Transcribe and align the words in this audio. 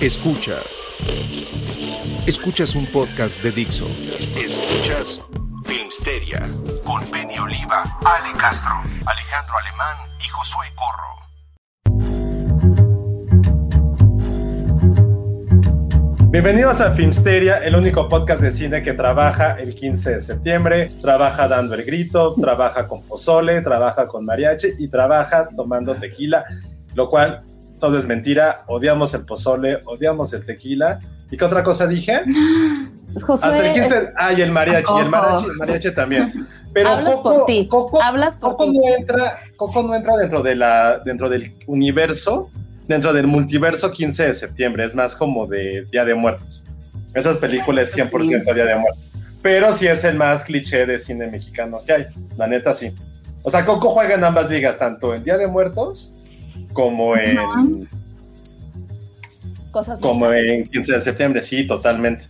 Escuchas. 0.00 0.88
Escuchas. 2.26 2.74
Un 2.74 2.86
podcast 2.86 3.42
de 3.42 3.52
Dixo. 3.52 3.86
Escuchas 4.34 5.20
Filmsteria 5.66 6.48
con 6.84 7.04
Penny 7.10 7.38
Oliva, 7.38 7.98
Ale 8.02 8.32
Castro, 8.38 8.72
Alejandro 9.04 9.54
Alemán 9.62 9.96
y 10.18 10.28
Josué 10.28 10.68
Corro. 10.74 11.10
Bienvenidos 16.30 16.80
a 16.80 16.92
Filmsteria, 16.92 17.58
el 17.58 17.76
único 17.76 18.08
podcast 18.08 18.40
de 18.40 18.52
cine 18.52 18.82
que 18.82 18.94
trabaja 18.94 19.60
el 19.60 19.74
15 19.74 20.14
de 20.14 20.20
septiembre, 20.22 20.90
trabaja 21.02 21.46
dando 21.46 21.74
el 21.74 21.84
grito, 21.84 22.34
trabaja 22.40 22.88
con 22.88 23.06
pozole, 23.06 23.60
trabaja 23.60 24.06
con 24.06 24.24
mariachi 24.24 24.68
y 24.78 24.88
trabaja 24.88 25.50
tomando 25.54 25.94
tequila, 25.94 26.46
lo 26.94 27.10
cual 27.10 27.44
todo 27.80 27.98
es 27.98 28.06
mentira, 28.06 28.64
odiamos 28.68 29.12
el 29.14 29.24
pozole, 29.24 29.78
odiamos 29.86 30.32
el 30.32 30.44
tequila. 30.46 31.00
¿Y 31.30 31.36
qué 31.36 31.44
otra 31.44 31.62
cosa 31.64 31.86
dije? 31.86 32.20
José, 33.22 33.46
Hasta 33.48 33.66
el 33.66 33.74
15, 33.74 33.96
es- 33.98 34.08
ah, 34.16 34.32
y 34.32 34.40
el 34.42 34.52
mariachi, 34.52 34.92
y 34.96 35.00
el 35.00 35.08
mariachi, 35.08 35.46
el 35.46 35.56
mariachi 35.56 35.90
también. 35.94 36.32
Pero 36.72 36.90
Hablas 36.90 37.16
Coco, 37.16 37.34
por 37.34 37.46
ti, 37.46 37.66
Coco, 37.68 38.00
hablas 38.00 38.36
por 38.36 38.52
Coco 38.52 38.70
ti. 38.70 38.78
no 38.78 38.94
entra, 38.96 39.38
Coco 39.56 39.82
no 39.82 39.92
entra 39.96 40.16
dentro 40.16 40.40
de 40.40 40.54
la, 40.54 41.00
dentro 41.00 41.28
del 41.28 41.52
universo, 41.66 42.48
dentro 42.86 43.12
del 43.12 43.26
multiverso 43.26 43.90
15 43.90 44.28
de 44.28 44.34
septiembre, 44.34 44.84
es 44.84 44.94
más 44.94 45.16
como 45.16 45.48
de 45.48 45.84
Día 45.90 46.04
de 46.04 46.14
Muertos. 46.14 46.62
Esas 47.12 47.38
películas 47.38 47.92
100% 47.96 48.54
Día 48.54 48.66
de 48.66 48.76
Muertos. 48.76 49.10
Pero 49.42 49.72
sí 49.72 49.88
es 49.88 50.04
el 50.04 50.16
más 50.16 50.44
cliché 50.44 50.86
de 50.86 51.00
cine 51.00 51.26
mexicano 51.26 51.80
que 51.84 51.92
hay, 51.92 52.06
la 52.36 52.46
neta 52.46 52.72
sí. 52.72 52.92
O 53.42 53.50
sea, 53.50 53.64
Coco 53.64 53.90
juega 53.90 54.14
en 54.14 54.22
ambas 54.22 54.48
ligas, 54.48 54.78
tanto 54.78 55.12
en 55.12 55.24
Día 55.24 55.38
de 55.38 55.48
Muertos 55.48 56.19
como 56.72 57.16
en, 57.16 57.38
cosas 59.70 60.00
como 60.00 60.32
en 60.32 60.64
15 60.64 60.92
de 60.92 61.00
septiembre, 61.00 61.40
sí, 61.40 61.66
totalmente. 61.66 62.26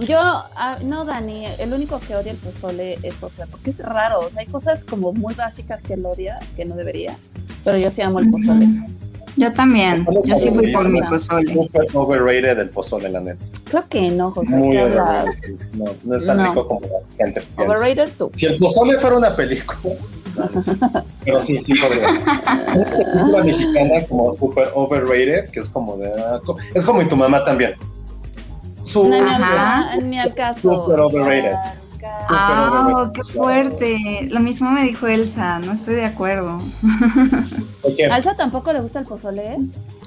Yo, 0.00 0.18
ah, 0.18 0.78
no, 0.82 1.04
Dani, 1.04 1.44
el 1.58 1.72
único 1.72 2.00
que 2.00 2.16
odia 2.16 2.32
el 2.32 2.38
pozole 2.38 2.98
es 3.02 3.16
José, 3.16 3.44
porque 3.48 3.70
es 3.70 3.78
raro. 3.78 4.20
o 4.26 4.30
sea, 4.30 4.40
hay 4.40 4.46
cosas 4.46 4.84
como 4.84 5.12
muy 5.12 5.34
básicas 5.34 5.82
que 5.82 5.94
él 5.94 6.04
odia, 6.04 6.36
que 6.56 6.64
no 6.64 6.74
debería, 6.74 7.16
pero 7.62 7.78
yo 7.78 7.90
sí 7.90 8.02
amo 8.02 8.18
el 8.18 8.28
pozole. 8.28 8.66
Yo 9.36 9.52
también. 9.52 10.06
Yo 10.24 10.36
sí 10.36 10.48
fui 10.50 10.72
por 10.72 10.88
mi 10.88 11.00
pozole. 11.02 11.52
Súper 11.52 11.86
overrated 11.92 12.58
el 12.58 12.70
pozole, 12.70 13.08
la 13.08 13.20
neta. 13.20 13.42
Creo 13.64 13.88
que 13.88 14.10
no, 14.10 14.30
José. 14.30 14.56
Muy 14.56 14.76
overrated. 14.76 15.32
No, 15.74 15.84
no 16.04 16.16
es 16.16 16.26
tan 16.26 16.36
No. 16.36 16.48
rico 16.48 16.66
como 16.66 16.80
la 16.80 17.24
gente 17.24 17.40
piensa. 17.40 17.62
Overrated 17.62 18.12
tú. 18.16 18.30
Si 18.34 18.46
el 18.46 18.58
pozole 18.58 18.98
fuera 18.98 19.16
una 19.16 19.34
película, 19.34 19.78
pero 21.24 21.42
sí, 21.42 21.60
sí 21.62 21.74
podría. 21.74 22.08
Una 22.10 23.42
película 23.42 23.44
mexicana 23.44 24.06
como 24.08 24.34
super 24.34 24.68
overrated, 24.74 25.50
que 25.50 25.60
es 25.60 25.68
como 25.70 25.96
de. 25.96 26.10
ah, 26.18 26.38
Es 26.74 26.84
como 26.84 27.02
y 27.02 27.08
tu 27.08 27.16
mamá 27.16 27.44
también. 27.44 27.74
Su, 28.82 29.08
No, 29.08 29.16
Ajá. 29.16 29.92
al, 29.92 30.10
ni 30.10 30.18
al 30.18 30.34
caso. 30.34 30.82
Super 30.84 31.00
overrated. 31.00 31.54
Ah, 32.28 33.10
qué 33.14 33.22
fuerte. 33.24 34.28
Lo 34.30 34.40
mismo 34.40 34.70
me 34.70 34.82
dijo 34.82 35.06
Elsa. 35.06 35.58
No 35.58 35.72
estoy 35.72 35.94
de 35.94 36.04
acuerdo. 36.04 36.60
¿A 38.10 38.14
Alza 38.14 38.34
tampoco 38.36 38.72
le 38.72 38.80
gusta 38.80 38.98
el 39.00 39.06
pozole? 39.06 39.56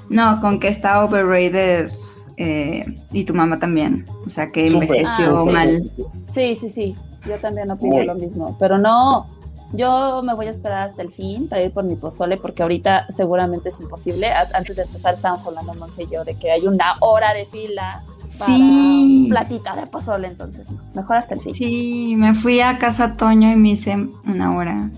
No, 0.08 0.40
con 0.40 0.60
que 0.60 0.68
está 0.68 1.04
overrated. 1.04 1.90
eh, 2.36 2.84
y 3.12 3.24
tu 3.24 3.34
mamá 3.34 3.58
también. 3.58 4.06
O 4.24 4.28
sea, 4.30 4.46
que 4.48 4.68
envejeció 4.68 5.38
Ah, 5.40 5.44
sí. 5.44 5.50
mal. 5.50 5.90
Sí, 6.32 6.54
sí, 6.54 6.70
sí. 6.70 6.96
Yo 7.26 7.34
también 7.38 7.68
opino 7.70 7.96
Muy. 7.96 8.06
lo 8.06 8.14
mismo. 8.14 8.56
Pero 8.60 8.78
no, 8.78 9.26
yo 9.72 10.22
me 10.24 10.34
voy 10.34 10.46
a 10.46 10.50
esperar 10.50 10.88
hasta 10.88 11.02
el 11.02 11.10
fin 11.10 11.48
para 11.48 11.62
ir 11.62 11.72
por 11.72 11.84
mi 11.84 11.96
pozole, 11.96 12.36
porque 12.36 12.62
ahorita 12.62 13.06
seguramente 13.10 13.68
es 13.68 13.80
imposible. 13.80 14.30
Antes 14.32 14.76
de 14.76 14.82
empezar, 14.82 15.14
estábamos 15.14 15.46
hablando, 15.46 15.74
Monse 15.74 16.04
y 16.04 16.08
yo, 16.12 16.24
de 16.24 16.34
que 16.34 16.50
hay 16.50 16.66
una 16.66 16.94
hora 17.00 17.34
de 17.34 17.44
fila 17.46 18.02
para 18.38 18.54
Sí. 18.56 19.22
un 19.24 19.28
platito 19.28 19.74
de 19.76 19.86
pozole. 19.86 20.28
Entonces, 20.28 20.68
mejor 20.94 21.16
hasta 21.16 21.34
el 21.34 21.40
fin. 21.40 21.54
Sí, 21.54 22.14
me 22.16 22.32
fui 22.32 22.60
a 22.60 22.78
casa 22.78 23.12
Toño 23.12 23.50
y 23.52 23.56
me 23.56 23.70
hice 23.70 23.94
una 24.26 24.56
hora 24.56 24.90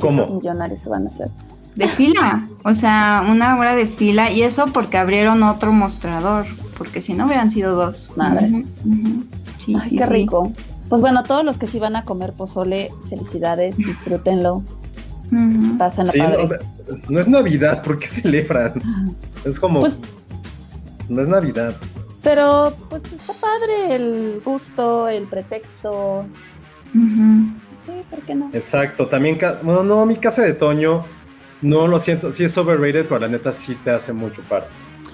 ¿Cómo? 0.00 0.26
millonarios 0.26 0.80
se 0.80 0.88
van 0.88 1.06
a 1.06 1.08
hacer. 1.10 1.28
de 1.76 1.88
fila. 1.88 2.46
O 2.64 2.72
sea, 2.72 3.24
una 3.28 3.58
hora 3.58 3.74
de 3.74 3.86
fila. 3.86 4.30
Y 4.30 4.42
eso 4.42 4.66
porque 4.72 4.96
abrieron 4.96 5.42
otro 5.42 5.72
mostrador. 5.72 6.46
Porque 6.78 7.00
si 7.00 7.14
no 7.14 7.26
hubieran 7.26 7.50
sido 7.50 7.74
dos. 7.74 8.10
Madres. 8.16 8.66
Sí, 9.58 9.74
Ay, 9.80 9.88
sí, 9.90 9.96
qué 9.98 10.04
sí. 10.04 10.08
Pues 10.94 11.00
bueno, 11.02 11.24
todos 11.24 11.44
los 11.44 11.58
que 11.58 11.66
sí 11.66 11.80
van 11.80 11.96
a 11.96 12.04
comer 12.04 12.34
pozole, 12.34 12.88
felicidades, 13.08 13.76
disfrútenlo, 13.76 14.62
Ujú. 15.32 15.76
pásenla 15.76 16.12
Sí, 16.12 16.20
padre. 16.20 16.46
no, 16.48 16.96
no 17.08 17.18
es 17.18 17.26
Navidad, 17.26 17.82
¿por 17.82 17.98
qué 17.98 18.06
celebran? 18.06 18.74
Es 19.44 19.58
como. 19.58 19.80
Pues- 19.80 19.98
no 21.08 21.20
es 21.20 21.26
Navidad. 21.26 21.74
Pero 22.22 22.76
pues 22.90 23.02
está 23.12 23.32
padre 23.32 23.96
el 23.96 24.40
gusto, 24.44 25.08
el 25.08 25.24
pretexto. 25.24 26.26
Ujú. 26.94 27.48
Sí, 27.86 27.92
¿por 28.08 28.20
qué 28.20 28.36
no? 28.36 28.50
Exacto, 28.52 29.08
también, 29.08 29.36
bueno, 29.64 29.82
no, 29.82 30.06
mi 30.06 30.14
casa 30.14 30.42
de 30.42 30.52
Toño, 30.52 31.04
no 31.60 31.88
lo 31.88 31.98
siento, 31.98 32.30
sí 32.30 32.44
es 32.44 32.56
overrated, 32.56 33.06
pero 33.08 33.18
la 33.18 33.26
neta 33.26 33.52
sí 33.52 33.74
te 33.82 33.90
hace 33.90 34.12
mucho 34.12 34.42
paro. 34.48 34.66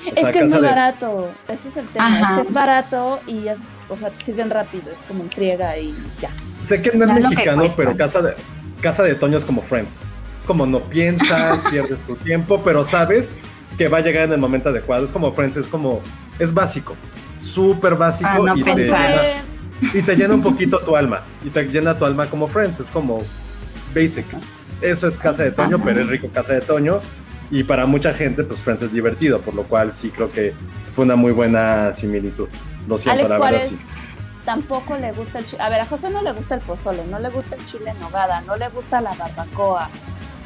O 0.06 0.10
Es 0.12 0.18
sea, 0.20 0.30
que 0.30 0.40
es 0.40 0.50
muy 0.50 0.60
de- 0.60 0.66
barato, 0.68 1.30
ese 1.48 1.68
es 1.68 1.76
el 1.78 1.88
tema, 1.88 2.06
Ajá. 2.06 2.34
es 2.34 2.42
que 2.42 2.48
es 2.48 2.52
barato 2.52 3.20
y 3.26 3.48
es, 3.48 3.60
o 3.90 3.96
sea, 3.96 4.10
te 4.10 4.24
sirven 4.24 4.50
rápido, 4.50 4.90
es 4.92 5.00
como 5.00 5.24
en 5.24 5.30
friega 5.30 5.76
y 5.76 5.94
ya. 6.20 6.30
Sé 6.62 6.80
que 6.80 6.92
no 6.96 7.04
es 7.04 7.10
Ya 7.10 7.28
mexicano, 7.28 7.64
pero 7.76 7.96
casa 7.96 8.22
de, 8.22 8.32
casa 8.80 9.02
de 9.02 9.14
Toño 9.14 9.36
es 9.36 9.44
como 9.44 9.62
Friends. 9.62 9.98
Es 10.38 10.44
como 10.44 10.64
no 10.66 10.80
piensas, 10.80 11.58
pierdes 11.70 12.02
tu 12.02 12.16
tiempo, 12.16 12.62
pero 12.64 12.84
sabes 12.84 13.32
que 13.76 13.88
va 13.88 13.98
a 13.98 14.00
llegar 14.00 14.24
en 14.24 14.32
el 14.32 14.38
momento 14.38 14.68
adecuado. 14.68 15.04
Es 15.04 15.12
como 15.12 15.32
Friends, 15.32 15.56
es 15.56 15.66
como, 15.66 16.00
es 16.38 16.54
básico, 16.54 16.94
súper 17.38 17.96
básico 17.96 18.30
Ah, 18.32 18.38
no 18.38 18.56
y, 18.56 18.62
te 18.62 18.74
llena, 18.74 19.22
y 19.94 20.02
te 20.02 20.16
llena 20.16 20.34
un 20.34 20.42
poquito 20.42 20.80
tu 20.80 20.96
alma. 20.96 21.22
Y 21.44 21.50
te 21.50 21.64
llena 21.64 21.98
tu 21.98 22.04
alma 22.04 22.28
como 22.30 22.48
Friends, 22.48 22.80
es 22.80 22.90
como 22.90 23.22
basic. 23.94 24.26
Eso 24.80 25.08
es 25.08 25.16
casa 25.16 25.42
de 25.42 25.50
Toño, 25.50 25.76
Ajá. 25.76 25.84
pero 25.84 26.00
es 26.00 26.08
rico 26.08 26.28
casa 26.32 26.54
de 26.54 26.60
Toño. 26.60 27.00
Y 27.50 27.64
para 27.64 27.84
mucha 27.84 28.12
gente, 28.12 28.44
pues 28.44 28.60
Friends 28.60 28.82
es 28.82 28.92
divertido, 28.92 29.40
por 29.40 29.54
lo 29.54 29.64
cual 29.64 29.92
sí 29.92 30.10
creo 30.10 30.28
que 30.28 30.54
fue 30.94 31.04
una 31.04 31.16
muy 31.16 31.32
buena 31.32 31.92
similitud. 31.92 32.48
Lo 32.86 32.98
siento, 32.98 33.20
Alex 33.20 33.28
la 33.30 33.38
verdad 33.38 33.38
Juárez 33.38 33.68
sí. 33.70 33.78
tampoco 34.44 34.96
le 34.96 35.12
gusta 35.12 35.38
el 35.40 35.46
chile. 35.46 35.62
A 35.62 35.68
ver, 35.68 35.80
a 35.80 35.86
José 35.86 36.10
no 36.10 36.22
le 36.22 36.32
gusta 36.32 36.54
el 36.54 36.60
pozole, 36.60 37.04
no 37.06 37.18
le 37.18 37.28
gusta 37.28 37.56
el 37.56 37.64
chile 37.66 37.90
en 37.90 37.98
nogada, 37.98 38.40
no 38.42 38.56
le 38.56 38.68
gusta 38.68 39.00
la 39.00 39.14
barbacoa. 39.14 39.90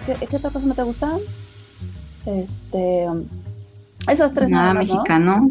¿Qué, 0.06 0.26
qué 0.26 0.36
otra 0.36 0.50
cosa 0.50 0.66
no 0.66 0.74
te 0.74 0.82
gusta? 0.82 1.16
Este. 2.26 3.06
Esos 4.10 4.32
tres 4.34 4.50
Nada 4.50 4.72
nada 4.72 4.74
más, 4.74 4.88
¿no? 4.88 4.94
mexicano. 4.94 5.50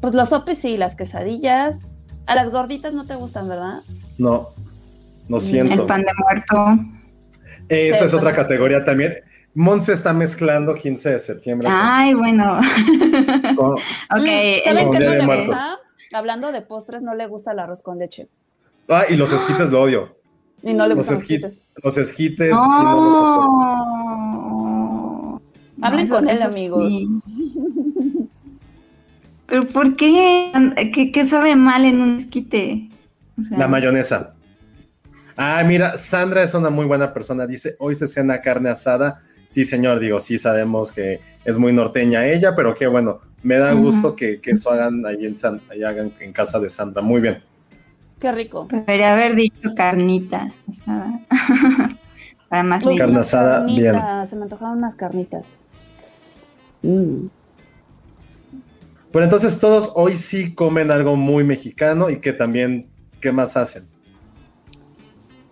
Pues 0.00 0.14
los 0.14 0.28
sopes 0.28 0.58
sí, 0.58 0.76
las 0.76 0.94
quesadillas. 0.94 1.94
A 2.26 2.34
las 2.34 2.50
gorditas 2.50 2.94
no 2.94 3.06
te 3.06 3.14
gustan, 3.16 3.48
¿verdad? 3.48 3.80
No, 4.18 4.50
lo 5.28 5.40
siento. 5.40 5.72
El 5.74 5.86
pan 5.86 6.02
de 6.02 6.12
muerto. 6.16 6.82
Esa 7.68 7.98
Sí, 8.00 8.04
es 8.04 8.14
otra 8.14 8.32
categoría 8.32 8.84
también. 8.84 9.14
Monse 9.54 9.92
está 9.92 10.12
mezclando 10.12 10.74
15 10.74 11.10
de 11.10 11.18
septiembre. 11.20 11.68
Ay, 11.70 12.14
bueno. 12.14 12.58
con- 13.56 13.72
ok, 13.74 13.78
Mm, 14.10 14.26
el- 14.26 14.60
¿Saben 14.62 14.86
Con 14.88 14.98
qué 14.98 15.04
no 15.04 15.10
le 15.34 15.46
gusta? 15.46 15.78
Hablando 16.12 16.52
de 16.52 16.60
postres, 16.62 17.02
no 17.02 17.14
le 17.14 17.26
gusta 17.26 17.52
el 17.52 17.58
arroz 17.60 17.82
con 17.82 17.98
leche. 17.98 18.28
Ah, 18.88 19.04
y 19.08 19.16
los 19.16 19.32
esquites 19.32 19.70
lo 19.70 19.82
odio. 19.82 20.16
Y 20.62 20.74
no 20.74 20.84
le 20.86 20.94
Los, 20.94 20.98
gustan 21.08 21.14
los 21.16 21.24
esqui- 21.24 21.26
quites. 21.36 21.64
los 21.82 21.98
esquites, 21.98 22.48
sí, 22.48 22.54
no 22.54 23.00
los 23.00 23.14
soporto. 23.16 23.48
No. 24.58 25.42
Hablen 25.82 26.08
con 26.08 26.28
él, 26.28 26.42
amigos. 26.42 26.88
sí. 26.92 27.08
Pero 29.46 29.66
¿por 29.68 29.94
qué? 29.96 30.52
¿Qué, 30.94 31.12
qué 31.12 31.24
sabe 31.24 31.54
mal 31.54 31.84
en 31.84 32.00
un 32.00 32.16
esquite? 32.16 32.88
O 33.38 33.42
sea, 33.42 33.58
La 33.58 33.68
mayonesa. 33.68 34.34
Ah, 35.36 35.62
mira, 35.66 35.96
Sandra 35.96 36.42
es 36.42 36.54
una 36.54 36.70
muy 36.70 36.86
buena 36.86 37.12
persona. 37.12 37.46
Dice, 37.46 37.74
hoy 37.78 37.94
se 37.96 38.06
cena 38.06 38.40
carne 38.40 38.70
asada. 38.70 39.20
Sí, 39.48 39.64
señor, 39.64 40.00
digo, 40.00 40.20
sí 40.20 40.38
sabemos 40.38 40.92
que 40.92 41.20
es 41.44 41.58
muy 41.58 41.72
norteña 41.72 42.26
ella, 42.26 42.54
pero 42.54 42.74
qué 42.74 42.86
bueno. 42.86 43.20
Me 43.42 43.58
da 43.58 43.72
gusto 43.72 44.16
que, 44.16 44.40
que 44.40 44.52
eso 44.52 44.70
hagan 44.70 45.04
ahí 45.06 45.26
en, 45.26 45.36
San- 45.36 45.60
ahí 45.70 45.82
hagan 45.82 46.12
en 46.20 46.32
casa 46.32 46.58
de 46.58 46.68
Sandra. 46.70 47.02
Muy 47.02 47.20
bien. 47.20 47.42
Qué 48.18 48.32
rico. 48.32 48.66
Debería 48.70 49.12
haber 49.14 49.34
dicho 49.36 49.74
carnita 49.76 50.50
asada. 50.68 51.20
Para 52.48 52.62
más 52.62 52.84
Uy, 52.84 52.94
leña. 52.94 52.98
Carne 52.98 53.12
unas 53.14 53.26
asada, 53.28 53.60
bien. 53.66 53.92
carnitas, 53.92 54.30
Se 54.30 54.36
me 54.36 54.42
antojaron 54.44 54.78
unas 54.78 54.96
carnitas. 54.96 55.58
Mm. 56.82 57.26
Pero 59.12 59.24
entonces 59.24 59.58
todos 59.60 59.92
hoy 59.94 60.14
sí 60.14 60.54
comen 60.54 60.90
algo 60.90 61.16
muy 61.16 61.44
mexicano 61.44 62.10
y 62.10 62.20
que 62.20 62.32
también, 62.32 62.90
¿qué 63.20 63.30
más 63.32 63.56
hacen? 63.56 63.88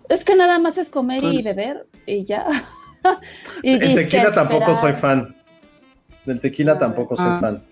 Es 0.09 0.25
que 0.25 0.35
nada 0.35 0.59
más 0.59 0.77
es 0.77 0.89
comer 0.89 1.23
y 1.23 1.41
beber 1.41 1.87
y 2.05 2.25
ya. 2.25 2.45
y 3.61 3.73
El 3.73 3.95
tequila 3.95 4.31
tampoco 4.33 4.75
soy 4.75 4.93
fan. 4.93 5.35
Del 6.25 6.39
tequila 6.39 6.73
Ah. 6.73 6.79
tampoco 6.79 7.15
soy 7.15 7.25
Ah. 7.29 7.37
fan. 7.39 7.63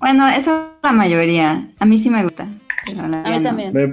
Bueno, 0.00 0.26
eso 0.28 0.56
es 0.62 0.68
la 0.82 0.92
mayoría. 0.92 1.68
A 1.78 1.84
mí 1.86 1.98
sí 1.98 2.10
me 2.10 2.22
gusta. 2.22 2.48
pero 2.86 3.06
la 3.08 3.22
A 3.22 3.30
mí 3.30 3.36
no. 3.38 3.42
también. 3.42 3.72
Me, 3.74 3.86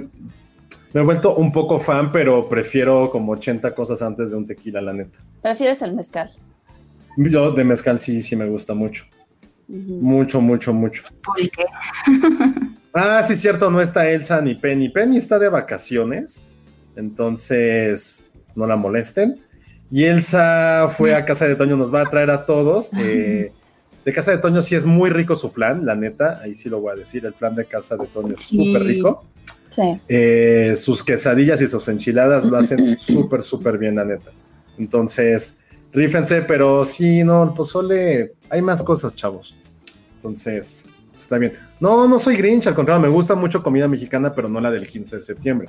me 0.94 1.00
he 1.00 1.04
vuelto 1.04 1.36
un 1.36 1.52
poco 1.52 1.78
fan, 1.78 2.10
pero 2.10 2.48
prefiero 2.48 3.10
como 3.10 3.32
80 3.32 3.74
cosas 3.74 4.00
antes 4.02 4.30
de 4.30 4.36
un 4.36 4.46
tequila, 4.46 4.80
la 4.80 4.92
neta. 4.94 5.18
Prefieres 5.42 5.82
el 5.82 5.94
mezcal. 5.94 6.30
Yo 7.16 7.50
de 7.52 7.64
mezcal 7.64 7.98
sí, 7.98 8.22
sí 8.22 8.34
me 8.36 8.46
gusta 8.46 8.74
mucho. 8.74 9.04
Mucho, 9.68 10.40
mucho, 10.40 10.72
mucho. 10.72 11.02
Ah, 12.94 13.22
sí, 13.22 13.36
cierto, 13.36 13.70
no 13.70 13.80
está 13.82 14.08
Elsa 14.10 14.40
ni 14.40 14.54
Penny. 14.54 14.88
Penny 14.88 15.18
está 15.18 15.38
de 15.38 15.48
vacaciones, 15.50 16.42
entonces 16.96 18.32
no 18.56 18.66
la 18.66 18.76
molesten. 18.76 19.40
Y 19.90 20.04
Elsa 20.04 20.92
fue 20.96 21.14
a 21.14 21.24
Casa 21.24 21.46
de 21.46 21.56
Toño, 21.56 21.76
nos 21.76 21.92
va 21.92 22.02
a 22.02 22.06
traer 22.06 22.30
a 22.30 22.44
todos. 22.44 22.90
eh, 22.98 23.52
de 24.04 24.12
Casa 24.12 24.30
de 24.30 24.38
Toño 24.38 24.62
sí 24.62 24.74
es 24.74 24.86
muy 24.86 25.10
rico 25.10 25.36
su 25.36 25.50
flan, 25.50 25.84
la 25.84 25.94
neta, 25.94 26.40
ahí 26.42 26.54
sí 26.54 26.68
lo 26.70 26.80
voy 26.80 26.92
a 26.92 26.96
decir, 26.96 27.26
el 27.26 27.34
flan 27.34 27.54
de 27.54 27.66
Casa 27.66 27.96
de 27.96 28.06
Toño 28.06 28.34
es 28.34 28.40
súper 28.40 28.82
rico. 28.82 29.24
Sí. 29.68 30.00
Eh, 30.08 30.74
sus 30.76 31.02
quesadillas 31.02 31.60
y 31.60 31.66
sus 31.66 31.88
enchiladas 31.88 32.44
lo 32.44 32.56
hacen 32.56 32.98
súper, 32.98 33.42
súper 33.42 33.76
bien, 33.76 33.96
la 33.96 34.04
neta. 34.04 34.30
Entonces, 34.78 35.60
rífense, 35.92 36.42
pero 36.42 36.84
sí, 36.84 37.22
no, 37.22 37.44
el 37.44 37.50
pozole, 37.50 38.32
hay 38.48 38.62
más 38.62 38.82
cosas, 38.82 39.14
chavos. 39.14 39.54
Entonces, 40.16 40.86
está 41.14 41.36
bien. 41.38 41.52
No, 41.80 42.08
no 42.08 42.18
soy 42.18 42.36
Grinch, 42.36 42.66
al 42.66 42.74
contrario, 42.74 43.02
me 43.02 43.08
gusta 43.08 43.34
mucho 43.34 43.62
comida 43.62 43.88
mexicana, 43.88 44.34
pero 44.34 44.48
no 44.48 44.60
la 44.60 44.70
del 44.70 44.86
15 44.86 45.16
de 45.16 45.22
septiembre. 45.22 45.68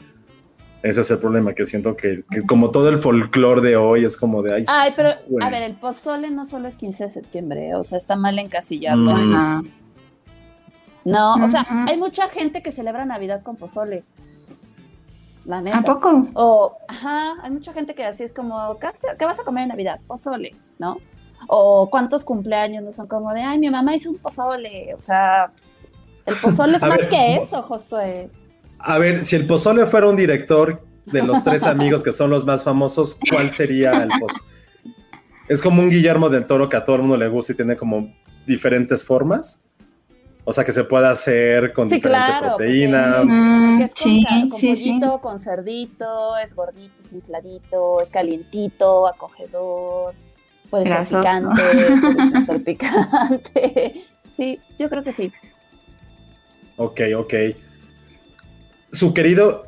Ese 0.82 1.02
es 1.02 1.12
el 1.12 1.18
problema, 1.18 1.54
que 1.54 1.66
siento 1.66 1.96
que, 1.96 2.24
que 2.32 2.46
como 2.46 2.72
todo 2.72 2.88
el 2.88 3.00
folclore 3.00 3.62
de 3.62 3.76
hoy 3.76 4.06
es 4.06 4.16
como 4.16 4.42
de... 4.42 4.56
Ay, 4.56 4.64
Ay, 4.68 4.92
pero 4.96 5.10
güey". 5.28 5.46
a 5.46 5.50
ver, 5.50 5.64
el 5.64 5.76
pozole 5.76 6.30
no 6.32 6.46
solo 6.46 6.70
es 6.70 6.76
15 6.76 7.04
de 7.06 7.10
septiembre, 7.10 7.76
o 7.76 7.84
sea, 7.84 7.98
está 7.98 8.16
mal 8.16 8.40
encasillarlo. 8.40 9.12
Mm. 9.12 9.34
Ajá. 9.34 9.64
No, 11.06 11.34
o 11.36 11.48
sea, 11.48 11.66
hay 11.88 11.98
mucha 11.98 12.28
gente 12.30 12.62
que 12.62 12.72
celebra 12.72 13.06
Navidad 13.06 13.42
con 13.42 13.56
pozole. 13.56 14.04
La 15.46 15.62
neta. 15.62 15.80
¿A 15.80 15.82
poco? 15.82 16.28
O, 16.34 16.78
ajá, 16.88 17.36
hay 17.42 17.50
mucha 17.50 17.74
gente 17.74 17.96
que 17.96 18.06
así 18.06 18.24
es 18.24 18.34
como, 18.34 18.78
¿qué, 18.78 19.26
vas 19.26 19.40
a 19.40 19.44
comer 19.44 19.64
en 19.64 19.70
Navidad? 19.70 20.00
Pozole, 20.06 20.56
¿no? 20.78 20.98
O 21.48 21.90
cuántos 21.90 22.24
cumpleaños 22.24 22.84
no 22.84 22.92
son 22.92 23.08
como 23.08 23.34
de, 23.34 23.42
ay, 23.42 23.58
mi 23.58 23.70
mamá 23.70 23.96
hizo 23.96 24.12
un 24.12 24.18
pozole. 24.18 24.94
O 24.94 25.00
sea, 25.00 25.50
el 26.26 26.36
pozole 26.36 26.78
es 26.78 26.84
A 26.84 26.88
más 26.88 27.00
ver, 27.00 27.10
que 27.10 27.36
eso, 27.38 27.64
Josué. 27.64 28.30
A 28.80 28.98
ver, 28.98 29.26
si 29.26 29.36
el 29.36 29.46
pozole 29.46 29.86
fuera 29.86 30.08
un 30.08 30.16
director 30.16 30.82
de 31.06 31.24
los 31.24 31.44
tres 31.44 31.64
amigos 31.64 32.04
que 32.04 32.14
son 32.14 32.30
los 32.30 32.46
más 32.46 32.64
famosos, 32.64 33.18
¿cuál 33.30 33.52
sería 33.52 34.04
el 34.04 34.10
pozole? 34.20 34.44
Es 35.48 35.62
como 35.62 35.82
un 35.82 35.90
Guillermo 35.90 36.30
del 36.30 36.46
Toro 36.46 36.70
que 36.70 36.78
a 36.78 36.84
todo 36.84 36.98
el 36.98 37.02
mundo 37.04 37.18
le 37.18 37.28
gusta 37.28 37.54
y 37.54 37.56
tiene 37.56 37.76
como 37.76 38.14
diferentes 38.46 39.04
formas. 39.04 39.64
O 40.46 40.52
sea, 40.52 40.64
que 40.64 40.72
se 40.72 40.84
puede 40.84 41.08
hacer 41.08 41.74
con 41.74 41.90
Sí, 41.90 41.96
diferente 41.96 42.26
claro, 42.28 42.48
proteína. 42.58 43.16
porque- 43.18 43.34
Mm, 43.34 43.82
es 43.82 43.94
con, 43.94 44.04
sí, 44.04 44.26
con 44.50 44.60
sí, 44.60 44.68
pollito, 44.70 45.22
con 45.22 45.40
cerdito, 45.40 46.38
es 46.38 46.56
gordito, 46.56 46.94
es 47.02 47.14
infladito, 47.14 48.02
es 48.02 48.10
calientito, 48.10 49.08
acogedor. 49.08 50.16
Puede 50.70 50.86
ser 50.86 51.18
picante, 51.18 51.62
puede 52.02 52.42
ser 52.46 52.64
picante. 52.64 54.06
Sí, 54.30 54.58
yo 54.78 54.90
creo 54.90 55.04
que 55.04 55.12
sí. 55.12 55.34
Ok, 56.78 57.02
ok. 57.18 57.34
Su 58.92 59.14
querido 59.14 59.68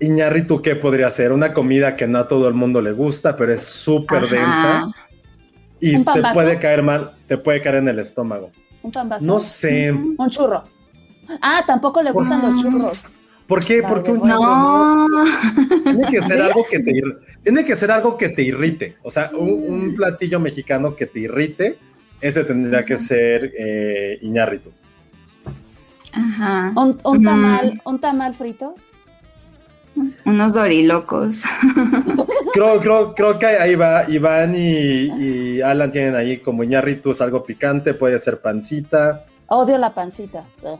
Iñárritu, 0.00 0.62
¿qué 0.62 0.76
podría 0.76 1.10
ser? 1.10 1.32
Una 1.32 1.52
comida 1.52 1.96
que 1.96 2.06
no 2.06 2.18
a 2.18 2.28
todo 2.28 2.48
el 2.48 2.54
mundo 2.54 2.80
le 2.80 2.92
gusta, 2.92 3.36
pero 3.36 3.52
es 3.52 3.62
súper 3.62 4.22
densa 4.22 4.90
y 5.80 5.96
¿Un 5.96 6.04
te 6.04 6.22
puede 6.32 6.58
caer 6.58 6.82
mal, 6.82 7.12
te 7.26 7.38
puede 7.38 7.60
caer 7.60 7.76
en 7.76 7.88
el 7.88 7.98
estómago. 7.98 8.50
Un 8.82 8.92
pambazo. 8.92 9.26
No 9.26 9.40
sé. 9.40 9.92
Un 9.92 10.30
churro. 10.30 10.64
Ah, 11.42 11.62
tampoco 11.66 12.02
le 12.02 12.10
gustan 12.10 12.42
los 12.42 12.62
churros. 12.62 13.10
¿Por 13.46 13.64
qué? 13.64 13.80
La 13.80 13.88
¿Por 13.88 14.02
qué 14.02 14.10
un 14.12 14.20
churro 14.20 14.28
no? 14.28 15.08
No. 15.08 15.24
Tiene 15.84 16.06
que 16.10 16.22
ser 16.22 16.42
algo 16.42 16.64
que 16.68 16.78
te 16.80 17.02
tiene 17.42 17.64
que 17.64 17.76
ser 17.76 17.90
algo 17.90 18.16
que 18.16 18.28
te 18.28 18.42
irrite. 18.42 18.96
O 19.02 19.10
sea, 19.10 19.30
un, 19.32 19.50
un 19.50 19.94
platillo 19.94 20.38
mexicano 20.38 20.94
que 20.94 21.06
te 21.06 21.20
irrite, 21.20 21.78
ese 22.20 22.44
tendría 22.44 22.84
que 22.84 22.96
ser 22.96 23.52
eh, 23.58 24.18
Iñárritu. 24.22 24.70
Ajá. 26.12 26.72
Un, 26.76 26.98
un 27.04 27.18
Mm. 27.20 27.24
tamal, 27.24 27.82
un 27.84 27.98
tamal 27.98 28.34
frito. 28.34 28.74
Unos 30.24 30.54
dorilocos. 30.54 31.42
Creo, 32.54 32.80
creo, 32.80 33.14
creo 33.14 33.38
que 33.38 33.46
ahí 33.46 33.74
va. 33.76 34.08
Iván 34.08 34.54
y, 34.56 35.06
y 35.58 35.60
Alan 35.60 35.90
tienen 35.90 36.14
ahí 36.16 36.38
como 36.38 36.64
Iñárritu 36.64 37.10
es 37.12 37.20
algo 37.20 37.44
picante, 37.44 37.94
puede 37.94 38.18
ser 38.18 38.40
pancita. 38.40 39.24
Odio 39.48 39.78
la 39.78 39.90
pancita. 39.94 40.44
Ugh, 40.62 40.78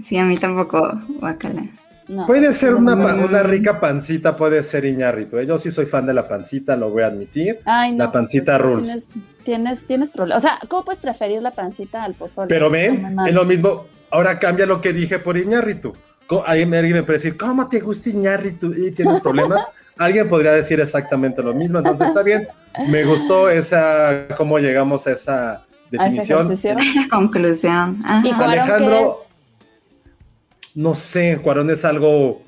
Sí, 0.00 0.16
a 0.16 0.24
mí 0.24 0.36
tampoco, 0.36 0.80
guacala. 1.20 1.64
no. 2.08 2.26
Puede 2.26 2.52
ser 2.54 2.74
una, 2.74 3.00
pa- 3.00 3.14
Mm. 3.14 3.24
una 3.24 3.42
rica 3.44 3.78
pancita, 3.78 4.36
puede 4.36 4.62
ser 4.64 4.84
Iñárritu. 4.84 5.38
¿eh? 5.38 5.46
Yo 5.46 5.58
sí 5.58 5.70
soy 5.70 5.86
fan 5.86 6.06
de 6.06 6.14
la 6.14 6.26
pancita, 6.26 6.74
lo 6.76 6.90
voy 6.90 7.02
a 7.04 7.06
admitir. 7.06 7.58
Ay, 7.66 7.92
no. 7.92 7.98
La 7.98 8.10
pancita 8.10 8.58
rules. 8.58 8.86
Tienes, 8.86 9.08
tienes, 9.44 9.86
tienes 9.86 10.10
problemas. 10.10 10.42
O 10.42 10.46
sea, 10.48 10.58
¿cómo 10.68 10.84
puedes 10.84 11.00
preferir 11.00 11.40
la 11.42 11.52
pancita 11.52 12.02
al 12.02 12.14
pozole? 12.14 12.48
Pero 12.48 12.68
ven, 12.70 13.16
es 13.28 13.34
lo 13.34 13.44
mismo. 13.44 13.84
Ahora 14.12 14.38
cambia 14.38 14.66
lo 14.66 14.80
que 14.80 14.92
dije 14.92 15.18
por 15.18 15.36
Iñárritu. 15.36 15.94
Co- 16.28 16.44
Alguien 16.46 16.72
alguien 16.74 16.94
me 16.96 17.02
puede 17.02 17.18
decir, 17.18 17.36
¿cómo 17.36 17.68
te 17.68 17.80
gusta 17.80 18.10
Iñárritu? 18.10 18.72
Y 18.72 18.92
tienes 18.92 19.20
problemas. 19.20 19.66
Alguien 19.98 20.28
podría 20.28 20.52
decir 20.52 20.80
exactamente 20.80 21.42
lo 21.42 21.52
mismo. 21.52 21.78
Entonces 21.78 22.08
está 22.08 22.22
bien. 22.22 22.46
Me 22.88 23.04
gustó 23.04 23.50
esa, 23.50 24.26
cómo 24.36 24.58
llegamos 24.58 25.06
a 25.06 25.12
esa 25.12 25.50
A 25.52 25.64
esa 25.90 26.04
definición. 26.04 26.52
Esa 26.52 27.08
conclusión. 27.10 28.02
Ajá. 28.04 28.22
¿Y 28.26 28.32
Cuarón 28.32 28.50
Alejandro- 28.58 29.16
es? 29.20 29.28
No 30.74 30.94
sé, 30.94 31.38
Cuarón 31.42 31.68
es 31.70 31.84
algo. 31.84 32.42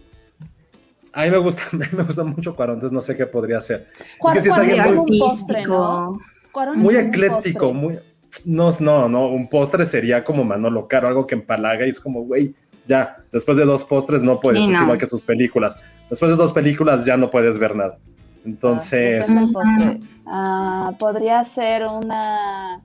A 1.13 1.23
mí 1.25 1.31
me 1.31 1.37
gusta, 1.39 1.63
a 1.73 1.77
mí 1.77 1.85
me 1.93 2.03
gusta 2.03 2.25
mucho 2.25 2.55
Cuarón, 2.57 2.77
entonces 2.77 2.95
no 2.95 3.03
sé 3.03 3.17
qué 3.17 3.27
podría 3.27 3.61
ser. 3.61 3.89
Cuarón 4.19 4.43
si 4.43 4.49
es 4.49 4.55
Cuarón 4.55 4.71
es 4.71 4.81
alguien 4.81 4.97
como 4.97 5.07
muy- 5.07 5.21
un 5.21 5.29
postre, 5.29 5.67
¿no? 5.67 6.19
Cuarón 6.53 6.79
es 6.79 6.83
Muy 6.83 6.97
ecléctico, 6.97 7.73
muy. 7.75 7.99
No, 8.45 8.71
no, 8.81 9.09
no, 9.09 9.29
un 9.29 9.49
postre 9.49 9.87
sería 9.87 10.25
como 10.25 10.45
Manolo 10.45 10.89
Caro, 10.89 11.09
algo 11.09 11.27
que 11.27 11.35
empalaga 11.35 11.87
y 11.87 11.91
es 11.91 12.01
como, 12.01 12.23
güey, 12.23 12.55
ya, 12.87 13.17
después 13.33 13.57
de 13.57 13.65
dos 13.65 13.85
postres 13.85 14.23
no 14.23 14.41
puedes, 14.41 14.61
Sí, 14.65 14.71
es 14.73 14.77
no. 14.79 14.83
igual 14.85 14.99
que 14.99 15.07
sus 15.07 15.23
películas. 15.25 15.79
Después 16.11 16.31
de 16.31 16.37
dos 16.37 16.53
películas 16.53 17.05
ya 17.05 17.17
no 17.17 17.31
puedes 17.31 17.59
ver 17.59 17.75
nada. 17.77 17.99
Entonces, 18.45 19.31
Ah. 19.31 19.97
Ah, 20.27 20.93
podría 20.99 21.43
ser 21.45 21.85
una 21.87 22.81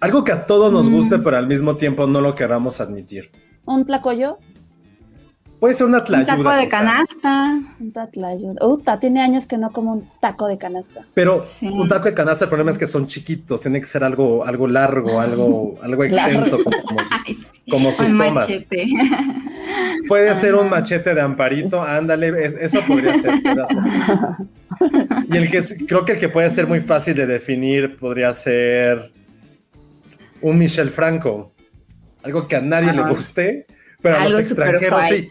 algo 0.00 0.24
que 0.24 0.32
a 0.32 0.46
todos 0.46 0.72
nos 0.72 0.88
Mm. 0.88 0.94
guste, 0.94 1.18
pero 1.18 1.36
al 1.36 1.46
mismo 1.46 1.76
tiempo 1.76 2.06
no 2.06 2.20
lo 2.20 2.34
queramos 2.34 2.80
admitir. 2.80 3.30
un 3.66 3.84
tlacoyo, 3.84 4.38
Puede 5.60 5.74
ser 5.74 5.86
una 5.86 5.98
Un 5.98 6.04
tlayuda. 6.04 6.36
taco 6.36 6.50
de 6.50 6.64
quizá, 6.64 6.78
canasta. 6.78 7.60
un 7.78 7.92
tatlayo. 7.92 8.54
Uta, 8.62 8.98
tiene 8.98 9.20
años 9.20 9.46
que 9.46 9.58
no 9.58 9.70
como 9.72 9.92
un 9.92 10.08
taco 10.20 10.48
de 10.48 10.56
canasta. 10.56 11.04
Pero 11.12 11.44
Sí. 11.44 11.68
un 11.68 11.86
taco 11.86 12.06
de 12.06 12.14
canasta, 12.14 12.46
el 12.46 12.48
problema 12.48 12.70
es 12.70 12.78
que 12.78 12.86
son 12.86 13.06
chiquitos, 13.06 13.60
tiene 13.60 13.78
que 13.80 13.86
ser 13.86 14.02
algo, 14.02 14.44
algo 14.46 14.66
largo, 14.66 15.20
algo, 15.20 15.78
algo 15.82 16.04
extenso, 16.04 16.58
como, 16.64 16.76
como 16.82 17.00
sus, 17.08 17.12
Ay, 17.26 17.34
sí. 17.34 17.46
como 17.70 17.92
sus 17.92 18.08
Un 18.10 18.18
tomas. 18.18 18.34
machete. 18.34 18.86
Puede 20.08 20.34
ser 20.34 20.54
un 20.54 20.70
machete 20.70 21.14
de 21.14 21.20
amparito, 21.20 21.82
ándale, 21.82 22.28
es- 22.46 22.54
eso 22.54 22.80
podría 22.86 23.14
ser, 23.14 23.42
podría 23.42 23.66
ser. 23.66 25.26
Y 25.30 25.36
el 25.36 25.50
que 25.50 25.58
es- 25.58 25.76
creo 25.86 26.04
que 26.06 26.12
el 26.12 26.18
que 26.20 26.28
puede 26.30 26.48
ser 26.50 26.66
muy 26.66 26.80
fácil 26.80 27.14
de 27.16 27.26
definir 27.26 27.96
podría 27.96 28.32
ser 28.32 29.12
un 30.40 30.56
Michel 30.58 30.88
Franco. 30.90 31.52
Algo 32.22 32.48
que 32.48 32.56
a 32.56 32.60
nadie 32.62 32.90
Ajá. 32.90 33.06
le 33.08 33.14
guste, 33.14 33.66
pero 34.02 34.16
a 34.16 34.24
los 34.24 34.28
Algo 34.28 34.38
extranjeros 34.40 35.04
sí. 35.06 35.28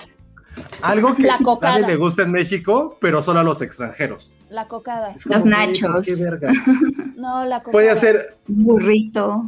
Algo 0.82 1.16
que 1.16 1.24
La 1.24 1.38
cocada. 1.44 1.74
nadie 1.80 1.88
le 1.88 1.96
gusta 1.98 2.24
en 2.24 2.32
México, 2.32 2.98
pero 3.02 3.22
solo 3.22 3.40
a 3.40 3.44
los 3.44 3.62
extranjeros. 3.62 4.34
La 4.50 4.68
cocada. 4.68 5.14
Los 5.26 5.46
nachos. 5.46 5.92
¿por 5.92 6.04
qué 6.06 6.16
verga? 6.16 6.52
No, 7.16 7.44
la 7.46 7.58
cocada. 7.60 7.72
Puede 7.74 7.96
ser, 7.96 8.38
Burrito. 8.48 9.44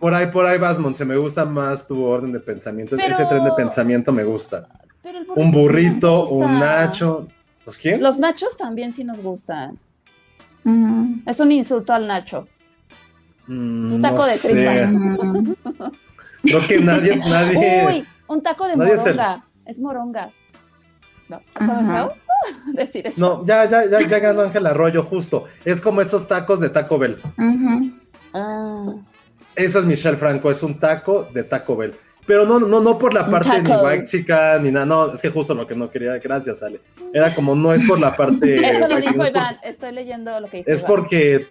por 0.00 0.14
ahí, 0.14 0.26
por 0.28 0.46
ahí 0.46 0.58
vas, 0.58 0.78
Monse, 0.78 1.04
me 1.04 1.16
gusta 1.16 1.44
más 1.44 1.86
tu 1.86 2.02
orden 2.02 2.32
de 2.32 2.40
pensamiento. 2.40 2.96
Pero- 2.96 3.08
Ese 3.14 3.24
tren 3.26 3.44
de 3.44 3.52
pensamiento 3.52 4.12
me 4.12 4.24
gusta. 4.24 4.66
Pero 5.02 5.18
el 5.18 5.26
Un 5.36 5.50
burrito, 5.50 6.24
un 6.28 6.58
nacho. 6.58 7.28
¿Los 7.66 7.76
quién? 7.76 8.02
Los 8.02 8.18
nachos 8.18 8.56
también 8.56 8.92
sí 8.92 9.04
nos 9.04 9.20
gustan. 9.20 9.78
Mm, 10.64 11.20
Es 11.26 11.38
un 11.40 11.52
insulto 11.52 11.92
al 11.92 12.06
nacho. 12.06 12.48
Mm, 13.46 13.92
un 13.94 14.02
taco 14.02 14.16
no 14.18 14.26
de 14.26 14.38
tripa. 14.38 14.86
mm. 14.86 15.54
Creo 16.42 16.60
que 16.66 16.80
nadie, 16.80 17.16
nadie. 17.16 17.86
Uy, 17.88 18.04
un 18.28 18.42
taco 18.42 18.66
de 18.66 18.76
moronga. 18.76 19.44
Es 19.68 19.78
moronga. 19.78 20.30
¿No? 21.28 21.40
Decir 22.74 23.06
eso. 23.06 23.20
No, 23.20 23.44
ya, 23.46 23.64
ya, 23.66 23.84
ya, 23.84 24.00
ya 24.00 24.18
ganó 24.18 24.40
Ángel 24.40 24.66
Arroyo, 24.66 25.02
justo. 25.02 25.44
Es 25.64 25.80
como 25.80 26.00
esos 26.00 26.26
tacos 26.26 26.58
de 26.58 26.70
Taco 26.70 26.98
Bell. 26.98 27.18
Ah, 28.32 28.94
Eso 29.54 29.78
es 29.78 29.84
Michelle 29.84 30.16
Franco, 30.16 30.50
es 30.50 30.62
un 30.62 30.78
taco 30.78 31.28
de 31.32 31.44
Taco 31.44 31.76
Bell. 31.76 31.94
Pero 32.26 32.44
no, 32.44 32.58
no, 32.60 32.80
no 32.80 32.98
por 32.98 33.14
la 33.14 33.28
parte 33.28 33.62
ni 33.62 33.70
waxica 33.70 34.58
ni 34.58 34.70
nada. 34.70 34.84
No, 34.86 35.12
es 35.14 35.22
que 35.22 35.30
justo 35.30 35.54
lo 35.54 35.66
que 35.66 35.74
no 35.74 35.90
quería. 35.90 36.18
Gracias, 36.18 36.62
Ale. 36.62 36.80
Era 37.14 37.34
como 37.34 37.54
no 37.54 37.72
es 37.72 37.82
por 37.84 37.98
la 37.98 38.14
parte. 38.14 38.56
eso 38.70 38.86
lo 38.86 38.96
dijo 38.96 39.12
es 39.12 39.16
por- 39.16 39.28
Iván. 39.28 39.56
Estoy 39.62 39.92
leyendo 39.92 40.38
lo 40.40 40.48
que 40.48 40.58
dijo 40.58 40.70
Es 40.70 40.80
Iván. 40.80 40.90
porque 40.90 41.46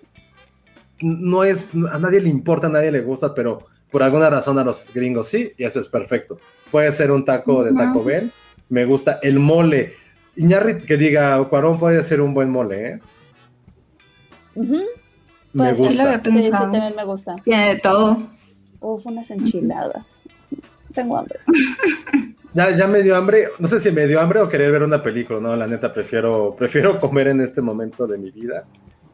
no 1.02 1.44
es, 1.44 1.72
a 1.92 1.98
nadie 2.00 2.22
le 2.22 2.30
importa, 2.30 2.68
a 2.68 2.70
nadie 2.70 2.92
le 2.92 3.02
gusta, 3.02 3.34
pero 3.34 3.66
por 3.92 4.04
alguna 4.04 4.30
razón 4.30 4.58
a 4.60 4.64
los 4.64 4.92
gringos 4.94 5.28
sí, 5.30 5.52
y 5.58 5.64
eso 5.64 5.80
es 5.80 5.88
perfecto. 5.88 6.40
Puede 6.72 6.92
ser 6.92 7.12
un 7.12 7.24
taco 7.26 7.64
de 7.64 7.74
Taco. 7.74 8.04
Bell, 8.04 8.32
me 8.70 8.86
gusta 8.86 9.20
el 9.22 9.40
mole. 9.40 9.94
Iñarrit 10.36 10.84
que 10.86 10.98
diga, 10.98 11.44
Cuarón 11.46 11.80
puede 11.80 12.04
ser 12.04 12.22
un 12.22 12.34
buen 12.34 12.50
mole, 12.50 12.88
¿eh? 12.90 13.00
Ujú, 14.56 14.74
Me 15.54 15.74
puede 15.74 15.76
ser. 15.76 15.86
gusta. 15.86 16.04
había 16.04 16.18
Sí, 16.18 16.30
sí, 16.30 16.34
pensado. 16.50 16.72
también 16.72 16.96
me 16.96 17.04
gusta. 17.06 17.36
Tiene 17.44 17.76
de 17.76 17.80
todo. 17.80 18.18
Uf, 18.80 19.06
unas 19.06 19.30
enchiladas. 19.32 20.22
Tengo 20.94 21.18
hambre. 21.18 21.40
Ya, 22.54 22.72
ya 22.76 22.88
me 22.88 23.04
dio 23.04 23.16
hambre, 23.16 23.50
no 23.60 23.68
sé 23.68 23.80
si 23.80 23.92
me 23.92 24.08
dio 24.08 24.20
hambre 24.20 24.40
o 24.40 24.50
querer 24.50 24.72
ver 24.72 24.82
una 24.82 25.04
película, 25.04 25.40
no, 25.40 25.56
la 25.56 25.68
neta 25.68 25.94
prefiero, 25.94 26.56
prefiero 26.58 27.00
comer 27.00 27.28
en 27.28 27.40
este 27.42 27.62
momento 27.62 28.08
de 28.08 28.18
mi 28.18 28.32
vida 28.32 28.66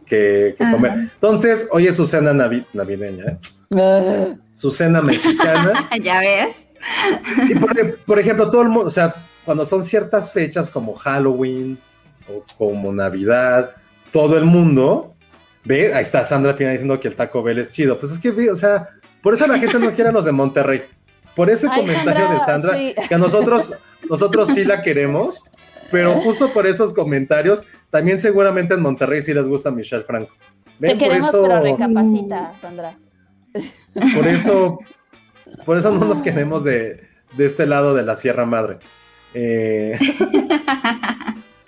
que, 0.05 0.55
comer. 0.57 1.09
Entonces, 1.13 1.67
hoy 1.71 1.87
es 1.87 1.95
su 1.97 2.05
cena 2.05 2.31
navi- 2.31 2.65
navideña, 2.71 3.25
¿eh? 3.25 3.37
Ah, 3.75 4.35
Su 4.53 4.71
cena 4.71 5.01
mexicana. 5.01 5.73
ya 6.03 6.19
ves. 6.21 6.67
Y 7.49 7.55
por, 7.55 7.97
por 7.99 8.19
ejemplo, 8.19 8.49
todo 8.49 8.61
el 8.61 8.69
mundo, 8.69 8.87
o 8.87 8.91
sea, 8.91 9.15
cuando 9.45 9.65
son 9.65 9.83
ciertas 9.83 10.31
fechas 10.31 10.69
como 10.71 10.93
Halloween 10.93 11.79
o 12.29 12.43
como 12.57 12.91
Navidad, 12.91 13.71
todo 14.11 14.37
el 14.37 14.45
mundo 14.45 15.13
ve, 15.65 15.93
ahí 15.93 16.03
está 16.03 16.23
Sandra 16.23 16.55
Pina 16.55 16.71
diciendo 16.71 16.99
que 16.99 17.07
el 17.07 17.15
Taco 17.15 17.43
Bell 17.43 17.59
es 17.59 17.69
chido. 17.69 17.97
Pues 17.99 18.11
es 18.11 18.19
que, 18.19 18.29
o 18.49 18.55
sea, 18.55 18.87
por 19.21 19.33
eso 19.33 19.47
la 19.47 19.57
gente 19.57 19.79
no 19.79 19.91
quiere 19.91 20.09
a 20.09 20.13
los 20.13 20.25
de 20.25 20.31
Monterrey. 20.31 20.83
Por 21.35 21.49
ese 21.49 21.67
Ay, 21.69 21.81
comentario 21.81 22.29
de 22.29 22.39
Sandra, 22.39 22.73
Sandra, 22.73 22.77
sí. 22.77 22.95
que 23.07 23.15
a 23.15 23.17
nosotros, 23.17 23.73
nosotros 24.09 24.49
sí 24.49 24.65
la 24.65 24.81
queremos, 24.81 25.43
pero 25.91 26.13
justo 26.21 26.53
por 26.53 26.67
esos 26.67 26.93
comentarios, 26.93 27.65
también 27.89 28.19
seguramente 28.19 28.75
en 28.75 28.81
Monterrey 28.81 29.21
sí 29.21 29.33
les 29.33 29.47
gusta 29.47 29.71
Michelle 29.71 30.03
Franco. 30.03 30.33
Te 30.35 30.71
Ven, 30.79 30.91
por 30.91 31.07
queremos, 31.07 31.29
eso, 31.29 31.41
pero 31.43 31.61
recapacita, 31.61 32.53
Sandra. 32.61 32.97
por 34.15 34.27
eso, 34.27 34.79
por 35.65 35.77
eso 35.77 35.91
no 35.91 36.05
nos 36.05 36.21
queremos 36.21 36.63
de, 36.63 37.01
de 37.37 37.45
este 37.45 37.65
lado 37.65 37.93
de 37.93 38.03
la 38.03 38.15
Sierra 38.15 38.45
Madre. 38.45 38.79
Eh, 39.33 39.97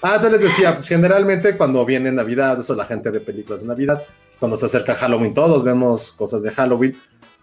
Ah, 0.08 0.18
entonces 0.18 0.34
les 0.34 0.52
decía, 0.52 0.76
pues, 0.76 0.88
generalmente 0.88 1.58
cuando 1.58 1.84
viene 1.84 2.12
Navidad, 2.12 2.60
eso 2.60 2.76
la 2.76 2.86
gente 2.86 3.10
ve 3.10 3.22
películas 3.22 3.62
de 3.62 3.68
Navidad, 3.70 4.04
cuando 4.40 4.56
se 4.56 4.68
acerca 4.68 4.94
Halloween, 4.94 5.34
todos 5.34 5.64
vemos 5.64 6.12
cosas 6.12 6.44
de 6.44 6.52
Halloween, 6.52 6.96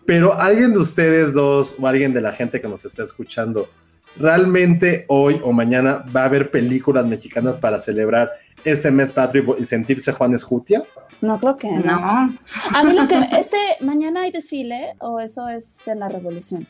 pero 0.07 0.39
alguien 0.39 0.73
de 0.73 0.79
ustedes 0.79 1.33
dos 1.33 1.75
o 1.81 1.89
alguien 1.89 2.15
de 2.15 2.21
la 2.21 2.31
gente 2.31 2.61
que 2.61 2.69
nos 2.69 2.85
está 2.85 3.03
escuchando, 3.03 3.69
realmente 4.17 5.07
hoy 5.09 5.41
o 5.43 5.53
mañana 5.53 6.05
va 6.15 6.23
a 6.23 6.27
haber 6.27 6.53
películas 6.53 7.05
mexicanas 7.05 7.59
para 7.59 7.81
celebrar 7.81 8.31
este 8.65 8.91
mes 8.91 9.13
patrio 9.13 9.57
y 9.59 9.65
sentirse 9.65 10.13
Juan 10.13 10.35
Escutia? 10.35 10.83
No 11.21 11.39
creo 11.39 11.57
que 11.57 11.71
no. 11.71 11.83
No. 11.83 12.37
A 12.75 12.85
mí 12.85 12.93
lo 12.95 13.07
que 13.09 13.17
este 13.39 13.57
mañana 13.81 14.23
hay 14.23 14.33
desfile 14.33 14.95
o 14.99 15.21
eso 15.21 15.49
es 15.49 15.87
en 15.89 16.01
la 16.01 16.09
Revolución. 16.09 16.67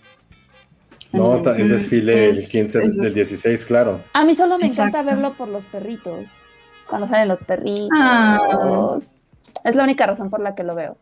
No, 1.13 1.37
es 1.55 1.69
desfile 1.69 2.31
el 2.31 2.39
Es- 2.39 2.49
15 2.49 2.83
es- 2.83 2.97
del 2.97 3.13
16, 3.15 3.67
claro. 3.67 4.03
A 4.15 4.25
mí 4.25 4.35
solo 4.35 4.59
me 4.59 4.67
Exacto. 4.67 4.99
encanta 4.99 5.11
verlo 5.15 5.35
por 5.35 5.49
los 5.51 5.67
perritos. 5.67 6.41
Cuando 6.89 7.07
salen 7.07 7.29
los 7.29 7.43
perritos. 7.43 7.89
Ah. 7.93 8.99
Es 9.65 9.75
la 9.77 9.85
única 9.85 10.07
razón 10.07 10.31
por 10.31 10.41
la 10.41 10.55
que 10.55 10.63
lo 10.65 10.75
veo. 10.75 10.97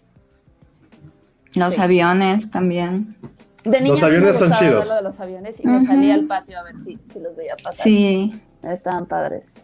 Los 1.55 1.75
Sí. 1.75 1.81
aviones 1.81 2.51
también. 2.51 3.17
De 3.65 3.79
niña 3.81 3.91
Los 3.91 4.03
aviones 4.03 4.39
son 4.39 4.53
chidos. 4.53 4.89
lo 4.89 4.95
de 4.97 5.03
los 5.03 5.21
aviones 5.21 5.61
y 5.61 5.67
me 5.67 5.85
salía 5.85 6.15
al 6.15 6.25
patio 6.27 6.59
a 6.59 6.63
ver 6.63 6.79
si, 6.79 6.99
si 7.13 7.19
los 7.21 7.37
veía 7.37 7.55
pasar. 7.63 7.85
Sí. 7.85 8.41
Estaban 8.63 9.07
padres. 9.07 9.55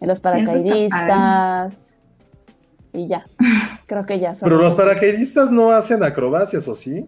Los 0.00 0.20
paracaidistas. 0.20 1.90
y 2.92 3.06
ya. 3.06 3.24
Creo 3.86 4.06
que 4.06 4.18
ya 4.18 4.34
son. 4.34 4.48
Pero 4.48 4.60
los 4.60 4.74
paracaidistas 4.74 5.50
no 5.50 5.70
hacen 5.72 6.02
acrobacias, 6.02 6.66
¿o 6.68 6.74
sí? 6.74 7.06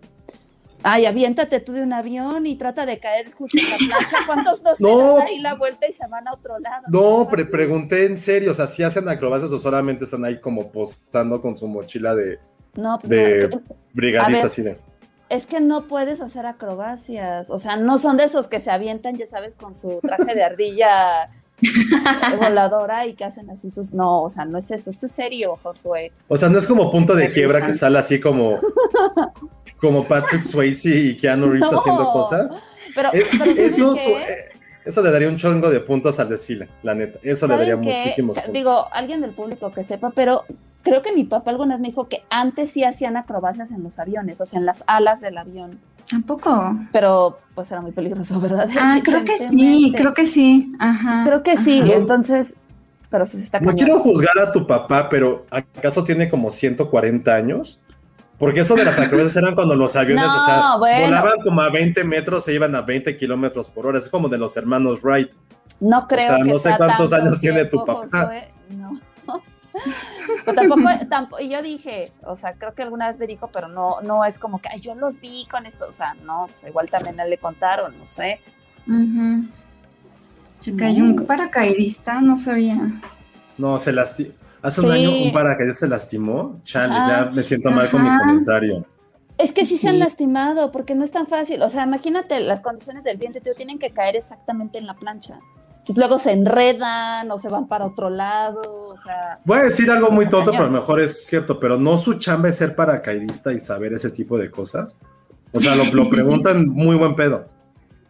Ay, 0.82 1.04
aviéntate 1.04 1.61
tú 1.61 1.73
de 1.73 1.82
un 1.82 1.92
avión 1.92 2.47
y 2.47 2.56
trata 2.56 2.87
de 2.87 2.99
caer 2.99 3.30
justo 3.32 3.59
en 3.59 3.68
la 3.70 3.76
plancha. 3.97 4.16
¿Cuántos 4.26 4.62
no 4.62 4.75
se 4.75 4.82
No. 4.88 5.14
dan 5.18 5.26
ahí 5.26 5.38
la 5.40 5.54
vuelta 5.54 5.87
y 5.87 5.92
se 5.92 6.06
van 6.09 6.26
a 6.26 6.32
otro 6.32 6.59
lado? 6.59 6.85
No, 6.88 7.28
¿Qué 7.28 7.37
pre- 7.37 7.47
pregunté 7.47 8.06
en 8.06 8.16
serio, 8.16 8.52
o 8.52 8.54
sea, 8.54 8.66
si 8.66 8.82
hacen 8.82 9.06
acrobacias 9.09 9.52
o 9.52 9.59
solamente 9.59 10.04
están 10.04 10.25
ahí 10.25 10.40
como 10.40 10.68
postando 10.73 11.40
con 11.42 11.56
su 11.59 11.68
mochila 11.68 12.14
de, 12.14 12.38
No, 12.76 12.99
de 13.04 13.49
no, 13.52 13.61
brigadista, 13.92 14.30
A 14.30 14.37
ver. 14.37 14.47
así 14.47 14.62
de. 14.62 14.78
es 15.28 15.47
que 15.47 15.61
no 15.61 15.82
puedes 15.82 16.23
hacer 16.23 16.47
acrobacias. 16.47 17.50
O 17.50 17.59
sea, 17.59 17.76
no 17.76 17.99
son 17.99 18.16
de 18.16 18.25
esos 18.25 18.49
que 18.49 18.59
se 18.61 18.70
avientan, 18.70 19.16
ya 19.16 19.26
sabes, 19.26 19.54
con 19.56 19.75
su 19.75 19.99
traje 20.00 20.35
de 20.35 20.42
ardilla 20.42 21.25
eh, 21.25 21.28
voladora 22.38 23.06
y 23.06 23.14
que 23.14 23.24
hacen 23.24 23.50
así 23.50 23.70
sus. 23.70 23.92
No, 23.94 24.22
o 24.22 24.30
sea, 24.30 24.44
no 24.44 24.58
es 24.58 24.70
eso. 24.70 24.90
Esto 24.90 25.06
es 25.06 25.12
serio, 25.12 25.56
Josué. 25.62 26.12
O 26.28 26.36
sea, 26.36 26.48
no 26.48 26.58
es 26.58 26.66
como 26.66 26.90
punto 26.90 27.14
de 27.14 27.30
quiebra 27.30 27.64
que 27.66 27.74
sale 27.74 27.98
así 27.98 28.20
como, 28.20 28.58
como 29.78 30.04
Patrick 30.04 30.42
Swayze 30.42 30.90
y 30.90 31.16
Keanu 31.16 31.50
Reeves 31.50 31.72
No. 31.72 31.78
haciendo 31.78 32.12
cosas. 32.12 32.56
Pero, 32.94 33.08
Eh, 33.12 33.24
pero 33.32 33.44
¿saben 33.44 33.66
eso, 33.66 33.94
eh, 33.96 34.36
eso 34.84 35.02
le 35.02 35.10
daría 35.10 35.28
un 35.28 35.36
chongo 35.36 35.70
de 35.70 35.80
puntos 35.80 36.18
al 36.18 36.28
desfile, 36.28 36.68
la 36.82 36.94
neta. 36.94 37.18
Eso 37.22 37.46
le 37.46 37.56
daría 37.56 37.76
muchísimos 37.76 38.36
puntos. 38.36 38.52
Digo, 38.52 38.86
alguien 38.92 39.20
del 39.20 39.30
público 39.32 39.70
que 39.72 39.84
sepa, 39.84 40.10
pero 40.10 40.44
creo 40.82 41.02
que 41.02 41.12
mi 41.12 41.24
papá 41.24 41.50
alguna 41.50 41.74
vez 41.74 41.80
me 41.82 41.88
dijo 41.88 42.08
que 42.08 42.22
antes 42.30 42.70
sí 42.70 42.82
hacían 42.84 43.16
acrobacias 43.16 43.70
en 43.70 43.82
los 43.84 43.98
aviones, 43.98 44.40
o 44.40 44.46
sea, 44.46 44.58
en 44.58 44.66
las 44.66 44.82
alas 44.86 45.20
del 45.20 45.38
avión. 45.38 45.78
¿Tampoco? 46.10 46.74
Pero 46.92 47.38
pues 47.54 47.70
era 47.70 47.80
muy 47.80 47.92
peligroso, 47.92 48.40
¿verdad? 48.40 48.68
Ah, 48.78 49.00
creo 49.04 49.24
que 49.24 49.38
sí, 49.38 49.92
creo 49.96 50.14
que 50.14 50.26
sí. 50.26 50.72
Ajá. 50.78 51.24
Creo 51.26 51.42
que 51.42 51.56
sí, 51.56 51.80
Ajá. 51.80 51.92
entonces, 51.94 52.54
pero 53.10 53.26
sí 53.26 53.36
se 53.38 53.44
está 53.44 53.60
No 53.60 53.74
quiero 53.74 54.00
juzgar 54.00 54.38
a 54.38 54.52
tu 54.52 54.66
papá, 54.66 55.08
pero 55.08 55.46
¿acaso 55.50 56.04
tiene 56.04 56.28
como 56.28 56.50
140 56.50 57.34
años? 57.34 57.80
Porque 58.38 58.60
eso 58.60 58.74
de 58.74 58.86
las 58.86 58.98
acrobacias 58.98 59.36
eran 59.36 59.54
cuando 59.54 59.74
los 59.74 59.94
aviones, 59.96 60.24
No, 60.24 60.36
o 60.36 60.40
sea, 60.40 60.76
bueno. 60.78 61.06
volaban 61.06 61.40
como 61.44 61.60
a 61.60 61.68
20 61.68 62.02
metros, 62.04 62.44
se 62.44 62.54
iban 62.54 62.74
a 62.74 62.80
20 62.80 63.14
kilómetros 63.18 63.68
por 63.68 63.86
hora. 63.86 63.98
Es 63.98 64.08
como 64.08 64.30
de 64.30 64.38
los 64.38 64.56
hermanos 64.56 65.02
Wright. 65.02 65.30
No 65.78 66.08
creo 66.08 66.26
sea, 66.26 66.36
que 66.38 66.44
no 66.44 66.58
sé 66.58 66.74
cuántos 66.78 67.12
años 67.12 67.38
tiene 67.38 67.66
tu 67.66 67.84
papá. 67.84 68.06
Josué, 68.10 68.48
No. 68.70 68.92
Pero 70.44 70.56
tampoco, 70.56 70.88
tampoco, 71.08 71.42
y 71.42 71.49
yo 71.49 71.62
dije, 71.62 72.12
o 72.25 72.37
sea, 72.37 72.54
creo 72.54 72.75
que 72.75 72.82
alguna 72.82 73.08
vez 73.08 73.18
me 73.18 73.26
dijo, 73.26 73.49
pero 73.52 73.68
no, 73.68 74.00
no 74.02 74.25
es 74.25 74.38
como 74.38 74.60
que 74.60 74.68
"Ay, 74.68 74.80
yo 74.80 74.94
los 74.94 75.20
vi 75.20 75.46
con 75.50 75.66
esto, 75.66 75.87
o 75.88 75.92
sea, 75.92 76.14
no, 76.25 76.46
pues, 76.46 76.64
igual 76.66 76.88
también 76.90 77.18
a 77.20 77.25
él 77.25 77.30
le 77.30 77.38
contaron, 77.38 77.99
no 77.99 78.06
sé. 78.08 78.40
Ujú. 78.87 79.44
Se 80.60 80.76
cayó 80.76 81.04
un 81.04 81.26
paracaidista, 81.26 82.20
no 82.20 82.38
sabía. 82.38 82.76
No, 83.56 83.78
se 83.78 83.92
lastimó. 83.92 84.30
Hace 84.62 84.80
un 84.82 84.92
Sí. 84.92 84.92
año 84.92 85.25
un 85.25 85.32
paracaídas 85.32 85.78
se 85.78 85.88
lastimó. 85.88 86.60
Chale, 86.64 86.92
ya 86.94 87.30
me 87.32 87.42
siento 87.42 87.70
mal 87.70 87.88
con 87.90 88.02
mi 88.02 88.10
comentario. 88.18 88.84
Es 89.38 89.52
que 89.54 89.64
sí, 89.64 89.78
se 89.78 89.88
han 89.88 89.94
Sí. 89.94 90.00
lastimado, 90.00 90.70
porque 90.70 90.94
no 90.94 91.02
es 91.02 91.10
tan 91.12 91.26
fácil. 91.26 91.62
O 91.62 91.68
sea, 91.70 91.84
imagínate 91.84 92.38
las 92.40 92.60
condiciones 92.60 93.04
del 93.04 93.16
viento, 93.16 93.40
tío, 93.40 93.54
tienen 93.54 93.78
que 93.78 93.90
caer 93.90 94.16
exactamente 94.16 94.76
en 94.78 94.87
la 94.87 94.92
plancha. 94.94 95.38
Entonces 95.80 95.96
luego 95.96 96.18
se 96.18 96.32
enredan 96.32 97.30
o 97.30 97.38
se 97.38 97.49
van 97.49 97.66
para 97.66 97.87
otro 97.87 98.10
lado, 98.10 98.60
o 98.88 98.96
sea, 98.96 99.40
Voy 99.44 99.58
a 99.58 99.62
decir 99.64 99.90
algo 99.90 100.10
muy 100.10 100.26
tonto, 100.28 100.50
pero 100.52 100.64
a 100.64 100.66
lo 100.66 100.72
mejor 100.72 101.00
es 101.00 101.25
cierto, 101.26 101.58
pero 101.58 101.78
no 101.78 101.96
su 101.99 102.14
chamba 102.14 102.49
es 102.50 102.56
ser 102.56 102.75
paracaidista 102.76 103.52
y 103.52 103.58
saber 103.58 103.92
ese 103.94 104.10
tipo 104.10 104.37
de 104.38 104.50
cosas. 104.50 104.96
O 105.52 105.58
sea, 105.58 105.75
lo, 105.75 105.84
lo 105.87 106.08
preguntan 106.08 106.68
muy 106.68 106.96
buen 106.96 107.16
pedo. 107.16 107.46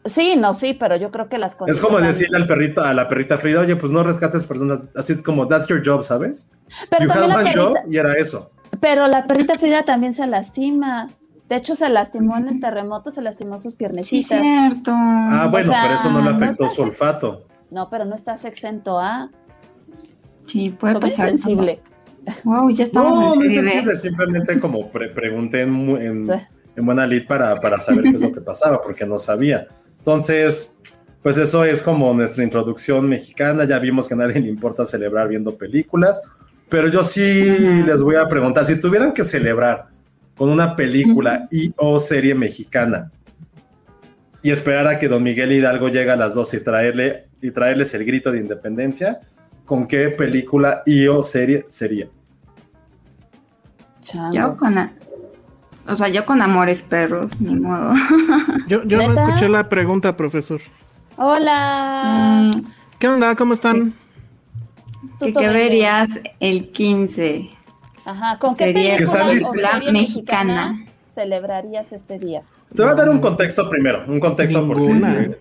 sí, 0.05 0.35
no, 0.37 0.53
sí, 0.55 0.75
pero 0.79 0.97
yo 0.97 1.11
creo 1.11 1.29
que 1.29 1.39
las 1.39 1.53
Es 1.53 1.59
condiciones... 1.59 1.91
como 1.95 2.07
decirle 2.07 2.37
al 2.39 2.47
perrito, 2.47 2.83
a 2.83 2.93
la 2.93 3.09
perrita 3.09 3.39
Frida, 3.39 3.61
oye, 3.61 3.77
pues 3.77 3.93
no 3.93 4.03
rescates 4.03 4.45
personas. 4.47 4.81
Así 4.97 5.13
es 5.15 5.23
como, 5.23 5.47
that's 5.47 5.67
your 5.69 5.81
job, 5.85 6.03
¿sabes? 6.03 6.51
Pero 6.91 7.05
you 7.05 7.09
también 7.09 7.31
have 7.31 7.45
la 7.45 7.51
one 7.51 7.53
job 7.55 7.73
perrita, 7.75 7.95
y 7.95 7.97
era 7.99 8.13
eso. 8.15 8.51
pero 8.81 9.07
la 9.07 9.27
perrita 9.27 9.57
Frida 9.59 9.85
también 9.85 10.13
se 10.13 10.27
lastima. 10.27 11.09
De 11.49 11.57
hecho, 11.57 11.75
se 11.77 11.89
lastimó 11.89 12.37
en 12.37 12.49
el 12.49 12.61
terremoto, 12.61 13.11
se 13.11 13.23
lastimó 13.23 13.59
sus 13.59 13.73
Sí, 13.73 13.77
piernecitas. 13.79 14.41
cierto. 14.43 14.93
Ah, 14.95 15.49
bueno, 15.51 15.69
O 15.69 15.73
sea, 15.73 15.83
pero 15.83 15.95
eso 15.95 16.11
no 16.11 16.21
le 16.23 16.31
afectó 16.37 16.69
su 16.69 16.83
olfato. 16.83 17.45
No, 17.71 17.89
pero 17.91 18.05
no 18.05 18.15
estás 18.15 18.45
exento 18.45 18.99
a. 18.99 19.31
Sí, 20.47 20.71
puede 20.71 20.95
Todo 20.95 21.07
es 21.07 21.13
pasar. 21.15 21.29
sensible. 21.31 21.81
Wow, 22.45 22.71
ya 22.71 22.85
estamos 22.85 23.37
No, 23.37 23.43
en 23.43 23.55
no 23.55 23.61
es 23.61 23.71
sensible, 23.71 23.97
simplemente 23.97 24.61
como 24.61 24.91
pre- 24.91 25.09
pregunté 25.09 25.63
en, 25.63 25.89
en, 26.01 26.25
Sí. 26.25 26.33
en 26.77 26.85
buena 26.87 27.07
lid 27.07 27.27
para, 27.27 27.57
para 27.57 27.79
saber 27.79 28.03
qué 28.05 28.11
es 28.11 28.21
lo 28.21 28.33
que 28.33 28.41
pasaba, 28.41 28.81
porque 28.83 29.07
no 29.07 29.19
sabía. 29.19 29.67
Entonces, 29.99 30.77
pues 31.23 31.39
eso 31.39 31.65
es 31.65 31.83
como 31.83 32.13
nuestra 32.13 32.43
introducción 32.45 33.09
mexicana. 33.09 33.65
Ya 33.65 33.79
vimos 33.79 34.07
que 34.09 34.15
a 34.15 34.17
nadie 34.19 34.41
le 34.41 34.49
importa 34.49 34.85
celebrar 34.85 35.29
viendo 35.29 35.57
películas, 35.57 36.21
pero 36.69 36.89
yo 36.89 37.03
sí 37.03 37.23
les 37.87 38.03
voy 38.03 38.17
a 38.17 38.27
preguntar, 38.29 38.65
si 38.65 38.79
tuvieran 38.79 39.13
que 39.13 39.25
celebrar 39.25 39.89
con 40.37 40.51
una 40.51 40.75
película 40.77 41.47
y 41.51 41.73
o 41.77 41.99
serie 42.01 42.35
mexicana 42.35 43.11
y 44.43 44.51
esperar 44.51 44.87
a 44.89 44.99
que 44.99 45.09
Don 45.09 45.23
Miguel 45.23 45.53
Hidalgo 45.53 45.89
llegue 45.89 46.11
a 46.11 46.17
las 46.17 46.35
dos 46.35 46.53
y 46.55 46.63
traerle 46.65 47.29
y 47.43 47.51
traerles 47.51 47.95
el 47.95 48.05
grito 48.05 48.31
de 48.33 48.41
independencia, 48.41 49.21
¿con 49.65 49.87
qué 49.87 50.09
película 50.11 50.83
y 50.87 51.07
o 51.07 51.23
serie 51.23 51.67
sería? 51.69 52.09
Yo 54.33 54.55
con, 54.57 54.77
a- 54.79 54.93
o 55.87 55.97
sea, 55.97 56.09
yo 56.09 56.25
con 56.25 56.41
amores 56.43 56.83
perros, 56.83 57.41
ni 57.41 57.55
modo. 57.57 57.93
Yo, 58.69 58.83
yo 58.85 58.97
no 58.99 59.13
escuché 59.13 59.49
la 59.49 59.69
pregunta, 59.69 60.17
profesor. 60.17 60.61
Hola. 61.17 62.51
Mm, 62.55 62.65
¿Qué 62.99 63.09
onda? 63.09 63.35
¿Cómo 63.35 63.53
están? 63.53 63.93
¿Qué, 65.19 65.33
qué 65.33 65.49
verías 65.49 66.21
el 66.39 66.71
15? 66.71 67.51
Ajá, 68.05 68.39
¿con 68.39 68.57
qué 68.57 68.67
Sería 68.67 68.97
Que 68.97 69.07
película 69.07 69.81
mexicana 69.93 70.85
celebrarías 71.13 71.93
este 71.93 72.19
día? 72.19 72.43
Te 72.75 72.83
voy 72.83 72.93
a 72.93 72.95
dar 72.95 73.09
un 73.09 73.19
contexto 73.21 73.69
primero, 73.69 74.05
un 74.07 74.21
contexto 74.21 74.61
Ninguna. 74.63 75.09
porque 75.15 75.41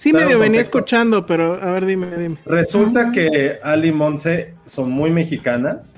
Sí, 0.00 0.12
Claro, 0.12 0.24
medio 0.24 0.38
venía 0.38 0.62
escuchando, 0.62 1.26
pero 1.26 1.62
a 1.62 1.72
ver, 1.72 1.84
dime, 1.84 2.06
dime. 2.16 2.36
resulta 2.46 3.12
que 3.12 3.58
Ali 3.62 3.88
y 3.88 3.92
Monse 3.92 4.54
son 4.64 4.90
muy 4.90 5.10
mexicanas, 5.10 5.94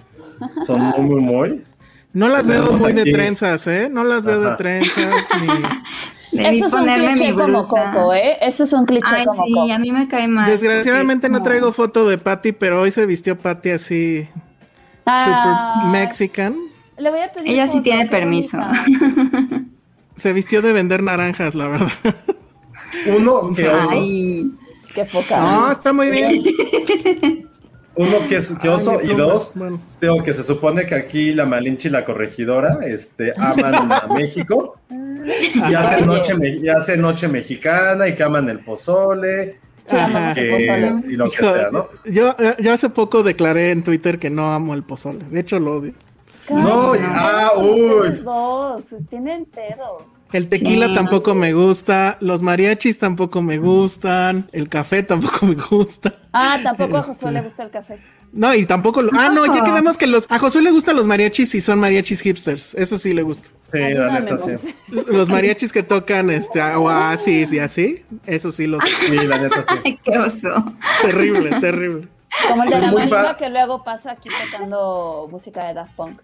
son 0.66 0.80
muy, 0.80 1.02
muy, 1.02 1.20
muy. 1.20 1.64
No 2.12 2.28
las 2.28 2.44
veo 2.44 2.72
muy 2.72 2.94
de 2.94 3.12
trenzas, 3.12 3.64
¿eh? 3.68 3.88
No 3.88 4.02
las 4.02 4.24
veo 4.24 4.40
de 4.40 4.56
trenzas 4.56 5.24
ni... 5.40 5.46
Eso 6.40 6.66
es 6.66 6.72
un 6.72 6.84
cliché 6.86 7.32
como. 7.34 7.64
Coco, 7.64 8.12
¿eh? 8.12 8.38
Eso 8.40 8.64
es 8.64 8.72
un 8.72 8.86
cliché 8.86 9.06
Ay, 9.06 9.24
como 9.24 9.44
sí, 9.44 9.52
Coco. 9.52 9.72
a 9.72 9.78
mí 9.78 9.92
me 9.92 10.08
cae 10.08 10.26
mal. 10.26 10.50
Desgraciadamente 10.50 11.28
no 11.28 11.40
traigo 11.44 11.72
foto 11.72 12.08
de 12.08 12.18
Patty, 12.18 12.50
pero 12.50 12.80
hoy 12.80 12.90
se 12.90 13.06
vistió 13.06 13.38
Patty 13.38 13.70
así 13.70 14.28
Ah, 15.06 15.74
super 15.76 15.90
mexican. 15.92 16.56
Le 16.98 17.08
voy 17.08 17.20
a 17.20 17.30
pedir 17.30 17.50
Ella 17.50 17.68
sí 17.68 17.80
tiene 17.82 18.08
permiso. 18.08 18.58
Se 20.16 20.32
vistió 20.32 20.60
de 20.60 20.72
vender 20.72 21.04
naranjas, 21.04 21.54
la 21.54 21.68
verdad. 21.68 21.92
Uno 23.06 23.52
que 23.56 23.68
oso, 23.68 23.90
Ay, 23.92 24.50
Qué 24.94 25.04
poca. 25.06 25.40
No, 25.40 25.72
está 25.72 25.92
muy 25.92 26.10
bien. 26.10 26.42
uno 27.94 28.16
que 28.28 28.36
es 28.36 28.52
que 28.60 28.68
oso 28.68 28.98
Ay, 29.02 29.10
y 29.10 29.14
dos, 29.14 29.52
bueno. 29.54 29.80
tengo 29.98 30.22
que 30.22 30.32
se 30.32 30.42
supone 30.42 30.84
que 30.86 30.94
aquí 30.94 31.32
la 31.34 31.44
Malinche 31.46 31.88
y 31.88 31.92
la 31.92 32.04
corregidora 32.04 32.78
este, 32.84 33.32
aman 33.36 33.74
a 33.92 34.06
México 34.14 34.76
y 35.54 35.74
hacen, 35.74 36.08
Oye. 36.08 36.18
noche, 36.18 36.34
me- 36.34 36.48
y 36.48 36.98
noche 36.98 37.28
mexicana 37.28 38.08
y 38.08 38.14
que 38.14 38.22
aman 38.22 38.48
el 38.48 38.58
pozole 38.60 39.58
Sí, 39.86 39.96
el 39.96 40.34
que- 40.34 40.50
pozole. 40.50 40.94
y 41.12 41.16
lo 41.16 41.30
que 41.30 41.36
Hijo, 41.42 41.52
sea, 41.52 41.70
¿no? 41.70 41.88
Yo, 42.04 42.34
yo 42.58 42.72
hace 42.72 42.88
poco 42.88 43.22
declaré 43.22 43.70
en 43.72 43.82
Twitter 43.82 44.18
que 44.18 44.30
no 44.30 44.52
amo 44.52 44.74
el 44.74 44.82
pozole. 44.84 45.24
De 45.30 45.40
hecho, 45.40 45.58
lo 45.58 45.76
odio. 45.76 45.92
No, 46.50 46.92
ah, 46.94 47.52
uy. 47.56 47.80
ustedes 47.92 48.24
dos, 48.24 48.84
tienen 49.08 49.44
pedos. 49.46 50.02
El 50.32 50.48
tequila 50.48 50.88
Sí. 50.88 50.94
tampoco 50.94 51.34
me 51.34 51.52
gusta, 51.52 52.16
los 52.20 52.42
mariachis 52.42 52.98
tampoco 52.98 53.42
me 53.42 53.58
gustan, 53.58 54.46
el 54.52 54.68
café 54.68 55.02
tampoco 55.02 55.46
me 55.46 55.54
gusta. 55.54 56.14
Ah, 56.32 56.58
tampoco 56.62 56.96
a 56.96 57.02
Josué 57.02 57.12
Este. 57.28 57.32
le 57.32 57.42
gusta 57.42 57.62
el 57.64 57.70
café. 57.70 57.98
No, 58.32 58.54
y 58.54 58.64
tampoco 58.64 59.02
lo... 59.02 59.10
Ah, 59.12 59.28
no, 59.28 59.44
ya 59.44 59.62
quedamos 59.62 59.98
que 59.98 60.06
los... 60.06 60.24
A 60.30 60.38
Josué 60.38 60.62
le 60.62 60.70
gustan 60.70 60.96
los 60.96 61.04
mariachis 61.04 61.54
y 61.54 61.60
son 61.60 61.78
mariachis 61.78 62.22
hipsters. 62.22 62.72
Eso 62.74 62.96
sí 62.96 63.12
le 63.12 63.22
gusta. 63.22 63.50
Sí, 63.60 63.78
la 63.78 64.20
neta 64.20 64.38
sí. 64.38 64.52
Los 64.88 65.28
mariachis 65.28 65.70
que 65.70 65.82
tocan 65.82 66.30
este 66.30 66.62
Oasis 66.62 67.52
y 67.52 67.58
así, 67.58 68.02
eso 68.24 68.50
sí 68.50 68.66
los... 68.66 68.82
Sí, 68.88 69.16
la 69.26 69.38
neta 69.38 69.62
sí. 69.62 69.98
qué 70.04 70.18
oso. 70.18 70.48
Terrible, 71.02 71.60
terrible. 71.60 72.08
Como 72.48 72.62
el 72.62 72.70
de 72.70 72.80
la 72.80 73.08
fa- 73.08 73.36
que 73.36 73.50
luego 73.50 73.84
pasa 73.84 74.12
aquí 74.12 74.30
tocando 74.50 75.28
música 75.30 75.66
de 75.66 75.74
Daft 75.74 75.92
Punk. 75.94 76.18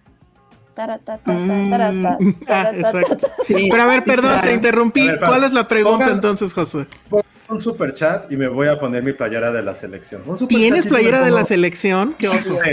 Pero 3.48 3.82
a 3.82 3.86
ver, 3.86 4.04
perdón, 4.04 4.40
te 4.42 4.52
interrumpí. 4.52 5.06
Ver, 5.06 5.18
¿Cuál 5.18 5.44
es 5.44 5.52
la 5.52 5.66
pregunta 5.68 6.06
pongan- 6.06 6.14
entonces, 6.14 6.52
Josué? 6.52 6.86
Pongo 7.08 7.24
un 7.48 7.60
super 7.60 7.94
chat 7.94 8.30
y 8.30 8.36
me 8.36 8.48
voy 8.48 8.68
a 8.68 8.78
poner 8.78 9.02
mi 9.02 9.12
playera 9.12 9.50
de 9.52 9.62
la 9.62 9.74
selección. 9.74 10.22
¿Tienes 10.48 10.86
playera 10.86 11.22
de 11.24 11.30
la 11.30 11.44
selección? 11.44 12.14
¿Qué 12.18 12.28
oso? 12.28 12.38
Sí. 12.62 12.70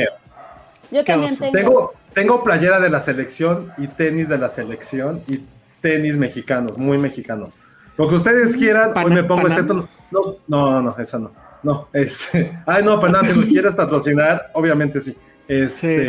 Yo 0.92 1.04
Qué 1.04 1.12
también 1.14 1.38
tengo. 1.38 1.52
Tengo, 1.54 1.94
tengo 2.14 2.44
playera 2.44 2.80
de 2.80 2.90
la 2.90 3.00
selección 3.00 3.72
y 3.78 3.88
tenis 3.88 4.30
de 4.30 4.38
la 4.38 4.50
selección 4.50 5.22
y 5.28 5.42
tenis 5.82 6.18
mexicanos, 6.18 6.78
muy 6.78 6.98
mexicanos. 6.98 7.58
Lo 7.98 8.08
que 8.10 8.16
ustedes 8.16 8.56
quieran, 8.56 8.94
Pana- 8.94 9.06
hoy 9.08 9.14
me 9.14 9.24
pongo 9.24 9.44
Panam. 9.44 9.52
excepto. 9.58 9.90
No, 10.12 10.36
no, 10.48 10.72
no, 10.72 10.82
no, 10.82 10.96
esa 11.00 11.18
no. 11.20 11.32
No, 11.64 11.88
este. 11.94 12.58
Ay, 12.66 12.84
no, 12.84 13.00
perdón, 13.00 13.26
si 13.28 13.36
nos 13.36 13.46
quieres 13.48 13.76
patrocinar, 13.76 14.52
obviamente 14.54 15.00
sí. 15.02 15.16
Este. 15.48 16.08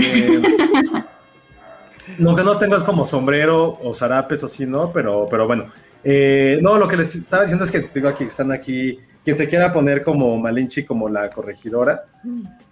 Lo 2.19 2.35
que 2.35 2.45
no 2.45 2.57
tengo 2.59 2.77
es 2.77 2.83
como 2.83 3.05
sombrero 3.05 3.79
o 3.83 3.93
zarapes 3.95 4.43
o 4.45 4.49
sí, 4.49 4.67
¿no? 4.67 4.93
Pero, 4.93 5.27
pero 5.31 5.47
bueno. 5.47 5.67
Eh, 6.05 6.59
no, 6.63 6.79
lo 6.79 6.87
que 6.87 6.97
les 6.97 7.15
estaba 7.17 7.43
diciendo 7.43 7.65
es 7.65 7.71
que 7.71 7.89
digo 7.93 8.09
aquí, 8.09 8.25
están 8.25 8.53
aquí, 8.53 8.99
quien 9.25 9.37
se 9.37 9.49
quiera 9.49 9.73
poner 9.73 10.03
como 10.03 10.37
Malinchi, 10.39 10.85
como 10.85 11.09
la 11.09 11.29
corregidora, 11.31 12.05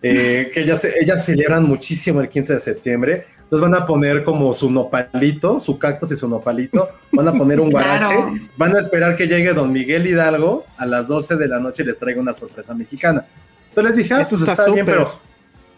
eh, 0.01 0.51
que 0.55 0.61
ellas, 0.61 0.85
ellas 0.85 1.25
celebran 1.25 1.65
muchísimo 1.65 2.21
el 2.21 2.29
15 2.29 2.55
de 2.55 2.61
septiembre. 2.61 3.27
Entonces 3.43 3.71
van 3.71 3.75
a 3.75 3.85
poner 3.85 4.25
como 4.25 4.55
su 4.55 4.71
nopalito, 4.71 5.59
su 5.61 5.79
cactus 5.79 6.13
y 6.13 6.17
su 6.17 6.29
nopalito, 6.29 6.89
van 7.13 7.29
a 7.29 7.33
poner 7.33 7.61
un 7.61 7.71
guarache, 7.73 8.15
Claro. 8.15 8.35
van 8.57 8.77
a 8.77 8.81
esperar 8.81 9.17
que 9.17 9.27
llegue 9.27 9.53
don 9.53 9.73
Miguel 9.73 10.07
Hidalgo 10.07 10.65
a 10.77 10.87
las 10.87 11.09
12 11.09 11.37
de 11.37 11.49
la 11.49 11.59
noche 11.59 11.83
y 11.83 11.87
les 11.87 11.99
traiga 11.99 12.21
una 12.21 12.35
sorpresa 12.35 12.73
mexicana. 12.75 13.27
Entonces 13.71 13.97
les 13.97 13.97
dije, 13.97 14.15
ah, 14.15 14.27
pues 14.29 14.41
está 14.41 14.53
está, 14.53 14.71
bien, 14.73 14.87
pero, 14.87 15.13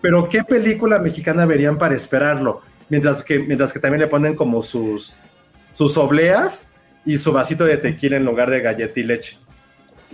pero 0.03 0.29
¿qué 0.29 0.45
película 0.45 0.99
mexicana 0.99 1.47
verían 1.47 1.79
para 1.79 1.95
esperarlo? 1.97 2.61
Mientras 2.89 3.23
que, 3.23 3.39
mientras 3.39 3.73
que 3.73 3.81
también 3.81 4.01
le 4.01 4.07
ponen 4.07 4.35
como 4.37 4.63
sus, 4.63 5.15
sus 5.75 5.97
obleas 5.99 6.73
y 7.05 7.19
su 7.19 7.33
vasito 7.33 7.65
de 7.65 7.77
tequila 7.77 8.17
en 8.17 8.25
lugar 8.25 8.51
de 8.51 8.61
galleta 8.61 8.99
y 9.01 9.03
leche. 9.03 9.39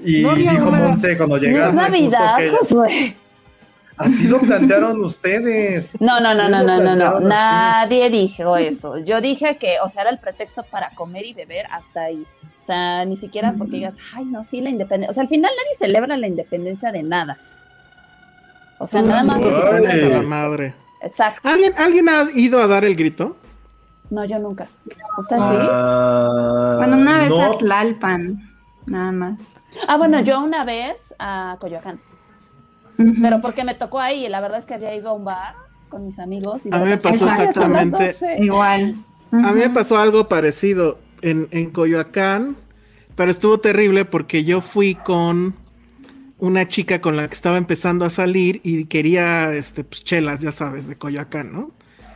Y 0.04 0.22
No 0.22 0.34
dijo 0.34 0.68
una- 0.68 0.78
Monse 0.78 1.16
cuando 1.16 1.36
No 1.36 1.42
llegaste. 1.42 1.68
es 1.70 1.76
Navidad, 1.76 2.36
que- 2.38 3.16
así 3.98 4.26
lo 4.26 4.40
plantearon 4.40 5.04
ustedes. 5.04 6.00
No, 6.00 6.18
no, 6.20 6.34
no, 6.34 6.48
no, 6.48 6.62
no, 6.64 6.80
no, 6.82 6.96
no. 6.96 7.20
Nadie 7.20 8.08
dijo 8.10 8.56
eso. 8.56 8.98
Yo 8.98 9.20
dije 9.20 9.58
que, 9.58 9.76
o 9.84 9.88
sea, 9.88 10.02
era 10.02 10.10
el 10.10 10.18
pretexto 10.18 10.62
para 10.64 10.88
comer 10.90 11.26
y 11.26 11.34
beber 11.34 11.66
hasta 11.70 12.04
ahí. 12.04 12.24
O 12.58 12.64
sea, 12.64 13.04
ni 13.04 13.16
siquiera 13.16 13.54
porque 13.58 13.76
digas, 13.76 13.94
ay, 14.14 14.24
no, 14.24 14.42
sí, 14.44 14.60
la 14.60 14.70
independencia. 14.70 15.10
O 15.10 15.14
sea, 15.14 15.22
al 15.24 15.28
final 15.28 15.50
nadie 15.56 15.76
celebra 15.78 16.16
la 16.16 16.26
independencia 16.28 16.90
de 16.90 17.02
nada. 17.02 17.36
O 18.78 18.86
sea, 18.86 19.02
nada 19.02 19.22
más. 19.24 19.38
Ay. 19.88 20.08
La 20.08 20.22
madre. 20.22 20.74
Exacto. 21.02 21.48
¿Alguien, 21.48 21.72
¿Alguien 21.76 22.08
ha 22.08 22.26
ido 22.34 22.60
a 22.62 22.66
dar 22.66 22.84
el 22.84 22.94
grito? 22.96 23.36
No, 24.10 24.24
yo 24.24 24.38
nunca. 24.38 24.66
¿Usted 25.18 25.36
sí? 25.36 25.42
Ah, 25.70 26.74
Bueno, 26.78 26.96
una 26.98 27.18
vez 27.18 27.30
no, 27.30 27.40
a 27.42 27.58
Tlalpan, 27.58 28.38
nada 28.86 29.12
más. 29.12 29.56
Ah, 29.88 29.96
bueno, 29.96 30.20
yo 30.20 30.40
una 30.40 30.64
vez 30.64 31.14
a 31.18 31.56
Coyoacán. 31.60 32.00
Pero 33.20 33.40
porque 33.40 33.64
me 33.64 33.74
tocó 33.74 33.98
ahí. 33.98 34.28
La 34.28 34.40
verdad 34.40 34.58
es 34.58 34.66
que 34.66 34.74
había 34.74 34.94
ido 34.94 35.10
a 35.10 35.12
un 35.14 35.24
bar 35.24 35.54
con 35.88 36.04
mis 36.04 36.18
amigos. 36.18 36.66
Y 36.66 36.74
A 36.74 36.78
mí 36.78 36.84
me 36.90 36.98
pasó 36.98 37.24
"Ay, 37.28 37.28
son 37.52 37.72
las 37.72 37.86
exactamente 37.86 38.06
12". 38.12 38.36
Igual. 38.44 38.94
A 39.32 39.52
mí 39.52 39.60
me 39.60 39.70
pasó 39.70 39.98
algo 39.98 40.28
parecido 40.28 40.98
en, 41.22 41.48
en 41.50 41.70
Coyoacán, 41.70 42.54
pero 43.16 43.30
estuvo 43.30 43.58
terrible 43.58 44.04
porque 44.04 44.44
yo 44.44 44.60
fui 44.60 44.94
con 44.94 45.56
una 46.42 46.66
chica 46.66 47.00
con 47.00 47.16
la 47.16 47.28
que 47.28 47.36
estaba 47.36 47.56
empezando 47.56 48.04
a 48.04 48.10
salir 48.10 48.60
y 48.64 48.86
quería, 48.86 49.54
este, 49.54 49.84
pues, 49.84 50.02
chelas, 50.02 50.40
ya 50.40 50.50
sabes, 50.50 50.88
de 50.88 50.98
Coyoacán, 50.98 51.52
¿no? 51.52 51.70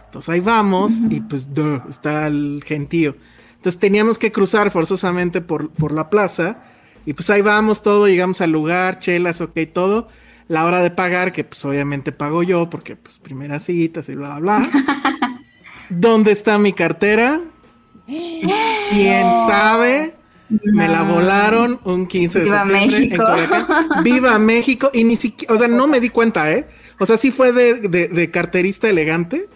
Entonces 0.06 0.28
ahí 0.30 0.40
vamos 0.40 0.94
y 1.08 1.20
pues, 1.20 1.54
duh, 1.54 1.80
está 1.88 2.26
el 2.26 2.60
gentío. 2.66 3.14
Entonces 3.54 3.78
teníamos 3.78 4.18
que 4.18 4.32
cruzar 4.32 4.72
forzosamente 4.72 5.42
por, 5.42 5.70
por 5.70 5.92
la 5.92 6.10
plaza 6.10 6.58
y 7.04 7.12
pues 7.12 7.30
ahí 7.30 7.40
vamos 7.40 7.84
todo, 7.84 8.08
llegamos 8.08 8.40
al 8.40 8.50
lugar, 8.50 8.98
chelas, 8.98 9.40
ok, 9.40 9.60
todo. 9.72 10.08
La 10.48 10.64
hora 10.64 10.82
de 10.82 10.90
pagar, 10.90 11.32
que 11.32 11.44
pues 11.44 11.64
obviamente 11.64 12.10
pago 12.10 12.42
yo 12.42 12.68
porque 12.68 12.96
pues 12.96 13.20
primeras 13.20 13.62
citas 13.62 14.08
y 14.08 14.16
bla, 14.16 14.40
bla, 14.40 14.58
bla. 14.58 14.68
¿Dónde 15.88 16.32
está 16.32 16.58
mi 16.58 16.72
cartera? 16.72 17.42
¿Quién 18.06 19.26
sabe? 19.46 20.15
Me 20.48 20.86
la 20.88 21.02
volaron 21.02 21.80
un 21.84 22.06
15 22.06 22.38
de 22.38 22.44
Viva 22.44 22.62
septiembre 22.64 22.98
México. 23.00 23.22
en 23.22 23.46
Coyoacán. 23.48 24.04
Viva 24.04 24.38
México. 24.38 24.90
Y 24.92 25.04
ni 25.04 25.16
siquiera, 25.16 25.54
o 25.54 25.58
sea, 25.58 25.66
no 25.68 25.86
me 25.88 25.98
di 26.00 26.08
cuenta, 26.10 26.50
¿eh? 26.52 26.66
O 27.00 27.06
sea, 27.06 27.16
sí 27.16 27.30
fue 27.30 27.52
de, 27.52 27.74
de- 27.74 28.08
de 28.08 28.30
carterista 28.30 28.88
elegante, 28.88 29.48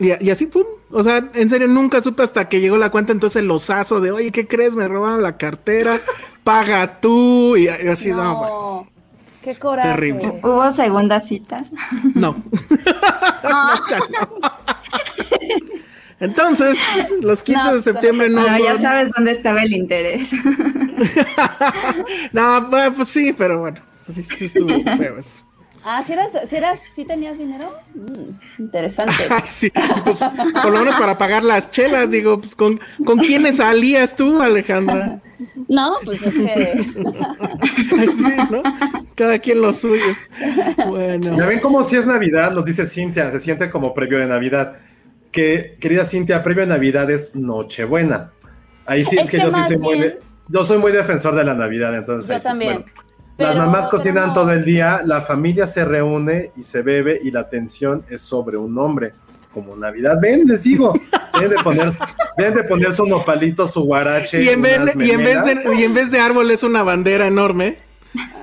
Y, 0.00 0.12
y 0.24 0.30
así, 0.30 0.46
pum. 0.46 0.64
O 0.90 1.02
sea, 1.02 1.28
en 1.34 1.48
serio, 1.50 1.68
nunca 1.68 2.00
supe 2.00 2.22
hasta 2.22 2.48
que 2.48 2.60
llegó 2.60 2.78
la 2.78 2.90
cuenta, 2.90 3.12
entonces 3.12 3.42
el 3.42 3.50
osazo 3.50 4.00
de, 4.00 4.10
oye, 4.12 4.30
¿qué 4.32 4.46
crees? 4.46 4.74
Me 4.74 4.88
robaron 4.88 5.22
la 5.22 5.36
cartera, 5.36 5.98
paga 6.44 7.00
tú. 7.00 7.56
Y 7.56 7.68
así, 7.68 8.10
no, 8.10 8.36
bueno, 8.36 8.88
qué 9.42 9.56
coraje. 9.56 9.88
Terrible. 9.90 10.40
¿Hubo 10.42 10.70
segunda 10.70 11.20
cita? 11.20 11.64
no. 12.14 12.36
No. 13.42 14.57
Entonces, 16.20 16.78
los 17.22 17.42
15 17.42 17.62
No, 17.64 17.74
de 17.76 17.82
septiembre 17.82 18.28
no 18.28 18.42
Bueno, 18.42 18.58
ya 18.58 18.72
son- 18.72 18.82
sabes 18.82 19.10
dónde 19.16 19.30
estaba 19.32 19.62
el 19.62 19.72
interés. 19.72 20.32
no, 22.32 22.62
bueno, 22.68 22.94
pues 22.94 23.08
sí, 23.08 23.32
pero 23.36 23.60
bueno, 23.60 23.78
sí, 24.04 24.22
sí 24.22 24.44
estuvo 24.46 24.68
feo 24.96 25.18
eso. 25.18 25.44
Ah, 25.84 26.02
si 26.04 26.12
eras, 26.12 26.30
si 26.48 26.56
eras, 26.56 26.80
si 26.94 27.04
tenías 27.04 27.38
dinero. 27.38 27.72
Mm, 27.94 28.60
interesante. 28.62 29.12
Ah, 29.30 29.42
sí, 29.46 29.70
pues, 30.04 30.18
por 30.62 30.72
lo 30.72 30.80
menos 30.80 30.96
para 30.96 31.16
pagar 31.16 31.44
las 31.44 31.70
chelas, 31.70 32.10
digo, 32.10 32.40
pues 32.40 32.54
con, 32.56 32.80
¿con 33.04 33.18
quiénes 33.20 33.56
salías 33.58 34.14
tú, 34.16 34.42
Alejandra? 34.42 35.20
No, 35.68 35.94
pues 36.04 36.22
es 36.24 36.34
que. 36.34 36.84
Sí, 37.88 38.34
¿no? 38.50 38.62
Cada 39.14 39.38
quien 39.38 39.62
lo 39.62 39.72
suyo. 39.72 40.02
Bueno. 40.88 41.36
Ya 41.36 41.46
ven 41.46 41.60
cómo 41.60 41.82
si 41.84 41.96
es 41.96 42.06
Navidad, 42.06 42.52
nos 42.52 42.64
dice 42.64 42.84
Cintia, 42.84 43.30
se 43.30 43.38
siente 43.40 43.70
como 43.70 43.94
previo 43.94 44.18
de 44.18 44.26
Navidad. 44.26 44.76
Que, 45.30 45.76
querida 45.80 46.04
Cintia, 46.04 46.42
previo 46.42 46.62
de 46.62 46.68
Navidad 46.68 47.10
es 47.10 47.34
Nochebuena. 47.34 48.32
Ahí 48.86 49.04
sí 49.04 49.16
es, 49.16 49.24
Es 49.24 49.30
que, 49.30 49.36
que 49.38 49.42
yo 49.44 49.50
sí 49.50 49.60
soy 49.66 49.78
muy 49.78 50.00
de- 50.00 50.20
yo 50.50 50.64
soy 50.64 50.78
muy 50.78 50.92
defensor 50.92 51.34
de 51.34 51.44
la 51.44 51.52
Navidad, 51.54 51.94
entonces 51.94 52.34
Yo 52.34 52.40
sí, 52.40 52.44
también. 52.46 52.72
bueno. 52.76 52.92
Las 53.36 53.56
mamás 53.56 53.86
cocinan 53.86 54.28
no. 54.28 54.32
todo 54.32 54.50
el 54.50 54.64
día, 54.64 55.02
la 55.04 55.20
familia 55.20 55.66
se 55.66 55.84
reúne 55.84 56.50
y 56.56 56.62
se 56.62 56.82
bebe 56.82 57.20
y 57.22 57.30
la 57.30 57.40
atención 57.40 58.02
es 58.08 58.22
sobre 58.22 58.56
un 58.56 58.76
hombre. 58.78 59.12
Como 59.54 59.76
Navidad, 59.76 60.18
ven, 60.20 60.44
les 60.46 60.62
digo, 60.64 60.92
deben 61.38 61.56
de 61.56 61.62
poner, 61.62 61.90
deben 62.36 62.54
de 62.54 62.64
poner 62.64 62.92
su 62.94 63.06
nopalito, 63.06 63.66
su 63.66 63.82
guarache. 63.82 64.42
Y 64.42 64.48
en, 64.48 64.62
vez 64.62 64.84
de, 64.84 65.04
y, 65.06 65.10
en 65.10 65.18
vez 65.24 65.44
de, 65.44 65.74
y 65.76 65.84
en 65.84 65.94
vez 65.94 66.10
de 66.10 66.18
árbol 66.18 66.50
es 66.50 66.62
una 66.62 66.82
bandera 66.82 67.26
enorme. 67.26 67.78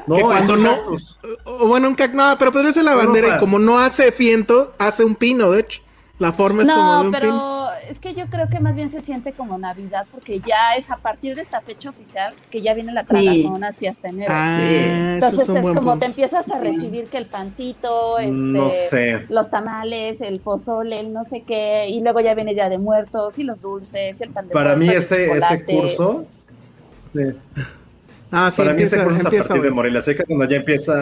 no, 0.07 0.19
cuando 0.19 0.55
no- 0.57 0.75
cactus. 0.75 1.19
O 1.43 1.67
bueno, 1.67 1.87
un 1.89 1.95
cac, 1.95 2.13
no, 2.13 2.35
pero 2.37 2.51
podría 2.51 2.71
ser 2.71 2.83
la 2.85 2.95
bandera 2.95 3.35
y 3.35 3.39
como 3.39 3.59
no 3.59 3.79
hace 3.79 4.11
viento, 4.17 4.73
hace 4.77 5.03
un 5.03 5.15
pino, 5.15 5.51
de 5.51 5.61
hecho. 5.61 5.81
La 6.17 6.31
forma 6.31 6.63
es 6.63 6.69
como 6.69 6.81
de 6.81 6.87
No, 6.87 7.01
un 7.01 7.11
pino. 7.11 7.19
pero 7.19 7.67
es 7.91 7.99
que 7.99 8.13
yo 8.13 8.27
creo 8.27 8.47
que 8.47 8.61
más 8.61 8.75
bien 8.77 8.89
se 8.89 9.01
siente 9.01 9.33
como 9.33 9.57
Navidad 9.57 10.05
porque 10.11 10.39
ya 10.39 10.75
es 10.77 10.89
a 10.89 10.95
partir 10.95 11.35
de 11.35 11.41
esta 11.41 11.59
fecha 11.59 11.89
oficial 11.89 12.33
que 12.49 12.61
ya 12.61 12.73
viene 12.73 12.93
la 12.93 13.03
tragazón 13.03 13.63
así 13.65 13.85
hasta 13.85 14.07
enero. 14.07 14.31
Ah, 14.33 14.57
Entonces 14.61 15.41
es 15.41 15.49
un 15.49 15.57
es 15.57 15.61
buen 15.61 15.75
como 15.75 15.91
punto. 15.91 15.99
te 15.99 16.11
empiezas 16.11 16.49
a 16.49 16.57
recibir 16.59 17.05
que 17.07 17.17
el 17.17 17.25
pancito, 17.25 18.17
este, 18.19 18.31
No 18.31 18.69
sé. 18.71 19.25
los 19.27 19.49
tamales, 19.49 20.21
el 20.21 20.39
pozole, 20.39 21.01
el 21.01 21.11
no 21.11 21.25
sé 21.25 21.41
qué, 21.45 21.87
y 21.89 21.99
luego 22.01 22.21
ya 22.21 22.33
viene 22.33 22.53
Día 22.53 22.69
de 22.69 22.77
Muertos 22.77 23.37
y 23.37 23.43
los 23.43 23.61
dulces 23.61 24.17
y 24.19 24.23
el 24.23 24.29
pan 24.29 24.47
de 24.47 24.53
Para 24.53 24.75
mí 24.77 24.87
el 24.87 24.95
ese, 24.97 25.29
ese 25.31 25.65
curso, 25.65 26.25
sí, 27.11 27.19
Ah, 28.31 28.49
sí, 28.51 28.61
para 28.61 28.73
mí 28.73 28.83
ese 28.83 28.95
empieza- 28.95 29.03
curso 29.03 29.19
es 29.19 29.25
a 29.25 29.27
empieza 29.27 29.47
partir 29.49 29.63
de. 29.63 29.71
Morelia. 29.71 30.01
Que 30.01 30.23
cuando 30.23 30.45
ya 30.45 30.55
empieza, 30.57 30.93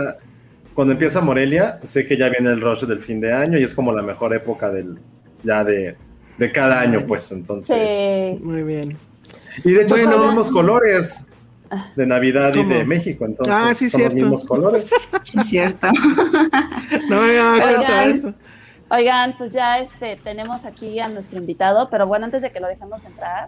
cuando 0.73 0.93
empieza 0.93 1.21
Morelia, 1.21 1.79
sé 1.83 2.05
que 2.05 2.17
ya 2.17 2.29
viene 2.29 2.49
el 2.51 2.61
rush 2.61 2.85
del 2.85 2.99
fin 2.99 3.19
de 3.21 3.31
año 3.33 3.57
y 3.59 3.63
es 3.63 3.73
como 3.73 3.91
la 3.91 4.01
mejor 4.01 4.33
época 4.35 4.69
del, 4.71 4.97
ya 5.43 5.63
de, 5.63 5.95
de 6.37 6.51
cada 6.51 6.79
año, 6.79 7.05
pues 7.07 7.31
entonces. 7.31 7.95
Sí. 7.95 8.39
Muy 8.43 8.63
bien. 8.63 8.97
Y 9.63 9.71
de 9.73 9.83
hecho 9.83 9.95
son 9.95 10.05
Bueno. 10.05 10.17
los 10.17 10.25
mismos 10.27 10.49
colores 10.49 11.27
de 11.95 12.05
Navidad 12.05 12.53
y 12.55 12.63
de 12.63 12.83
México, 12.85 13.25
entonces 13.25 13.53
Ah, 13.55 13.73
sí, 13.75 13.89
son 13.89 13.99
cierto. 13.99 14.15
los 14.15 14.23
mismos 14.23 14.45
colores. 14.45 14.89
Sí, 15.23 15.39
es 15.39 15.47
cierto. 15.47 15.87
No 17.09 17.21
me 17.21 17.25
había 17.27 17.43
dado 17.43 17.61
cuenta 17.61 17.79
de 17.79 17.83
Oigan. 18.07 18.11
eso. 18.17 18.33
Oigan, 18.89 19.35
pues 19.37 19.53
ya 19.53 19.79
este 19.79 20.19
tenemos 20.23 20.65
aquí 20.65 20.99
a 20.99 21.07
nuestro 21.07 21.39
invitado, 21.39 21.89
pero 21.89 22.05
bueno, 22.05 22.25
antes 22.25 22.41
de 22.43 22.51
que 22.51 22.59
lo 22.59 22.67
dejemos 22.67 23.03
entrar. 23.05 23.47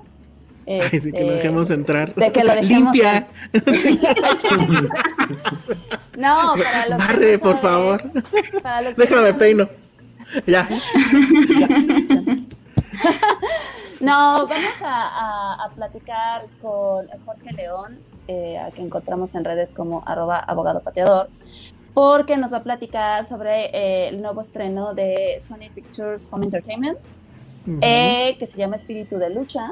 Ay, 0.67 0.99
sí, 0.99 1.11
que 1.11 1.19
lo 1.21 1.25
este, 1.27 1.35
dejemos 1.35 1.69
entrar. 1.69 2.13
De 2.15 2.31
que 2.31 2.43
lo 2.43 2.53
dejemos 2.55 2.93
Limpia. 2.95 3.27
No, 6.17 6.53
para 6.57 6.87
los 6.87 6.97
que 6.97 7.07
Barre, 7.13 7.33
no 7.33 7.39
por 7.39 7.61
saben, 7.61 7.61
favor. 7.61 8.03
Para 8.63 8.81
los 8.81 8.95
que 8.95 9.01
Déjame 9.01 9.31
no- 9.31 9.37
peino. 9.37 9.69
Ya. 10.47 10.67
No, 14.01 14.45
vamos 14.47 14.81
a, 14.81 15.07
a- 15.07 15.65
a 15.65 15.69
platicar 15.69 16.45
con 16.61 17.07
Jorge 17.25 17.53
León, 17.55 17.97
eh, 18.27 18.57
a 18.59 18.69
quien 18.71 18.87
encontramos 18.87 19.33
en 19.35 19.45
redes 19.45 19.71
como 19.71 20.03
arroba 20.05 20.37
abogado 20.39 20.81
pateador, 20.81 21.29
porque 21.93 22.35
nos 22.37 22.51
va 22.53 22.57
a 22.57 22.63
platicar 22.63 23.25
sobre 23.25 23.65
eh, 23.73 24.09
el 24.09 24.21
nuevo 24.21 24.41
estreno 24.41 24.93
de 24.93 25.37
Sony 25.39 25.69
Pictures 25.73 26.31
Home 26.31 26.45
Entertainment, 26.45 26.99
eh, 27.81 28.35
que 28.37 28.45
se 28.47 28.57
llama 28.57 28.75
Espíritu 28.75 29.17
de 29.17 29.29
Lucha, 29.29 29.71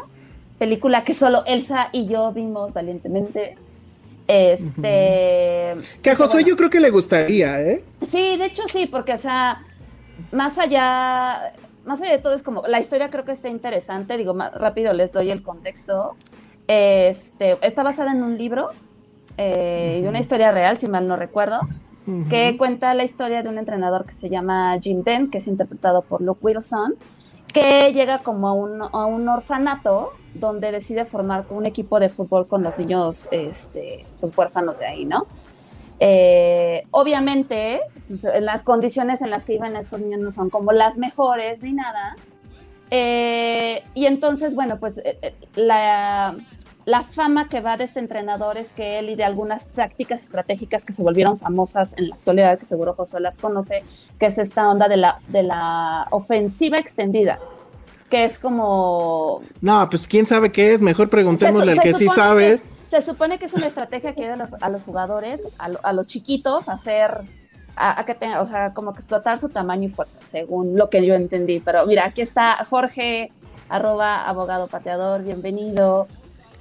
película 0.64 1.04
que 1.04 1.14
solo 1.14 1.44
Elsa 1.46 1.90
y 1.92 2.08
yo 2.08 2.32
vimos 2.32 2.72
valientemente. 2.72 3.58
Este. 4.30 5.76
Que 6.02 6.12
a 6.12 6.16
Josué 6.16 6.36
bueno, 6.36 6.48
yo 6.48 6.56
creo 6.56 6.70
que 6.70 6.80
le 6.80 6.90
gustaría, 6.90 7.62
¿eh? 7.62 7.84
Sí, 8.02 8.38
de 8.38 8.46
hecho 8.46 8.64
sí, 8.72 8.88
porque 8.88 9.12
o 9.12 9.18
sea, 9.18 9.62
más 10.32 10.58
allá, 10.58 11.52
más 11.84 12.02
allá 12.02 12.14
de 12.14 12.20
todo 12.20 12.34
es 12.34 12.44
como, 12.44 12.64
la 12.66 12.80
historia 12.80 13.10
creo 13.10 13.26
que 13.26 13.34
está 13.34 13.50
interesante, 13.50 14.16
digo, 14.16 14.34
más 14.34 14.54
rápido 14.54 14.94
les 14.94 15.12
doy 15.12 15.32
el 15.32 15.44
contexto. 15.44 16.16
Este, 16.68 17.58
está 17.62 17.84
basada 17.84 18.14
en 18.14 18.24
un 18.24 18.38
libro, 18.38 18.70
eh, 19.36 20.00
de 20.02 20.08
una 20.08 20.22
historia 20.22 20.54
real, 20.54 20.78
si 20.78 20.88
mal 20.88 21.10
no 21.10 21.18
recuerdo, 21.18 21.60
que 22.30 22.56
cuenta 22.58 22.94
la 22.94 23.04
historia 23.04 23.44
de 23.44 23.50
un 23.50 23.58
entrenador 23.58 24.06
que 24.06 24.14
se 24.14 24.30
llama 24.30 24.80
Jim 24.80 25.04
Dent, 25.04 25.30
que 25.30 25.40
es 25.40 25.48
interpretado 25.48 26.04
por 26.04 26.22
Luke 26.22 26.40
Wilson, 26.42 26.96
que 27.54 27.92
llega 27.92 28.20
como 28.20 28.48
a 28.48 28.54
un, 28.54 28.82
a 28.82 29.06
un 29.06 29.28
orfanato 29.28 30.14
donde 30.34 30.72
decide 30.72 31.06
formar 31.06 31.46
un 31.50 31.66
equipo 31.66 32.00
de 32.00 32.10
fútbol 32.10 32.48
con 32.48 32.64
los 32.64 32.78
niños 32.78 33.28
este, 33.32 34.06
pues, 34.20 34.36
huérfanos 34.36 34.80
de 34.80 34.86
ahí, 34.86 35.06
¿no? 35.06 35.28
Eh, 36.00 36.84
obviamente, 36.92 37.82
pues, 38.08 38.28
las 38.42 38.64
condiciones 38.64 39.22
en 39.22 39.30
las 39.30 39.44
que 39.44 39.54
iban 39.54 39.76
estos 39.76 40.00
niños 40.00 40.20
no 40.20 40.32
son 40.32 40.50
como 40.50 40.72
las 40.72 40.98
mejores 40.98 41.62
ni 41.62 41.74
nada. 41.74 42.16
Eh, 42.90 43.84
y 43.94 44.06
entonces, 44.06 44.56
bueno, 44.56 44.80
pues 44.80 45.00
eh, 45.00 45.34
la, 45.56 46.36
la 46.86 47.04
fama 47.04 47.48
que 47.48 47.62
va 47.62 47.78
de 47.78 47.86
este 47.86 48.00
entrenador 48.00 48.58
es 48.58 48.72
que 48.74 49.00
él 49.00 49.10
y 49.10 49.16
de 49.16 49.24
algunas 49.24 49.70
tácticas 49.70 50.24
estratégicas 50.24 50.84
que 50.86 50.94
se 50.94 51.02
volvieron 51.02 51.38
famosas 51.38 51.94
en 51.98 52.10
la 52.10 52.16
actualidad, 52.16 52.60
que 52.60 52.66
seguro 52.66 52.94
Josué 52.94 53.22
las 53.22 53.38
conoce, 53.38 53.84
que 54.20 54.26
es 54.26 54.38
esta 54.38 54.70
onda 54.70 54.88
de 54.88 54.98
la, 54.98 55.20
de 55.30 55.44
la 55.44 56.08
ofensiva 56.12 56.78
extendida, 56.78 57.40
que 58.14 58.26
es 58.26 58.38
como 58.38 59.42
No, 59.62 59.90
pues 59.90 60.08
quién 60.08 60.28
sabe 60.28 60.52
qué 60.52 60.76
es. 60.76 60.82
Mejor 60.82 61.10
preguntémosle 61.10 61.66
se- 61.66 61.72
al 61.72 61.78
se 61.78 61.84
que 61.84 61.94
sí 61.96 62.08
sabe. 62.14 62.62
que- 62.62 62.88
se 62.88 63.02
supone 63.02 63.40
que 63.40 63.46
es 63.46 63.54
una 63.56 63.66
estrategia 63.66 64.14
que 64.14 64.22
ayuda 64.22 64.36
a 64.36 64.38
los, 64.38 64.54
a 64.62 64.70
los 64.70 64.84
jugadores, 64.84 65.42
a, 65.58 65.70
lo- 65.70 65.80
a 65.84 65.94
los 65.94 66.06
chiquitos, 66.06 66.70
a 66.70 66.74
hacer, 66.74 67.22
a, 67.76 68.00
a 68.00 68.06
que 68.06 68.14
tengan, 68.14 68.40
o 68.40 68.46
sea, 68.46 68.72
como 68.76 68.94
que 68.94 69.00
explotar 69.00 69.40
su 69.40 69.50
tamaño 69.50 69.86
y 69.88 69.90
fuerza, 69.90 70.20
según 70.22 70.78
lo 70.78 70.92
que 70.92 71.04
yo 71.04 71.16
entendí. 71.16 71.60
Pero 71.60 71.88
mira, 71.88 72.06
aquí 72.06 72.22
está 72.22 72.64
Jorge, 72.70 73.32
arroba 73.68 74.28
abogado 74.30 74.68
pateador, 74.68 75.24
bienvenido. 75.24 76.08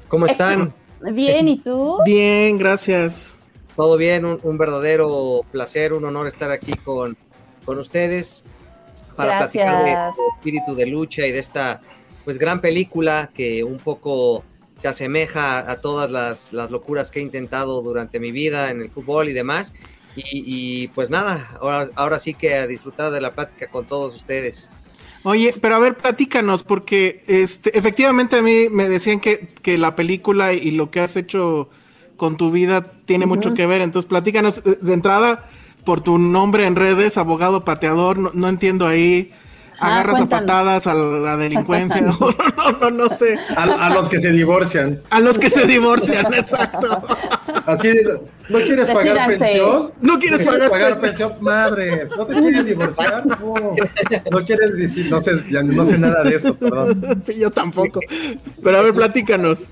¿Cómo 0.08 0.24
están? 0.24 0.72
Bien, 1.02 1.48
¿y 1.48 1.58
tú? 1.58 1.98
Bien, 2.06 2.56
gracias. 2.56 3.36
¿Todo 3.76 3.98
bien? 3.98 4.24
Un, 4.24 4.38
un 4.42 4.56
verdadero 4.56 5.42
placer, 5.50 5.92
un 5.92 6.04
honor 6.06 6.28
estar 6.28 6.50
aquí 6.50 6.72
con, 6.74 7.14
con 7.66 7.78
ustedes 7.78 8.42
para 9.12 9.38
platicar 9.38 9.84
de, 9.84 9.90
Gracias. 9.90 10.16
de 10.16 10.22
espíritu 10.36 10.74
de 10.74 10.86
lucha 10.86 11.26
y 11.26 11.32
de 11.32 11.38
esta 11.38 11.80
pues 12.24 12.38
gran 12.38 12.60
película 12.60 13.30
que 13.34 13.64
un 13.64 13.78
poco 13.78 14.44
se 14.78 14.88
asemeja 14.88 15.70
a 15.70 15.76
todas 15.80 16.10
las, 16.10 16.52
las 16.52 16.70
locuras 16.70 17.10
que 17.10 17.20
he 17.20 17.22
intentado 17.22 17.82
durante 17.82 18.18
mi 18.20 18.32
vida 18.32 18.70
en 18.70 18.80
el 18.80 18.90
fútbol 18.90 19.28
y 19.28 19.32
demás. 19.32 19.74
Y, 20.16 20.22
y, 20.26 20.88
pues 20.88 21.08
nada, 21.08 21.56
ahora, 21.60 21.88
ahora 21.94 22.18
sí 22.18 22.34
que 22.34 22.54
a 22.54 22.66
disfrutar 22.66 23.10
de 23.10 23.20
la 23.20 23.32
plática 23.32 23.70
con 23.70 23.86
todos 23.86 24.14
ustedes. 24.14 24.70
Oye, 25.24 25.54
pero 25.62 25.76
a 25.76 25.78
ver, 25.78 25.96
platícanos, 25.96 26.64
porque 26.64 27.22
este, 27.28 27.78
efectivamente 27.78 28.36
a 28.36 28.42
mí 28.42 28.68
me 28.68 28.88
decían 28.88 29.20
que, 29.20 29.48
que 29.62 29.78
la 29.78 29.94
película 29.94 30.52
y 30.52 30.72
lo 30.72 30.90
que 30.90 31.00
has 31.00 31.16
hecho 31.16 31.70
con 32.16 32.36
tu 32.36 32.50
vida 32.50 32.92
tiene 33.04 33.26
mucho 33.26 33.54
que 33.54 33.66
ver. 33.66 33.82
Entonces, 33.82 34.08
platícanos 34.08 34.58
eh, 34.58 34.78
de 34.80 34.92
entrada 34.92 35.48
por 35.84 36.00
tu 36.00 36.18
nombre 36.18 36.66
en 36.66 36.76
redes, 36.76 37.18
abogado 37.18 37.64
pateador. 37.64 38.18
No, 38.18 38.30
no 38.34 38.48
entiendo 38.48 38.86
ahí. 38.86 39.32
Ah, 39.82 39.94
Agarras 39.94 40.20
a 40.20 40.28
patadas 40.28 40.86
a 40.86 40.94
la 40.94 41.36
delincuencia. 41.36 42.00
no, 42.00 42.16
no, 42.20 42.72
no, 42.80 42.90
no 42.90 43.08
sé. 43.08 43.36
A, 43.56 43.64
a 43.64 43.90
los 43.90 44.08
que 44.08 44.20
se 44.20 44.30
divorcian. 44.30 45.00
A 45.10 45.18
los 45.18 45.38
que 45.40 45.50
se 45.50 45.66
divorcian, 45.66 46.32
exacto. 46.34 47.02
Así, 47.66 47.88
de, 47.88 48.20
¿no 48.48 48.60
quieres 48.60 48.90
pagar 48.90 49.28
pensión? 49.28 49.92
No 50.00 50.18
quieres 50.20 50.42
pagar 50.44 50.70
pagar 50.70 51.00
pensión? 51.00 51.34
Madres, 51.40 52.16
¿no 52.16 52.26
te 52.26 52.34
quieres 52.34 52.66
divorciar? 52.66 53.26
No, 53.26 53.54
no 54.30 54.44
quieres 54.44 54.76
visitar, 54.76 55.10
no 55.10 55.20
sé, 55.20 55.32
ya 55.50 55.62
no 55.64 55.84
sé 55.84 55.98
nada 55.98 56.22
de 56.22 56.36
esto, 56.36 56.56
perdón. 56.56 57.22
Sí, 57.26 57.34
yo 57.36 57.50
tampoco. 57.50 57.98
Pero 58.62 58.78
a 58.78 58.82
ver, 58.82 58.94
platícanos. 58.94 59.70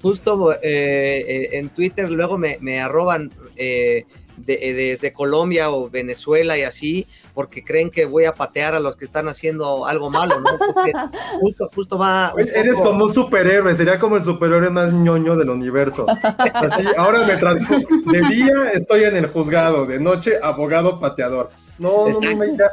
Justo 0.00 0.52
eh, 0.52 0.58
eh, 0.62 1.48
en 1.52 1.70
Twitter 1.70 2.10
luego 2.10 2.36
me, 2.36 2.58
me 2.60 2.80
arroban 2.80 3.30
eh, 3.56 4.04
de- 4.36 4.58
eh, 4.60 4.74
desde 4.74 5.12
Colombia 5.12 5.70
o 5.70 5.88
Venezuela 5.90 6.56
y 6.58 6.62
así, 6.62 7.06
porque 7.34 7.64
creen 7.64 7.90
que 7.90 8.04
voy 8.06 8.24
a 8.24 8.32
patear 8.32 8.74
a 8.74 8.80
los 8.80 8.96
que 8.96 9.04
están 9.04 9.28
haciendo 9.28 9.86
algo 9.86 10.10
malo, 10.10 10.40
¿no? 10.40 10.50
justo, 11.40 11.70
justo 11.74 11.98
va. 11.98 12.32
Eres 12.54 12.80
como 12.80 13.04
un 13.04 13.10
superhéroe, 13.12 13.74
sería 13.74 13.98
como 13.98 14.16
el 14.16 14.22
superhéroe 14.22 14.70
más 14.70 14.92
ñoño 14.92 15.36
del 15.36 15.50
universo. 15.50 16.06
Así, 16.54 16.84
ahora 16.96 17.26
me 17.26 17.36
transformo. 17.36 17.86
De 18.06 18.20
día 18.28 18.52
estoy 18.72 19.04
en 19.04 19.16
el 19.16 19.26
juzgado, 19.26 19.86
de 19.86 19.98
noche 19.98 20.34
abogado 20.42 21.00
pateador. 21.00 21.50
No, 21.78 22.08
no, 22.08 22.20
no, 22.20 22.44
ya, 22.56 22.70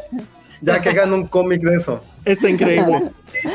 ya 0.61 0.81
que 0.81 0.89
hagan 0.89 1.11
un 1.13 1.27
cómic 1.27 1.61
de 1.61 1.75
eso. 1.75 2.03
Está 2.23 2.49
increíble. 2.49 3.11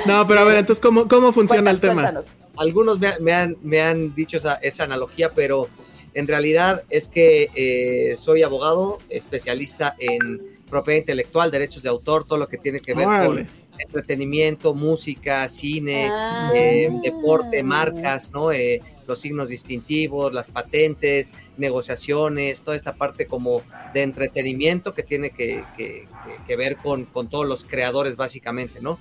No, 0.07 0.27
pero 0.27 0.40
a 0.40 0.45
ver, 0.45 0.57
entonces, 0.59 0.83
¿cómo, 0.83 1.07
cómo 1.07 1.33
funciona 1.33 1.71
el 1.71 1.79
tema? 1.79 2.12
Algunos 2.57 2.99
me, 2.99 3.33
han, 3.33 3.57
me 3.62 3.81
han 3.83 4.14
dicho 4.14 4.38
esa, 4.38 4.55
esa 4.55 4.85
analogía, 4.85 5.31
pero 5.33 5.69
en 6.16 6.26
realidad 6.26 6.83
es 6.88 7.09
que 7.09 7.50
eh, 7.55 8.16
soy 8.16 8.42
abogado, 8.42 9.00
especialista 9.11 9.94
en 9.98 10.40
propiedad 10.70 11.00
intelectual, 11.00 11.50
derechos 11.50 11.83
de 11.83 11.90
autor, 11.90 12.24
todo 12.24 12.38
lo 12.38 12.48
que 12.48 12.57
tiene 12.57 12.81
que 12.81 12.94
ver 12.94 13.05
con 13.05 13.46
entretenimiento, 13.79 14.72
música, 14.72 15.46
cine, 15.46 16.09
ah. 16.11 16.52
eh, 16.55 16.88
deporte, 17.02 17.62
marcas, 17.62 18.31
¿no? 18.33 18.50
Eh, 18.50 18.81
los 19.07 19.20
signos 19.20 19.50
distintivos, 19.50 20.33
las 20.33 20.48
patentes, 20.48 21.35
negociaciones, 21.59 22.62
toda 22.62 22.79
esta 22.79 22.94
parte 22.94 23.26
como 23.26 23.61
de 23.92 24.00
entretenimiento 24.00 24.94
que 24.94 25.02
tiene 25.02 25.29
que, 25.29 25.64
ver 26.57 26.79
con, 26.79 27.05
con, 27.05 27.29
todos 27.29 27.46
los 27.46 27.66
creadores 27.66 28.16
básicamente, 28.16 28.81
¿no? 28.81 28.98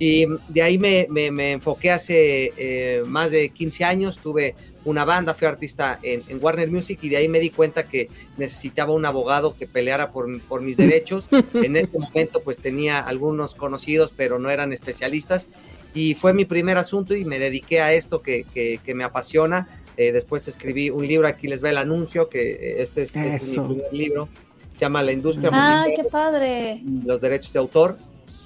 Y 0.00 0.26
de 0.48 0.62
ahí 0.62 0.78
me, 0.78 1.06
me, 1.08 1.52
enfoqué 1.52 1.92
hace 1.92 3.02
más 3.06 3.30
de 3.30 3.50
15 3.50 3.84
años, 3.84 4.18
tuve 4.18 4.56
una 4.86 5.04
banda, 5.04 5.34
fui 5.34 5.48
artista 5.48 5.98
en, 6.02 6.22
Warner 6.40 6.70
Music 6.70 7.00
y 7.02 7.08
de 7.08 7.16
ahí 7.16 7.28
me 7.28 7.40
di 7.40 7.50
cuenta 7.50 7.88
que 7.88 8.08
necesitaba 8.36 8.94
un 8.94 9.04
abogado 9.04 9.54
que 9.54 9.66
peleara 9.66 10.12
por, 10.12 10.60
mis 10.62 10.76
derechos. 10.76 11.28
en 11.54 11.76
ese 11.76 11.98
momento 11.98 12.40
pues 12.40 12.60
tenía 12.60 13.00
algunos 13.00 13.54
conocidos, 13.54 14.12
pero 14.16 14.38
no 14.38 14.48
eran 14.48 14.72
especialistas. 14.72 15.48
Y 15.92 16.14
fue 16.14 16.32
mi 16.32 16.44
primer 16.44 16.78
asunto 16.78 17.16
y 17.16 17.24
me 17.24 17.38
dediqué 17.38 17.80
a 17.80 17.92
esto 17.92 18.22
que, 18.22 18.46
me 18.94 19.04
apasiona. 19.04 19.68
Eh, 19.96 20.12
después 20.12 20.46
escribí 20.46 20.90
un 20.90 21.06
libro, 21.08 21.26
aquí 21.26 21.48
les 21.48 21.60
ve 21.60 21.70
el 21.70 21.78
anuncio, 21.78 22.28
que 22.28 22.52
eh, 22.52 22.82
este 22.82 23.02
es, 23.02 23.16
este 23.16 23.60
mi 23.60 23.74
primer 23.74 23.92
libro. 23.92 24.28
Se 24.72 24.80
llama 24.80 25.02
La 25.02 25.12
industria 25.12 25.50
ah, 25.52 25.86
qué 25.96 26.04
padre! 26.04 26.82
Los 27.04 27.20
derechos 27.20 27.52
de 27.52 27.58
autor. 27.58 27.98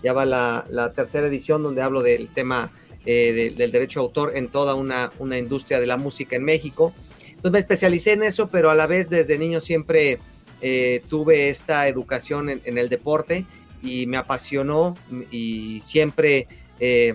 Ya 0.03 0.15
va 0.15 0.25
la, 0.25 0.65
la 0.71 0.93
tercera 0.93 1.27
edición 1.27 1.63
donde 1.63 1.83
hablo 1.83 2.03
del 2.03 2.29
tema 2.33 2.71
eh, 3.07 3.55
del 3.57 3.73
derecho 3.73 4.01
de 4.01 4.07
autor 4.07 4.33
en 4.35 4.49
toda 4.49 4.75
una, 4.75 5.11
una, 5.19 5.39
industria 5.39 5.81
de 5.81 5.87
la 5.87 5.97
música 5.97 6.37
en 6.37 6.45
México. 6.45 6.93
Entonces 7.29 7.53
me 7.53 7.59
especialicé 7.59 8.13
en 8.13 8.23
eso, 8.23 8.51
pero 8.51 8.69
a 8.69 8.75
la 8.75 8.87
vez 8.87 9.09
desde 9.09 9.39
niño 9.39 9.63
siempre 9.63 10.19
eh, 10.61 11.03
tuve 11.09 11.49
esta 11.49 11.89
educación 11.89 12.51
en, 12.51 12.77
el 12.77 12.91
deporte 12.91 13.47
y 13.83 14.07
me 14.07 14.19
apasionó 14.19 14.99
y 15.31 15.81
siempre 15.83 16.47
eh, 16.79 17.15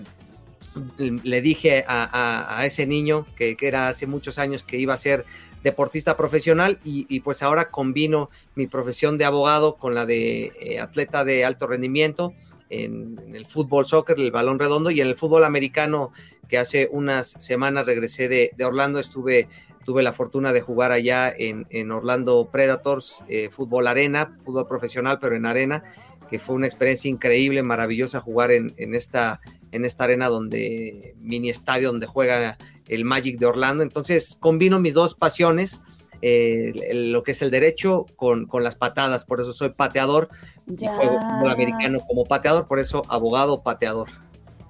le 0.97 1.41
dije 1.41 1.85
a, 1.87 2.63
ese 2.65 2.87
niño 2.87 3.27
que, 3.35 3.55
era 3.61 3.87
hace 3.87 4.07
muchos 4.07 4.39
años 4.39 4.63
que 4.63 4.77
iba 4.77 4.95
a 4.95 4.97
ser 4.97 5.23
deportista 5.63 6.17
profesional 6.17 6.79
y, 6.83 7.05
y, 7.07 7.19
pues 7.19 7.43
ahora 7.43 7.69
combino 7.69 8.31
mi 8.55 8.65
profesión 8.65 9.19
de 9.19 9.25
abogado 9.25 9.75
con 9.75 9.93
la 9.93 10.07
de 10.07 10.79
atleta 10.81 11.23
de 11.23 11.45
alto 11.45 11.67
rendimiento 11.67 12.33
en, 12.69 13.19
el 13.33 13.45
fútbol 13.45 13.85
soccer, 13.85 14.19
el 14.19 14.31
balón 14.31 14.59
redondo, 14.59 14.91
y 14.91 15.01
en 15.01 15.07
el 15.07 15.15
fútbol 15.15 15.43
americano, 15.43 16.11
que 16.47 16.57
hace 16.57 16.89
unas 16.91 17.35
semanas 17.39 17.85
regresé 17.85 18.27
de, 18.27 18.51
Orlando, 18.63 18.99
estuve, 18.99 19.47
tuve 19.83 20.03
la 20.03 20.13
fortuna 20.13 20.53
de 20.53 20.61
jugar 20.61 20.91
allá 20.91 21.33
en, 21.35 21.91
Orlando 21.91 22.49
Predators, 22.51 23.23
eh, 23.27 23.49
fútbol 23.51 23.87
arena, 23.87 24.33
fútbol 24.43 24.67
profesional, 24.67 25.19
pero 25.19 25.35
en 25.35 25.45
arena, 25.45 25.83
que 26.29 26.39
fue 26.39 26.55
una 26.55 26.67
experiencia 26.67 27.09
increíble, 27.09 27.63
maravillosa 27.63 28.19
jugar 28.19 28.51
en, 28.51 28.73
esta, 28.95 29.41
en 29.71 29.85
esta 29.85 30.05
arena 30.05 30.27
donde, 30.27 31.15
mini 31.19 31.49
estadio 31.49 31.89
donde 31.89 32.07
juega 32.07 32.57
el 32.87 33.05
Magic 33.05 33.37
de 33.37 33.45
Orlando. 33.45 33.83
Entonces 33.83 34.37
combino 34.39 34.79
mis 34.79 34.93
dos 34.93 35.15
pasiones, 35.15 35.81
eh, 36.21 36.91
lo 36.93 37.23
que 37.23 37.31
es 37.31 37.41
el 37.41 37.51
derecho 37.51 38.05
con, 38.15 38.45
con, 38.45 38.63
las 38.63 38.75
patadas, 38.75 39.25
por 39.25 39.41
eso 39.41 39.53
soy 39.53 39.69
pateador 39.69 40.29
y 40.67 40.85
juego 40.87 41.19
fútbol 41.19 41.51
americano 41.51 41.99
como 42.07 42.25
pateador, 42.25 42.67
por 42.67 42.79
eso 42.79 43.03
abogado 43.09 43.61
pateador. 43.61 44.09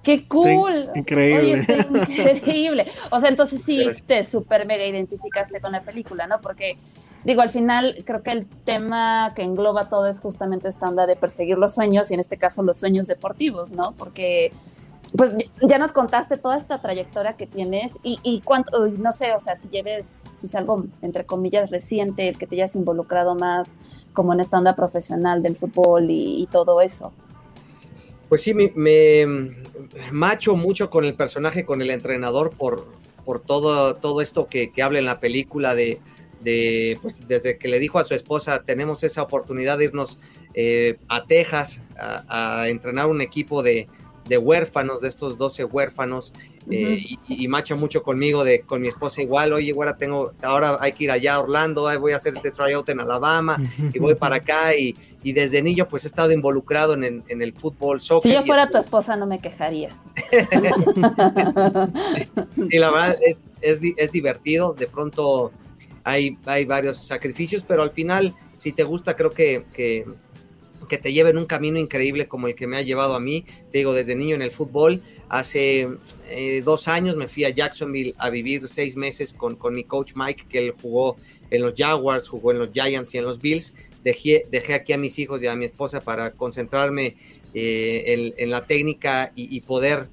¡Qué 0.06 0.28
cool! 0.28 0.88
increíble. 0.94 1.66
increíble. 2.36 2.86
O 3.10 3.18
sea, 3.18 3.28
entonces 3.28 3.60
sí 3.64 3.84
te 4.06 4.22
súper 4.22 4.64
mega 4.64 4.86
identificaste 4.86 5.60
con 5.60 5.72
la 5.72 5.82
película, 5.82 6.28
¿no? 6.28 6.40
Porque, 6.40 6.78
digo, 7.24 7.42
al 7.42 7.50
final 7.50 8.04
creo 8.04 8.22
que 8.22 8.30
el 8.30 8.46
tema 8.46 9.32
que 9.34 9.42
engloba 9.42 9.88
todo 9.88 10.06
es 10.06 10.20
justamente 10.20 10.68
esta 10.68 10.88
onda 10.88 11.08
de 11.08 11.16
perseguir 11.16 11.58
los 11.58 11.74
sueños 11.74 12.08
y 12.12 12.14
en 12.14 12.20
este 12.20 12.36
caso 12.36 12.62
los 12.62 12.76
sueños 12.76 13.08
deportivos, 13.08 13.72
¿no? 13.72 13.96
Porque 13.98 14.52
pues 15.16 15.34
ya 15.62 15.78
nos 15.78 15.92
contaste 15.92 16.36
toda 16.36 16.56
esta 16.56 16.80
trayectoria 16.80 17.36
que 17.36 17.46
tienes 17.46 17.94
y, 18.02 18.18
y 18.22 18.40
cuánto, 18.40 18.86
no 18.88 19.12
sé, 19.12 19.32
o 19.32 19.40
sea, 19.40 19.56
si 19.56 19.68
lleves, 19.68 20.06
si 20.06 20.46
es 20.46 20.54
algo 20.54 20.84
entre 21.02 21.24
comillas 21.24 21.70
reciente, 21.70 22.28
el 22.28 22.38
que 22.38 22.46
te 22.46 22.56
hayas 22.56 22.74
involucrado 22.74 23.34
más 23.34 23.76
como 24.12 24.32
en 24.32 24.40
esta 24.40 24.58
onda 24.58 24.74
profesional 24.74 25.42
del 25.42 25.56
fútbol 25.56 26.06
y, 26.10 26.48
todo 26.50 26.80
eso. 26.80 27.12
Pues 28.28 28.42
sí, 28.42 28.54
me, 28.54 29.26
macho 30.10 30.56
mucho 30.56 30.90
con 30.90 31.04
el 31.04 31.14
personaje, 31.14 31.64
con 31.64 31.82
el 31.82 31.90
entrenador 31.90 32.56
por, 32.56 32.86
por 33.24 33.40
todo, 33.40 33.96
todo 33.96 34.20
esto 34.20 34.46
que, 34.48 34.72
habla 34.82 34.98
en 34.98 35.04
la 35.04 35.20
película 35.20 35.74
de, 35.74 36.00
de 36.40 36.98
pues 37.02 37.28
desde 37.28 37.58
que 37.58 37.68
le 37.68 37.78
dijo 37.78 37.98
a 37.98 38.04
su 38.04 38.14
esposa, 38.14 38.62
tenemos 38.64 39.04
esa 39.04 39.22
oportunidad 39.22 39.78
de 39.78 39.84
irnos 39.84 40.18
eh, 40.54 40.98
a 41.08 41.26
Texas 41.26 41.84
a 41.98 42.68
entrenar 42.68 43.08
un 43.08 43.20
equipo 43.20 43.62
de, 43.62 43.88
de 44.28 44.38
huérfanos, 44.38 45.00
de 45.00 45.08
estos 45.08 45.38
12 45.38 45.64
huérfanos, 45.64 46.34
eh, 46.70 47.00
y, 47.28 47.46
macha 47.48 47.76
mucho 47.76 48.02
conmigo, 48.02 48.42
de 48.42 48.62
con 48.62 48.82
mi 48.82 48.88
esposa 48.88 49.22
igual, 49.22 49.52
oye, 49.52 49.72
ahora 49.74 49.96
tengo, 49.96 50.32
ahora 50.42 50.78
hay 50.80 50.92
que 50.92 51.04
ir 51.04 51.12
allá 51.12 51.34
a 51.34 51.40
Orlando, 51.40 51.88
voy 52.00 52.12
a 52.12 52.16
hacer 52.16 52.34
este 52.34 52.50
tryout 52.50 52.88
en 52.88 52.98
Alabama, 53.00 53.62
y 53.92 53.98
voy 53.98 54.14
para 54.16 54.36
acá, 54.36 54.74
y, 54.74 54.94
desde 55.22 55.60
niño 55.60 55.88
pues 55.88 56.04
he 56.04 56.06
estado 56.06 56.30
involucrado 56.30 56.94
en, 56.94 57.24
el 57.28 57.52
fútbol, 57.52 58.00
soccer. 58.00 58.30
Si 58.30 58.36
yo 58.36 58.44
fuera 58.44 58.70
tu 58.70 58.78
esposa 58.78 59.16
no 59.16 59.26
me 59.26 59.40
quejaría. 59.40 59.88
sí, 62.70 62.78
la 62.78 62.92
verdad 62.92 63.16
es, 63.20 63.42
es, 63.60 64.12
divertido, 64.12 64.74
de 64.74 64.86
pronto 64.86 65.50
hay, 66.04 66.38
hay 66.46 66.64
varios 66.64 67.04
sacrificios, 67.04 67.64
pero 67.66 67.82
al 67.82 67.90
final, 67.90 68.36
si 68.56 68.70
te 68.70 68.84
gusta, 68.84 69.16
creo 69.16 69.32
que, 69.32 69.64
que 69.72 70.06
que 70.86 70.98
te 70.98 71.12
lleven 71.12 71.38
un 71.38 71.46
camino 71.46 71.78
increíble 71.78 72.28
como 72.28 72.48
el 72.48 72.54
que 72.54 72.66
me 72.66 72.76
ha 72.76 72.82
llevado 72.82 73.14
a 73.14 73.20
mí. 73.20 73.44
Te 73.72 73.78
digo, 73.78 73.94
desde 73.94 74.14
niño 74.14 74.34
en 74.34 74.42
el 74.42 74.50
fútbol. 74.50 75.02
Hace 75.28 75.88
eh, 76.28 76.62
dos 76.64 76.88
años 76.88 77.16
me 77.16 77.28
fui 77.28 77.44
a 77.44 77.50
Jacksonville 77.50 78.14
a 78.18 78.30
vivir 78.30 78.68
seis 78.68 78.96
meses 78.96 79.32
con, 79.32 79.56
con 79.56 79.74
mi 79.74 79.84
coach 79.84 80.12
Mike, 80.14 80.46
que 80.48 80.58
él 80.58 80.72
jugó 80.80 81.16
en 81.50 81.62
los 81.62 81.74
Jaguars, 81.76 82.28
jugó 82.28 82.52
en 82.52 82.58
los 82.58 82.70
Giants 82.72 83.14
y 83.14 83.18
en 83.18 83.24
los 83.24 83.40
Bills. 83.40 83.74
Dejé, 84.02 84.46
dejé 84.50 84.74
aquí 84.74 84.92
a 84.92 84.98
mis 84.98 85.18
hijos 85.18 85.42
y 85.42 85.46
a 85.46 85.56
mi 85.56 85.64
esposa 85.64 86.00
para 86.00 86.30
concentrarme 86.32 87.16
eh, 87.54 88.34
en, 88.36 88.50
la 88.50 88.66
técnica 88.66 89.32
y, 89.34 89.60
poder 89.62 90.08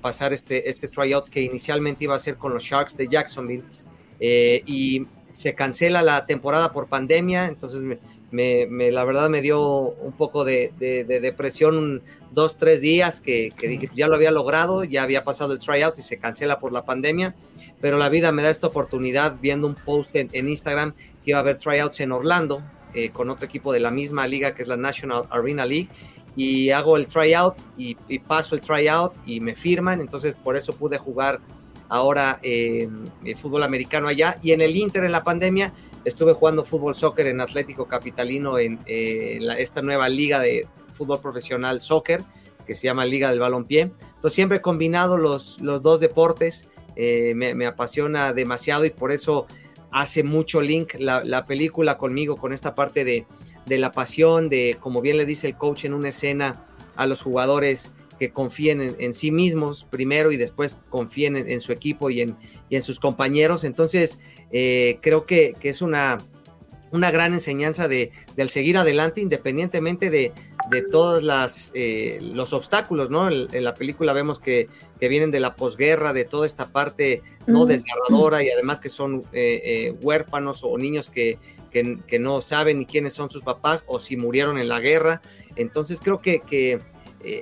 pasar 0.00 0.32
este, 0.32 0.68
este 0.68 0.88
tryout 0.88 1.28
que 1.28 1.40
inicialmente 1.40 2.04
iba 2.04 2.16
a 2.16 2.18
ser 2.18 2.36
con 2.36 2.52
los 2.52 2.64
Sharks 2.64 2.96
de 2.96 3.06
Jacksonville. 3.06 3.62
Eh, 4.18 4.62
y 4.66 5.06
se 5.32 5.54
cancela 5.54 6.02
la 6.02 6.26
temporada 6.26 6.72
por 6.72 6.88
pandemia, 6.88 7.46
entonces 7.46 7.80
me, 7.82 7.96
me, 8.30 8.90
la 8.90 9.04
verdad 9.04 9.28
me 9.28 9.42
dio 9.42 9.60
un 9.60 10.12
poco 10.12 10.44
de, 10.44 10.72
depresión 10.78 12.02
dos, 12.32 12.56
tres 12.56 12.80
días 12.80 13.20
que, 13.20 13.52
ya 13.94 14.08
lo 14.08 14.14
había 14.14 14.30
logrado, 14.30 14.84
ya 14.84 15.02
había 15.02 15.24
pasado 15.24 15.52
el 15.52 15.58
tryout 15.58 15.98
y 15.98 16.02
se 16.02 16.18
cancela 16.18 16.58
por 16.58 16.72
la 16.72 16.84
pandemia, 16.84 17.34
pero 17.80 17.98
la 17.98 18.08
vida 18.08 18.32
me 18.32 18.42
da 18.42 18.50
esta 18.50 18.68
oportunidad 18.68 19.36
viendo 19.40 19.66
un 19.66 19.74
post 19.74 20.14
en, 20.14 20.48
Instagram 20.48 20.94
que 21.24 21.30
iba 21.30 21.38
a 21.38 21.42
haber 21.42 21.58
tryouts 21.58 22.00
en 22.00 22.12
Orlando 22.12 22.62
eh, 22.94 23.10
con 23.10 23.30
otro 23.30 23.46
equipo 23.46 23.72
de 23.72 23.80
la 23.80 23.90
misma 23.90 24.26
liga 24.26 24.54
que 24.54 24.62
es 24.62 24.68
la 24.68 24.76
National 24.76 25.24
Arena 25.30 25.64
League 25.64 25.88
y 26.36 26.70
hago 26.70 26.96
el 26.96 27.06
tryout 27.06 27.56
y, 27.76 27.96
y 28.08 28.20
paso 28.20 28.54
el 28.54 28.60
tryout 28.60 29.12
y 29.26 29.40
me 29.40 29.54
firman, 29.54 30.00
entonces 30.00 30.34
por 30.34 30.56
eso 30.56 30.72
pude 30.72 30.98
jugar 30.98 31.40
ahora 31.90 32.38
eh, 32.42 32.88
fútbol 33.36 33.62
americano 33.64 34.08
allá. 34.08 34.38
Y 34.40 34.52
en 34.52 34.62
el 34.62 34.74
Inter 34.74 35.04
en 35.04 35.12
la 35.12 35.22
pandemia 35.22 35.74
Estuve 36.04 36.32
jugando 36.32 36.64
fútbol 36.64 36.94
soccer 36.94 37.26
en 37.26 37.40
Atlético 37.40 37.86
Capitalino 37.86 38.58
en, 38.58 38.78
eh, 38.86 39.38
esta 39.58 39.82
nueva 39.82 40.08
liga 40.08 40.40
de 40.40 40.66
fútbol 40.94 41.20
profesional 41.20 41.80
soccer 41.80 42.22
que 42.66 42.74
se 42.74 42.84
llama 42.84 43.04
Liga 43.04 43.30
del 43.30 43.40
Balompié. 43.40 43.80
Entonces 43.80 44.34
siempre 44.34 44.58
he 44.58 44.60
combinado 44.60 45.16
los, 45.16 45.60
los 45.60 45.82
dos 45.82 46.00
deportes, 46.00 46.68
eh, 46.96 47.32
me, 47.34 47.66
apasiona 47.66 48.32
demasiado 48.32 48.84
y 48.84 48.90
por 48.90 49.10
eso 49.10 49.46
hace 49.90 50.22
mucho 50.22 50.60
link 50.60 50.94
la, 50.98 51.46
película 51.46 51.98
conmigo, 51.98 52.36
con 52.36 52.52
esta 52.52 52.74
parte 52.74 53.04
de, 53.04 53.26
la 53.66 53.92
pasión, 53.92 54.48
de 54.48 54.76
como 54.80 55.00
bien 55.00 55.16
le 55.16 55.26
dice 55.26 55.48
el 55.48 55.56
coach 55.56 55.84
en 55.84 55.94
una 55.94 56.10
escena 56.10 56.64
a 56.96 57.06
los 57.06 57.22
jugadores 57.22 57.92
que 58.20 58.30
confíen 58.30 58.96
en, 58.98 59.14
sí 59.14 59.30
mismos 59.30 59.86
primero 59.88 60.30
y 60.30 60.36
después 60.36 60.78
confíen 60.90 61.36
en, 61.36 61.60
su 61.60 61.72
equipo 61.72 62.10
y 62.10 62.20
en, 62.20 62.36
y 62.68 62.76
en 62.76 62.82
sus 62.82 63.00
compañeros. 63.00 63.64
Entonces, 63.64 64.20
eh, 64.52 64.98
creo 65.00 65.24
que, 65.24 65.56
es 65.62 65.80
una, 65.80 66.18
una 66.92 67.10
gran 67.10 67.32
enseñanza 67.32 67.88
de, 67.88 68.12
del 68.36 68.50
seguir 68.50 68.76
adelante 68.76 69.22
independientemente 69.22 70.10
de, 70.10 70.34
de 70.68 70.82
todos 70.82 71.22
las, 71.22 71.70
eh, 71.72 72.18
los 72.20 72.52
obstáculos, 72.52 73.08
¿no? 73.08 73.30
En, 73.30 73.64
la 73.64 73.72
película 73.72 74.12
vemos 74.12 74.38
que, 74.38 74.68
que, 75.00 75.08
vienen 75.08 75.30
de 75.30 75.40
la 75.40 75.56
posguerra, 75.56 76.12
de 76.12 76.26
toda 76.26 76.44
esta 76.44 76.68
parte 76.68 77.22
no 77.46 77.64
desgarradora 77.64 78.42
y 78.42 78.50
además 78.50 78.80
que 78.80 78.90
son 78.90 79.22
eh, 79.32 79.62
eh, 79.64 79.94
huérfanos 80.02 80.62
o 80.62 80.76
niños 80.76 81.08
que, 81.08 81.38
que, 81.70 81.98
que, 82.06 82.18
no 82.18 82.42
saben 82.42 82.80
ni 82.80 82.84
quiénes 82.84 83.14
son 83.14 83.30
sus 83.30 83.42
papás 83.42 83.82
o 83.86 83.98
si 83.98 84.18
murieron 84.18 84.58
en 84.58 84.68
la 84.68 84.78
guerra. 84.78 85.22
Entonces 85.56 86.00
creo 86.02 86.20
que, 86.20 86.40
que 86.40 86.80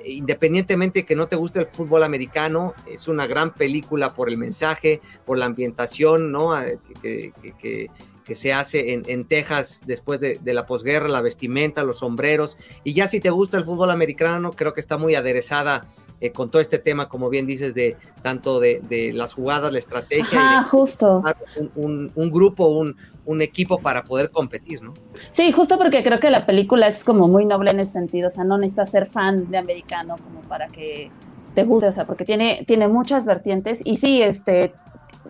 independientemente 0.05 1.05
que 1.05 1.15
no 1.15 1.27
te 1.27 1.35
guste 1.35 1.59
el 1.59 1.67
fútbol 1.67 2.03
americano, 2.03 2.73
es 2.85 3.07
una 3.07 3.27
gran 3.27 3.53
película 3.53 4.13
por 4.13 4.29
el 4.29 4.37
mensaje, 4.37 5.01
por 5.25 5.37
la 5.37 5.45
ambientación, 5.45 6.31
¿no? 6.31 6.51
que, 7.01 7.33
que 8.29 8.35
se 8.35 8.53
hace 8.53 9.01
en, 9.07 9.25
Texas 9.25 9.81
después 9.87 10.19
de, 10.19 10.39
la 10.43 10.67
posguerra, 10.67 11.07
la 11.07 11.19
vestimenta, 11.19 11.83
los 11.83 11.97
sombreros. 11.97 12.59
Y 12.83 12.93
ya 12.93 13.07
si 13.07 13.19
te 13.19 13.31
gusta 13.31 13.57
el 13.57 13.65
fútbol 13.65 13.89
americano, 13.89 14.51
creo 14.51 14.75
que 14.75 14.81
está 14.81 14.99
muy 14.99 15.15
aderezada 15.15 15.87
eh, 16.21 16.31
con 16.31 16.51
todo 16.51 16.61
este 16.61 16.77
tema, 16.77 17.09
como 17.09 17.29
bien 17.29 17.47
dices, 17.47 17.73
de 17.73 17.97
tanto 18.21 18.59
de, 18.59 19.11
las 19.15 19.33
jugadas, 19.33 19.73
la 19.73 19.79
estrategia. 19.79 20.61
justo. 20.61 21.23
Un, 21.73 22.29
grupo, 22.29 22.67
un, 22.67 22.95
un, 23.29 23.41
equipo 23.41 23.79
para 23.79 24.03
poder 24.03 24.29
competir, 24.31 24.81
¿no? 24.81 24.93
Sí, 25.31 25.51
justo 25.51 25.77
porque 25.77 26.03
creo 26.03 26.19
que 26.19 26.29
la 26.29 26.45
película 26.45 26.87
es 26.87 27.03
como 27.03 27.27
muy 27.27 27.45
noble 27.45 27.71
en 27.71 27.79
ese 27.79 27.93
sentido. 27.93 28.27
O 28.27 28.31
sea, 28.31 28.43
no 28.43 28.57
necesitas 28.57 28.91
ser 28.91 29.05
fan 29.05 29.49
de 29.49 29.57
americano 29.57 30.15
como 30.21 30.41
para 30.41 30.67
que 30.67 31.11
te 31.53 31.63
guste, 31.63 31.87
o 31.87 31.91
sea, 31.91 32.05
porque 32.05 32.25
tiene, 32.25 32.63
tiene 32.67 32.87
muchas 32.87 33.25
vertientes. 33.25 33.81
Y 33.83 33.97
sí, 33.97 34.21
este, 34.21 34.73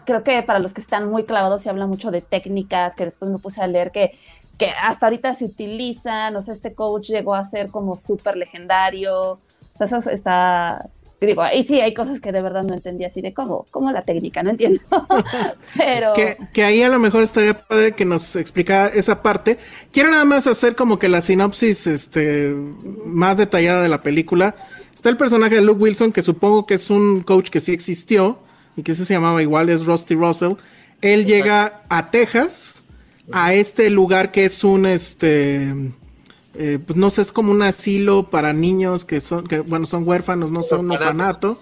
creo 0.05 0.23
que 0.23 0.41
para 0.43 0.59
los 0.59 0.73
que 0.73 0.81
están 0.81 1.09
muy 1.09 1.23
clavados 1.23 1.61
se 1.61 1.69
habla 1.69 1.87
mucho 1.87 2.11
de 2.11 2.21
técnicas, 2.21 2.95
que 2.95 3.05
después 3.05 3.31
me 3.31 3.37
puse 3.37 3.61
a 3.61 3.67
leer 3.67 3.91
que, 3.91 4.17
que 4.57 4.71
hasta 4.81 5.05
ahorita 5.05 5.33
se 5.33 5.45
utilizan, 5.45 6.35
o 6.35 6.41
sea, 6.41 6.53
este 6.53 6.73
coach 6.73 7.09
llegó 7.09 7.35
a 7.35 7.45
ser 7.45 7.69
como 7.69 7.95
súper 7.95 8.37
legendario, 8.37 9.33
o 9.33 9.39
sea, 9.75 9.85
eso 9.85 10.09
está, 10.09 10.89
digo, 11.27 11.41
ahí 11.41 11.63
sí 11.63 11.81
hay 11.81 11.93
cosas 11.93 12.19
que 12.19 12.31
de 12.31 12.41
verdad 12.41 12.63
no 12.63 12.73
entendí 12.73 13.03
así 13.03 13.21
de 13.21 13.33
cómo, 13.33 13.65
cómo 13.71 13.91
la 13.91 14.03
técnica, 14.03 14.41
no 14.41 14.51
entiendo, 14.51 14.81
pero... 15.77 16.13
Que, 16.13 16.63
ahí 16.63 16.81
a 16.81 16.89
lo 16.89 16.99
mejor 16.99 17.23
estaría 17.23 17.53
padre 17.53 17.93
que 17.93 18.05
nos 18.05 18.35
explicara 18.35 18.87
esa 18.87 19.21
parte. 19.21 19.57
Quiero 19.91 20.11
nada 20.11 20.25
más 20.25 20.47
hacer 20.47 20.75
como 20.75 20.97
que 20.97 21.09
la 21.09 21.21
sinopsis 21.21 21.87
este, 21.87 22.55
más 23.05 23.37
detallada 23.37 23.83
de 23.83 23.89
la 23.89 24.01
película. 24.01 24.55
Está 24.95 25.09
el 25.09 25.17
personaje 25.17 25.55
de 25.55 25.61
Luke 25.61 25.81
Wilson, 25.81 26.11
que 26.11 26.21
supongo 26.21 26.65
que 26.65 26.75
es 26.75 26.89
un 26.89 27.21
coach 27.21 27.49
que 27.49 27.59
sí 27.59 27.73
existió, 27.73 28.39
y 28.75 28.83
que 28.83 28.95
se 28.95 29.05
llamaba 29.05 29.41
igual, 29.41 29.69
es 29.69 29.85
Rusty 29.85 30.15
Russell. 30.15 30.53
Él 31.01 31.25
llega 31.25 31.83
a 31.89 32.11
Texas, 32.11 32.83
a 33.31 33.53
este 33.53 33.89
lugar 33.89 34.31
que 34.31 34.45
es 34.45 34.63
un, 34.63 34.85
este, 34.85 35.73
eh, 36.55 36.79
pues 36.85 36.97
no 36.97 37.09
sé, 37.09 37.21
es 37.21 37.31
como 37.31 37.51
un 37.51 37.61
asilo 37.61 38.29
para 38.29 38.53
niños 38.53 39.05
que 39.05 39.19
son, 39.19 39.47
que 39.47 39.59
bueno, 39.59 39.85
son 39.85 40.07
huérfanos, 40.07 40.51
no 40.51 40.63
son 40.63 40.85
un 40.85 40.91
orfanato. 40.91 41.59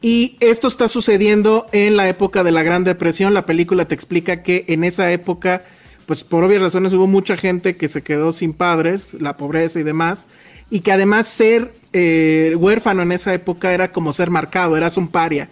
Y 0.00 0.36
esto 0.40 0.66
está 0.66 0.88
sucediendo 0.88 1.66
en 1.70 1.96
la 1.96 2.08
época 2.08 2.42
de 2.42 2.50
la 2.50 2.64
Gran 2.64 2.82
Depresión. 2.82 3.34
La 3.34 3.46
película 3.46 3.86
te 3.86 3.94
explica 3.94 4.42
que 4.42 4.64
en 4.68 4.82
esa 4.82 5.12
época, 5.12 5.62
pues 6.06 6.24
por 6.24 6.42
obvias 6.42 6.60
razones 6.60 6.92
hubo 6.92 7.06
mucha 7.06 7.36
gente 7.36 7.76
que 7.76 7.86
se 7.86 8.02
quedó 8.02 8.32
sin 8.32 8.52
padres, 8.52 9.14
la 9.14 9.36
pobreza 9.36 9.78
y 9.78 9.84
demás. 9.84 10.26
Y 10.70 10.80
que 10.80 10.90
además 10.90 11.28
ser 11.28 11.72
eh, 11.92 12.56
huérfano 12.58 13.02
en 13.02 13.12
esa 13.12 13.32
época 13.32 13.72
era 13.72 13.92
como 13.92 14.12
ser 14.12 14.30
marcado, 14.30 14.76
eras 14.76 14.96
un 14.96 15.06
paria. 15.06 15.48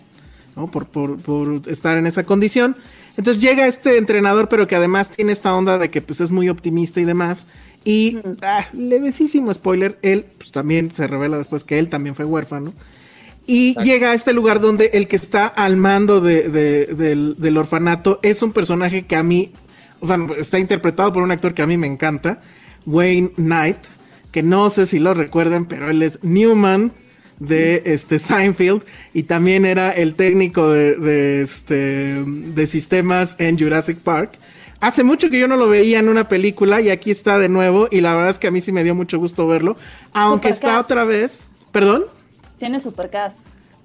Por, 0.54 1.62
estar 1.68 1.96
en 1.96 2.06
esa 2.06 2.24
condición. 2.24 2.76
Entonces 3.16 3.42
llega 3.42 3.66
este 3.66 3.98
entrenador, 3.98 4.48
pero 4.48 4.66
que 4.66 4.76
además 4.76 5.10
tiene 5.10 5.32
esta 5.32 5.54
onda 5.54 5.78
de 5.78 5.90
que 5.90 6.02
pues 6.02 6.20
es 6.20 6.30
muy 6.30 6.48
optimista 6.48 7.00
y 7.00 7.04
demás. 7.04 7.46
Y 7.84 8.18
ah, 8.42 8.68
levesísimo 8.72 9.52
spoiler, 9.54 9.98
él 10.02 10.26
pues 10.36 10.52
también 10.52 10.92
se 10.92 11.06
revela 11.06 11.38
después 11.38 11.64
que 11.64 11.78
él 11.78 11.88
también 11.88 12.14
fue 12.14 12.24
huérfano. 12.24 12.72
Y 13.46 13.74
llega 13.82 14.10
a 14.10 14.14
este 14.14 14.32
lugar 14.32 14.60
donde 14.60 14.90
el 14.92 15.08
que 15.08 15.16
está 15.16 15.46
al 15.46 15.76
mando 15.76 16.20
del, 16.20 17.56
orfanato 17.56 18.20
es 18.22 18.42
un 18.42 18.52
personaje 18.52 19.06
que 19.06 19.16
a 19.16 19.22
mí, 19.22 19.52
bueno, 20.00 20.34
está 20.36 20.58
interpretado 20.58 21.12
por 21.12 21.22
un 21.22 21.32
actor 21.32 21.54
que 21.54 21.62
a 21.62 21.66
mí 21.66 21.76
me 21.76 21.86
encanta, 21.86 22.40
Wayne 22.86 23.32
Knight, 23.36 23.78
que 24.30 24.42
no 24.42 24.70
sé 24.70 24.86
si 24.86 24.98
lo 24.98 25.14
recuerdan, 25.14 25.66
pero 25.66 25.90
él 25.90 26.02
es 26.02 26.22
Newman 26.22 26.92
de 27.40 27.82
este 27.86 28.18
Seinfeld 28.18 28.82
y 29.14 29.24
también 29.24 29.64
era 29.64 29.90
el 29.90 30.14
técnico 30.14 30.68
de, 30.68 31.42
este, 31.42 32.22
de 32.24 32.66
sistemas 32.66 33.34
en 33.38 33.58
Jurassic 33.58 33.98
Park. 33.98 34.38
Hace 34.80 35.04
mucho 35.04 35.28
que 35.30 35.38
yo 35.38 35.46
no 35.46 35.56
lo 35.56 35.68
veía 35.68 35.98
en 35.98 36.08
una 36.08 36.28
película 36.28 36.80
y 36.80 36.88
aquí 36.88 37.10
está 37.10 37.38
de 37.38 37.48
nuevo 37.48 37.88
y 37.90 38.00
la 38.00 38.14
verdad 38.14 38.30
es 38.30 38.38
que 38.38 38.46
a 38.46 38.50
mí 38.50 38.60
sí 38.60 38.72
me 38.72 38.82
dio 38.82 38.94
mucho 38.94 39.18
gusto 39.18 39.46
verlo, 39.46 39.76
aunque 40.14 40.48
está 40.48 40.80
otra 40.80 41.04
vez, 41.04 41.44
perdón. 41.70 42.04
Tiene 42.58 42.80
super 42.80 43.10
cast. 43.10 43.40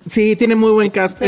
Sí, 0.09 0.35
tiene 0.35 0.55
muy 0.55 0.71
buen 0.71 0.89
cast. 0.89 1.21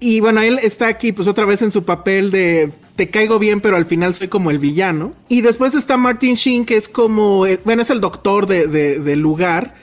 Y 0.00 0.20
bueno, 0.20 0.40
él 0.40 0.58
está 0.62 0.88
aquí 0.88 1.12
pues 1.12 1.28
otra 1.28 1.44
vez 1.44 1.62
en 1.62 1.72
su 1.72 1.84
papel 1.84 2.30
de 2.30 2.72
te 2.96 3.10
caigo 3.10 3.38
bien, 3.38 3.60
pero 3.60 3.76
al 3.76 3.86
final 3.86 4.14
soy 4.14 4.28
como 4.28 4.50
el 4.50 4.58
villano. 4.58 5.12
Y 5.28 5.40
después 5.40 5.74
está 5.74 5.96
Martin 5.96 6.34
Sheen, 6.36 6.64
que 6.64 6.76
es 6.76 6.88
como, 6.88 7.46
bueno, 7.64 7.82
es 7.82 7.90
el 7.90 8.00
doctor 8.00 8.46
de, 8.46 8.66
del 8.66 9.20
lugar 9.20 9.74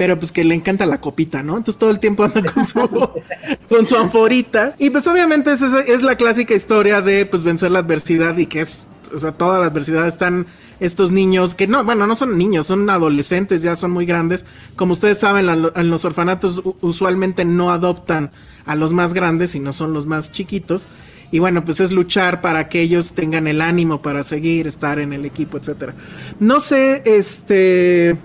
pero 0.00 0.18
pues 0.18 0.32
que 0.32 0.44
le 0.44 0.54
encanta 0.54 0.86
la 0.86 0.98
copita, 0.98 1.42
¿no? 1.42 1.58
Entonces 1.58 1.78
todo 1.78 1.90
el 1.90 2.00
tiempo 2.00 2.24
anda 2.24 2.40
con 2.50 2.64
su, 2.64 2.80
con 3.68 3.86
su 3.86 3.96
anforita. 3.96 4.74
Y 4.78 4.88
pues 4.88 5.06
obviamente 5.06 5.52
es, 5.52 5.60
es 5.60 6.02
la 6.02 6.16
clásica 6.16 6.54
historia 6.54 7.02
de 7.02 7.26
pues 7.26 7.44
vencer 7.44 7.70
la 7.70 7.80
adversidad 7.80 8.38
y 8.38 8.46
que 8.46 8.62
es, 8.62 8.86
o 9.14 9.18
sea, 9.18 9.32
toda 9.32 9.58
la 9.58 9.66
adversidad 9.66 10.08
están 10.08 10.46
estos 10.80 11.10
niños 11.10 11.54
que 11.54 11.66
no, 11.66 11.84
bueno, 11.84 12.06
no 12.06 12.14
son 12.14 12.38
niños, 12.38 12.66
son 12.66 12.88
adolescentes, 12.88 13.60
ya 13.60 13.76
son 13.76 13.90
muy 13.90 14.06
grandes. 14.06 14.46
Como 14.74 14.94
ustedes 14.94 15.18
saben, 15.18 15.50
en 15.50 15.90
los 15.90 16.04
orfanatos 16.06 16.62
usualmente 16.80 17.44
no 17.44 17.70
adoptan 17.70 18.30
a 18.64 18.76
los 18.76 18.94
más 18.94 19.12
grandes, 19.12 19.50
sino 19.50 19.74
son 19.74 19.92
los 19.92 20.06
más 20.06 20.32
chiquitos. 20.32 20.88
Y 21.30 21.40
bueno, 21.40 21.62
pues 21.62 21.78
es 21.78 21.92
luchar 21.92 22.40
para 22.40 22.70
que 22.70 22.80
ellos 22.80 23.12
tengan 23.12 23.46
el 23.46 23.60
ánimo 23.60 24.00
para 24.00 24.22
seguir, 24.22 24.66
estar 24.66 24.98
en 24.98 25.12
el 25.12 25.26
equipo, 25.26 25.58
etcétera. 25.58 25.94
No 26.40 26.58
sé, 26.60 27.02
este, 27.04 28.16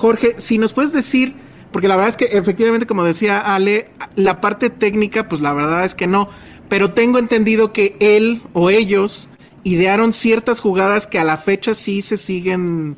Jorge, 0.00 0.36
si 0.38 0.56
nos 0.56 0.72
puedes 0.72 0.94
decir, 0.94 1.34
porque 1.72 1.86
la 1.86 1.94
verdad 1.94 2.08
es 2.08 2.16
que 2.16 2.38
efectivamente, 2.38 2.86
como 2.86 3.04
decía 3.04 3.38
Ale, 3.38 3.90
la 4.16 4.40
parte 4.40 4.70
técnica, 4.70 5.28
pues 5.28 5.42
la 5.42 5.52
verdad 5.52 5.84
es 5.84 5.94
que 5.94 6.06
no, 6.06 6.30
pero 6.70 6.94
tengo 6.94 7.18
entendido 7.18 7.74
que 7.74 7.96
él 8.00 8.42
o 8.54 8.70
ellos 8.70 9.28
idearon 9.62 10.14
ciertas 10.14 10.60
jugadas 10.60 11.06
que 11.06 11.18
a 11.18 11.24
la 11.24 11.36
fecha 11.36 11.74
sí 11.74 12.00
se 12.00 12.16
siguen 12.16 12.96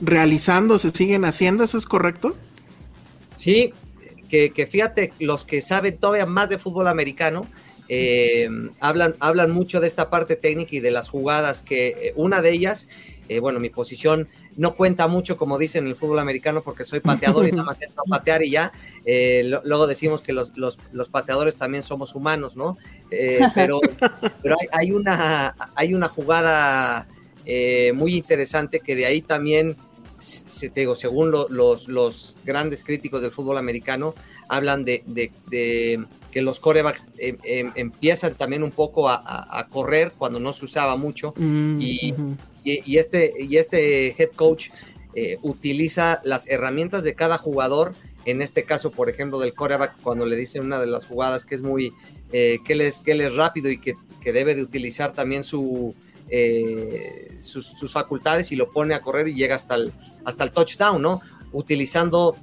realizando, 0.00 0.78
se 0.78 0.90
siguen 0.90 1.24
haciendo, 1.24 1.64
¿eso 1.64 1.76
es 1.76 1.86
correcto? 1.86 2.36
Sí, 3.34 3.74
que, 4.30 4.68
fíjate, 4.70 5.12
los 5.18 5.42
que 5.42 5.60
saben 5.60 5.98
todavía 5.98 6.24
más 6.24 6.50
de 6.50 6.58
fútbol 6.58 6.86
americano, 6.86 7.48
eh, 7.88 8.48
hablan, 8.78 9.16
hablan 9.18 9.50
mucho 9.50 9.80
de 9.80 9.88
esta 9.88 10.08
parte 10.08 10.36
técnica 10.36 10.76
y 10.76 10.80
de 10.80 10.92
las 10.92 11.08
jugadas, 11.08 11.62
que 11.62 11.88
eh, 11.88 12.12
una 12.14 12.42
de 12.42 12.52
ellas 12.52 12.86
eh, 13.28 13.40
bueno, 13.40 13.60
mi 13.60 13.70
posición 13.70 14.28
no 14.56 14.74
cuenta 14.74 15.06
mucho, 15.06 15.36
como 15.36 15.58
dicen 15.58 15.84
en 15.84 15.90
el 15.90 15.96
fútbol 15.96 16.18
americano, 16.18 16.62
porque 16.62 16.84
soy 16.84 17.00
pateador 17.00 17.48
y 17.48 17.52
nada 17.52 17.64
más 17.64 17.80
entro 17.80 18.02
a 18.06 18.10
patear 18.10 18.42
y 18.42 18.50
ya. 18.50 18.72
Eh, 19.04 19.50
luego 19.64 19.86
decimos 19.86 20.20
que 20.20 20.32
los, 20.32 20.52
pateadores 21.10 21.56
también 21.56 21.82
somos 21.82 22.14
humanos, 22.14 22.56
¿no? 22.56 22.76
Eh, 23.10 23.40
pero 23.54 23.80
pero 24.42 24.56
hay, 24.72 24.90
una, 24.90 25.54
hay 25.74 25.94
una 25.94 26.08
jugada 26.08 27.06
muy 27.94 28.16
interesante 28.16 28.80
que 28.80 28.94
de 28.96 29.06
ahí 29.06 29.20
también, 29.20 29.76
te 30.60 30.80
digo, 30.80 30.96
según 30.96 31.30
los, 31.30 31.88
los 31.88 32.36
grandes 32.44 32.82
críticos 32.82 33.22
del 33.22 33.30
fútbol 33.30 33.58
americano, 33.58 34.14
hablan 34.48 34.84
de, 34.84 35.02
que 36.30 36.42
los 36.42 36.60
corebacks 36.60 37.06
empiezan 37.16 38.34
también 38.34 38.62
un 38.62 38.70
poco 38.70 39.08
a, 39.08 39.66
correr 39.70 40.12
cuando 40.16 40.38
no 40.40 40.52
se 40.52 40.64
usaba 40.64 40.96
mucho 40.96 41.32
mm, 41.36 41.80
y, 41.80 42.14
y, 42.64 42.98
este, 42.98 43.32
y 43.38 43.58
este 43.58 44.20
head 44.20 44.30
coach 44.34 44.68
eh, 45.16 45.38
utiliza 45.42 46.20
las 46.24 46.48
herramientas 46.48 47.04
de 47.04 47.14
cada 47.14 47.38
jugador, 47.38 47.94
en 48.24 48.42
este 48.42 48.64
caso, 48.64 48.90
por 48.90 49.08
ejemplo, 49.08 49.38
del 49.38 49.54
coreback, 49.54 49.94
cuando 50.02 50.26
le 50.26 50.34
dicen 50.34 50.64
una 50.64 50.80
de 50.80 50.88
las 50.88 51.06
jugadas 51.06 51.44
que 51.44 51.54
es 51.54 51.60
muy, 51.60 51.92
eh, 52.32 52.58
que, 52.64 52.72
él 52.72 52.80
es, 52.80 53.00
que 53.00 53.12
es 53.12 53.34
rápido 53.34 53.70
y 53.70 53.78
que, 53.78 53.94
debe 54.24 54.54
de 54.54 54.62
utilizar 54.62 55.12
también 55.12 55.44
su, 55.44 55.94
eh, 56.30 57.38
sus, 57.42 57.92
facultades 57.92 58.50
y 58.50 58.56
lo 58.56 58.70
pone 58.70 58.94
a 58.94 59.02
correr 59.02 59.28
y 59.28 59.34
llega 59.34 59.54
hasta 59.54 59.74
el, 59.74 59.92
hasta 60.24 60.44
el 60.44 60.50
touchdown, 60.50 61.00
¿no? 61.00 61.20
Utilizando 61.52 62.34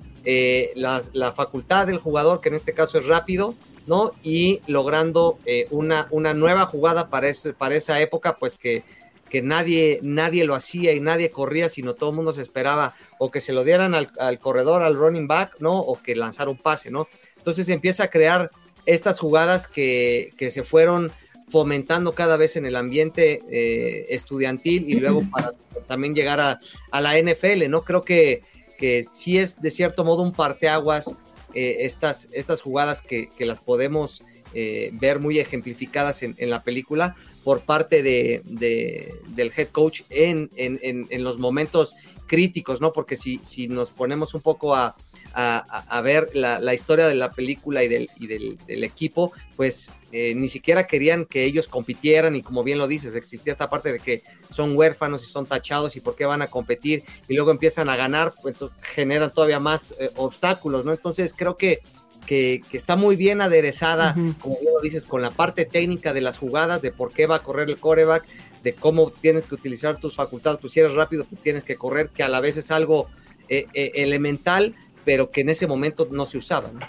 la, 0.75 1.01
la, 1.13 1.31
facultad 1.31 1.87
del 1.87 1.97
jugador, 1.97 2.39
que 2.39 2.49
en 2.49 2.55
este 2.55 2.73
caso 2.73 2.99
es 2.99 3.07
rápido, 3.07 3.55
¿no? 3.87 4.11
Y 4.21 4.61
logrando 4.67 5.39
una, 5.71 6.07
una 6.11 6.35
nueva 6.35 6.67
jugada 6.67 7.09
para, 7.09 7.29
ese, 7.29 7.51
para 7.51 7.75
esa 7.75 7.99
época, 7.99 8.35
pues 8.35 8.57
que 8.57 8.83
que 9.31 9.41
nadie, 9.41 10.01
nadie 10.03 10.43
lo 10.43 10.55
hacía 10.55 10.91
y 10.91 10.99
nadie 10.99 11.31
corría, 11.31 11.69
sino 11.69 11.93
todo 11.93 12.09
el 12.09 12.17
mundo 12.17 12.33
se 12.33 12.41
esperaba 12.41 12.95
o 13.17 13.31
que 13.31 13.39
se 13.39 13.53
lo 13.53 13.63
dieran 13.63 13.95
al, 13.95 14.39
corredor, 14.39 14.83
al 14.83 14.95
running 14.95 15.25
back, 15.25 15.55
¿no? 15.59 15.79
O 15.79 16.01
que 16.01 16.17
lanzara 16.17 16.51
un 16.51 16.57
pase, 16.57 16.91
¿no? 16.91 17.07
Entonces 17.37 17.69
empieza 17.69 18.03
a 18.03 18.09
crear 18.09 18.51
estas 18.85 19.19
jugadas 19.19 19.67
que, 19.67 20.31
se 20.37 20.63
fueron 20.63 21.13
fomentando 21.47 22.11
cada 22.13 22.35
vez 22.35 22.57
en 22.57 22.65
el 22.65 22.75
ambiente 22.75 23.39
eh, 23.49 24.07
estudiantil 24.09 24.83
y 24.89 24.95
luego 24.95 25.21
para 25.31 25.53
también 25.87 26.13
llegar 26.13 26.41
a, 26.41 26.59
a, 26.91 26.99
la 26.99 27.17
NFL, 27.17 27.69
¿no? 27.69 27.85
Creo 27.85 28.01
que, 28.01 28.43
que 28.77 29.05
sí 29.05 29.37
es 29.37 29.61
de 29.61 29.71
cierto 29.71 30.03
modo 30.03 30.23
un 30.23 30.33
parteaguas 30.33 31.07
eh, 31.53 31.77
estas, 31.85 32.27
estas 32.33 32.61
jugadas 32.61 33.01
que, 33.01 33.29
que 33.37 33.45
las 33.45 33.61
podemos 33.61 34.23
eh, 34.53 34.89
ver 34.93 35.19
muy 35.19 35.39
ejemplificadas 35.39 36.21
en, 36.23 36.35
en, 36.37 36.49
la 36.49 36.63
película 36.63 37.15
por 37.43 37.61
parte 37.61 38.03
de, 38.03 38.41
de, 38.45 39.15
del 39.29 39.51
head 39.55 39.69
coach 39.69 40.01
en, 40.09 40.49
en, 40.55 40.79
en, 40.81 41.23
los 41.23 41.39
momentos 41.39 41.95
críticos, 42.27 42.81
¿no? 42.81 42.91
Porque 42.93 43.17
si, 43.17 43.39
si 43.43 43.67
nos 43.67 43.91
ponemos 43.91 44.33
un 44.33 44.41
poco 44.41 44.75
a, 44.75 44.95
a, 45.33 46.01
ver 46.01 46.29
la, 46.33 46.73
historia 46.73 47.07
de 47.07 47.15
la 47.15 47.31
película 47.31 47.83
y 47.83 47.87
del, 47.87 48.09
y 48.19 48.27
del, 48.27 48.83
equipo, 48.83 49.31
pues 49.55 49.89
eh, 50.11 50.35
ni 50.35 50.47
siquiera 50.47 50.87
querían 50.87 51.25
que 51.25 51.45
ellos 51.45 51.67
compitieran 51.67 52.35
y 52.35 52.41
como 52.41 52.63
bien 52.63 52.77
lo 52.77 52.87
dices, 52.87 53.15
existía 53.15 53.53
esta 53.53 53.69
parte 53.69 53.91
de 53.91 53.99
que 53.99 54.23
son 54.49 54.75
huérfanos 54.77 55.23
y 55.23 55.31
son 55.31 55.45
tachados 55.45 55.95
y 55.95 56.01
por 56.01 56.15
qué 56.15 56.25
van 56.25 56.41
a 56.41 56.47
competir 56.47 57.03
y 57.27 57.35
luego 57.35 57.51
empiezan 57.51 57.89
a 57.89 57.95
ganar, 57.95 58.33
pues 58.41 58.55
generan 58.81 59.33
todavía 59.33 59.59
más 59.59 59.93
eh, 59.99 60.11
obstáculos, 60.15 60.85
¿no? 60.85 60.91
Entonces 60.91 61.33
creo 61.35 61.55
que, 61.55 61.79
que, 62.25 62.63
que 62.69 62.77
está 62.77 62.95
muy 62.95 63.15
bien 63.15 63.41
aderezada, 63.41 64.13
uh 64.15 64.19
-huh. 64.19 64.37
como 64.39 64.59
bien 64.59 64.73
lo 64.73 64.81
dices, 64.81 65.05
con 65.05 65.21
la 65.21 65.31
parte 65.31 65.65
técnica 65.65 66.13
de 66.13 66.21
las 66.21 66.37
jugadas, 66.37 66.81
de 66.81 66.91
por 66.91 67.11
qué 67.11 67.27
va 67.27 67.37
a 67.37 67.43
correr 67.43 67.69
el 67.69 67.77
coreback, 67.77 68.25
de 68.63 68.73
cómo 68.73 69.11
tienes 69.11 69.43
que 69.43 69.55
utilizar 69.55 69.99
tus 69.99 70.15
facultades, 70.15 70.59
pues 70.61 70.73
si 70.73 70.79
eres 70.79 70.93
rápido, 70.93 71.25
pues 71.25 71.41
tienes 71.41 71.63
que 71.63 71.75
correr, 71.75 72.09
que 72.09 72.23
a 72.23 72.29
la 72.29 72.39
vez 72.41 72.57
es 72.57 72.71
algo 72.71 73.07
eh, 73.49 73.67
elemental, 73.73 74.75
pero 75.03 75.31
que 75.31 75.41
en 75.41 75.49
ese 75.49 75.67
momento 75.67 76.07
no 76.11 76.25
se 76.25 76.37
usaba, 76.37 76.69
¿no? 76.71 76.79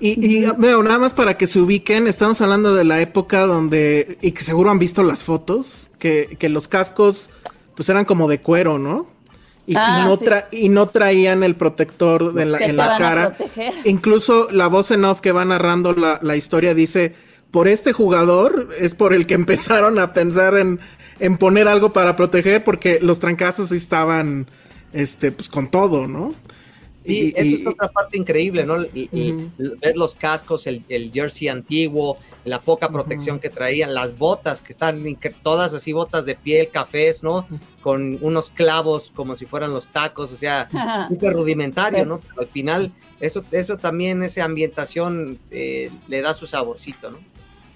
Y, 0.00 0.24
y 0.26 0.44
veo, 0.58 0.82
nada 0.82 0.98
más 0.98 1.14
para 1.14 1.36
que 1.36 1.46
se 1.46 1.60
ubiquen, 1.60 2.08
estamos 2.08 2.40
hablando 2.40 2.74
de 2.74 2.84
la 2.84 3.00
época 3.00 3.46
donde, 3.46 4.18
y 4.20 4.32
que 4.32 4.42
seguro 4.42 4.70
han 4.70 4.78
visto 4.78 5.02
las 5.02 5.22
fotos, 5.22 5.90
que, 5.98 6.36
que 6.38 6.48
los 6.48 6.66
cascos 6.66 7.30
pues 7.76 7.88
eran 7.88 8.04
como 8.04 8.28
de 8.28 8.40
cuero, 8.40 8.78
¿no? 8.78 9.06
Y, 9.66 9.74
ah, 9.76 10.00
y, 10.02 10.08
no, 10.08 10.16
sí. 10.16 10.24
tra 10.24 10.48
y 10.50 10.68
no, 10.68 10.88
traían 10.88 11.42
el 11.42 11.56
protector 11.56 12.34
en 12.38 12.52
la, 12.52 12.58
en 12.58 12.76
la 12.76 12.98
cara. 12.98 13.36
Incluso 13.84 14.48
la 14.50 14.66
voz 14.66 14.90
en 14.90 15.04
off 15.04 15.20
que 15.20 15.32
va 15.32 15.44
narrando 15.44 15.94
la, 15.94 16.18
la, 16.22 16.36
historia 16.36 16.74
dice, 16.74 17.14
por 17.50 17.66
este 17.66 17.92
jugador 17.92 18.70
es 18.78 18.94
por 18.94 19.14
el 19.14 19.26
que 19.26 19.34
empezaron 19.42 19.98
a 19.98 20.12
pensar 20.12 20.56
en, 20.56 20.80
en 21.18 21.38
poner 21.38 21.68
algo 21.68 21.92
para 21.92 22.16
proteger, 22.16 22.62
porque 22.62 22.98
los 23.00 23.20
trancazos 23.20 23.72
estaban 23.72 24.46
este, 24.92 25.32
pues, 25.32 25.48
con 25.48 25.70
todo, 25.70 26.06
¿no? 26.06 26.34
Sí, 27.04 27.34
y, 27.36 27.40
eso 27.40 27.56
es 27.62 27.66
otra 27.66 27.88
parte 27.88 28.16
increíble, 28.16 28.64
¿no? 28.64 28.82
Y, 28.82 29.08
uh 29.12 29.50
-huh. 29.58 29.80
Ver 29.80 29.96
los 29.96 30.14
cascos, 30.14 30.66
el, 30.66 30.82
el, 30.88 31.12
jersey 31.12 31.48
antiguo, 31.48 32.16
la 32.44 32.60
poca 32.60 32.88
protección 32.88 33.36
uh 33.36 33.38
-huh. 33.38 33.42
que 33.42 33.50
traían, 33.50 33.92
las 33.92 34.16
botas 34.16 34.62
que 34.62 34.72
están 34.72 35.04
todas 35.42 35.74
así, 35.74 35.92
botas 35.92 36.24
de 36.24 36.34
piel, 36.34 36.70
cafés, 36.70 37.22
¿no? 37.22 37.46
Con 37.82 38.18
unos 38.22 38.48
clavos 38.50 39.12
como 39.14 39.36
si 39.36 39.44
fueran 39.44 39.72
los 39.72 39.88
tacos, 39.88 40.32
o 40.32 40.36
sea, 40.36 40.68
súper 41.08 41.34
rudimentario, 41.34 42.04
sí. 42.04 42.08
¿no? 42.08 42.20
Pero 42.20 42.40
al 42.40 42.48
final, 42.48 42.92
eso, 43.20 43.44
eso 43.50 43.76
también, 43.76 44.22
esa 44.22 44.44
ambientación 44.44 45.38
eh, 45.50 45.90
le 46.06 46.22
da 46.22 46.32
su 46.32 46.46
saborcito, 46.46 47.10
¿no? 47.10 47.18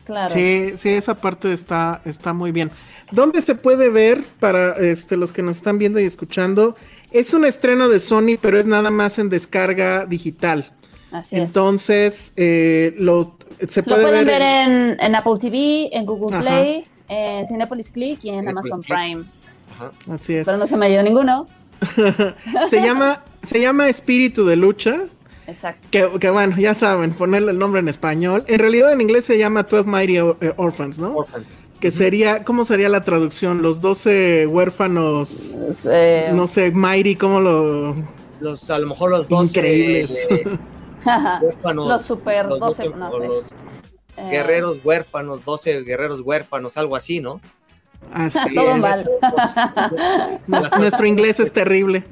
Claro. 0.06 0.32
Sí, 0.32 0.72
sí, 0.78 0.88
esa 0.88 1.14
parte 1.14 1.52
está, 1.52 2.00
está 2.06 2.32
muy 2.32 2.50
bien. 2.50 2.70
¿Dónde 3.10 3.42
se 3.42 3.54
puede 3.54 3.90
ver 3.90 4.24
para 4.40 4.72
este, 4.78 5.18
los 5.18 5.34
que 5.34 5.42
nos 5.42 5.56
están 5.56 5.76
viendo 5.76 6.00
y 6.00 6.04
escuchando? 6.04 6.76
Es 7.10 7.32
un 7.34 7.44
estreno 7.44 7.88
de 7.88 8.00
Sony, 8.00 8.36
pero 8.40 8.58
es 8.58 8.66
nada 8.66 8.90
más 8.90 9.18
en 9.18 9.28
descarga 9.28 10.04
digital. 10.04 10.72
Así 11.10 11.36
Entonces, 11.36 12.32
eh, 12.36 12.94
lo, 12.98 13.36
se 13.66 13.82
puede 13.82 14.02
lo 14.02 14.08
pueden 14.08 14.26
ver, 14.26 14.40
ver 14.40 14.42
en, 14.42 14.96
en, 15.00 15.14
Apple 15.14 15.38
TV, 15.40 15.88
en 15.96 16.04
Google 16.04 16.36
Ajá. 16.36 16.44
Play, 16.44 16.84
en 17.08 17.46
Cinepolis 17.46 17.90
Click 17.90 18.24
y 18.24 18.28
en 18.28 18.40
Cinepolis 18.40 18.72
Amazon 18.72 18.82
Click. 18.82 18.98
Prime. 18.98 19.24
Ajá. 19.74 19.90
Así 20.12 20.34
es. 20.34 20.44
Pero 20.44 20.58
no 20.58 20.66
se 20.66 20.76
me 20.76 20.86
ha 20.86 20.90
ido 20.90 21.02
ninguno. 21.02 21.46
se, 22.68 22.82
llama, 22.82 23.22
se 23.42 23.60
llama 23.60 23.88
Espíritu 23.88 24.44
de 24.44 24.56
Lucha. 24.56 25.04
Exacto. 25.46 25.88
Que, 25.90 26.10
que, 26.20 26.28
bueno, 26.28 26.58
ya 26.58 26.74
saben, 26.74 27.12
ponerle 27.12 27.52
el 27.52 27.58
nombre 27.58 27.80
en 27.80 27.88
español. 27.88 28.44
En 28.48 28.58
realidad 28.58 28.92
en 28.92 29.00
inglés 29.00 29.24
se 29.24 29.38
llama 29.38 29.62
12 29.62 29.88
Mighty 29.88 30.16
eh, 30.18 30.52
Orphans, 30.56 30.98
¿no? 30.98 31.14
Orphans 31.14 31.46
que 31.80 31.90
sería, 31.90 32.44
¿cómo 32.44 32.64
sería 32.64 32.88
la 32.88 33.04
traducción? 33.04 33.62
Los 33.62 33.80
12 33.80 34.46
huérfanos, 34.46 35.56
eh, 35.90 36.30
no 36.34 36.46
sé, 36.46 36.70
Mighty, 36.70 37.16
¿cómo 37.16 37.40
lo...? 37.40 37.94
Los, 38.40 38.70
a 38.70 38.78
lo 38.78 38.86
mejor 38.86 39.10
los 39.10 39.28
12 39.28 39.44
Increíbles. 39.46 40.26
Eh, 40.30 40.44
huérfanos. 41.42 41.88
los 41.88 42.02
super 42.02 42.48
12, 42.48 42.60
12 42.60 42.88
no 42.90 43.12
sé. 43.12 43.26
Los 43.26 43.52
eh. 44.16 44.30
guerreros 44.30 44.80
huérfanos, 44.84 45.44
12 45.44 45.82
guerreros 45.82 46.20
huérfanos, 46.20 46.76
algo 46.76 46.96
así, 46.96 47.20
¿no? 47.20 47.40
Así 48.12 48.38
Todo 48.54 48.74
es. 48.74 48.80
mal. 48.80 49.04
Nuestro 50.78 51.06
inglés 51.06 51.40
es 51.40 51.52
terrible. 51.52 52.04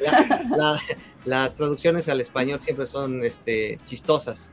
La, 0.00 0.46
la, 0.56 0.80
las 1.24 1.54
traducciones 1.54 2.08
al 2.08 2.20
español 2.20 2.60
siempre 2.60 2.86
son 2.86 3.24
este, 3.24 3.78
chistosas. 3.84 4.50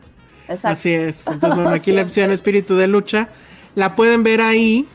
Exacto. 0.47 0.67
Así 0.69 0.93
es. 0.93 1.27
Entonces, 1.27 1.59
bueno, 1.59 1.69
aquí 1.69 1.91
la 1.91 2.01
opción 2.03 2.31
espíritu 2.31 2.75
de 2.75 2.87
lucha. 2.87 3.29
La 3.75 3.95
pueden 3.95 4.23
ver 4.23 4.41
ahí. 4.41 4.87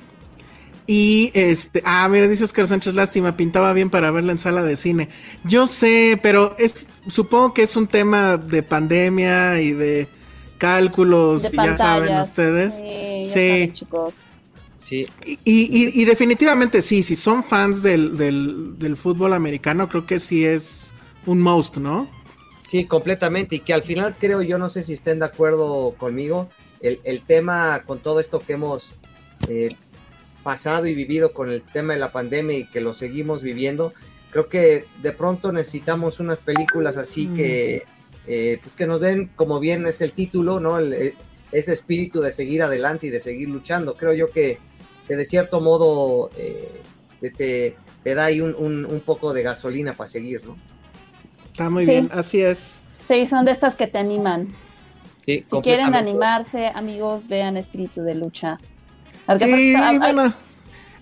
Y 0.86 1.32
este, 1.34 1.82
ah, 1.84 2.08
mira, 2.08 2.28
dice 2.28 2.44
Oscar 2.44 2.68
Sánchez, 2.68 2.94
lástima, 2.94 3.36
pintaba 3.36 3.72
bien 3.72 3.90
para 3.90 4.10
verla 4.12 4.32
en 4.32 4.38
sala 4.38 4.62
de 4.62 4.76
cine. 4.76 5.08
Yo 5.42 5.66
sé, 5.66 6.18
pero 6.22 6.54
es, 6.58 6.86
supongo 7.08 7.54
que 7.54 7.62
es 7.62 7.76
un 7.76 7.88
tema 7.88 8.36
de 8.36 8.62
pandemia 8.62 9.60
y 9.60 9.72
de 9.72 10.08
cálculos, 10.58 11.42
de 11.42 11.50
ya 11.56 11.76
saben 11.76 12.20
ustedes. 12.20 12.74
Sí, 12.74 13.24
ya 13.26 13.32
sí. 13.32 13.48
Saben, 13.48 13.72
chicos. 13.72 14.28
Sí. 14.78 15.08
Y, 15.24 15.32
y, 15.44 16.00
y, 16.00 16.04
definitivamente 16.04 16.80
sí, 16.80 17.02
si 17.02 17.16
son 17.16 17.42
fans 17.42 17.82
del, 17.82 18.16
del, 18.16 18.78
del, 18.78 18.96
fútbol 18.96 19.32
americano, 19.32 19.88
creo 19.88 20.06
que 20.06 20.20
sí 20.20 20.44
es 20.44 20.92
un 21.24 21.40
most, 21.40 21.78
¿no? 21.78 22.08
Sí, 22.62 22.84
completamente. 22.84 23.56
Y 23.56 23.58
que 23.60 23.74
al 23.74 23.82
final 23.82 24.14
creo, 24.16 24.42
yo 24.42 24.58
no 24.58 24.68
sé 24.68 24.84
si 24.84 24.92
estén 24.92 25.18
de 25.18 25.24
acuerdo 25.24 25.94
conmigo, 25.98 26.48
el, 26.80 27.00
el 27.04 27.22
tema 27.22 27.82
con 27.86 28.00
todo 28.00 28.20
esto 28.20 28.40
que 28.40 28.54
hemos 28.54 28.94
eh, 29.48 29.74
pasado 30.42 30.86
y 30.86 30.94
vivido 30.94 31.32
con 31.32 31.50
el 31.50 31.62
tema 31.62 31.94
de 31.94 31.98
la 31.98 32.12
pandemia 32.12 32.58
y 32.58 32.66
que 32.66 32.80
lo 32.80 32.94
seguimos 32.94 33.42
viviendo, 33.42 33.92
creo 34.30 34.48
que 34.48 34.84
de 35.02 35.12
pronto 35.12 35.50
necesitamos 35.50 36.20
unas 36.20 36.38
películas 36.38 36.96
así 36.96 37.26
mm. 37.26 37.34
que, 37.34 37.82
eh, 38.26 38.58
pues 38.62 38.74
que 38.74 38.86
nos 38.86 39.00
den, 39.00 39.30
como 39.34 39.58
bien 39.58 39.86
es 39.86 40.00
el 40.00 40.12
título, 40.12 40.60
¿no? 40.60 40.78
El, 40.78 40.92
eh, 40.92 41.14
ese 41.52 41.72
espíritu 41.72 42.20
de 42.20 42.32
seguir 42.32 42.62
adelante 42.62 43.06
y 43.06 43.10
de 43.10 43.20
seguir 43.20 43.48
luchando. 43.48 43.96
Creo 43.96 44.12
yo 44.12 44.30
que, 44.30 44.58
que 45.08 45.16
de 45.16 45.24
cierto 45.24 45.60
modo 45.60 46.30
eh, 46.36 46.80
te, 47.20 47.76
te, 48.04 48.14
da 48.14 48.26
ahí 48.26 48.40
un, 48.40 48.54
un, 48.54 48.84
un, 48.84 49.00
poco 49.00 49.32
de 49.32 49.42
gasolina 49.42 49.94
para 49.94 50.08
seguir, 50.08 50.44
¿no? 50.44 50.56
Está 51.46 51.70
muy 51.70 51.84
sí. 51.84 51.92
bien, 51.92 52.10
así 52.12 52.42
es. 52.42 52.78
Sí, 53.02 53.26
son 53.26 53.44
de 53.44 53.52
estas 53.52 53.74
que 53.76 53.86
te 53.86 53.98
animan. 53.98 54.54
Sí, 55.26 55.42
si 55.44 55.60
quieren 55.60 55.96
animarse, 55.96 56.68
amigos, 56.68 57.26
vean 57.26 57.56
Espíritu 57.56 58.02
de 58.02 58.14
Lucha. 58.14 58.60
Sí, 59.40 59.74
bueno, 59.98 60.32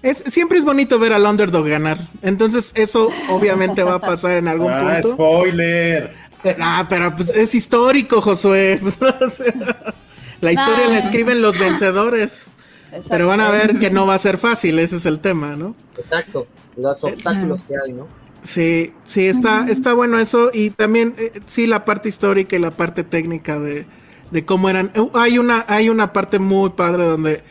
es, 0.02 0.24
siempre 0.28 0.56
es 0.56 0.64
bonito 0.64 0.98
ver 0.98 1.12
al 1.12 1.26
underdog 1.26 1.68
ganar. 1.68 1.98
Entonces, 2.22 2.72
eso 2.74 3.10
obviamente 3.28 3.82
va 3.82 3.96
a 3.96 3.98
pasar 4.00 4.38
en 4.38 4.48
algún 4.48 4.72
ah, 4.72 4.98
punto. 5.02 5.14
spoiler! 5.14 6.14
Ah, 6.58 6.86
pero 6.88 7.14
pues 7.14 7.36
es 7.36 7.54
histórico, 7.54 8.22
Josué. 8.22 8.80
la 10.40 10.52
historia 10.52 10.86
ah. 10.86 10.90
la 10.90 10.98
escriben 11.00 11.42
los 11.42 11.58
vencedores. 11.58 12.46
Exacto. 12.86 13.08
Pero 13.10 13.28
van 13.28 13.42
a 13.42 13.50
ver 13.50 13.78
que 13.78 13.90
no 13.90 14.06
va 14.06 14.14
a 14.14 14.18
ser 14.18 14.38
fácil, 14.38 14.78
ese 14.78 14.96
es 14.96 15.04
el 15.04 15.18
tema, 15.18 15.54
¿no? 15.54 15.74
Exacto, 15.98 16.46
los 16.76 17.04
obstáculos 17.04 17.62
que 17.64 17.74
hay, 17.76 17.92
¿no? 17.92 18.06
Sí, 18.42 18.94
sí, 19.04 19.26
está, 19.26 19.66
está 19.68 19.92
bueno 19.92 20.18
eso. 20.18 20.50
Y 20.54 20.70
también, 20.70 21.14
eh, 21.18 21.40
sí, 21.46 21.66
la 21.66 21.84
parte 21.84 22.08
histórica 22.08 22.56
y 22.56 22.58
la 22.58 22.70
parte 22.70 23.04
técnica 23.04 23.58
de, 23.58 23.86
de 24.35 24.45
cómo 24.45 24.68
eran. 24.68 24.91
Uh, 24.97 25.16
hay 25.16 25.39
una, 25.39 25.64
hay 25.68 25.89
una 25.89 26.12
parte 26.12 26.41
muy 26.41 26.70
padre 26.70 27.05
donde 27.05 27.43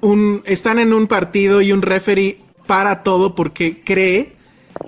un, 0.00 0.42
están 0.46 0.78
en 0.78 0.94
un 0.94 1.06
partido 1.06 1.60
y 1.60 1.70
un 1.70 1.82
referee 1.82 2.40
para 2.66 3.02
todo 3.02 3.34
porque 3.34 3.82
cree 3.84 4.32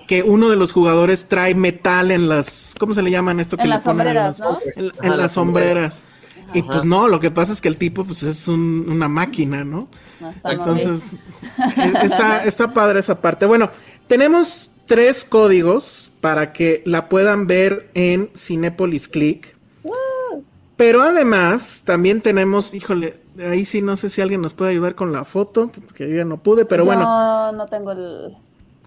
que 0.09 0.23
uno 0.23 0.49
de 0.49 0.57
los 0.57 0.73
jugadores 0.73 1.29
trae 1.29 1.55
metal 1.55 2.11
en 2.11 2.31
las, 2.31 2.75
¿cómo 2.79 2.95
se 2.95 3.03
le 3.03 3.11
llaman 3.11 3.39
esto? 3.39 3.59
Que 3.59 3.64
en 3.64 3.68
le 3.68 3.75
las 3.75 3.83
sombreras, 3.83 4.41
en, 4.41 4.45
¿no? 4.47 4.59
En, 4.77 4.93
en 5.03 5.16
las 5.18 5.33
sombreras. 5.33 5.97
Ajá. 5.97 6.59
Y 6.59 6.62
pues 6.62 6.85
no, 6.85 7.07
lo 7.07 7.21
que 7.21 7.31
pasa 7.31 7.53
es 7.53 7.61
que 7.61 7.68
el 7.68 7.77
tipo 7.77 8.05
pues 8.05 8.23
es 8.23 8.49
un, 8.49 8.87
una 8.89 9.09
máquina, 9.09 9.62
¿no? 9.62 9.89
no 10.21 10.31
está 10.31 10.53
Entonces, 10.53 11.03
está, 12.03 12.45
está 12.45 12.73
padre 12.73 13.01
esa 13.01 13.21
parte. 13.21 13.45
Bueno, 13.45 13.71
tenemos 14.09 14.71
tres 14.87 15.27
códigos 15.29 16.11
para 16.23 16.55
que 16.55 16.83
la 16.87 17.11
puedan 17.11 17.47
ver 17.47 17.91
en 17.93 18.31
Cinepolis 18.35 19.07
Click. 19.07 19.59
Pero 20.81 21.03
además, 21.03 21.83
también 21.85 22.22
tenemos, 22.22 22.72
híjole, 22.72 23.18
ahí 23.39 23.66
sí 23.66 23.83
no 23.83 23.99
sé 23.99 24.09
si 24.09 24.22
alguien 24.22 24.41
nos 24.41 24.55
puede 24.55 24.70
ayudar 24.70 24.95
con 24.95 25.12
la 25.12 25.26
foto, 25.26 25.70
porque 25.85 26.09
yo 26.09 26.16
ya 26.16 26.24
no 26.24 26.39
pude, 26.39 26.64
pero 26.64 26.85
yo 26.85 26.87
bueno. 26.87 27.03
No, 27.03 27.53
no 27.53 27.66
tengo 27.66 27.93
el. 27.93 28.35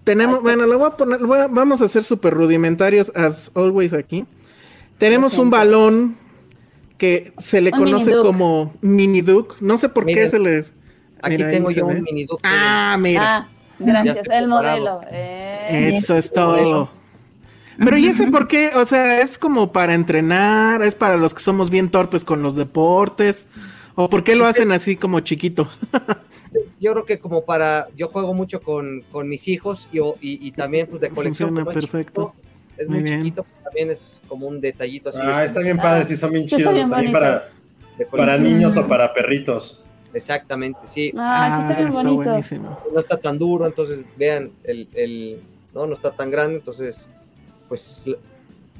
Tenemos, 0.02 0.42
bueno, 0.42 0.66
lo 0.66 0.76
voy 0.76 0.88
a 0.88 0.90
poner, 0.90 1.20
voy 1.20 1.38
a, 1.38 1.46
vamos 1.46 1.80
a 1.82 1.86
ser 1.86 2.02
súper 2.02 2.34
rudimentarios, 2.34 3.12
as 3.14 3.52
always 3.54 3.92
aquí. 3.92 4.26
Tenemos 4.98 5.38
un 5.38 5.50
balón 5.50 6.16
que 6.98 7.32
se 7.38 7.60
le 7.60 7.70
Un 7.70 7.78
conoce 7.78 8.06
mini 8.06 8.16
Duke. 8.16 8.26
como 8.26 8.74
Mini 8.80 9.20
Duke. 9.20 9.54
No 9.60 9.78
sé 9.78 9.88
por 9.88 10.04
qué 10.04 10.28
se 10.28 10.40
les. 10.40 10.74
Aquí 11.22 11.36
Mira, 11.36 11.50
tengo 11.52 11.70
yo 11.70 11.86
ve. 11.86 11.94
un 11.94 12.02
mini 12.02 12.24
ducto. 12.24 12.40
Ah, 12.42 12.96
mira. 12.98 13.36
Ah, 13.36 13.48
gracias. 13.78 14.16
El 14.16 14.22
preparado. 14.24 14.48
modelo. 14.48 15.00
Eh. 15.12 15.90
Eso 15.94 16.16
es 16.16 16.32
todo. 16.32 16.90
Pero 17.78 17.96
¿y 17.96 18.06
ese 18.06 18.28
por 18.30 18.46
qué? 18.48 18.70
O 18.76 18.84
sea, 18.84 19.20
¿es 19.20 19.38
como 19.38 19.72
para 19.72 19.94
entrenar? 19.94 20.82
¿Es 20.82 20.94
para 20.94 21.16
los 21.16 21.34
que 21.34 21.40
somos 21.40 21.70
bien 21.70 21.90
torpes 21.90 22.24
con 22.24 22.42
los 22.42 22.54
deportes? 22.56 23.46
¿O 23.96 24.08
por 24.10 24.24
qué 24.24 24.34
lo 24.36 24.46
hacen 24.46 24.72
así 24.72 24.96
como 24.96 25.20
chiquito? 25.20 25.68
Yo 26.80 26.92
creo 26.92 27.04
que 27.04 27.18
como 27.18 27.44
para, 27.44 27.88
yo 27.96 28.08
juego 28.08 28.32
mucho 28.34 28.60
con, 28.60 29.02
con 29.10 29.28
mis 29.28 29.48
hijos 29.48 29.88
y, 29.92 29.98
y, 29.98 30.12
y 30.20 30.52
también 30.52 30.86
pues 30.88 31.00
de 31.00 31.08
colección. 31.10 31.50
Funciona 31.50 31.72
perfecto. 31.72 32.32
chiquito, 32.34 32.52
es 32.76 32.88
Muy 32.88 33.00
muy, 33.00 33.08
chiquito, 33.08 33.42
pues, 33.44 33.64
también 33.64 33.90
es 33.90 34.20
como 34.28 34.46
un 34.46 34.60
detallito 34.60 35.08
así. 35.08 35.18
de- 35.18 35.32
Ah, 35.32 35.44
está 35.44 35.60
bien 35.60 35.76
padre, 35.78 36.04
sí 36.04 36.16
son 36.16 36.32
bien 36.32 36.48
Sí, 36.48 36.54
está 36.56 36.58
chidos. 36.58 36.74
bien 36.74 36.90
También 36.90 37.12
bonito. 37.12 37.42
para, 38.10 38.12
para 38.16 38.38
niños 38.38 38.76
o 38.76 38.86
para 38.86 39.12
perritos. 39.12 39.80
Exactamente, 40.12 40.78
sí. 40.86 41.12
Ah, 41.16 41.56
sí 41.56 41.62
está 41.62 41.80
bien 41.80 41.92
bonito. 41.92 42.14
buenísimo. 42.30 42.78
No 42.92 43.00
está 43.00 43.16
tan 43.16 43.36
duro, 43.38 43.66
entonces 43.66 44.00
vean, 44.16 44.52
el, 44.62 44.88
el, 44.94 45.40
no, 45.74 45.86
no 45.88 45.94
está 45.94 46.12
tan 46.12 46.30
grande, 46.30 46.56
entonces, 46.58 47.10
pues 47.68 48.04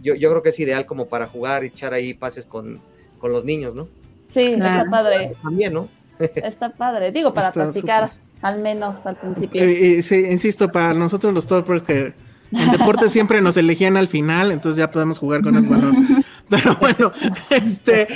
yo, 0.03 0.15
yo 0.15 0.31
creo 0.31 0.43
que 0.43 0.49
es 0.51 0.59
ideal 0.61 0.87
como 0.87 1.07
para 1.07 1.27
jugar 1.27 1.65
y 1.65 1.69
echar 1.69 1.93
ahí 1.95 2.15
pases 2.15 2.45
con, 2.45 2.81
con 3.19 3.33
los 3.33 3.45
niños, 3.45 3.75
¿no? 3.75 3.89
Sí, 4.29 4.55
Claro. 4.57 4.79
está 4.85 4.91
padre. 4.91 5.37
También, 5.43 5.73
¿no? 5.73 5.89
Está 6.37 6.71
padre. 6.71 7.11
Digo, 7.13 7.35
para 7.35 7.49
Está 7.49 7.63
practicar, 7.65 8.13
al 8.43 8.61
menos 8.61 9.05
al 9.07 9.17
principio. 9.17 9.63
Eh, 9.63 9.99
eh, 9.99 10.03
sí, 10.03 10.17
insisto, 10.31 10.71
para 10.71 10.95
nosotros 10.95 11.35
los 11.35 11.47
torpes 11.47 11.83
que 11.83 12.13
en 12.53 12.71
deporte 12.71 13.09
siempre 13.09 13.41
nos 13.41 13.57
elegían 13.57 13.97
al 13.97 14.07
final, 14.07 14.53
entonces 14.53 14.79
ya 14.79 14.91
podemos 14.91 15.19
jugar 15.19 15.43
con 15.43 15.57
el 15.57 15.63
balón. 15.69 16.25
Pero 16.49 16.77
bueno, 16.77 17.11
este, 17.51 18.07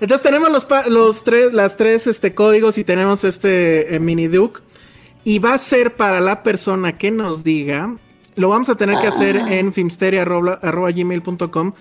entonces 0.00 0.22
tenemos 0.22 0.50
los, 0.50 0.64
pa- 0.64 0.88
los 0.88 1.22
tres, 1.22 1.52
las 1.52 1.76
tres 1.76 2.06
este, 2.06 2.34
códigos 2.34 2.78
y 2.78 2.84
tenemos 2.84 3.22
este 3.24 3.94
eh, 3.94 4.00
mini 4.00 4.26
Duke. 4.26 4.60
Y 5.22 5.38
va 5.38 5.54
a 5.54 5.58
ser 5.58 5.94
para 5.96 6.20
la 6.20 6.42
persona 6.42 6.98
que 6.98 7.10
nos 7.10 7.44
diga, 7.44 7.96
lo 8.36 8.48
vamos 8.48 8.68
a 8.68 8.74
tener 8.76 8.98
que 8.98 9.06
hacer 9.06 9.36
en 9.36 9.72
filmsteria.gmail.com 9.72 11.72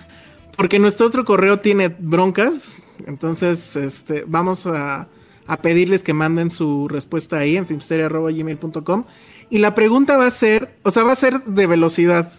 porque 0.57 0.79
nuestro 0.79 1.07
otro 1.07 1.25
correo 1.25 1.59
tiene 1.59 1.87
broncas. 1.89 2.83
Entonces, 3.07 3.75
este, 3.75 4.23
vamos 4.27 4.67
a, 4.67 5.07
a 5.47 5.57
pedirles 5.57 6.03
que 6.03 6.13
manden 6.13 6.49
su 6.51 6.87
respuesta 6.87 7.39
ahí 7.39 7.57
en 7.57 7.65
filmsteria.gmail.com. 7.65 9.05
Y 9.49 9.57
la 9.59 9.73
pregunta 9.75 10.17
va 10.17 10.27
a 10.27 10.31
ser, 10.31 10.75
o 10.83 10.91
sea, 10.91 11.03
va 11.03 11.13
a 11.13 11.15
ser 11.15 11.43
de 11.43 11.67
velocidad, 11.67 12.31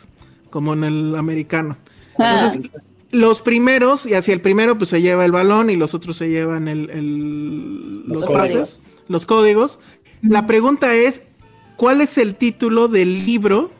como 0.50 0.72
en 0.74 0.84
el 0.84 1.16
americano. 1.16 1.76
Entonces, 2.18 2.70
los 3.10 3.42
primeros, 3.42 4.06
y 4.06 4.14
hacia 4.14 4.34
el 4.34 4.40
primero, 4.40 4.76
pues 4.78 4.90
se 4.90 5.02
lleva 5.02 5.24
el 5.24 5.32
balón 5.32 5.70
y 5.70 5.76
los 5.76 5.94
otros 5.94 6.16
se 6.16 6.28
llevan 6.28 6.68
el, 6.68 6.90
el- 6.90 8.02
Los 8.06 8.20
los 8.20 8.26
códigos. 8.26 8.40
pases, 8.50 8.86
los 9.08 9.26
códigos. 9.26 9.80
La 10.22 10.46
pregunta 10.46 10.94
es, 10.94 11.22
¿cuál 11.76 12.00
es 12.00 12.16
el 12.18 12.36
título 12.36 12.86
del 12.88 13.26
libro 13.26 13.70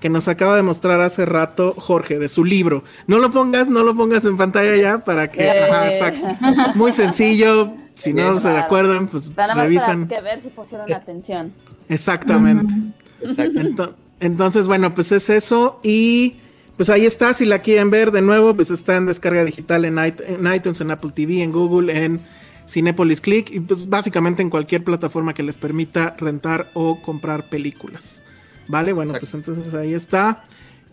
que 0.00 0.08
nos 0.08 0.28
acaba 0.28 0.56
de 0.56 0.62
mostrar 0.62 1.00
hace 1.00 1.24
rato 1.26 1.74
Jorge, 1.76 2.18
de 2.18 2.28
su 2.28 2.44
libro? 2.44 2.84
No 3.06 3.18
lo 3.18 3.30
pongas, 3.30 3.68
no 3.68 3.82
lo 3.82 3.94
pongas 3.96 4.24
en 4.24 4.36
pantalla 4.36 4.76
ya 4.76 4.98
para 4.98 5.30
que... 5.30 5.42
Eh. 5.44 5.70
Ajá, 5.70 5.88
exacto. 5.90 6.26
Muy 6.74 6.92
sencillo. 6.92 7.72
Si 7.94 8.12
no 8.12 8.30
Bien. 8.32 8.40
se 8.42 8.50
acuerdan, 8.50 9.08
pues 9.08 9.30
Para 9.30 9.48
nada 9.48 9.56
más 9.56 9.64
revisan. 9.66 10.06
para 10.06 10.20
que 10.20 10.24
ver 10.24 10.40
si 10.40 10.48
pusieron 10.50 10.92
atención. 10.92 11.52
Exactamente. 11.88 12.72
Exacto. 13.22 13.94
Entonces, 14.20 14.66
bueno, 14.66 14.94
pues 14.94 15.12
es 15.12 15.30
eso. 15.30 15.80
Y 15.82 16.36
pues 16.76 16.90
ahí 16.90 17.06
está. 17.06 17.32
Si 17.32 17.46
la 17.46 17.60
quieren 17.60 17.88
ver 17.90 18.10
de 18.12 18.20
nuevo, 18.22 18.54
pues 18.54 18.70
está 18.70 18.96
en 18.96 19.06
descarga 19.06 19.44
digital 19.46 19.86
en, 19.86 19.98
it- 19.98 20.20
en 20.20 20.52
iTunes, 20.52 20.80
en 20.82 20.90
Apple 20.90 21.12
TV, 21.14 21.42
en 21.42 21.52
Google, 21.52 22.04
en 22.04 22.20
Cinepolis 22.68 23.22
Click. 23.22 23.50
Y 23.50 23.60
pues 23.60 23.88
básicamente 23.88 24.42
en 24.42 24.50
cualquier 24.50 24.84
plataforma 24.84 25.32
que 25.32 25.42
les 25.42 25.56
permita 25.56 26.14
rentar 26.18 26.70
o 26.74 27.00
comprar 27.00 27.48
películas. 27.48 28.22
Vale, 28.68 28.92
bueno, 28.92 29.12
Exacto. 29.12 29.26
pues 29.30 29.48
entonces 29.48 29.74
ahí 29.74 29.94
está. 29.94 30.42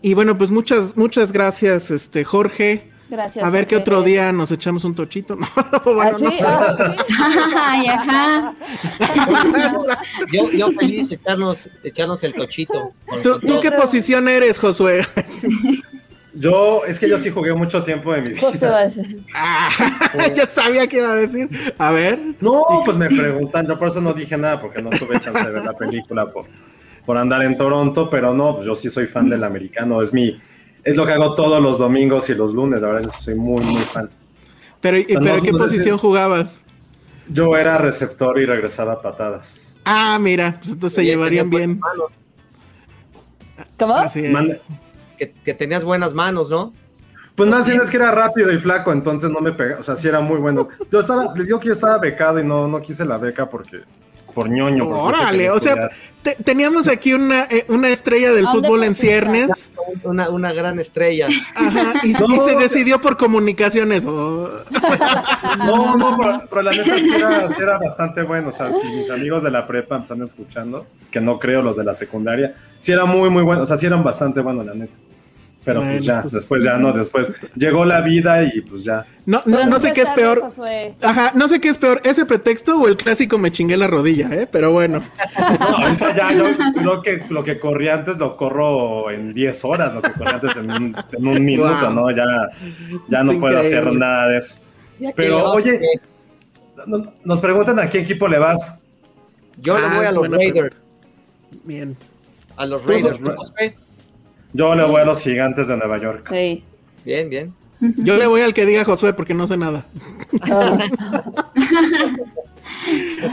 Y 0.02 0.14
bueno, 0.14 0.36
pues 0.36 0.50
muchas, 0.50 0.96
muchas 0.96 1.32
gracias, 1.32 1.90
este 1.90 2.24
Jorge. 2.24 2.90
Gracias. 3.08 3.44
A 3.44 3.50
ver 3.50 3.66
qué 3.66 3.76
otro 3.76 4.02
día 4.02 4.32
nos 4.32 4.50
echamos 4.50 4.84
un 4.84 4.94
tochito. 4.94 5.36
No, 5.36 5.46
bueno, 5.84 6.02
¿Ah, 6.02 6.12
sí? 6.12 6.24
no 6.24 6.30
sé. 6.30 6.44
Ah, 6.44 6.94
ajá. 7.88 8.54
Yo, 10.32 10.50
yo 10.50 10.72
feliz 10.72 11.10
de 11.10 11.16
echarnos, 11.16 11.70
echarnos 11.82 12.22
el 12.24 12.34
tochito. 12.34 12.92
¿Tú, 13.22 13.40
qué 13.62 13.70
posición 13.72 14.28
eres, 14.28 14.58
Josué? 14.58 15.06
Yo, 16.36 16.82
es 16.84 16.98
que 16.98 17.08
yo 17.08 17.16
sí 17.16 17.30
jugué 17.30 17.54
mucho 17.54 17.84
tiempo 17.84 18.12
de 18.12 18.22
mi 18.22 18.30
vida. 18.30 18.82
Decir. 18.82 19.24
Ah, 19.36 19.70
ya 20.34 20.46
sabía 20.46 20.84
que 20.88 20.96
iba 20.96 21.12
a 21.12 21.14
decir. 21.14 21.48
A 21.78 21.92
ver. 21.92 22.18
No, 22.40 22.82
pues 22.84 22.96
me 22.96 23.06
preguntan, 23.06 23.68
yo 23.68 23.78
por 23.78 23.86
eso 23.86 24.00
no 24.00 24.12
dije 24.12 24.36
nada, 24.36 24.58
porque 24.58 24.82
no 24.82 24.90
tuve 24.90 25.20
chance 25.20 25.44
de 25.44 25.52
ver 25.52 25.62
la 25.62 25.74
película 25.74 26.28
por, 26.28 26.46
por 27.06 27.18
andar 27.18 27.42
en 27.42 27.56
Toronto, 27.56 28.08
pero 28.10 28.32
no, 28.34 28.54
pues 28.56 28.66
yo 28.66 28.74
sí 28.74 28.88
soy 28.90 29.06
fan 29.06 29.28
del 29.28 29.44
americano, 29.44 30.00
es 30.02 30.12
mi, 30.12 30.36
es 30.82 30.96
lo 30.96 31.04
que 31.06 31.12
hago 31.12 31.34
todos 31.34 31.62
los 31.62 31.78
domingos 31.78 32.28
y 32.30 32.34
los 32.34 32.54
lunes, 32.54 32.80
la 32.80 32.88
verdad 32.88 33.10
soy 33.10 33.34
muy, 33.34 33.62
muy 33.64 33.82
fan. 33.82 34.08
Pero, 34.80 34.96
sea, 34.98 35.20
pero 35.20 35.36
no- 35.36 35.42
¿qué 35.42 35.52
no 35.52 35.58
posición 35.58 35.98
si- 35.98 36.00
jugabas? 36.02 36.60
Yo 37.28 37.56
era 37.56 37.78
receptor 37.78 38.38
y 38.38 38.44
regresaba 38.46 38.92
a 38.94 39.00
patadas. 39.02 39.78
Ah, 39.84 40.18
mira, 40.20 40.56
pues 40.60 40.72
entonces 40.72 40.96
se 40.96 41.04
llevarían 41.04 41.48
bien. 41.50 41.78
manos, 41.78 42.12
¿Cómo? 43.78 43.94
Así 43.96 44.20
es. 44.24 44.32
Mande- 44.32 44.60
Que, 45.18 45.32
que 45.32 45.54
tenías 45.54 45.84
buenas 45.84 46.12
manos, 46.12 46.50
¿no? 46.50 46.72
Pues 47.36 47.48
más 47.48 47.68
bien 47.68 47.80
es 47.80 47.90
que 47.90 47.96
era 47.96 48.10
rápido 48.10 48.52
y 48.52 48.58
flaco, 48.58 48.92
entonces 48.92 49.30
no 49.30 49.40
me 49.40 49.52
pegaba, 49.52 49.80
o 49.80 49.82
sea, 49.82 49.96
sí 49.96 50.06
era 50.08 50.20
muy 50.20 50.38
bueno. 50.38 50.68
Yo 50.90 51.00
estaba, 51.00 51.32
les 51.34 51.46
digo 51.46 51.58
que 51.60 51.68
yo 51.68 51.72
estaba 51.72 51.98
becado 51.98 52.38
y 52.40 52.44
no, 52.44 52.66
no 52.68 52.80
quise 52.82 53.04
la 53.04 53.16
beca 53.18 53.48
porque, 53.48 53.82
por 54.34 54.50
ñoño. 54.50 54.86
Órale, 54.88 55.50
o 55.50 55.58
sea, 55.58 55.90
te- 56.22 56.34
teníamos 56.34 56.88
aquí 56.88 57.12
una, 57.12 57.44
eh, 57.44 57.64
una 57.68 57.88
estrella 57.88 58.32
del 58.32 58.46
fútbol 58.48 58.84
en 58.84 58.94
ciernes 58.94 59.70
Una, 60.02 60.28
una 60.30 60.52
gran 60.52 60.78
estrella. 60.78 61.28
ajá, 61.54 61.94
y, 62.02 62.12
No, 62.12 62.26
y 62.36 62.40
se 62.40 62.56
decidió 62.56 63.00
por 63.00 63.16
comunicaciones. 63.16 64.04
oh. 64.06 64.50
No, 65.58 65.96
no, 65.96 66.16
pero, 66.18 66.42
pero 66.50 66.62
la 66.62 66.70
neta 66.72 66.98
sí 66.98 67.10
era, 67.14 67.48
sí 67.50 67.62
era 67.62 67.78
bastante 67.78 68.22
bueno. 68.22 68.48
O 68.48 68.52
sea, 68.52 68.72
si 68.72 68.86
mis 68.88 69.08
amigos 69.10 69.42
de 69.42 69.50
la 69.50 69.66
prepa 69.66 69.96
me 69.96 70.02
están 70.02 70.22
escuchando, 70.22 70.86
que 71.10 71.20
no 71.20 71.38
creo 71.38 71.62
los 71.62 71.76
de 71.76 71.84
la 71.84 71.94
secundaria, 71.94 72.54
sí 72.80 72.92
era 72.92 73.04
muy, 73.04 73.30
muy 73.30 73.42
bueno. 73.42 73.62
O 73.62 73.66
sea, 73.66 73.76
sí 73.76 73.86
eran 73.86 74.02
bastante 74.02 74.40
buenos, 74.40 74.66
la 74.66 74.74
neta. 74.74 74.94
Pero 75.64 75.80
pues 75.82 76.02
ya, 76.04 76.20
pues- 76.22 76.32
después 76.34 76.62
ya 76.64 76.76
no, 76.76 76.92
después 76.92 77.32
llegó 77.56 77.84
la 77.84 78.00
vida 78.02 78.42
y 78.44 78.60
pues 78.60 78.84
ya. 78.84 79.06
No, 79.26 79.40
no, 79.46 79.64
no 79.66 79.80
sé 79.80 79.92
qué 79.94 80.02
es 80.02 80.10
peor. 80.10 80.40
Josué. 80.42 80.94
Ajá, 81.00 81.32
no 81.34 81.48
sé 81.48 81.60
qué 81.60 81.68
es 81.70 81.78
peor, 81.78 82.00
ese 82.04 82.26
pretexto 82.26 82.78
o 82.78 82.86
el 82.86 82.96
clásico 82.96 83.38
me 83.38 83.50
chingué 83.50 83.76
la 83.78 83.86
rodilla, 83.86 84.28
¿eh? 84.32 84.46
Pero 84.50 84.72
bueno. 84.72 85.02
No, 85.38 86.14
ya 86.14 86.32
lo, 86.32 86.46
lo 86.82 87.00
que, 87.02 87.24
lo 87.30 87.42
que 87.42 87.58
corría 87.58 87.94
antes 87.94 88.18
lo 88.18 88.36
corro 88.36 89.10
en 89.10 89.32
10 89.32 89.64
horas, 89.64 89.94
lo 89.94 90.02
que 90.02 90.12
corría 90.12 90.34
antes 90.34 90.56
en 90.56 90.70
un, 90.70 90.96
en 91.12 91.26
un 91.26 91.44
minuto, 91.44 91.80
Wow. 91.86 91.90
¿no? 91.94 92.10
Ya, 92.10 92.24
ya 93.08 93.24
no 93.24 93.38
puedo 93.38 93.58
hacer 93.58 93.90
nada 93.92 94.28
de 94.28 94.38
eso. 94.38 94.56
Pero, 95.16 95.50
oye, 95.50 95.80
no- 96.86 97.12
nos 97.24 97.40
preguntan 97.40 97.78
a 97.78 97.88
qué 97.88 98.00
equipo 98.00 98.28
le 98.28 98.38
vas. 98.38 98.78
yo 99.56 99.78
le 99.78 99.86
Ah, 99.86 99.92
voy 99.96 100.06
a 100.06 100.12
los 100.12 100.28
Raiders. 100.28 100.76
Bien. 101.64 101.96
A 102.56 102.66
los 102.66 102.84
Raiders. 102.84 103.18
Tú, 103.18 103.24
¿no? 103.24 103.34
Yo 104.54 104.74
le 104.74 104.84
voy 104.84 105.02
a 105.02 105.04
los 105.04 105.20
gigantes 105.22 105.68
de 105.68 105.76
Nueva 105.76 105.98
York. 105.98 106.22
Sí. 106.30 106.64
Bien, 107.04 107.28
bien. 107.28 107.52
Yo 107.98 108.16
le 108.16 108.26
voy 108.26 108.40
al 108.40 108.54
que 108.54 108.64
diga 108.64 108.84
Josué 108.84 109.12
porque 109.12 109.34
no 109.34 109.46
sé 109.46 109.56
nada. 109.58 109.84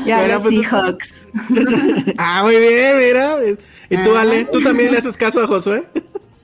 Ya 0.05 0.19
Bueno, 0.19 0.33
los 0.35 0.43
pues, 0.43 0.55
Seahawks. 0.55 1.25
Ah, 2.17 2.41
muy 2.43 2.55
bien, 2.57 2.97
mira. 2.97 3.37
¿Y 3.89 3.97
tú, 4.03 4.15
Ah. 4.15 4.21
Ale? 4.21 4.45
¿Tú 4.45 4.61
también 4.61 4.91
le 4.91 4.97
haces 4.99 5.17
caso 5.17 5.41
a 5.41 5.47
Josué? 5.47 5.83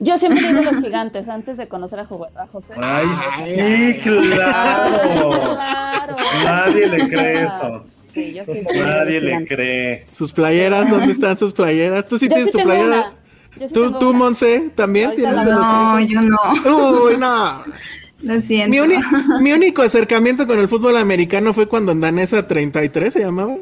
Yo 0.00 0.16
siempre 0.16 0.46
digo 0.48 0.62
los 0.62 0.80
gigantes 0.80 1.28
antes 1.28 1.56
de 1.56 1.66
conocer 1.66 2.00
a, 2.00 2.06
Ju- 2.08 2.28
a 2.36 2.46
José. 2.46 2.74
Ay, 2.78 3.06
sí, 3.14 3.98
claro. 4.02 5.30
Claro. 5.30 6.16
Nadie 6.44 6.86
le 6.88 7.08
cree 7.08 7.42
eso. 7.44 7.84
Sí, 8.14 8.32
yo 8.34 8.44
digo 8.44 8.70
Nadie 8.74 9.20
le 9.20 9.26
gigantes. 9.28 9.48
cree. 9.56 10.06
Sus 10.12 10.32
playeras, 10.32 10.88
¿dónde 10.90 11.12
están 11.12 11.36
sus 11.36 11.52
playeras? 11.52 12.06
¿Tú 12.06 12.18
sí 12.18 12.26
Yo 12.28 12.34
tienes 12.36 12.52
sí 12.52 12.58
tu 12.58 12.64
playera? 12.64 12.86
una. 12.86 13.12
Yo 13.58 13.68
sí 13.68 13.74
¿Tú, 13.74 13.92
tú 13.98 14.10
una. 14.10 14.18
Monse, 14.18 14.70
también 14.74 15.10
Ahorita 15.10 15.28
tienes 15.28 15.44
de 15.46 15.50
los 15.52 15.60
No, 15.60 16.00
yo 16.00 16.20
no. 16.22 17.04
Uy, 17.04 17.16
no. 17.16 17.62
Lo 18.22 18.40
siento. 18.40 18.70
Mi, 18.70 18.80
uni- 18.80 18.96
mi 19.40 19.52
único 19.52 19.82
acercamiento 19.82 20.46
con 20.46 20.58
el 20.58 20.68
fútbol 20.68 20.96
americano 20.96 21.54
fue 21.54 21.68
cuando 21.68 21.92
en 21.92 22.00
Danesa 22.00 22.46
33 22.48 23.12
se 23.12 23.20
llamaba. 23.20 23.56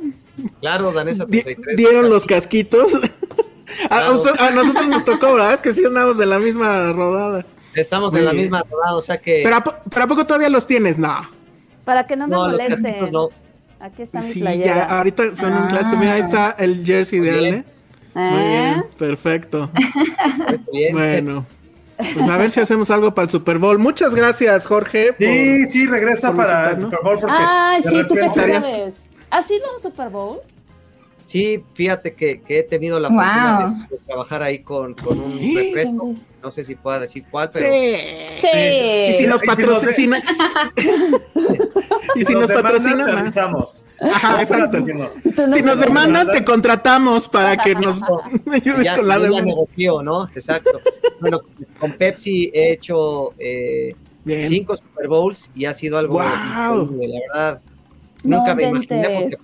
Claro, 0.61 0.93
Danesa 0.93 1.27
Di- 1.27 1.43
33. 1.43 1.77
dieron 1.77 2.09
los 2.09 2.25
casquitos. 2.25 2.95
a, 3.85 3.89
Claro. 3.89 4.15
usted- 4.15 4.39
a 4.41 4.51
nosotros 4.53 4.87
nos 4.89 5.05
tocó, 5.05 5.35
¿verdad? 5.35 5.53
Es 5.55 5.61
que 5.61 5.73
sí 5.75 5.85
andamos 5.85 6.17
de 6.17 6.25
la 6.27 6.39
misma 6.39 6.91
rodada. 6.93 7.45
Estamos 7.75 8.11
Muy 8.13 8.21
en 8.21 8.25
la 8.25 8.31
bien. 8.33 8.45
misma 8.45 8.63
rodada, 8.71 8.97
o 8.97 9.03
sea 9.03 9.19
que. 9.19 9.43
Pero 9.45 9.57
¿a, 9.57 9.63
po- 9.65 9.75
pero 9.91 10.05
¿a 10.05 10.09
poco 10.09 10.25
todavía 10.27 10.49
los 10.49 10.67
tienes? 10.67 10.97
No. 10.97 11.29
Para 11.85 12.07
que 12.07 12.17
no 12.17 12.27
me 12.27 12.35
no, 12.35 12.49
los 12.49 12.57
molesten. 12.59 12.83
casquitos 12.83 13.13
no. 13.13 13.29
Aquí 13.79 14.01
está 14.03 14.23
mi 14.23 14.33
Sí, 14.33 14.41
playera. 14.41 14.75
ya, 14.75 14.85
ahorita 14.97 15.37
son 15.37 15.53
un 15.53 15.59
Ah. 15.65 15.69
clásico. 15.69 15.97
Mira, 15.99 16.15
ahí 16.15 16.23
está 16.23 16.57
el 16.59 16.83
jersey 16.87 17.21
de 17.21 17.31
Muy. 17.33 17.47
Ale. 17.47 17.65
Muy 18.17 18.43
¿Eh? 18.43 18.49
bien, 18.49 18.85
perfecto. 18.99 19.71
Bien. 20.73 20.93
Bueno. 20.95 21.47
Pues 21.97 22.29
a 22.29 22.37
ver 22.37 22.51
si 22.51 22.61
hacemos 22.61 22.91
algo 22.91 23.15
para 23.15 23.25
el 23.25 23.31
Super 23.31 23.59
Bowl. 23.59 23.79
Muchas 23.79 24.15
gracias, 24.15 24.67
Jorge. 24.67 25.13
por- 25.13 25.27
Sí, 25.27 25.67
sí, 25.67 25.87
regresa 25.87 26.29
por 26.29 26.45
para 26.45 26.71
el. 26.73 26.81
Super 26.81 26.99
Bowl 27.03 27.19
porque 27.21 27.37
Ay, 27.39 27.83
de 27.83 27.91
sí, 27.91 27.97
tú 28.09 28.15
que 28.15 28.29
sí 28.29 28.41
repente- 28.41 28.61
sabes. 28.61 29.11
¿Has 29.31 29.51
ido 29.51 29.67
a 29.71 29.75
un 29.75 29.81
Super 29.81 30.09
Bowl? 30.09 30.41
Sí, 31.27 31.63
fíjate 31.75 32.15
que, 32.15 32.41
que 32.41 32.61
he 32.61 32.63
tenido 32.63 32.99
la 33.01 33.09
Wow. 33.09 33.19
fortuna 33.19 33.87
de, 33.91 33.97
de 33.97 34.03
trabajar 34.05 34.43
ahí 34.43 34.61
con, 34.61 34.95
con 34.95 35.21
un 35.21 35.39
refresco. 35.55 36.15
No 36.43 36.51
sé 36.53 36.65
si 36.65 36.77
pueda 36.77 37.01
decir 37.01 37.25
cuál, 37.31 37.51
pero 37.53 37.67
Sí. 37.67 37.97
Sí. 38.39 38.49
Y 39.11 39.13
si 39.15 39.27
nos 39.27 39.43
Y 39.43 39.47
si 39.57 39.63
nos 39.67 39.81
de- 39.81 39.83
patrocina. 39.83 40.23
y 42.15 42.25
si 42.25 42.33
nos 42.33 42.49
demandan, 42.49 42.63
patrocina 42.63 43.07
te 43.07 43.49
más. 43.49 43.85
Ajá, 44.01 44.43
exacto. 44.43 44.81
Si 44.83 44.93
no. 44.95 45.09
Tú 45.35 45.47
no 45.49 45.57
Si 45.57 45.63
nos 45.63 45.81
demandan, 45.81 46.31
te 46.31 46.45
contratamos 46.45 47.29
para 47.29 47.57
que 47.57 47.75
nos 47.75 48.01
ayudes 48.53 48.85
ya, 48.85 48.97
con 48.97 49.09
la 49.09 49.19
demanda. 49.19 49.45
negoció, 49.47 50.03
¿no? 50.03 50.29
Exacto. 50.35 50.81
bueno, 51.21 51.41
con 51.81 51.93
Pepsi 51.93 52.51
he 52.55 52.73
hecho 52.73 53.35
eh, 53.39 53.95
cinco 54.47 54.77
Super 54.77 55.09
Bowls 55.09 55.51
y 55.55 55.65
ha 55.65 55.75
sido 55.75 55.99
algo 55.99 56.15
Wow. 56.21 56.83
increíble, 56.83 57.09
la 57.09 57.21
verdad. 57.21 57.61
No 58.25 58.39
Nunca 58.39 58.55
me 58.55 58.69
imaginé 58.69 59.21
porque 59.23 59.37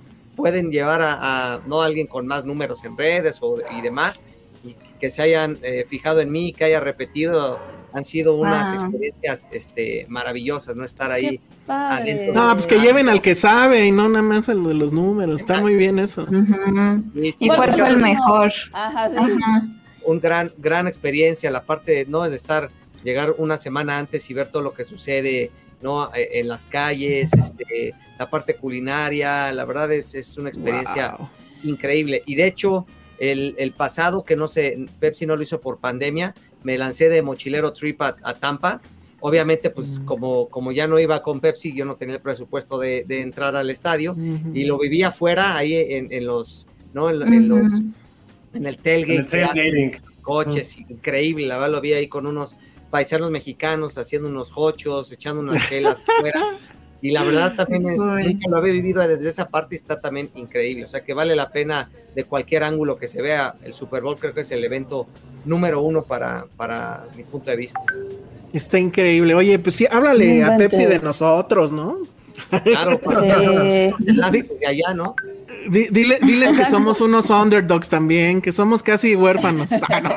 pueden 0.42 0.70
llevar 0.72 1.00
a, 1.02 1.54
a, 1.54 1.60
no 1.66 1.82
a 1.82 1.86
alguien 1.86 2.08
con 2.08 2.26
más 2.26 2.44
números 2.44 2.84
en 2.84 2.96
redes 2.96 3.38
o, 3.40 3.58
y 3.78 3.80
demás 3.80 4.20
y 4.64 4.74
que 5.00 5.08
se 5.10 5.22
hayan 5.22 5.58
eh, 5.62 5.86
fijado 5.88 6.20
en 6.20 6.32
mí, 6.32 6.52
que 6.52 6.64
haya 6.64 6.80
repetido, 6.80 7.60
han 7.92 8.02
sido 8.04 8.34
unas 8.36 8.74
Wow. 8.74 8.82
experiencias 8.86 9.46
este, 9.52 10.06
maravillosas, 10.08 10.74
¿no? 10.74 10.84
Estar 10.84 11.12
ahí. 11.12 11.40
Adentro. 11.68 12.34
No, 12.34 12.52
pues 12.54 12.66
que 12.66 12.80
lleven 12.80 13.08
al 13.08 13.20
que 13.22 13.34
sabe 13.34 13.86
y 13.86 13.92
no 13.92 14.08
nada 14.08 14.22
más 14.22 14.48
a 14.48 14.54
lo 14.54 14.68
de 14.68 14.74
los 14.74 14.92
números. 14.92 15.40
Está 15.40 15.60
muy 15.60 15.74
bien 15.76 15.98
eso. 16.00 16.26
Y 17.14 17.28
¿Y 17.28 17.32
sí, 17.32 17.46
cuál 17.46 17.72
fue 17.72 17.88
el 17.88 17.98
mejor? 17.98 18.52
Ajá, 18.72 19.08
sí. 19.10 19.16
Ajá. 19.18 19.66
un 20.04 20.20
gran, 20.20 20.52
gran 20.58 20.86
experiencia, 20.88 21.50
la 21.52 21.62
parte, 21.64 22.04
¿no? 22.08 22.28
De 22.28 22.34
estar, 22.34 22.70
llegar 23.04 23.34
una 23.38 23.58
semana 23.58 23.98
antes 23.98 24.28
y 24.30 24.34
ver 24.34 24.48
todo 24.48 24.62
lo 24.62 24.72
que 24.74 24.84
sucede, 24.84 25.50
¿no? 25.82 26.14
Eh, 26.14 26.28
En 26.40 26.48
las 26.48 26.64
calles, 26.66 27.32
este, 27.32 27.94
la 28.18 28.30
parte 28.30 28.54
culinaria, 28.54 29.52
la 29.52 29.64
verdad 29.64 29.92
es, 29.92 30.14
es 30.14 30.36
una 30.38 30.48
experiencia 30.48 31.16
Wow. 31.18 31.28
increíble. 31.64 32.22
Y 32.26 32.34
de 32.36 32.46
hecho, 32.46 32.86
el, 33.18 33.54
el 33.58 33.72
pasado, 33.72 34.24
que 34.24 34.36
no 34.36 34.48
sé, 34.48 34.78
Pepsi 35.00 35.26
no 35.26 35.36
lo 35.36 35.42
hizo 35.42 35.60
por 35.60 35.78
pandemia, 35.78 36.34
me 36.62 36.78
lancé 36.78 37.08
de 37.08 37.22
mochilero 37.22 37.72
trip 37.72 38.00
a, 38.02 38.16
a 38.22 38.34
Tampa. 38.34 38.80
Obviamente, 39.24 39.70
pues 39.70 40.00
como, 40.04 40.48
como 40.48 40.72
ya 40.72 40.88
no 40.88 40.98
iba 40.98 41.22
con 41.22 41.38
Pepsi, 41.40 41.72
yo 41.74 41.84
no 41.84 41.94
tenía 41.94 42.16
el 42.16 42.20
presupuesto 42.20 42.78
de, 42.80 43.04
de 43.04 43.20
entrar 43.20 43.54
al 43.54 43.70
estadio 43.70 44.16
y 44.52 44.64
lo 44.64 44.78
vivía 44.78 45.08
afuera, 45.08 45.56
ahí 45.56 45.74
en, 45.76 46.12
en 46.12 46.26
los, 46.26 46.66
¿no? 46.92 47.08
En, 47.08 47.22
en 47.32 47.48
los, 47.48 47.66
en 47.68 47.86
el 48.54 48.54
En 48.54 48.66
el 48.66 48.76
tailgate, 48.78 49.44
hacen 49.44 49.62
tailgating. 49.62 50.00
coches, 50.22 50.76
increíble, 50.88 51.46
la 51.46 51.54
verdad 51.58 51.70
lo 51.70 51.80
vi 51.80 51.92
ahí 51.92 52.08
con 52.08 52.26
unos 52.26 52.56
paisanos 52.92 53.30
mexicanos 53.30 53.96
haciendo 53.96 54.28
unos 54.28 54.52
hochos, 54.54 55.10
echando 55.10 55.40
unas 55.40 55.66
chelas 55.68 56.04
afuera. 56.06 56.58
Y 57.04 57.10
la 57.10 57.24
verdad 57.24 57.56
también 57.56 57.88
es, 57.88 57.98
nunca 57.98 58.48
lo 58.48 58.58
había 58.58 58.72
vivido 58.74 59.04
desde 59.08 59.28
esa 59.28 59.48
parte, 59.48 59.74
y 59.74 59.78
está 59.78 60.00
también 60.00 60.30
increíble. 60.36 60.84
O 60.84 60.88
sea 60.88 61.02
que 61.02 61.14
vale 61.14 61.34
la 61.34 61.50
pena 61.50 61.90
de 62.14 62.22
cualquier 62.22 62.62
ángulo 62.62 62.96
que 62.96 63.08
se 63.08 63.20
vea. 63.20 63.56
El 63.64 63.72
Super 63.72 64.02
Bowl 64.04 64.16
creo 64.16 64.32
que 64.32 64.42
es 64.42 64.50
el 64.52 64.62
evento 64.62 65.08
número 65.44 65.80
uno 65.80 66.04
para, 66.04 66.46
para 66.56 67.04
mi 67.16 67.24
punto 67.24 67.50
de 67.50 67.56
vista. 67.56 67.80
Está 68.52 68.78
increíble. 68.78 69.34
Oye, 69.34 69.58
pues 69.58 69.74
sí, 69.74 69.86
háblale 69.90 70.44
a 70.44 70.56
Pepsi 70.56 70.84
de 70.84 71.00
nosotros, 71.00 71.72
¿no? 71.72 71.98
Claro, 72.62 73.00
Sí. 74.30 74.42
de 74.60 74.66
allá, 74.68 74.94
¿no? 74.94 75.16
Di- 75.68 75.88
dile, 75.90 76.18
diles 76.22 76.56
que 76.58 76.64
somos 76.66 77.00
unos 77.00 77.30
underdogs 77.30 77.88
también, 77.88 78.40
que 78.40 78.52
somos 78.52 78.82
casi 78.82 79.14
huérfanos. 79.16 79.68
Ah, 79.90 80.00
no. 80.00 80.10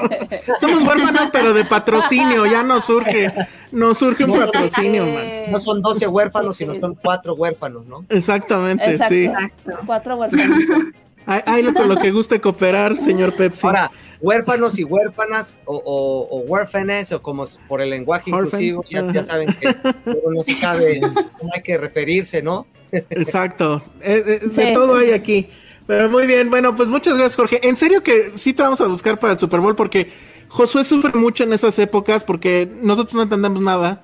Somos 0.59 0.83
huérfanos, 0.83 1.29
pero 1.31 1.53
de 1.53 1.65
patrocinio, 1.65 2.45
ya 2.45 2.63
nos 2.63 2.85
surge, 2.85 3.33
nos 3.71 3.97
surge 3.97 4.23
un 4.23 4.37
patrocinio, 4.37 5.05
man. 5.05 5.51
No 5.51 5.59
son 5.59 5.81
12 5.81 6.07
huérfanos, 6.07 6.55
Sí, 6.57 6.63
sino 6.65 6.75
son 6.79 6.95
cuatro 6.95 7.33
huérfanos, 7.35 7.85
¿no? 7.85 8.05
Exactamente, 8.09 8.85
Exacto. 8.91 9.13
sí. 9.13 9.25
Exacto. 9.25 9.71
Cuatro 9.85 10.15
huerfanitos. 10.17 10.83
Ay, 11.27 11.41
ay, 11.45 11.63
lo 11.63 11.73
con 11.73 11.89
lo 11.89 11.95
que 11.97 12.11
guste 12.11 12.39
cooperar, 12.39 12.95
señor 12.97 13.35
Pepsi. 13.35 13.65
Ahora, 13.65 13.89
huérfanos 14.22 14.78
y 14.80 14.84
huérfanas 14.84 15.55
o, 15.66 15.76
o, 15.76 16.38
o 16.38 16.39
huérfanes 16.41 17.11
o 17.11 17.22
como 17.22 17.45
por 17.68 17.82
el 17.82 17.89
lenguaje 17.89 18.32
Orphans, 18.34 18.61
inclusivo, 18.61 19.13
ya, 19.13 19.24
saben 19.24 19.55
que 19.59 19.76
no 20.05 20.43
se 20.43 20.53
sabe 20.55 21.01
cómo 21.39 21.51
hay 21.53 21.61
que 21.61 21.78
referirse, 21.78 22.41
¿no? 22.41 22.68
Exacto. 22.91 23.82
Eh, 24.01 24.24
eh, 24.43 24.47
De 24.47 24.74
todo 24.74 24.97
hay 24.97 25.11
aquí. 25.11 25.49
Pero 25.88 26.09
muy 26.09 26.26
bien, 26.26 26.49
bueno, 26.49 26.76
pues 26.76 26.89
muchas 26.89 27.13
gracias, 27.16 27.36
Jorge. 27.36 27.68
En 27.68 27.76
serio 27.76 28.01
que 28.01 28.32
sí 28.36 28.53
te 28.53 28.63
vamos 28.63 28.82
a 28.82 28.88
buscar 28.88 29.20
para 29.20 29.34
el 29.34 29.39
Super 29.39 29.59
Bowl 29.59 29.76
porque 29.76 30.11
Josué 30.47 30.84
sufre 30.84 31.13
mucho 31.13 31.43
en 31.43 31.53
esas 31.53 31.78
épocas 31.78 32.24
porque 32.24 32.68
nosotros 32.82 33.13
no 33.13 33.24
entendemos 33.24 33.61
nada. 33.61 34.03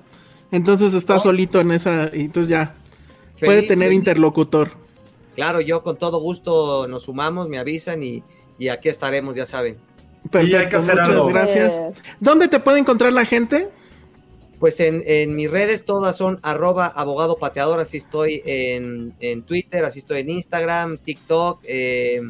Entonces 0.52 0.94
está 0.94 1.18
solito 1.18 1.60
en 1.60 1.72
esa 1.72 2.10
y 2.12 2.26
entonces 2.26 2.50
ya 2.50 2.74
puede 3.40 3.62
tener 3.62 3.88
feliz. 3.88 4.00
interlocutor. 4.00 4.70
Claro, 5.34 5.60
yo 5.60 5.82
con 5.82 5.96
todo 5.96 6.20
gusto 6.20 6.86
nos 6.88 7.04
sumamos, 7.04 7.48
me 7.48 7.58
avisan 7.58 8.02
y, 8.02 8.22
y 8.58 8.68
aquí 8.68 8.90
estaremos, 8.90 9.34
ya 9.34 9.46
saben. 9.46 9.78
Perfecto, 10.30 10.58
hay 10.58 10.68
que 10.68 10.76
hacer 10.76 10.94
muchas 10.94 11.08
algo. 11.10 11.26
gracias. 11.26 11.72
¿Dónde 12.20 12.48
te 12.48 12.60
puede 12.60 12.78
encontrar 12.78 13.12
la 13.12 13.24
gente? 13.24 13.68
Pues 14.58 14.78
en, 14.80 15.02
en 15.06 15.34
mis 15.34 15.50
redes 15.50 15.84
todas 15.84 16.16
son 16.16 16.38
arroba 16.42 16.86
abogado 16.86 17.36
pateador, 17.36 17.80
así 17.80 17.96
estoy 17.96 18.40
en, 18.44 19.12
en 19.18 19.42
Twitter, 19.42 19.84
así 19.84 19.98
estoy 19.98 20.20
en 20.20 20.30
Instagram, 20.30 20.98
TikTok, 20.98 21.60
eh, 21.64 22.20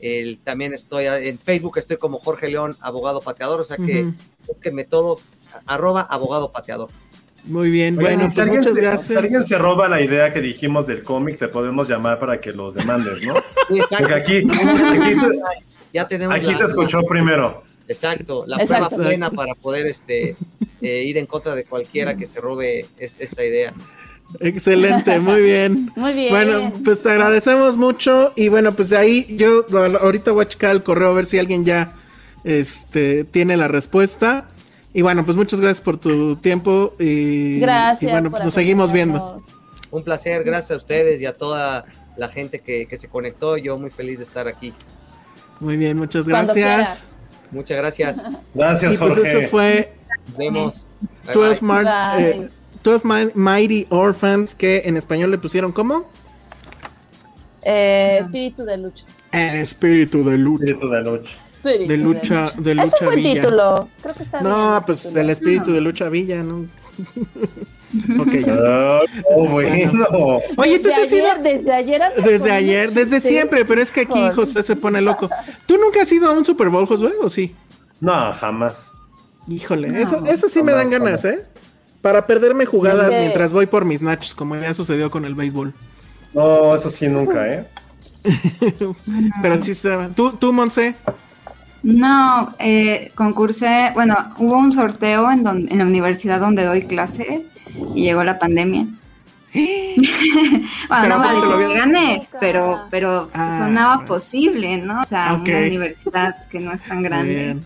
el- 0.00 0.38
también 0.38 0.72
estoy 0.74 1.04
en 1.06 1.38
Facebook, 1.38 1.78
estoy 1.78 1.96
como 1.96 2.18
Jorge 2.18 2.48
León, 2.48 2.76
abogado 2.80 3.20
pateador, 3.20 3.60
o 3.60 3.64
sea 3.64 3.76
que 3.76 4.04
Ujú. 4.06 4.14
búsquenme 4.48 4.84
todo, 4.84 5.20
arroba 5.66 6.02
abogado 6.02 6.50
pateador. 6.50 6.90
Muy 7.44 7.70
bien, 7.70 7.94
bueno, 7.94 8.28
si, 8.28 8.34
pues 8.34 8.38
alguien 8.38 8.64
se, 8.64 8.96
si 8.98 9.16
alguien 9.16 9.44
se 9.44 9.56
roba 9.56 9.88
la 9.88 10.00
idea 10.02 10.32
que 10.32 10.40
dijimos 10.40 10.86
del 10.88 11.04
cómic, 11.04 11.38
te 11.38 11.46
podemos 11.46 11.88
llamar 11.88 12.18
para 12.18 12.40
que 12.40 12.52
los 12.52 12.74
demandes, 12.74 13.22
¿no? 13.22 13.34
Sí, 13.68 13.78
exacto. 13.78 13.96
Porque 14.00 14.14
aquí, 14.14 14.36
aquí, 14.38 15.14
se, 15.14 15.26
ya 15.92 16.06
tenemos 16.08 16.34
aquí 16.36 16.46
la- 16.46 16.54
se 16.54 16.64
escuchó 16.66 17.02
primero. 17.02 17.62
Exacto, 17.88 18.44
la 18.46 18.56
Exacto. 18.58 18.88
prueba 18.96 19.08
plena 19.08 19.30
para 19.30 19.54
poder 19.54 19.86
este 19.86 20.36
eh, 20.82 21.02
ir 21.04 21.16
en 21.18 21.26
contra 21.26 21.54
de 21.54 21.64
cualquiera 21.64 22.16
que 22.16 22.26
se 22.26 22.40
robe 22.40 22.86
es- 22.98 23.14
esta 23.18 23.44
idea. 23.44 23.72
Excelente, 24.40 25.18
muy 25.20 25.40
bien. 25.40 25.90
Muy 25.96 26.12
bien. 26.12 26.30
Bueno, 26.30 26.72
pues 26.84 27.02
te 27.02 27.10
agradecemos 27.10 27.78
mucho 27.78 28.32
y 28.36 28.48
bueno, 28.48 28.74
pues 28.74 28.90
de 28.90 28.98
ahí 28.98 29.26
yo 29.36 29.64
ahorita 30.00 30.32
voy 30.32 30.44
a 30.44 30.48
checar 30.48 30.72
el 30.72 30.82
correo 30.82 31.08
a 31.08 31.12
ver 31.14 31.24
si 31.24 31.38
alguien 31.38 31.64
ya 31.64 31.92
este 32.44 33.24
tiene 33.24 33.56
la 33.56 33.68
respuesta. 33.68 34.48
Y 34.92 35.02
bueno, 35.02 35.24
pues 35.24 35.36
muchas 35.36 35.60
gracias 35.60 35.82
por 35.82 35.98
tu 35.98 36.36
tiempo 36.36 36.94
y, 36.98 37.58
Gracias. 37.60 38.02
y 38.02 38.12
bueno, 38.12 38.30
pues 38.30 38.44
nos 38.44 38.54
seguimos 38.54 38.92
viendo. 38.92 39.38
Un 39.90 40.02
placer, 40.02 40.44
gracias 40.44 40.72
a 40.72 40.76
ustedes 40.76 41.20
y 41.20 41.26
a 41.26 41.32
toda 41.34 41.84
la 42.16 42.28
gente 42.28 42.58
que, 42.60 42.86
que 42.86 42.96
se 42.98 43.08
conectó. 43.08 43.56
Yo 43.56 43.78
muy 43.78 43.90
feliz 43.90 44.18
de 44.18 44.24
estar 44.24 44.46
aquí. 44.48 44.72
Muy 45.60 45.76
bien, 45.76 45.96
muchas 45.98 46.28
gracias. 46.28 47.04
Muchas 47.50 47.76
gracias. 47.78 48.22
Gracias, 48.54 48.94
Y 48.94 48.98
pues 48.98 49.14
Jorge. 49.14 49.40
eso 49.40 49.48
fue 49.50 49.92
Nos 50.28 50.36
vemos. 50.36 50.84
Bye, 51.24 51.34
12, 51.34 51.60
bye. 51.60 51.62
Mar- 51.68 52.16
Bye. 52.16 52.28
eh, 52.30 52.48
12 52.82 53.06
Mi- 53.08 53.30
Mighty 53.34 53.86
Orphans, 53.90 54.54
que 54.54 54.82
en 54.84 54.96
español 54.96 55.30
le 55.30 55.38
pusieron 55.38 55.72
¿cómo? 55.72 56.04
Eh, 57.62 58.18
espíritu 58.20 58.64
de 58.64 58.76
lucha. 58.78 59.04
El 59.32 59.56
espíritu 59.60 60.24
de 60.24 60.38
lucha. 60.38 60.64
Espíritu 60.64 60.88
de 60.90 61.02
lucha. 61.02 61.38
Espíritu 61.62 61.88
De 61.88 61.96
lucha, 61.98 62.52
de 62.56 62.70
Es 62.70 62.76
lucha 62.76 62.96
un 63.00 63.06
buen 63.06 63.16
villa. 63.22 63.42
título. 63.42 63.88
Creo 64.02 64.14
que 64.14 64.22
está 64.22 64.38
bien 64.40 64.50
No, 64.52 64.76
el 64.78 64.84
pues 64.84 65.02
título. 65.02 65.20
el 65.20 65.30
espíritu 65.30 65.72
de 65.72 65.80
lucha 65.80 66.08
villa, 66.08 66.42
¿no? 66.42 66.66
ok, 68.18 68.32
ya. 68.46 68.56
Oh, 69.34 69.48
bueno. 69.48 70.06
Oye, 70.56 70.78
Desde 70.78 70.90
entonces 70.90 71.08
sí, 71.08 71.20
ayer, 71.20 71.42
desde 71.42 71.72
ayer 71.72 72.02
Desde 72.22 72.50
ayer, 72.50 72.90
desde 72.90 73.20
siempre, 73.20 73.64
pero 73.64 73.80
es 73.80 73.90
que 73.90 74.02
aquí. 74.02 74.20
José 74.34 74.62
se 74.62 74.76
pone 74.76 75.00
loco. 75.00 75.28
¿Tú 75.66 75.76
nunca 75.78 76.02
has 76.02 76.12
ido 76.12 76.28
a 76.28 76.32
un 76.32 76.44
Super 76.44 76.68
Bowl, 76.68 76.86
Josué, 76.86 77.12
o 77.20 77.28
sí? 77.28 77.54
No, 78.00 78.32
jamás. 78.32 78.92
Híjole, 79.48 80.00
eso, 80.00 80.24
eso 80.26 80.48
sí 80.48 80.62
me 80.62 80.72
dan 80.72 80.90
jamás, 80.90 81.22
ganas, 81.22 81.24
¿eh? 81.24 81.46
Para 82.02 82.26
perderme 82.26 82.66
jugadas 82.66 83.10
mientras 83.10 83.50
voy 83.50 83.66
por 83.66 83.84
mis 83.84 84.02
nachos, 84.02 84.34
como 84.34 84.56
ya 84.56 84.74
sucedió 84.74 85.10
con 85.10 85.24
el 85.24 85.34
béisbol. 85.34 85.74
No, 86.34 86.74
eso 86.74 86.90
sí, 86.90 87.08
nunca, 87.08 87.46
¿eh? 87.48 87.66
Pero 89.42 89.62
sí 89.62 89.74
se 89.74 89.96
¿Tú, 90.14 90.32
tú, 90.32 90.52
Monse? 90.52 90.94
No, 91.82 92.54
eh, 92.58 93.12
concursé, 93.14 93.92
bueno, 93.94 94.16
hubo 94.38 94.58
un 94.58 94.72
sorteo 94.72 95.30
en, 95.30 95.44
donde, 95.44 95.72
en 95.72 95.78
la 95.78 95.84
universidad 95.84 96.40
donde 96.40 96.64
doy 96.64 96.82
clase 96.82 97.44
y 97.94 98.02
llegó 98.04 98.24
la 98.24 98.38
pandemia. 98.38 98.86
bueno, 99.54 101.02
Pero 101.02 101.08
no 101.08 101.18
me 101.18 101.26
¿cómo 101.40 101.40
te 101.42 101.62
lo 101.64 101.68
gané, 101.74 102.28
pero, 102.38 102.80
pero 102.90 103.30
Ah, 103.32 103.58
sonaba 103.58 103.94
bueno. 103.96 104.08
posible, 104.08 104.76
¿no? 104.78 105.00
O 105.02 105.04
sea, 105.04 105.34
Ok. 105.34 105.48
una 105.48 105.58
universidad 105.58 106.48
que 106.48 106.60
no 106.60 106.72
es 106.72 106.82
tan 106.82 107.02
grande, 107.02 107.34
bien. 107.34 107.64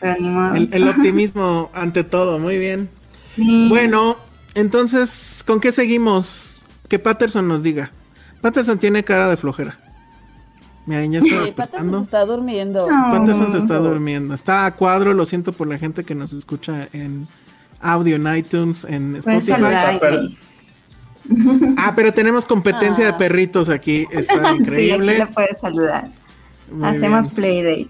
pero 0.00 0.20
ni 0.20 0.28
modo. 0.28 0.54
El, 0.56 0.68
el 0.72 0.88
optimismo 0.88 1.70
ante 1.74 2.02
todo, 2.04 2.38
muy 2.38 2.58
bien. 2.58 2.88
Sí. 3.36 3.66
Bueno, 3.68 4.16
entonces, 4.54 5.42
¿con 5.46 5.60
qué 5.60 5.72
seguimos? 5.72 6.60
Que 6.88 6.98
Patterson 6.98 7.46
nos 7.48 7.62
diga. 7.62 7.90
Patterson 8.40 8.78
tiene 8.78 9.04
cara 9.04 9.28
de 9.28 9.36
flojera. 9.36 9.78
Miren, 10.84 11.12
ya 11.12 11.18
está 11.20 11.46
Sí, 11.46 11.52
Patterson 11.52 11.92
se 11.98 12.02
está 12.02 12.24
durmiendo. 12.26 12.88
Patterson 12.88 13.52
se 13.52 13.58
está 13.58 13.76
durmiendo. 13.78 14.34
Está 14.34 14.66
a 14.66 14.74
cuadro, 14.74 15.14
lo 15.14 15.24
siento 15.24 15.52
por 15.52 15.68
la 15.68 15.78
gente 15.78 16.02
que 16.02 16.16
nos 16.16 16.32
escucha 16.32 16.88
en 16.92 17.28
audio, 17.82 18.16
en 18.16 18.36
iTunes, 18.36 18.84
en 18.84 19.16
Spotify. 19.16 19.58
Ah, 21.76 21.92
pero 21.94 22.12
tenemos 22.12 22.44
competencia 22.44 23.04
de 23.04 23.10
Ah. 23.12 23.16
perritos 23.16 23.68
aquí. 23.68 24.06
Está 24.10 24.34
Sí, 24.38 24.40
aquí 24.44 24.58
increíble. 24.60 25.18
le 25.18 25.26
puedes 25.28 25.60
saludar. 25.60 26.08
Muy 26.70 26.88
Hacemos 26.88 27.32
bien. 27.32 27.88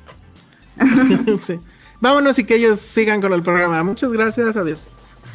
playdate. 0.77 1.39
Sí. 1.39 1.59
Vámonos 2.01 2.39
y 2.39 2.45
que 2.45 2.57
ellos 2.57 2.81
sigan 2.81 3.21
con 3.23 3.33
el 3.33 3.43
programa. 3.43 3.83
Muchas 3.85 4.13
gracias, 4.13 4.57
adiós. 4.57 4.85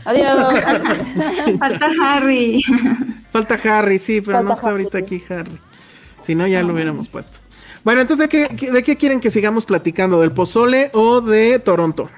Adiós. 0.06 0.54
Falta 1.60 1.90
Harry. 2.04 2.62
Falta 3.32 3.56
Harry, 3.64 3.98
sí, 4.00 4.22
pero 4.22 4.38
Falta 4.40 4.48
no 4.50 4.54
está 4.54 4.68
Harry. 4.68 4.82
ahorita 4.84 4.98
aquí 5.00 5.24
Harry. 5.30 5.58
Si 6.22 6.36
no, 6.36 6.46
ya 6.46 6.62
lo 6.62 6.74
hubiéramos 6.74 7.08
puesto. 7.10 7.40
Bueno, 7.84 8.02
entonces, 8.02 8.30
¿de 8.30 8.48
qué, 8.48 8.72
de 8.72 8.84
qué 8.84 8.96
quieren 8.98 9.20
que 9.20 9.32
sigamos 9.32 9.66
platicando? 9.66 10.20
¿Del 10.22 10.34
pozole 10.34 10.92
o 10.94 11.22
de 11.22 11.58
Toronto? 11.60 12.10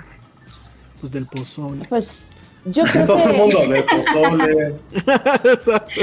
Pues 0.99 1.11
del 1.11 1.25
pozole. 1.25 1.85
Pues 1.87 2.39
yo 2.65 2.83
creo 2.91 3.05
Todo 3.05 3.29
el 3.29 3.37
mundo 3.37 3.59
de 3.67 3.83
pozole. 3.83 4.75
Exacto. 5.53 6.01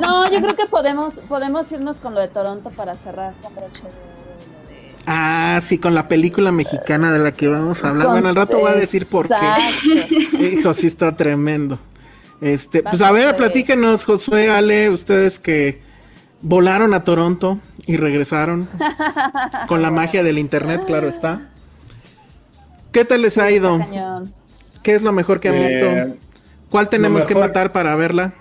No, 0.00 0.30
yo 0.30 0.40
creo 0.40 0.56
que 0.56 0.66
podemos, 0.66 1.14
podemos 1.28 1.70
irnos 1.72 1.98
con 1.98 2.14
lo 2.14 2.20
de 2.20 2.28
Toronto 2.28 2.70
para 2.70 2.94
cerrar 2.96 3.34
con 3.42 3.54
broche 3.54 3.82
de 3.82 3.88
oro. 3.88 3.94
lo 4.62 4.68
de- 4.70 4.94
Ah, 5.06 5.58
sí, 5.62 5.78
con 5.78 5.94
la 5.94 6.08
película 6.08 6.52
mexicana 6.52 7.12
de 7.12 7.18
la 7.18 7.32
que 7.32 7.48
vamos 7.48 7.82
a 7.84 7.90
hablar. 7.90 8.08
Bueno, 8.08 8.28
al 8.28 8.36
rato 8.36 8.58
voy 8.58 8.70
a 8.70 8.74
decir 8.74 9.06
por 9.06 9.28
qué. 9.28 10.38
Hijo, 10.38 10.72
sí 10.74 10.86
está 10.86 11.16
tremendo. 11.16 11.78
Este, 12.40 12.82
pues 12.82 13.00
a 13.00 13.10
ver, 13.10 13.36
platíquenos, 13.36 14.04
Josué, 14.04 14.50
Ale, 14.50 14.90
ustedes 14.90 15.38
que 15.38 15.82
volaron 16.42 16.92
a 16.92 17.02
Toronto 17.04 17.58
y 17.86 17.96
regresaron 17.96 18.68
con 19.66 19.80
la 19.82 19.90
magia 19.90 20.22
del 20.22 20.38
internet, 20.38 20.82
claro 20.86 21.08
está. 21.08 21.48
¿Qué 22.94 23.04
tal 23.04 23.20
les 23.22 23.36
ha 23.38 23.50
ido? 23.50 23.76
Cañón. 23.78 24.32
¿Qué 24.82 24.94
es 24.94 25.02
lo 25.02 25.12
mejor 25.12 25.40
que 25.40 25.48
han 25.48 25.56
Eh, 25.56 25.66
visto? 25.66 26.16
¿Cuál 26.70 26.88
tenemos 26.88 27.24
que 27.26 27.34
matar 27.34 27.72
para 27.72 27.94
verla? 27.96 28.32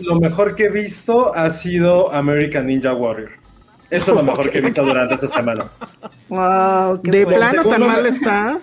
Lo 0.00 0.18
mejor 0.18 0.54
que 0.56 0.64
he 0.64 0.68
visto 0.70 1.32
ha 1.34 1.48
sido 1.50 2.12
American 2.12 2.66
Ninja 2.66 2.92
Warrior. 2.94 3.30
Eso 3.90 4.10
es 4.12 4.16
lo 4.16 4.22
mejor 4.30 4.50
que 4.50 4.58
he 4.58 4.60
visto 4.60 4.82
durante 4.84 5.14
esta 5.14 5.28
semana. 5.28 5.70
Wow, 6.28 7.00
qué 7.02 7.10
De 7.10 7.26
plano 7.26 7.64
tan 7.64 7.86
mal 7.86 8.04
está. 8.06 8.58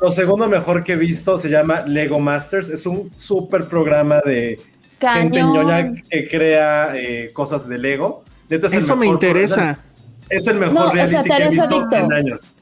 Lo 0.00 0.10
segundo 0.10 0.48
mejor 0.48 0.82
que 0.84 0.92
he 0.94 0.96
visto 0.96 1.38
se 1.38 1.48
llama 1.50 1.82
Lego 1.86 2.18
Masters. 2.18 2.68
Es 2.68 2.84
un 2.86 3.10
super 3.14 3.68
programa 3.68 4.20
de 4.24 4.58
gente 5.00 5.38
Cañón. 5.38 5.52
ñoña 5.52 5.92
que 6.10 6.28
crea 6.28 6.92
eh, 6.96 7.30
cosas 7.32 7.68
de 7.68 7.78
Lego. 7.78 8.24
Neta, 8.48 8.66
es 8.66 8.72
el 8.74 8.78
Eso 8.80 8.96
me 8.96 9.06
interesa. 9.06 9.54
programa. 9.54 9.84
Es 10.28 10.46
el 10.48 10.56
mejor 10.58 10.74
No, 10.74 10.80
o 10.88 10.92
sea, 11.06 11.22
reality 11.22 11.28
que 11.30 11.42
he 11.42 11.48
visto 11.48 11.64
adicto. 11.64 11.96
en 11.96 12.12
años. 12.12 12.52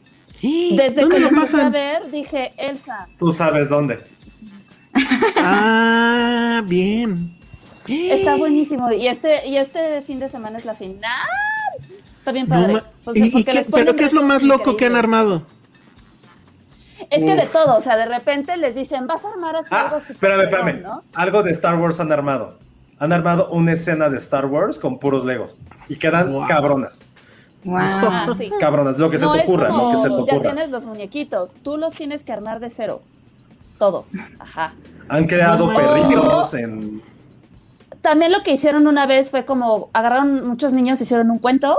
Desde 0.77 1.01
¿Dónde 1.03 1.17
que 1.17 1.21
lo 1.23 1.29
empecé 1.29 1.57
a 1.57 1.59
pasan? 1.59 1.73
ver, 1.73 2.11
dije, 2.11 2.53
Elsa, 2.57 3.09
Tú 3.19 3.33
sabes 3.33 3.69
dónde. 3.69 3.99
Ah, 5.37 6.63
bien. 6.65 7.37
está 7.89 8.37
buenísimo. 8.37 8.91
Y 8.93 9.07
este, 9.09 9.47
y 9.47 9.57
este 9.57 10.03
fin 10.03 10.19
de 10.21 10.29
semana 10.29 10.59
es 10.59 10.65
la 10.65 10.75
final. 10.75 11.29
Está 12.19 12.33
bien 12.33 12.47
padre. 12.47 12.75
ma- 12.75 12.85
O 13.05 13.13
sea, 13.13 13.25
¿Y- 13.25 13.29
y 13.29 13.31
porque 13.31 13.45
qué- 13.47 13.53
les 13.55 13.69
ponen 13.69 13.87
¿Pero 13.87 13.97
qué 13.97 14.05
es 14.05 14.13
lo 14.13 14.23
más 14.23 14.43
loco 14.43 14.77
que 14.77 14.87
han 14.87 14.97
armado? 14.97 15.47
Es 17.11 17.25
que 17.25 17.37
de 17.37 17.47
todo, 17.47 17.77
o 17.77 17.81
sea, 17.81 17.97
de 17.97 18.07
repente 18.07 18.57
les 18.57 18.75
dicen, 18.75 19.07
vas 19.07 19.25
a 19.25 19.29
armar 19.31 19.57
así 19.57 19.69
Ah, 19.71 19.85
algo 19.87 19.97
espérame, 19.99 20.43
espérame. 20.43 20.83
¿no? 20.83 21.03
Algo 21.15 21.43
de 21.43 21.53
Star 21.53 21.77
Wars 21.77 22.01
han 22.01 22.13
armado. 22.13 22.59
Han 22.99 23.13
armado 23.13 23.49
una 23.51 23.73
escena 23.73 24.09
de 24.11 24.17
Star 24.19 24.47
Wars 24.47 24.79
con 24.79 24.99
puros 24.99 25.25
Legos. 25.25 25.59
Y 25.89 25.97
quedan 25.97 26.33
Wow. 26.33 26.47
cabronas. 26.49 27.03
Wow. 27.65 27.77
Ah, 27.79 28.35
sí. 28.37 28.51
Cabronas. 28.61 28.99
Lo 28.99 29.11
que 29.11 29.19
se 29.19 29.27
te 29.27 29.43
ocurra, 29.43 29.69
como, 29.69 29.87
lo 29.87 29.91
que 29.93 29.99
se 29.99 30.09
te 30.09 30.15
ya 30.15 30.23
ocurra. 30.23 30.41
tienes 30.41 30.71
los 30.71 30.87
muñequitos, 30.87 31.55
tú 31.63 31.77
los 31.77 31.93
tienes 31.93 32.25
que 32.25 32.33
armar 32.33 32.61
de 32.61 32.71
cero. 32.71 33.03
Todo. 33.79 34.07
Ajá. 34.39 34.75
Han 35.09 35.27
creado 35.27 35.67
No 35.67 35.75
perritos 35.77 36.55
en. 36.55 37.03
También 38.01 38.33
lo 38.33 38.43
que 38.43 38.53
hicieron 38.53 38.87
una 38.87 39.07
vez 39.07 39.31
fue 39.31 39.45
como 39.45 39.91
agarraron 39.93 40.47
muchos 40.47 40.73
niños, 40.73 41.01
hicieron 41.01 41.31
un 41.31 41.39
cuento 41.39 41.77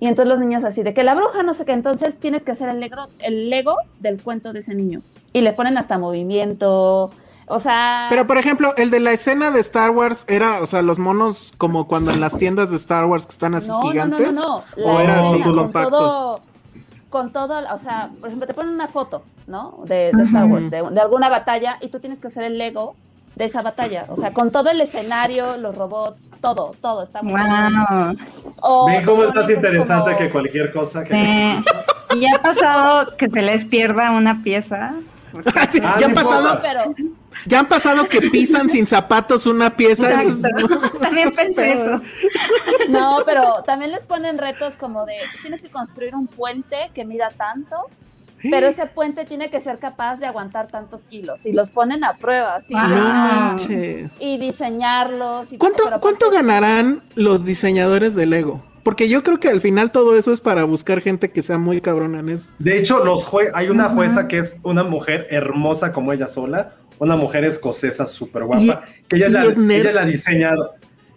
y 0.00 0.06
entonces 0.06 0.28
los 0.28 0.40
niños 0.40 0.64
así 0.64 0.82
de 0.82 0.92
que 0.92 1.04
la 1.04 1.14
bruja 1.14 1.42
no 1.42 1.54
sé 1.54 1.64
qué, 1.64 1.72
entonces 1.72 2.18
tienes 2.18 2.44
que 2.44 2.50
hacer 2.50 2.68
el 2.68 2.80
Lego, 2.80 3.06
el 3.20 3.48
Lego 3.50 3.76
del 4.00 4.20
cuento 4.20 4.52
de 4.52 4.58
ese 4.58 4.74
niño 4.74 5.00
y 5.32 5.42
le 5.42 5.52
ponen 5.52 5.78
hasta 5.78 5.96
movimiento, 5.98 7.12
o 7.46 7.58
sea, 7.58 8.06
Pero 8.10 8.26
por 8.26 8.38
ejemplo, 8.38 8.74
el 8.76 8.90
de 8.90 9.00
la 9.00 9.12
escena 9.12 9.50
de 9.50 9.60
Star 9.60 9.90
Wars 9.90 10.24
era, 10.28 10.62
o 10.62 10.66
sea, 10.66 10.82
los 10.82 10.98
monos 10.98 11.52
como 11.58 11.86
cuando 11.86 12.10
en 12.10 12.20
las 12.20 12.36
tiendas 12.36 12.70
de 12.70 12.76
Star 12.76 13.04
Wars 13.06 13.26
que 13.26 13.32
están 13.32 13.54
así 13.54 13.68
no, 13.68 13.78
no, 13.78 13.84
no, 13.84 13.90
gigantes. 13.90 14.32
no, 14.32 14.64
¿O 14.84 15.00
era 15.00 15.14
escena 15.28 15.28
así 15.36 15.42
con 15.42 15.72
todo, 15.90 16.40
con 17.10 17.32
todo, 17.32 17.54
o 17.72 17.78
sea, 17.78 18.10
por 18.20 18.28
ejemplo, 18.28 18.46
te 18.46 18.54
ponen 18.54 18.72
una 18.74 18.88
foto, 18.88 19.22
¿no? 19.46 19.80
De, 19.86 20.10
de 20.12 20.22
Star 20.24 20.46
Wars, 20.46 20.70
de, 20.70 20.82
de 20.90 21.00
alguna 21.00 21.28
batalla 21.28 21.78
y 21.80 21.88
tú 21.88 22.00
tienes 22.00 22.20
que 22.20 22.28
hacer 22.28 22.44
el 22.44 22.58
Lego 22.58 22.96
de 23.36 23.46
esa 23.46 23.62
batalla, 23.62 24.06
o 24.10 24.16
sea, 24.16 24.32
con 24.32 24.52
todo 24.52 24.70
el 24.70 24.80
escenario, 24.80 25.56
los 25.56 25.74
robots, 25.76 26.30
todo, 26.40 26.74
todo 26.80 27.02
está 27.02 27.20
muy 27.20 27.32
Wow. 27.32 28.16
O 28.62 28.86
Ven 28.86 29.04
cómo 29.04 29.24
es 29.24 29.34
más 29.34 29.50
interesante 29.50 30.04
como- 30.12 30.16
que 30.18 30.30
cualquier 30.30 30.72
cosa 30.72 31.02
que. 31.04 31.14
Sí. 31.14 31.64
¿Y 32.16 32.20
ya 32.20 32.36
ha 32.36 32.42
pasado 32.42 33.16
que 33.16 33.28
se 33.28 33.42
les 33.42 33.64
pierda 33.64 34.12
una 34.12 34.42
pieza? 34.44 34.94
Sí, 35.70 35.80
Ah, 35.82 35.96
ya 35.98 36.06
han 36.06 36.14
pasado, 36.14 36.54
importa. 36.54 36.62
pero 36.62 36.94
ya 37.46 37.58
han 37.60 37.66
pasado 37.68 38.08
que 38.08 38.20
pisan 38.30 38.68
sin 38.70 38.86
zapatos 38.86 39.46
una 39.46 39.76
pieza. 39.76 40.08
También 41.00 41.32
pensé 41.32 41.72
eso. 41.72 42.00
No, 42.88 43.18
pero 43.26 43.62
también 43.66 43.90
les 43.90 44.04
ponen 44.04 44.38
retos 44.38 44.76
como 44.76 45.04
de 45.04 45.14
tienes 45.42 45.62
que 45.62 45.70
construir 45.70 46.14
un 46.14 46.26
puente 46.26 46.90
que 46.94 47.04
mida 47.04 47.30
tanto, 47.36 47.76
pero 48.42 48.66
ese 48.66 48.86
puente 48.86 49.24
tiene 49.24 49.48
que 49.50 49.58
ser 49.58 49.78
capaz 49.78 50.16
de 50.16 50.26
aguantar 50.26 50.68
tantos 50.68 51.06
kilos 51.06 51.46
y 51.46 51.52
los 51.52 51.70
ponen 51.70 52.04
a 52.04 52.14
prueba, 52.14 52.60
sí, 52.60 52.74
y 54.18 54.38
diseñarlos. 54.38 55.52
Y 55.52 55.58
¿Cuánto, 55.58 55.84
¿Cuánto 56.00 56.26
aparte- 56.26 56.36
ganarán 56.36 57.02
los 57.14 57.44
diseñadores 57.44 58.14
de 58.14 58.26
Lego? 58.26 58.62
Porque 58.84 59.08
yo 59.08 59.22
creo 59.24 59.40
que 59.40 59.48
al 59.48 59.60
final 59.60 59.90
todo 59.90 60.14
eso 60.16 60.30
es 60.32 60.40
para 60.40 60.62
buscar 60.64 61.00
gente 61.00 61.30
que 61.32 61.42
sea 61.42 61.58
muy 61.58 61.80
cabrona 61.80 62.20
en 62.20 62.28
eso. 62.28 62.48
De 62.60 62.78
hecho, 62.78 63.02
los 63.04 63.26
jue- 63.26 63.50
hay 63.54 63.68
una 63.70 63.88
jueza 63.88 64.28
que 64.28 64.38
es 64.38 64.58
una 64.62 64.84
mujer 64.84 65.26
hermosa 65.30 65.92
como 65.92 66.12
ella 66.12 66.28
sola, 66.28 66.74
una 66.98 67.16
mujer 67.16 67.44
escocesa 67.44 68.06
súper 68.06 68.44
guapa, 68.44 68.82
que 69.08 69.16
ella, 69.16 69.28
la, 69.30 69.44
es 69.46 69.56
ella 69.56 69.88
es 69.88 69.94
la 69.94 70.04
diseñadora. 70.04 70.70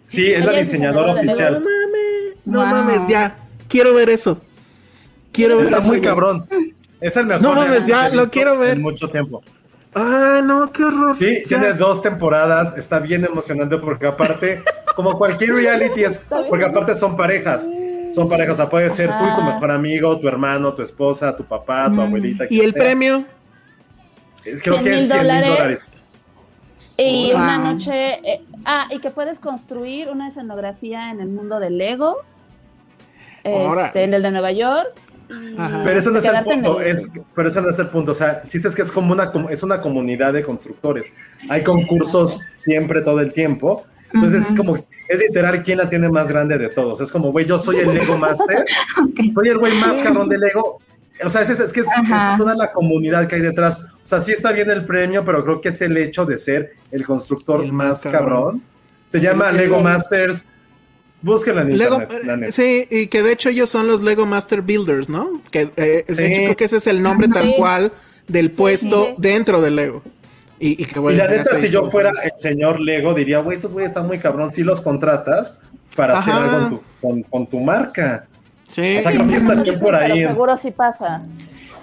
Sí, 0.06 0.32
es 0.32 0.44
la 0.44 0.52
diseñadora 0.52 1.14
de 1.14 1.22
No 1.24 1.30
oficial. 1.30 1.52
mames, 1.60 2.36
no 2.46 2.58
Wow. 2.60 2.68
mames, 2.68 3.00
ya. 3.08 3.36
Quiero 3.68 3.92
ver 3.94 4.08
eso. 4.10 4.40
Quiero 5.30 5.58
ver 5.58 5.66
Está 5.66 5.80
muy 5.80 6.00
cabrón. 6.00 6.46
Es 7.00 7.16
el 7.18 7.26
mejor. 7.26 7.42
No 7.42 7.54
mames, 7.54 7.86
ya, 7.86 8.08
lo 8.08 8.28
quiero 8.30 8.58
ver. 8.58 8.70
En 8.78 8.82
mucho 8.82 9.08
tiempo. 9.08 9.42
Ah, 9.94 10.40
no, 10.44 10.72
qué 10.72 10.84
horror. 10.84 11.16
Sí, 11.18 11.38
Ya. 11.42 11.48
tiene 11.60 11.74
dos 11.74 12.00
temporadas, 12.02 12.76
está 12.78 12.98
bien 12.98 13.24
emocionante 13.24 13.76
porque 13.78 14.06
aparte, 14.06 14.62
como 14.98 15.16
cualquier 15.16 15.50
reality 15.52 16.02
es, 16.02 16.26
porque 16.48 16.64
aparte 16.64 16.92
son 16.96 17.16
parejas, 17.16 17.70
son 18.12 18.28
parejas, 18.28 18.54
o 18.54 18.56
sea, 18.56 18.68
puede 18.68 18.90
ser 18.90 19.08
tú 19.10 19.14
y 19.24 19.28
tu 19.28 19.40
Ajá. 19.42 19.52
mejor 19.52 19.70
amigo, 19.70 20.18
tu 20.18 20.26
hermano, 20.26 20.72
tu 20.74 20.82
esposa, 20.82 21.36
tu 21.36 21.44
papá, 21.44 21.88
tu 21.94 22.00
abuelita. 22.00 22.46
¿Y 22.50 22.58
el 22.62 22.72
sea. 22.72 22.82
premio? 22.82 23.24
Es- 24.44 24.60
Creo 24.60 24.74
100 24.80 24.84
que 24.84 24.90
es 24.90 24.96
mil 24.96 25.06
100 25.06 25.18
mil 25.20 25.28
dólares. 25.28 26.08
Y 26.96 27.30
Wow. 27.30 27.36
una 27.42 27.58
noche. 27.58 28.14
eh, 28.28 28.42
ah, 28.64 28.88
y 28.90 28.98
que 28.98 29.10
puedes 29.10 29.38
construir 29.38 30.08
una 30.10 30.26
escenografía 30.26 31.12
en 31.12 31.20
el 31.20 31.28
mundo 31.28 31.60
del 31.60 31.78
Lego. 31.78 32.16
Este, 33.44 34.02
en 34.02 34.14
el 34.14 34.22
de 34.24 34.32
Nueva 34.32 34.50
York. 34.50 34.88
Ajá. 35.58 35.82
Pero 35.84 35.96
eso 36.00 36.10
no 36.10 36.18
es 36.18 36.24
el 36.24 36.42
punto, 36.42 36.80
el- 36.80 36.86
es, 36.88 37.08
pero 37.36 37.46
eso 37.48 37.60
no 37.60 37.68
es 37.70 37.78
el 37.78 37.86
punto, 37.86 38.10
o 38.10 38.14
sea, 38.14 38.40
el 38.42 38.48
chiste 38.50 38.66
es 38.66 38.74
que 38.74 38.82
es 38.82 38.90
como 38.90 39.12
una, 39.12 39.30
es 39.48 39.62
una 39.62 39.80
comunidad 39.80 40.32
de 40.32 40.42
constructores, 40.42 41.12
hay 41.50 41.62
concursos 41.62 42.40
siempre, 42.56 43.00
todo 43.02 43.20
el 43.20 43.32
tiempo, 43.32 43.84
entonces 44.14 44.50
es 44.50 44.56
como, 44.56 44.76
es 44.76 45.18
literal 45.18 45.62
quién 45.62 45.78
la 45.78 45.88
tiene 45.88 46.08
más 46.08 46.28
grande 46.28 46.56
de 46.58 46.68
todos, 46.68 47.00
es 47.00 47.10
como, 47.12 47.30
güey, 47.32 47.46
yo 47.46 47.58
soy 47.58 47.76
el 47.76 47.92
Lego 47.94 48.16
Master, 48.18 48.64
soy 49.34 49.48
el 49.48 49.58
güey 49.58 49.72
más 49.74 50.00
cabrón 50.00 50.28
de 50.28 50.38
Lego, 50.38 50.78
o 51.24 51.30
sea, 51.30 51.42
es, 51.42 51.50
es, 51.50 51.60
es 51.60 51.72
que 51.72 51.80
es, 51.80 51.86
toda 52.36 52.54
la 52.54 52.72
comunidad 52.72 53.26
que 53.26 53.36
hay 53.36 53.42
detrás, 53.42 53.80
o 53.80 53.86
sea, 54.04 54.20
sí 54.20 54.32
está 54.32 54.52
bien 54.52 54.70
el 54.70 54.84
premio, 54.84 55.24
pero 55.24 55.42
creo 55.44 55.60
que 55.60 55.68
es 55.70 55.80
el 55.82 55.96
hecho 55.96 56.24
de 56.24 56.38
ser 56.38 56.72
el 56.90 57.04
constructor 57.04 57.62
El 57.64 57.72
más 57.72 58.02
cabrón, 58.02 58.20
cabrón. 58.28 58.62
se 59.08 59.20
llama 59.20 59.50
Sí. 59.50 59.56
Lego 59.58 59.80
Masters, 59.80 60.46
búsquenlo 61.20 61.62
en 61.62 61.76
Lego, 61.76 62.00
internet, 62.00 62.52
sí, 62.52 62.86
y 62.90 63.08
que 63.08 63.22
de 63.22 63.32
hecho 63.32 63.48
ellos 63.48 63.68
son 63.68 63.88
los 63.88 64.02
Lego 64.02 64.24
Master 64.26 64.62
Builders, 64.62 65.08
¿no? 65.08 65.42
Que 65.50 65.70
eh, 65.76 66.04
Sí. 66.08 66.14
de 66.22 66.26
hecho 66.32 66.42
creo 66.44 66.56
que 66.56 66.64
ese 66.64 66.76
es 66.76 66.86
el 66.86 67.02
nombre 67.02 67.28
tal 67.28 67.54
cual 67.58 67.92
del 68.28 68.50
Sí, 68.50 68.56
puesto 68.56 69.04
sí, 69.06 69.10
sí. 69.10 69.16
dentro 69.18 69.60
de 69.60 69.70
Lego. 69.70 70.02
Y, 70.60 70.82
y 70.82 70.86
que 70.86 70.98
Y 70.98 71.02
bueno, 71.02 71.18
la 71.18 71.28
neta, 71.28 71.54
si 71.54 71.68
yo 71.68 71.90
fuera 71.90 72.10
el 72.22 72.32
señor 72.36 72.80
Lego, 72.80 73.14
diría, 73.14 73.38
güey, 73.40 73.56
estos 73.56 73.72
güeyes 73.72 73.90
están 73.90 74.06
muy 74.06 74.18
cabrón, 74.18 74.50
si 74.50 74.62
los 74.62 74.80
contratas 74.80 75.60
para 75.94 76.16
hacer 76.18 76.34
algo 76.34 76.58
con 76.58 76.70
tu, 76.70 76.82
con, 77.00 77.22
con 77.22 77.46
tu 77.46 77.60
marca. 77.60 78.26
Sí. 78.68 78.96
O 78.96 79.00
sea, 79.00 79.12
creo 79.12 79.28
que 79.28 79.36
está 79.36 79.54
No 79.54 79.62
bien 79.62 79.74
dicen, 79.74 79.84
por 79.86 79.94
ahí. 79.94 80.12
Pero 80.14 80.30
seguro 80.30 80.56
sí 80.56 80.70
pasa. 80.70 81.22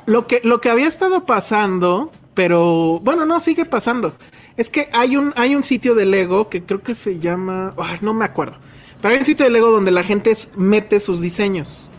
Lo 0.06 0.28
que, 0.28 0.42
lo 0.44 0.62
que 0.62 0.70
había 0.70 0.88
estado 0.88 1.26
pasando, 1.26 2.12
pero 2.34 3.00
bueno, 3.02 3.26
no, 3.26 3.40
sigue 3.40 3.66
pasando. 3.66 4.16
Es 4.58 4.70
que 4.70 4.90
hay 4.94 5.18
un, 5.18 5.34
hay 5.36 5.56
un 5.56 5.64
sitio 5.64 5.96
de 5.96 6.06
Lego 6.06 6.50
que 6.50 6.64
creo 6.64 6.82
que 6.82 6.96
se 6.96 7.20
llama. 7.20 7.74
no 8.02 8.14
me 8.14 8.26
acuerdo. 8.26 8.56
Pero 9.02 9.14
hay 9.14 9.20
un 9.20 9.26
sitio 9.26 9.46
de 9.46 9.52
Lego 9.52 9.72
donde 9.72 9.92
la 9.92 10.04
gente 10.04 10.32
es- 10.32 10.50
mete 10.56 11.00
sus 11.00 11.22
diseños. 11.22 11.90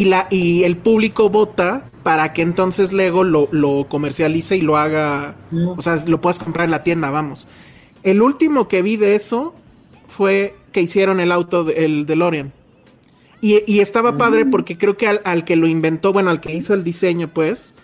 Y, 0.00 0.04
la, 0.06 0.26
y 0.30 0.64
el 0.64 0.76
público 0.76 1.30
vota 1.30 1.84
para 2.02 2.32
que 2.32 2.42
entonces 2.42 2.92
Lego 2.92 3.24
lo, 3.24 3.48
lo 3.50 3.86
comercialice 3.88 4.56
y 4.56 4.60
lo 4.60 4.76
haga, 4.76 5.34
o 5.76 5.82
sea, 5.82 5.96
lo 6.06 6.20
puedas 6.20 6.38
comprar 6.38 6.64
en 6.66 6.70
la 6.70 6.82
tienda, 6.82 7.10
vamos. 7.10 7.46
El 8.02 8.22
último 8.22 8.68
que 8.68 8.82
vi 8.82 8.96
de 8.96 9.14
eso 9.14 9.54
fue 10.08 10.54
que 10.72 10.80
hicieron 10.82 11.18
el 11.20 11.32
auto, 11.32 11.64
de- 11.64 11.84
el 11.84 12.06
DeLorean. 12.06 12.52
Y, 13.40 13.62
y 13.66 13.80
estaba 13.80 14.16
padre 14.16 14.46
porque 14.46 14.78
creo 14.78 14.96
que 14.96 15.08
al, 15.08 15.20
al 15.24 15.44
que 15.44 15.56
lo 15.56 15.66
inventó, 15.66 16.12
bueno, 16.12 16.30
al 16.30 16.40
que 16.40 16.54
hizo 16.54 16.74
el 16.74 16.84
diseño, 16.84 17.28
pues, 17.28 17.74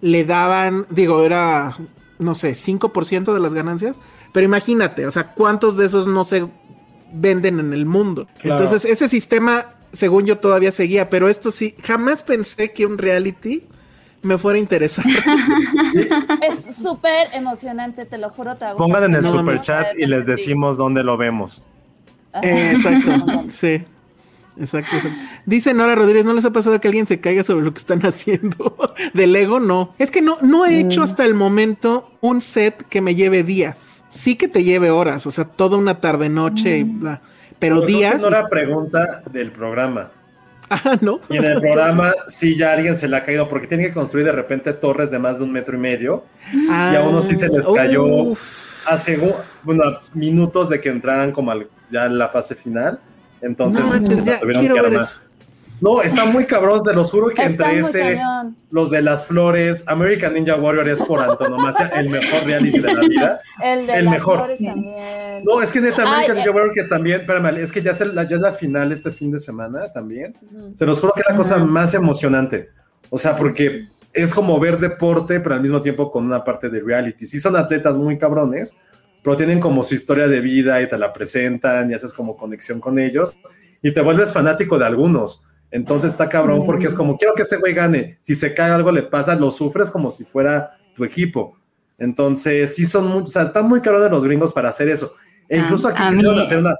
le 0.00 0.24
daban, 0.24 0.86
digo, 0.90 1.22
era, 1.24 1.76
no 2.18 2.34
sé, 2.34 2.54
5% 2.54 3.32
de 3.34 3.40
las 3.40 3.52
ganancias. 3.54 3.98
Pero 4.32 4.46
imagínate, 4.46 5.06
o 5.06 5.10
sea, 5.10 5.32
¿cuántos 5.34 5.76
de 5.76 5.86
esos 5.86 6.06
no 6.06 6.24
se 6.24 6.46
venden 7.12 7.60
en 7.60 7.72
el 7.72 7.84
mundo? 7.84 8.26
Claro. 8.40 8.62
Entonces, 8.62 8.90
ese 8.90 9.08
sistema, 9.08 9.66
según 9.92 10.26
yo, 10.26 10.38
todavía 10.38 10.72
seguía. 10.72 11.10
Pero 11.10 11.28
esto 11.28 11.50
sí, 11.50 11.74
jamás 11.82 12.22
pensé 12.22 12.72
que 12.72 12.86
un 12.86 12.98
reality 12.98 13.62
me 14.22 14.38
fuera 14.38 14.56
a 14.56 14.60
interesar. 14.60 15.04
Es 16.42 16.76
súper 16.76 17.28
emocionante, 17.32 18.04
te 18.04 18.18
lo 18.18 18.30
juro. 18.30 18.56
Te. 18.56 18.66
Pongan 18.76 19.04
en 19.04 19.14
el 19.16 19.22
No, 19.22 19.30
super 19.30 19.60
chat 19.60 19.86
y 19.98 20.06
les 20.06 20.26
decimos 20.26 20.76
dónde 20.76 21.02
lo 21.04 21.16
vemos. 21.16 21.62
Eh, 22.42 22.72
exacto, 22.74 23.44
sí. 23.48 23.84
Exacto, 24.58 24.96
exacto. 24.96 25.18
Dice 25.46 25.72
Nora 25.72 25.94
Rodríguez, 25.94 26.26
¿no 26.26 26.34
les 26.34 26.44
ha 26.44 26.50
pasado 26.50 26.78
que 26.78 26.88
alguien 26.88 27.06
se 27.06 27.20
caiga 27.20 27.42
sobre 27.42 27.64
lo 27.64 27.72
que 27.72 27.78
están 27.78 28.00
haciendo? 28.06 28.94
De 29.14 29.26
Lego, 29.26 29.60
no. 29.60 29.94
Es 29.98 30.10
que 30.10 30.22
no, 30.22 30.38
no 30.42 30.66
he 30.66 30.78
hecho 30.80 31.02
hasta 31.02 31.24
el 31.24 31.34
momento 31.34 32.10
un 32.20 32.40
set 32.40 32.86
que 32.88 33.00
me 33.00 33.14
lleve 33.14 33.44
días. 33.44 34.04
Sí 34.10 34.36
que 34.36 34.48
te 34.48 34.62
lleve 34.62 34.90
horas, 34.90 35.26
o 35.26 35.30
sea, 35.30 35.44
toda 35.44 35.78
una 35.78 36.00
tarde, 36.00 36.28
noche, 36.28 36.78
y 36.78 36.84
bla. 36.84 37.22
Pero 37.62 37.76
creo 37.76 37.86
que 37.86 37.92
días. 37.94 38.20
Nora 38.22 38.46
pregunta 38.48 39.22
del 39.30 39.50
programa. 39.52 40.10
Ah, 40.70 40.96
¿no? 41.00 41.20
Y 41.28 41.36
en 41.36 41.44
el 41.44 41.60
programa 41.60 42.12
sí 42.28 42.56
ya 42.56 42.72
alguien 42.72 42.96
se 42.96 43.06
le 43.08 43.16
ha 43.16 43.24
caído 43.24 43.48
porque 43.48 43.66
tiene 43.66 43.84
que 43.84 43.92
construir 43.92 44.24
de 44.26 44.32
repente 44.32 44.72
torres 44.72 45.10
de 45.10 45.18
más 45.18 45.38
de 45.38 45.44
un 45.44 45.52
metro 45.52 45.76
y 45.76 45.80
medio 45.80 46.24
Ah, 46.70 46.90
y 46.92 46.96
a 46.96 47.02
unos 47.02 47.26
sí 47.26 47.34
se 47.36 47.48
les 47.48 47.68
cayó 47.68 48.04
uf. 48.04 48.86
a 48.88 48.96
segu- 48.96 49.34
bueno, 49.62 49.84
a 49.84 50.02
minutos 50.14 50.68
de 50.70 50.80
que 50.80 50.88
entraran 50.88 51.30
como 51.32 51.50
al- 51.50 51.68
ya 51.90 52.06
en 52.06 52.16
la 52.18 52.28
fase 52.28 52.54
final. 52.54 52.98
Entonces 53.42 53.82
No 54.08 54.24
ya 54.24 54.40
tuvieron 54.40 54.66
que 54.68 54.78
armar. 54.78 55.02
eso. 55.02 55.18
No, 55.82 56.00
está 56.00 56.24
muy 56.26 56.46
cabrón, 56.46 56.84
se 56.84 56.92
los 56.94 57.10
juro 57.10 57.28
que 57.30 57.42
Está 57.42 57.72
entre 57.72 57.80
ese, 57.80 58.14
cañón. 58.14 58.56
los 58.70 58.88
de 58.88 59.02
las 59.02 59.26
flores, 59.26 59.82
American 59.88 60.32
Ninja 60.32 60.54
Warrior 60.54 60.88
es 60.88 61.02
por 61.02 61.20
antonomasia 61.20 61.88
el 61.88 62.08
mejor 62.08 62.44
reality 62.44 62.78
de 62.78 62.94
la 62.94 63.00
vida. 63.00 63.40
El 63.60 63.86
de 63.88 63.94
el 63.96 64.04
las 64.04 64.14
mejor. 64.14 64.36
flores 64.36 64.60
también. 64.60 65.44
No, 65.44 65.60
es 65.60 65.72
que 65.72 65.80
neta, 65.80 66.02
American 66.02 66.36
Ay, 66.36 66.36
Ninja 66.36 66.50
eh. 66.50 66.54
Warrior 66.54 66.72
que 66.72 66.84
también, 66.84 67.20
espérame, 67.22 67.58
es 67.58 67.72
que 67.72 67.82
ya 67.82 67.90
es, 67.90 68.00
la, 68.00 68.22
ya 68.28 68.36
es 68.36 68.42
la 68.42 68.52
final 68.52 68.92
este 68.92 69.10
fin 69.10 69.32
de 69.32 69.40
semana 69.40 69.92
también. 69.92 70.36
Se 70.76 70.86
los 70.86 71.00
juro 71.00 71.14
que 71.14 71.22
es 71.22 71.26
la 71.28 71.36
cosa 71.36 71.58
más 71.58 71.94
emocionante. 71.94 72.70
O 73.10 73.18
sea, 73.18 73.36
porque 73.36 73.88
es 74.12 74.32
como 74.32 74.60
ver 74.60 74.78
deporte, 74.78 75.40
pero 75.40 75.56
al 75.56 75.62
mismo 75.62 75.82
tiempo 75.82 76.12
con 76.12 76.24
una 76.24 76.44
parte 76.44 76.68
de 76.70 76.78
reality. 76.78 77.26
Sí 77.26 77.40
son 77.40 77.56
atletas 77.56 77.96
muy 77.96 78.16
cabrones, 78.18 78.76
pero 79.20 79.36
tienen 79.36 79.58
como 79.58 79.82
su 79.82 79.94
historia 79.94 80.28
de 80.28 80.40
vida 80.40 80.80
y 80.80 80.88
te 80.88 80.96
la 80.96 81.12
presentan 81.12 81.90
y 81.90 81.94
haces 81.94 82.14
como 82.14 82.36
conexión 82.36 82.78
con 82.78 83.00
ellos 83.00 83.36
y 83.82 83.92
te 83.92 84.00
vuelves 84.00 84.32
fanático 84.32 84.78
de 84.78 84.86
algunos. 84.86 85.44
Entonces 85.72 86.12
está 86.12 86.28
cabrón 86.28 86.64
porque 86.66 86.86
es 86.86 86.94
como, 86.94 87.16
quiero 87.16 87.34
que 87.34 87.42
ese 87.42 87.56
güey 87.56 87.72
gane. 87.72 88.18
Si 88.22 88.34
se 88.34 88.52
cae 88.52 88.70
algo 88.70 88.92
le 88.92 89.02
pasa, 89.02 89.34
lo 89.34 89.50
sufres 89.50 89.90
como 89.90 90.10
si 90.10 90.24
fuera 90.24 90.76
tu 90.94 91.02
equipo. 91.02 91.56
Entonces, 91.98 92.74
sí 92.74 92.84
son 92.84 93.06
muy, 93.06 93.22
o 93.22 93.26
sea, 93.26 93.44
están 93.44 93.68
muy 93.68 93.80
caros 93.80 94.02
de 94.02 94.10
los 94.10 94.24
gringos 94.24 94.52
para 94.52 94.68
hacer 94.68 94.90
eso. 94.90 95.14
E 95.48 95.56
incluso 95.58 95.88
aquí 95.88 96.02
a 96.02 96.10
quisieron 96.10 96.38
hacer 96.38 96.58
una, 96.58 96.76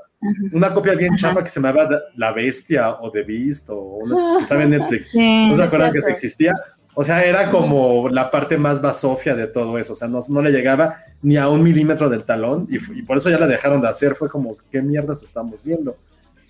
una 0.52 0.74
copia 0.74 0.94
bien 0.94 1.16
chapa 1.16 1.42
que 1.42 1.50
se 1.50 1.60
llamaba 1.60 1.88
La 2.16 2.32
Bestia 2.32 2.90
o 2.90 3.10
The 3.10 3.22
Beast 3.22 3.70
o 3.70 3.76
una, 3.76 4.36
que 4.36 4.42
estaba 4.42 4.62
en 4.62 4.70
Netflix. 4.78 5.10
Sí. 5.10 5.48
¿No 5.48 5.56
se 5.56 5.62
es 5.62 5.66
acuerdan 5.66 5.92
que 5.92 6.02
se 6.02 6.10
existía? 6.10 6.52
O 6.94 7.02
sea, 7.02 7.24
era 7.24 7.50
como 7.50 8.10
la 8.10 8.30
parte 8.30 8.58
más 8.58 8.82
basofia 8.82 9.34
de 9.34 9.46
todo 9.46 9.78
eso. 9.78 9.94
O 9.94 9.96
sea, 9.96 10.08
no, 10.08 10.20
no 10.28 10.42
le 10.42 10.52
llegaba 10.52 10.96
ni 11.22 11.38
a 11.38 11.48
un 11.48 11.62
milímetro 11.62 12.10
del 12.10 12.24
talón 12.24 12.66
y 12.68 13.02
por 13.02 13.16
eso 13.16 13.30
ya 13.30 13.38
la 13.38 13.46
dejaron 13.46 13.80
de 13.80 13.88
hacer. 13.88 14.14
Fue 14.14 14.28
como, 14.28 14.56
¿qué 14.70 14.82
mierdas 14.82 15.22
estamos 15.22 15.64
viendo? 15.64 15.96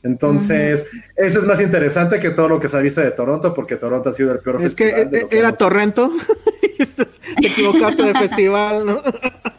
Entonces, 0.02 0.88
eso 1.16 1.38
es 1.38 1.44
más 1.46 1.60
interesante 1.60 2.18
que 2.18 2.30
todo 2.30 2.48
lo 2.48 2.58
que 2.60 2.68
se 2.68 2.76
ha 2.76 2.80
visto 2.80 3.00
de 3.00 3.10
Toronto, 3.12 3.54
porque 3.54 3.76
Toronto 3.76 4.10
ha 4.10 4.12
sido 4.12 4.32
el 4.32 4.40
peor 4.40 4.62
Es 4.62 4.74
que 4.74 4.84
festival 4.86 5.10
de 5.10 5.18
eh, 5.18 5.22
lo 5.22 5.28
que 5.28 5.38
era 5.38 5.52
Torrento. 5.52 6.10
Te 7.40 7.46
equivocaste 7.48 8.02
de 8.02 8.14
festival, 8.14 8.84
¿no? 8.86 9.02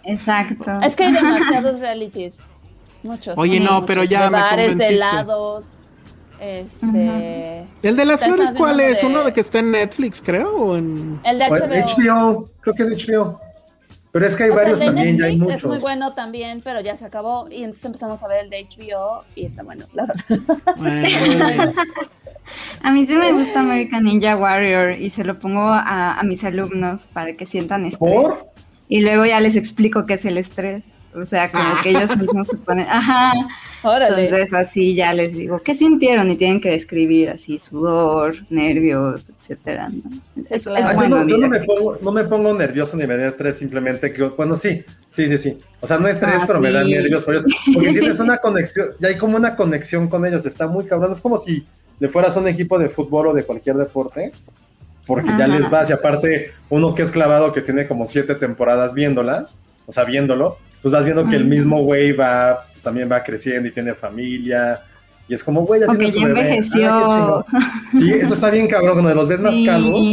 Exacto. 0.03 0.65
Es 0.83 0.95
que 0.95 1.05
hay 1.05 1.13
demasiados 1.13 1.79
realities. 1.79 2.39
Muchos. 3.03 3.37
Oye, 3.37 3.59
no, 3.59 3.85
pero 3.85 4.03
ya 4.03 4.25
de 4.25 4.29
me 4.31 4.41
bares, 4.41 4.65
de 4.65 4.71
convenciste. 4.71 4.95
helados. 4.95 5.65
Este. 6.39 7.65
El 7.83 7.95
de 7.95 8.05
las 8.05 8.23
flores, 8.23 8.51
¿cuál 8.57 8.79
es? 8.81 9.01
de- 9.01 9.07
¿Uno 9.07 9.23
de 9.23 9.31
que 9.33 9.39
está 9.39 9.59
en 9.59 9.71
Netflix, 9.71 10.21
creo? 10.21 10.49
¿O 10.55 10.75
en... 10.77 11.19
El 11.23 11.39
de 11.39 11.45
HBO. 11.45 11.67
HBO, 11.67 12.49
creo 12.61 12.75
que 12.75 12.83
en 12.83 12.89
HBO. 12.89 13.39
Pero 14.14 14.28
es 14.28 14.36
que 14.36 14.43
hay 14.43 14.49
O 14.51 14.53
sea, 14.53 14.61
varios 14.64 14.80
el 14.80 14.86
de 14.89 14.93
también, 14.93 15.18
ya 15.18 15.26
hay 15.26 15.36
Netflix 15.36 15.43
muchos. 15.43 15.64
Es 15.64 15.68
muy 15.68 15.80
bueno 15.80 16.14
también, 16.14 16.61
pero 16.64 16.82
ya 16.82 16.95
se 16.95 17.03
acabó. 17.03 17.49
Y 17.49 17.64
entonces 17.64 17.86
empezamos 17.86 18.22
a 18.22 18.28
ver 18.28 18.43
el 18.43 18.49
de 18.51 18.68
HBO 18.70 19.24
y 19.34 19.45
está 19.45 19.64
bueno, 19.64 19.88
la 19.93 20.05
verdad. 20.05 20.76
Bueno, 20.78 21.07
A 22.84 22.91
mí 22.91 23.07
sí 23.07 23.16
me 23.16 23.32
gusta 23.32 23.61
American 23.61 24.03
Ninja 24.03 24.38
Warrior 24.38 24.99
y 24.99 25.09
se 25.09 25.24
lo 25.24 25.39
pongo 25.39 25.61
a, 25.61 26.20
a 26.20 26.24
mis 26.24 26.43
alumnos 26.43 27.07
para 27.07 27.34
que 27.36 27.47
sientan 27.47 27.86
estrés. 27.86 28.14
¿Por? 28.14 28.38
Y 28.88 29.01
luego 29.01 29.26
ya 29.26 29.39
les 29.39 29.55
explico 29.55 30.05
qué 30.05 30.14
es 30.14 30.26
el 30.26 30.38
estrés. 30.38 30.93
O 31.16 31.26
sea, 31.26 31.51
como 31.51 31.82
que 31.82 31.89
ellos 31.89 32.16
mismos 32.16 32.45
se 32.47 32.57
ponen, 32.57 32.86
ajá. 32.88 33.34
Órale. 33.84 34.25
Entonces 34.25 34.53
así 34.53 34.95
ya 34.95 35.13
les 35.13 35.34
digo, 35.34 35.59
¿qué 35.59 35.75
sintieron? 35.75 36.31
Y 36.31 36.36
tienen 36.38 36.61
que 36.61 36.71
describir 36.71 37.29
así 37.29 37.57
sudor, 37.57 38.36
nervios, 38.49 39.29
etcétera. 39.39 39.89
¿no? 39.89 40.01
Es, 40.41 40.51
es 40.51 40.63
claro. 40.63 40.86
Ah, 40.88 41.03
yo 41.03 41.09
no, 41.09 41.27
yo 41.27 41.38
no 41.38 41.47
mira. 41.47 41.59
me 41.59 41.65
pongo, 41.65 41.97
no 42.01 42.11
me 42.11 42.23
pongo 42.23 42.53
nervioso 42.53 42.95
ni 42.97 43.05
me 43.05 43.17
da 43.17 43.27
estrés, 43.27 43.57
simplemente 43.57 44.11
que, 44.13 44.23
bueno, 44.23 44.55
sí, 44.55 44.84
sí, 45.09 45.27
sí, 45.27 45.38
sí. 45.38 45.59
O 45.81 45.88
sea, 45.88 45.97
no 45.97 46.07
estrés, 46.07 46.41
Ah, 46.41 46.43
pero 46.47 46.61
me 46.61 46.71
da 46.71 46.84
nervios 46.84 47.25
por 47.25 47.36
ellos, 47.36 47.45
porque 47.73 47.89
tienes 47.91 48.19
una 48.19 48.38
conexión, 48.38 48.88
ya 48.99 49.09
hay 49.09 49.17
como 49.17 49.38
una 49.38 49.55
conexión 49.55 50.07
con 50.07 50.25
ellos, 50.25 50.45
está 50.45 50.67
muy 50.67 50.86
cabrón. 50.86 51.11
Es 51.11 51.21
como 51.21 51.38
si 51.38 51.65
le 51.99 52.07
fueras 52.07 52.38
a 52.38 52.39
un 52.39 52.47
equipo 52.47 52.79
de 52.79 52.89
fútbol 52.89 53.27
o 53.27 53.34
de 53.34 53.43
cualquier 53.43 53.75
deporte, 53.75 54.31
porque 55.05 55.31
ya 55.38 55.47
les 55.47 55.69
vas, 55.69 55.89
y 55.89 55.93
aparte, 55.93 56.53
uno 56.69 56.95
que 56.95 57.01
es 57.01 57.11
clavado, 57.11 57.51
que 57.51 57.61
tiene 57.61 57.88
como 57.88 58.05
siete 58.05 58.36
temporadas 58.36 58.93
viéndolas, 58.93 59.59
o 59.86 59.91
sea, 59.91 60.05
viéndolo, 60.05 60.57
pues 60.84 60.91
vas 60.91 61.03
viendo 61.05 61.27
que 61.27 61.36
el 61.38 61.45
mismo 61.45 61.81
güey 61.81 62.11
va, 62.11 62.65
pues 62.69 62.84
también 62.84 63.09
va 63.11 63.23
creciendo 63.23 63.67
y 63.67 63.71
tiene 63.71 63.95
familia. 63.95 64.81
Y 65.27 65.34
es 65.34 65.43
como, 65.43 65.61
güey, 65.61 65.79
ya 65.81 65.88
O 65.88 65.91
tiene 65.91 66.05
que 66.05 66.11
su 66.11 66.19
bebé. 66.21 66.31
Ah, 66.31 66.43
qué 66.43 66.49
envejeció. 66.57 67.07
chingón. 67.07 67.45
Sí, 67.93 68.11
eso 68.13 68.34
está 68.36 68.49
bien 68.51 68.67
cabrón, 68.67 68.93
cuando 69.01 69.15
los 69.15 69.27
ves 69.27 69.39
más 69.39 69.55
Sí. 69.55 69.65
calvos, 69.65 70.07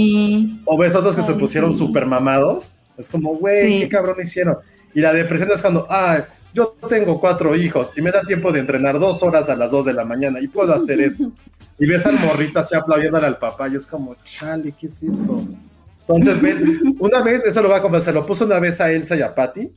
o 0.64 0.79
ves 0.79 0.95
otros 0.95 1.16
que 1.16 1.23
se 1.23 1.35
pusieron 1.35 1.73
sí. 1.73 1.79
súper 1.81 2.07
mamados. 2.07 2.73
Es 2.97 3.09
como, 3.11 3.35
güey, 3.35 3.66
Sí. 3.75 3.81
qué 3.81 3.89
cabrón 3.91 4.16
hicieron. 4.23 4.57
Y 4.95 5.01
la 5.01 5.12
depresión 5.12 5.51
es 5.53 5.61
cuando, 5.61 5.87
ah, 5.91 6.25
yo 6.55 6.77
tengo 6.89 7.21
cuatro 7.21 7.55
hijos 7.57 7.93
y 7.97 8.03
me 8.03 8.11
da 8.12 8.23
tiempo 8.23 8.51
de 8.53 8.61
entrenar 8.61 8.99
dos 8.99 9.23
horas 9.23 9.49
a 9.49 9.57
las 9.57 9.71
dos 9.73 9.85
de 9.85 9.93
la 9.93 10.05
mañana 10.05 10.41
y 10.41 10.49
puedo 10.49 10.73
hacer 10.73 11.01
esto. 11.01 11.31
Y 11.79 11.87
ves 11.87 12.07
al 12.07 12.18
morrito 12.21 12.59
así 12.61 12.77
aplaudiéndole 12.77 13.27
al 13.27 13.39
papá 13.39 13.68
y 13.68 13.75
es 13.75 13.87
como, 13.87 14.14
chale, 14.25 14.73
¿qué 14.79 14.87
es 14.87 15.03
esto? 15.03 15.43
Entonces, 16.09 16.41
ven, 16.43 16.97
una 16.99 17.23
vez, 17.23 17.45
eso 17.47 17.62
lo 17.62 17.68
voy 17.68 17.79
a 17.79 17.83
confesar, 17.83 18.14
lo 18.14 18.27
puso 18.27 18.45
una 18.45 18.59
vez 18.61 18.81
a 18.81 18.91
Elsa 18.91 19.16
y 19.16 19.23
a 19.23 19.35
Patty. 19.35 19.71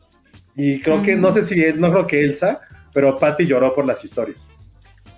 Y 0.56 0.82
creo 0.82 1.01
que, 1.01 1.16
no 1.16 1.32
sé 1.32 1.41
si, 1.41 1.64
él, 1.64 1.80
no 1.80 1.91
creo 1.91 2.08
que 2.08 2.22
Elsa, 2.22 2.62
pero 2.93 3.18
Patty 3.18 3.45
lloró 3.45 3.74
por 3.74 3.86
las 3.86 4.04
historias. 4.04 4.49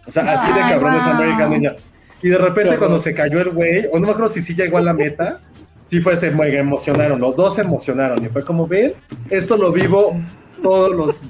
O 0.08 0.12
sea, 0.12 0.32
así 0.32 0.52
de 0.54 0.60
cabrón 0.62 0.96
es 0.96 1.04
wow. 1.04 1.14
American 1.14 1.50
Ninja. 1.50 1.76
Y 2.22 2.30
de 2.30 2.38
repente 2.38 2.78
cuando 2.78 3.00
se 3.00 3.14
cayó 3.14 3.42
el 3.42 3.50
güey, 3.50 3.86
o 3.92 4.00
no 4.00 4.08
me 4.08 4.12
acuerdo 4.12 4.30
si 4.30 4.42
sí 4.42 4.56
llegó 4.56 4.78
a 4.78 4.82
la 4.82 4.94
meta, 4.94 5.42
sí 5.88 6.02
fue, 6.02 6.18
se 6.18 6.28
emocionaron, 6.28 7.20
los 7.20 7.36
dos 7.36 7.56
se 7.56 7.62
emocionaron 7.62 8.24
y 8.24 8.30
fue 8.30 8.44
como, 8.44 8.68
ven, 8.68 8.94
esto 9.30 9.58
lo 9.58 9.72
vivo 9.72 10.20
todos 10.64 10.96
los 10.96 11.28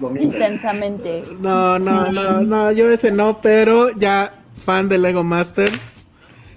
domingos. 0.00 0.34
Intensamente. 0.34 1.24
No, 1.40 1.78
no, 1.78 2.12
no, 2.12 2.40
no, 2.42 2.72
yo 2.72 2.90
ese 2.90 3.10
no, 3.10 3.40
pero 3.40 3.90
ya 3.96 4.32
fan 4.64 4.88
de 4.88 4.98
Lego 4.98 5.24
Masters. 5.24 6.02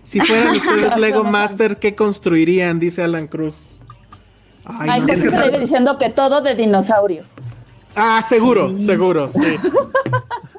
Si 0.03 0.19
fueran 0.19 0.51
ustedes 0.57 0.97
Lego 0.97 1.23
Master, 1.23 1.77
¿qué 1.77 1.95
construirían? 1.95 2.79
Dice 2.79 3.01
Alan 3.01 3.27
Cruz. 3.27 3.80
Ay, 4.66 4.89
Ay, 4.91 5.01
no 5.01 5.07
es 5.14 5.24
que 5.24 5.59
diciendo 5.59 5.97
que 5.97 6.09
todo 6.09 6.41
de 6.41 6.55
dinosaurios. 6.55 7.36
Ah, 7.95 8.24
seguro, 8.28 8.70
Sí. 8.78 8.86
seguro, 8.86 9.30
sí. 9.34 9.57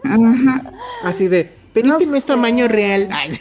Ajá. 0.04 0.72
Así 1.04 1.28
de, 1.28 1.54
pero 1.72 1.88
No 1.88 1.94
este 1.96 2.06
no 2.06 2.16
es 2.16 2.24
tamaño 2.26 2.68
real. 2.68 3.08
Ay. 3.10 3.30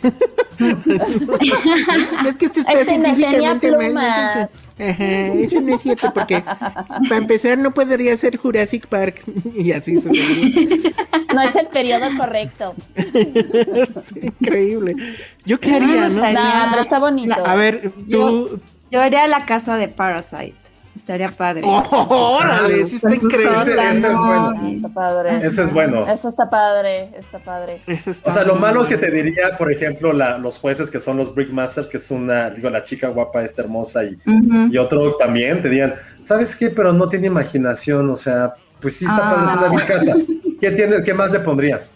es 2.28 2.36
que 2.36 2.45
este 2.45 2.59
está 2.62 2.72
Este 2.74 2.86
científicamente 2.86 3.72
mal. 3.72 4.49
Ajá, 4.80 5.05
eso 5.05 5.62
no 5.62 5.76
es 5.76 5.82
cierto, 5.82 6.12
porque 6.14 6.41
para 6.41 7.18
empezar 7.18 7.57
no 7.57 7.72
podría 7.72 8.16
ser 8.18 8.38
Jurassic 8.38 8.88
Park. 8.88 9.22
y 9.55 9.72
así 9.74 9.97
se. 10.01 10.09
No 11.34 11.41
es 11.41 11.55
el 11.55 11.68
periodo 11.68 12.05
correcto. 12.18 12.74
Increíble. 14.41 14.95
¿Yo 15.45 15.59
qué 15.59 15.76
haría, 15.76 16.09
no? 16.09 16.22
No, 16.24 16.68
pero 16.72 16.82
está 16.82 16.99
bonito. 16.99 17.45
A 17.45 17.55
ver, 17.55 17.91
tú, 18.09 18.59
Yo 18.91 19.01
haría 19.01 19.27
la 19.27 19.45
casa 19.45 19.77
de 19.77 19.87
Parasite. 19.87 20.55
Estaría 20.93 21.29
padre. 21.31 21.61
Oh, 21.65 22.37
órale, 22.41 22.85
sí 22.85 22.97
está 22.97 23.15
increíble. 23.15 23.55
Ese- 23.91 24.11
es 24.11 24.17
bueno. 24.17 24.67
Está 24.67 24.89
padre. 24.89 25.37
Ese 25.37 25.63
es 25.63 25.73
bueno. 25.73 26.05
Eso 26.05 26.27
está 26.27 26.49
padre, 26.49 27.09
está 27.17 27.39
padre. 27.39 27.81
Está 27.87 28.29
O 28.29 28.33
sea, 28.33 28.43
lo 28.43 28.55
malo 28.55 28.81
es 28.83 28.89
que 28.89 28.97
te 28.97 29.09
diría, 29.09 29.55
por 29.57 29.71
ejemplo, 29.71 30.11
la- 30.11 30.37
los 30.37 30.57
jueces 30.59 30.91
que 30.91 30.99
son 30.99 31.15
los 31.15 31.33
Brickmasters, 31.33 31.87
que 31.87 31.95
es 31.95 32.11
una, 32.11 32.49
digo, 32.49 32.69
la 32.69 32.83
chica 32.83 33.07
guapa, 33.07 33.41
esta 33.41 33.61
hermosa, 33.61 34.03
y, 34.03 34.17
y 34.69 34.77
otro 34.77 35.15
también, 35.15 35.61
te 35.61 35.69
dirían, 35.69 35.93
¿sabes 36.21 36.57
qué? 36.57 36.69
Pero 36.69 36.91
no 36.91 37.07
tiene 37.07 37.27
imaginación, 37.27 38.09
o 38.09 38.17
sea, 38.17 38.53
pues 38.81 38.97
sí 38.97 39.05
está 39.05 39.29
Ah. 39.29 39.33
padre, 39.33 39.47
es 39.47 39.53
una 39.57 39.69
mi 39.69 39.77
casa. 39.87 40.13
¿Qué, 40.59 40.71
tiene, 40.71 41.01
¿Qué 41.03 41.13
más 41.13 41.31
le 41.31 41.39
pondrías? 41.39 41.89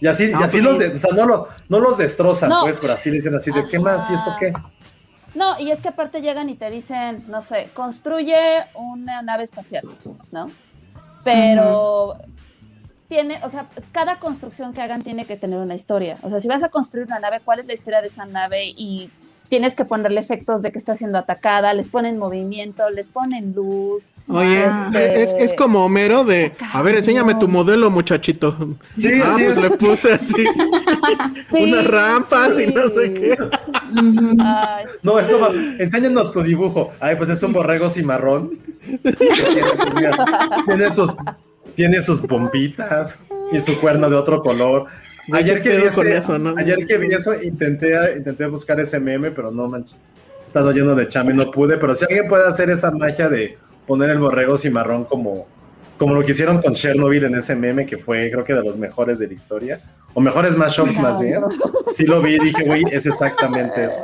Y 0.00 0.06
así, 0.06 0.30
No, 0.32 0.40
y 0.40 0.42
así 0.44 0.62
pues 0.62 0.64
los, 0.64 0.78
de- 0.78 0.88
o 0.94 0.98
sea, 0.98 1.12
no, 1.14 1.26
lo, 1.26 1.48
no 1.68 1.78
los 1.80 1.98
destrozan, 1.98 2.48
No. 2.48 2.62
pues, 2.62 2.78
pero 2.80 2.94
así 2.94 3.10
dicen 3.10 3.34
así 3.34 3.50
de, 3.52 3.62
¿qué 3.68 3.78
más? 3.78 4.08
¿Y 4.10 4.14
esto 4.14 4.30
qué? 4.40 4.54
No, 5.34 5.58
y 5.60 5.70
es 5.70 5.80
que 5.80 5.88
aparte 5.88 6.22
llegan 6.22 6.48
y 6.48 6.54
te 6.54 6.70
dicen, 6.70 7.24
no 7.28 7.40
sé, 7.40 7.70
construye 7.74 8.36
una 8.74 9.22
nave 9.22 9.44
espacial, 9.44 9.84
¿no? 10.32 10.50
Pero 11.22 12.16
tiene, 13.08 13.40
o 13.44 13.48
sea, 13.48 13.66
cada 13.92 14.18
construcción 14.18 14.72
que 14.72 14.82
hagan 14.82 15.02
tiene 15.02 15.24
que 15.24 15.36
tener 15.36 15.58
una 15.58 15.74
historia. 15.74 16.16
O 16.22 16.30
sea, 16.30 16.40
si 16.40 16.48
vas 16.48 16.62
a 16.62 16.68
construir 16.68 17.06
una 17.06 17.20
nave, 17.20 17.40
¿cuál 17.44 17.60
es 17.60 17.66
la 17.66 17.74
historia 17.74 18.00
de 18.00 18.08
esa 18.08 18.24
nave? 18.24 18.66
Y 18.66 19.10
tienes 19.50 19.74
que 19.74 19.84
ponerle 19.84 20.20
efectos 20.20 20.62
de 20.62 20.72
que 20.72 20.78
está 20.78 20.96
siendo 20.96 21.18
atacada, 21.18 21.74
les 21.74 21.90
ponen 21.90 22.16
movimiento, 22.16 22.88
les 22.88 23.08
ponen 23.10 23.52
luz. 23.52 24.12
Oye, 24.28 24.64
este, 24.64 25.22
es, 25.22 25.34
es 25.34 25.52
como 25.54 25.84
Homero 25.84 26.24
de, 26.24 26.52
a 26.72 26.80
ver, 26.80 26.94
enséñame 26.94 27.34
tu 27.34 27.48
modelo, 27.48 27.90
muchachito. 27.90 28.56
Sí, 28.96 29.20
ah, 29.22 29.34
sí, 29.36 29.44
pues 29.44 29.56
es- 29.56 29.62
le 29.62 29.70
puse 29.76 30.12
así 30.12 30.44
Sí, 31.52 31.64
unas 31.64 31.86
rampas 31.88 32.54
sí. 32.56 32.62
y 32.62 32.72
no 32.72 32.88
sé 32.88 33.12
qué. 33.12 33.36
No, 35.02 35.18
es 35.18 35.28
como, 35.28 35.48
enséñanos 35.78 36.32
tu 36.32 36.42
dibujo. 36.42 36.92
Ay, 37.00 37.16
pues 37.16 37.28
es 37.28 37.42
un 37.42 37.52
borrego 37.52 37.88
cimarrón. 37.90 38.58
tiene, 39.02 40.10
tiene 40.66 40.92
sus, 40.92 41.14
tiene 41.74 42.00
sus 42.00 42.20
pompitas 42.20 43.18
y 43.52 43.60
su 43.60 43.78
cuerno 43.80 44.08
de 44.08 44.16
otro 44.16 44.42
color. 44.42 44.86
Ayer 45.32 45.62
¿qué 45.62 45.70
que, 45.70 45.76
vi 45.78 45.84
ese- 45.84 46.16
eso, 46.16 46.38
no? 46.38 46.54
ayer 46.56 46.78
que 46.86 46.96
vi 46.98 47.14
eso, 47.14 47.34
intenté, 47.40 47.94
intenté 48.16 48.46
buscar 48.46 48.80
ese 48.80 48.98
meme, 49.00 49.30
pero 49.30 49.50
no 49.50 49.68
manches. 49.68 49.98
He 50.44 50.46
estado 50.46 50.72
lleno 50.72 50.94
de 50.94 51.06
chame 51.08 51.32
no 51.34 51.50
pude. 51.50 51.76
Pero 51.76 51.94
si 51.94 52.04
alguien 52.04 52.26
puede 52.28 52.46
hacer 52.46 52.70
esa 52.70 52.90
magia 52.90 53.28
de 53.28 53.56
poner 53.86 54.10
el 54.10 54.18
borrego 54.18 54.56
cimarrón 54.56 55.04
como, 55.04 55.46
como 55.96 56.14
lo 56.14 56.22
que 56.22 56.32
hicieron 56.32 56.60
con 56.60 56.74
Chernobyl 56.74 57.24
en 57.24 57.34
ese 57.36 57.54
meme, 57.54 57.86
que 57.86 57.98
fue 57.98 58.30
creo 58.30 58.42
que 58.44 58.54
de 58.54 58.62
los 58.62 58.76
mejores 58.76 59.18
de 59.18 59.26
la 59.28 59.32
historia, 59.34 59.80
o 60.14 60.20
mejores 60.20 60.56
mashups 60.56 60.98
más 60.98 61.20
bien. 61.20 61.42
Sí 61.92 62.04
lo 62.06 62.20
vi 62.20 62.34
y 62.34 62.38
dije, 62.38 62.64
güey, 62.64 62.82
es 62.90 63.06
exactamente 63.06 63.84
eso. 63.84 64.02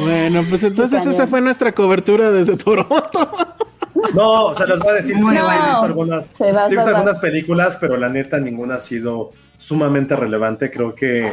Bueno, 0.00 0.44
pues 0.48 0.62
entonces 0.62 1.06
esa 1.06 1.26
fue 1.26 1.40
nuestra 1.40 1.72
cobertura 1.72 2.30
desde 2.32 2.56
Toronto. 2.56 3.55
No, 4.16 4.46
o 4.46 4.54
sea, 4.54 4.66
les 4.66 4.80
voy 4.80 4.88
a 4.88 4.94
decir, 4.94 5.14
sí, 5.14 5.22
sí 5.22 5.28
he 5.28 5.32
visto 5.32 5.82
algunas, 5.82 6.24
Se 6.32 6.50
va, 6.50 6.66
sí 6.66 6.74
he 6.74 6.76
visto 6.76 6.90
va. 6.90 6.96
algunas 6.96 7.18
películas, 7.18 7.76
pero 7.78 7.96
la 7.96 8.08
neta 8.08 8.40
ninguna 8.40 8.76
ha 8.76 8.78
sido 8.78 9.30
sumamente 9.58 10.16
relevante. 10.16 10.70
Creo 10.70 10.94
que 10.94 11.32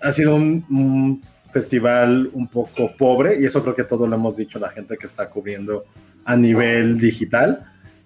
ha 0.00 0.12
sido 0.12 0.34
un, 0.36 0.64
un 0.70 1.20
festival 1.50 2.30
un 2.32 2.48
poco 2.48 2.92
pobre 2.96 3.40
y 3.40 3.44
eso 3.46 3.62
creo 3.62 3.74
que 3.74 3.84
todo 3.84 4.06
lo 4.06 4.14
hemos 4.14 4.36
dicho 4.36 4.58
la 4.58 4.68
gente 4.70 4.96
que 4.96 5.06
está 5.06 5.28
cubriendo 5.28 5.84
a 6.24 6.36
nivel 6.36 6.98
digital. 6.98 7.60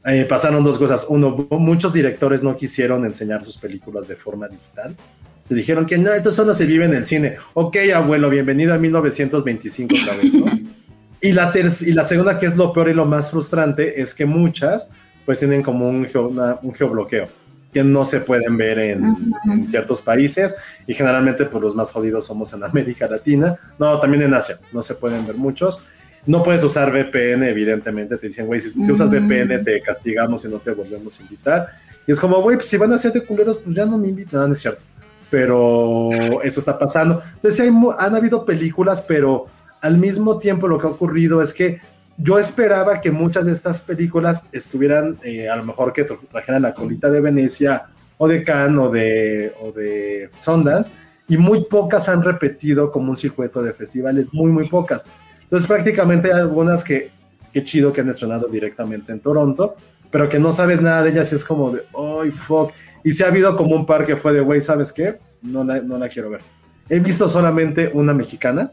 Eh, 0.07 0.27
pasaron 0.29 0.65
dos 0.65 0.79
cosas. 0.79 1.07
Uno, 1.09 1.47
muchos 1.51 1.93
directores 1.93 2.43
no 2.43 2.57
quisieron 2.57 3.05
enseñar 3.05 3.45
sus 3.45 3.57
películas 3.57 4.07
de 4.09 4.17
forma 4.17 4.49
digital. 4.49 4.95
Se 5.47 5.55
dijeron 5.55 5.87
que 5.87 5.99
no, 5.99 6.11
esto 6.13 6.33
solo 6.33 6.55
se 6.55 6.67
vive 6.67 6.85
en 6.87 6.95
el 6.95 7.05
cine. 7.05 7.37
Ok, 7.55 7.77
abuelo, 7.95 8.31
bienvenido 8.31 8.75
a 8.75 8.79
1925 8.79 9.95
otra 10.03 10.17
vez, 10.17 10.33
¿no? 10.33 10.47
Y 11.29 11.33
la, 11.33 11.53
y 11.55 11.93
la 11.93 12.05
segunda, 12.05 12.39
que 12.39 12.47
es 12.47 12.57
lo 12.57 12.73
peor 12.73 12.89
y 12.89 12.95
lo 12.95 13.05
más 13.07 13.31
frustrante, 13.31 14.01
es 14.01 14.15
que 14.15 14.27
muchas 14.27 14.91
pues 15.25 15.39
tienen 15.39 15.63
como 15.63 15.89
un, 15.89 16.05
geo- 16.07 16.29
una- 16.29 16.59
un 16.63 16.75
geobloqueo 16.75 17.27
que 17.73 17.83
no 17.83 18.05
se 18.05 18.21
pueden 18.21 18.57
ver 18.57 18.79
en, 18.79 19.17
en 19.47 19.67
ciertos 19.67 20.01
países 20.03 20.55
y 20.87 20.95
generalmente 20.95 21.47
pues 21.47 21.63
los 21.63 21.75
más 21.75 21.91
jodidos 21.91 22.27
somos 22.27 22.53
en 22.53 22.63
América 22.63 23.09
Latina, 23.09 23.57
no, 23.79 23.99
también 23.99 24.23
en 24.23 24.35
Asia, 24.35 24.59
no 24.73 24.81
se 24.83 24.95
pueden 24.95 25.27
ver 25.27 25.37
muchos. 25.37 25.81
No 26.27 26.43
puedes 26.43 26.63
usar 26.65 26.91
VPN, 26.91 27.43
evidentemente, 27.49 28.17
te 28.17 28.29
dicen, 28.29 28.47
güey, 28.47 28.59
si, 28.61 28.71
si 28.71 28.91
usas. 28.91 29.11
VPN 29.11 29.63
te 29.65 29.81
castigamos 29.83 30.43
y 30.45 30.49
no 30.49 30.59
te 30.59 30.71
volvemos 30.71 31.19
a 31.19 31.23
invitar. 31.23 31.69
Y 32.07 32.13
es 32.13 32.19
como, 32.21 32.41
güey, 32.41 32.57
pues 32.57 32.69
si 32.69 32.79
van 32.79 32.93
a 32.95 32.99
ser 32.99 33.13
de 33.13 33.23
culeros, 33.25 33.59
pues 33.59 33.75
ya 33.77 33.85
no 33.85 33.99
me 33.99 34.09
invitan, 34.09 34.41
no, 34.41 34.47
no 34.47 34.53
es 34.55 34.59
cierto. 34.61 34.85
Pero 35.31 36.09
eso 36.43 36.61
está 36.61 36.79
pasando. 36.79 37.21
Entonces, 37.35 37.57
sí 37.57 37.63
hay, 37.63 37.75
han 37.99 38.15
habido 38.15 38.45
películas, 38.45 39.03
pero 39.03 39.47
al 39.85 39.99
mismo 39.99 40.39
tiempo 40.39 40.67
lo 40.67 40.79
que 40.79 40.87
ha 40.87 40.91
ocurrido 40.91 41.43
es 41.43 41.53
que 41.53 41.79
yo 42.17 42.39
esperaba 42.39 43.01
que 43.01 43.11
muchas 43.11 43.45
de 43.47 43.53
estas 43.53 43.81
películas 43.81 44.47
estuvieran, 44.53 45.19
eh, 45.23 45.49
a 45.49 45.57
lo 45.57 45.65
mejor 45.65 45.93
que 45.93 46.07
tra- 46.07 46.19
trajeran 46.31 46.63
la 46.63 46.73
colita 46.73 47.11
de 47.11 47.21
Venecia 47.21 47.87
o 48.17 48.27
de 48.27 48.43
Cannes 48.43 48.79
o 48.79 48.89
de, 48.89 49.53
o 49.61 49.73
de 49.73 50.31
Sundance, 50.37 50.93
y 51.29 51.37
muy 51.37 51.65
pocas 51.65 52.09
han 52.09 52.23
repetido 52.23 52.91
como 52.91 53.11
un 53.11 53.17
circuito 53.17 53.63
de 53.63 53.73
festivales, 53.73 54.33
muy, 54.33 54.51
muy 54.51 54.69
pocas. 54.69 55.05
Entonces 55.43 55.67
prácticamente 55.67 56.33
hay 56.33 56.41
algunas 56.41 56.83
que, 56.83 57.11
qué 57.53 57.63
chido 57.63 57.93
que 57.93 58.01
han 58.01 58.09
estrenado 58.09 58.49
directamente 58.49 59.13
en 59.13 59.21
Toronto, 59.21 59.75
pero 60.11 60.29
que 60.29 60.39
no 60.39 60.53
sabes 60.53 60.81
nada 60.81 61.03
de 61.03 61.11
ellas 61.11 61.31
y 61.33 61.35
es 61.35 61.45
como 61.45 61.73
de, 61.73 61.83
¡ay, 62.23 62.31
fuck! 62.31 62.73
Y 63.03 63.13
si 63.13 63.23
ha 63.23 63.27
habido 63.29 63.55
como 63.57 63.75
un 63.75 63.85
par 63.85 64.07
que 64.07 64.17
fue 64.17 64.33
de, 64.33 64.41
güey, 64.41 64.61
¿sabes 64.63 64.93
qué? 64.93 65.19
No 65.43 65.63
no 65.65 65.99
la 65.99 66.09
quiero 66.09 66.31
ver. 66.31 66.41
He 66.89 67.01
visto 67.01 67.29
solamente 67.29 67.91
una 67.93 68.15
mexicana, 68.15 68.71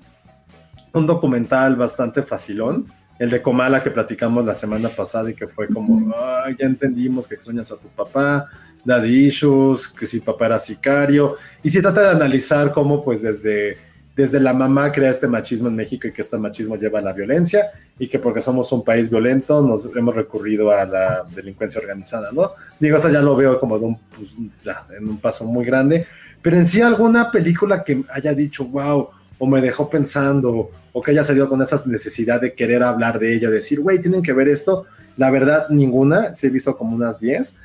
un 0.93 1.05
documental 1.05 1.75
bastante 1.75 2.23
facilón, 2.23 2.85
el 3.19 3.29
de 3.29 3.41
Comala 3.41 3.83
que 3.83 3.91
platicamos 3.91 4.45
la 4.45 4.53
semana 4.53 4.89
pasada 4.89 5.29
y 5.29 5.35
que 5.35 5.47
fue 5.47 5.67
como, 5.67 6.13
"Ay, 6.43 6.55
ya 6.59 6.65
entendimos 6.65 7.27
que 7.27 7.35
extrañas 7.35 7.71
a 7.71 7.77
tu 7.77 7.87
papá, 7.89 8.47
daddy 8.83 9.27
issues, 9.27 9.87
que 9.87 10.05
si 10.05 10.19
papá 10.19 10.47
era 10.47 10.59
sicario, 10.59 11.35
y 11.61 11.69
se 11.69 11.81
trata 11.81 12.01
de 12.01 12.09
analizar 12.09 12.71
cómo 12.71 13.03
pues 13.03 13.21
desde, 13.21 13.77
desde 14.15 14.39
la 14.39 14.53
mamá 14.53 14.91
crea 14.91 15.11
este 15.11 15.27
machismo 15.27 15.67
en 15.67 15.75
México 15.75 16.07
y 16.07 16.11
que 16.11 16.21
este 16.21 16.37
machismo 16.37 16.75
lleva 16.75 16.99
a 16.99 17.01
la 17.03 17.13
violencia 17.13 17.71
y 17.99 18.07
que 18.07 18.17
porque 18.19 18.41
somos 18.41 18.71
un 18.71 18.83
país 18.83 19.09
violento 19.09 19.61
nos 19.61 19.87
hemos 19.95 20.15
recurrido 20.15 20.71
a 20.71 20.85
la 20.85 21.23
delincuencia 21.33 21.79
organizada, 21.79 22.31
¿no? 22.31 22.51
Digo, 22.79 22.97
eso 22.97 23.09
ya 23.09 23.21
lo 23.21 23.35
veo 23.35 23.59
como 23.59 23.77
de 23.77 23.85
un, 23.85 23.97
pues, 24.15 24.33
ya, 24.65 24.85
en 24.97 25.07
un 25.07 25.17
paso 25.19 25.45
muy 25.45 25.63
grande, 25.63 26.07
pero 26.41 26.57
en 26.57 26.65
sí 26.65 26.81
alguna 26.81 27.29
película 27.29 27.83
que 27.83 28.03
haya 28.11 28.33
dicho, 28.33 28.65
wow, 28.65 29.09
o 29.37 29.45
me 29.47 29.61
dejó 29.61 29.89
pensando, 29.89 30.71
o 30.93 31.01
que 31.01 31.11
haya 31.11 31.23
salido 31.23 31.47
con 31.47 31.61
esa 31.61 31.81
necesidad 31.85 32.41
de 32.41 32.53
querer 32.53 32.83
hablar 32.83 33.19
de 33.19 33.33
ella, 33.33 33.49
decir, 33.49 33.79
güey, 33.79 34.01
tienen 34.01 34.21
que 34.21 34.33
ver 34.33 34.47
esto. 34.47 34.85
La 35.17 35.29
verdad, 35.29 35.67
ninguna, 35.69 36.33
se 36.33 36.47
he 36.47 36.49
visto 36.49 36.77
como 36.77 36.95
unas 36.95 37.19
10, 37.19 37.55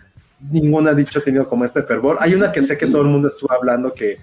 ninguna 0.51 0.91
ha 0.91 0.95
dicho, 0.95 1.20
tenido 1.22 1.49
como 1.49 1.64
este 1.64 1.83
fervor. 1.83 2.18
Hay 2.20 2.35
una 2.35 2.53
que 2.53 2.62
sé 2.62 2.77
que 2.77 2.87
todo 2.87 3.03
el 3.03 3.09
mundo 3.09 3.29
estuvo 3.29 3.53
hablando 3.53 3.93
que 3.93 4.18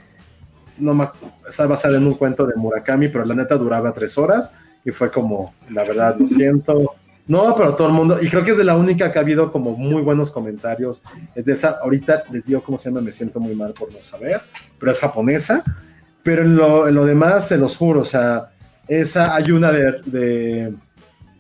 no 0.78 0.94
me, 0.94 1.08
está 1.48 1.66
basada 1.68 1.98
en 1.98 2.08
un 2.08 2.16
cuento 2.16 2.46
de 2.46 2.56
Murakami, 2.56 3.10
pero 3.10 3.26
la 3.26 3.36
neta 3.36 3.58
duraba 3.58 3.94
tres 3.94 4.18
horas 4.18 4.52
y 4.84 4.92
fue 4.92 5.12
como, 5.12 5.54
la 5.70 5.84
verdad, 5.84 6.16
lo 6.18 6.28
siento. 6.28 6.96
No, 7.26 7.56
pero 7.56 7.74
todo 7.76 7.88
el 7.88 7.94
mundo, 7.94 8.18
y 8.22 8.28
creo 8.28 8.44
que 8.44 8.52
es 8.52 8.58
de 8.58 8.66
la 8.66 8.76
única 8.76 9.12
que 9.12 9.18
ha 9.18 9.22
habido 9.22 9.52
como 9.52 9.72
muy 9.78 10.02
buenos 10.02 10.30
comentarios. 10.30 11.04
Es 11.36 11.46
de 11.46 11.54
esa, 11.54 11.78
ahorita 11.82 12.24
les 12.32 12.46
digo 12.46 12.62
cómo 12.62 12.78
se 12.78 12.90
llama, 12.90 13.02
me 13.02 13.12
siento 13.12 13.40
muy 13.40 13.56
mal 13.56 13.74
por 13.74 13.92
no 13.94 14.02
saber, 14.02 14.42
pero 14.78 14.92
es 14.92 15.00
japonesa. 15.00 15.64
Pero 16.22 16.44
en 16.44 16.56
lo, 16.56 16.88
en 16.88 16.96
lo 16.96 17.06
demás, 17.06 17.48
se 17.50 17.58
los 17.58 17.76
juro, 17.76 18.02
o 18.02 18.06
sea, 18.06 18.53
esa 18.88 19.36
hay 19.36 19.52
una 19.52 19.72
de, 19.72 20.02
de, 20.06 20.74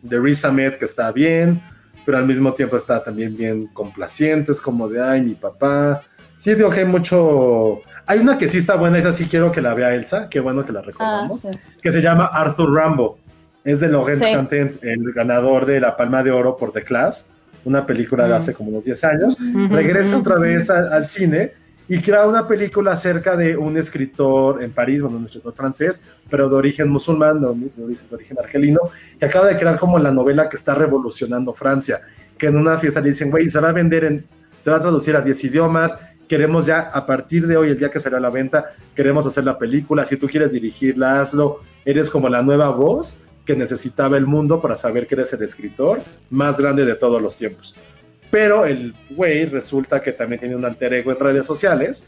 de 0.02 0.20
Riz 0.20 0.44
Ahmed 0.46 0.74
que 0.76 0.86
está 0.86 1.12
bien, 1.12 1.62
pero 2.06 2.18
al 2.18 2.26
mismo 2.26 2.54
tiempo 2.54 2.76
está 2.76 3.04
también 3.04 3.36
bien 3.36 3.68
complaciente, 3.68 4.52
es 4.52 4.62
como 4.62 4.88
de, 4.90 5.02
ay, 5.02 5.22
mi 5.22 5.36
papá. 5.36 6.02
Sí, 6.38 6.54
digo 6.56 6.70
que 6.70 6.82
hay 6.82 6.86
mucho... 6.86 7.82
Hay 8.06 8.20
una 8.20 8.38
que 8.38 8.50
sí 8.50 8.58
está 8.58 8.76
buena, 8.76 8.98
esa 8.98 9.14
sí 9.14 9.28
quiero 9.28 9.52
que 9.52 9.62
la 9.62 9.74
vea 9.74 9.94
Elsa, 9.96 10.28
qué 10.30 10.42
bueno 10.42 10.66
que 10.66 10.74
la 10.74 10.80
Ah, 10.80 10.84
recordamos, 10.86 11.42
sí. 11.42 11.48
que 11.82 11.92
se 11.92 12.02
llama 12.02 12.26
Arthur 12.26 12.74
Rambo. 12.74 13.18
Es 13.64 13.80
de 13.80 13.88
Laurent 13.88 14.22
Sí. 14.22 14.78
El 14.82 15.14
ganador 15.14 15.66
de 15.66 15.80
la 15.80 15.96
Palma 15.96 16.22
de 16.22 16.32
Oro 16.32 16.58
por 16.58 16.74
The 16.74 16.82
Class, 16.84 17.30
una 17.64 17.86
película 17.86 18.26
de 18.26 18.32
Mm. 18.32 18.36
hace 18.36 18.54
como 18.54 18.72
unos 18.72 18.84
10 18.84 19.04
años. 19.06 19.38
Regresa 19.70 20.18
otra 20.18 20.36
vez 20.38 20.70
al, 20.70 20.92
al 20.92 21.08
cine 21.08 21.54
y 21.88 22.00
crea 22.02 22.26
una 22.26 22.48
película 22.48 22.94
acerca 22.94 23.36
de 23.36 23.58
un 23.58 23.78
escritor 23.78 24.64
en 24.64 24.72
París, 24.72 25.02
bueno, 25.02 25.18
un 25.18 25.26
escritor 25.26 25.54
francés, 25.54 26.02
pero 26.30 26.50
de 26.50 26.56
origen 26.56 26.90
musulmán, 26.90 27.42
de, 27.42 27.48
origen- 27.48 28.10
de 28.10 28.16
origen 28.16 28.40
argelino, 28.40 28.80
que 29.20 29.26
acaba 29.26 29.48
de 29.48 29.58
crear 29.58 29.78
como 29.78 30.00
la 30.00 30.12
novela 30.12 30.48
que 30.50 30.56
está 30.56 30.74
revolucionando 30.76 31.54
Francia, 31.54 32.00
que 32.38 32.48
en 32.48 32.58
una 32.58 32.78
fiesta 32.78 33.02
le 33.02 33.10
dicen, 33.10 33.30
güey, 33.30 33.50
se 33.50 33.60
va 33.60 33.70
a 33.70 33.74
vender 33.74 34.06
en, 34.06 34.26
se 34.62 34.72
va 34.72 34.78
a 34.78 34.82
traducir 34.82 35.16
a 35.16 35.22
10 35.22 35.44
idiomas, 35.44 35.98
queremos 36.28 36.66
ya, 36.66 36.80
a 36.80 37.06
partir 37.06 37.46
de 37.48 37.58
hoy, 37.58 37.70
el 37.70 37.78
día 37.78 37.90
que 37.90 38.00
salió 38.00 38.18
a 38.18 38.22
la 38.22 38.30
venta, 38.30 38.74
queremos 38.96 39.28
hacer 39.28 39.44
la 39.44 39.58
película, 39.58 40.06
si 40.06 40.16
tú 40.18 40.28
quieres 40.28 40.54
dirigirla, 40.54 41.20
hazlo, 41.20 41.60
eres 41.84 42.10
como 42.10 42.30
la 42.30 42.42
nueva 42.42 42.70
voz 42.70 43.18
que 43.46 43.58
necesitaba 43.58 44.16
el 44.16 44.26
mundo 44.26 44.62
para 44.62 44.78
saber 44.78 45.06
que 45.06 45.16
eres 45.16 45.34
el 45.34 45.42
escritor 45.44 46.00
más 46.30 46.58
grande 46.58 46.86
de 46.86 46.96
todos 46.96 47.22
los 47.22 47.36
tiempos. 47.36 47.76
Pero 48.34 48.66
el 48.66 48.96
güey 49.12 49.46
resulta 49.46 50.02
que 50.02 50.12
también 50.12 50.40
tiene 50.40 50.56
un 50.56 50.66
alter 50.66 50.92
ego 50.92 51.12
en 51.12 51.20
redes 51.20 51.46
sociales 51.46 52.08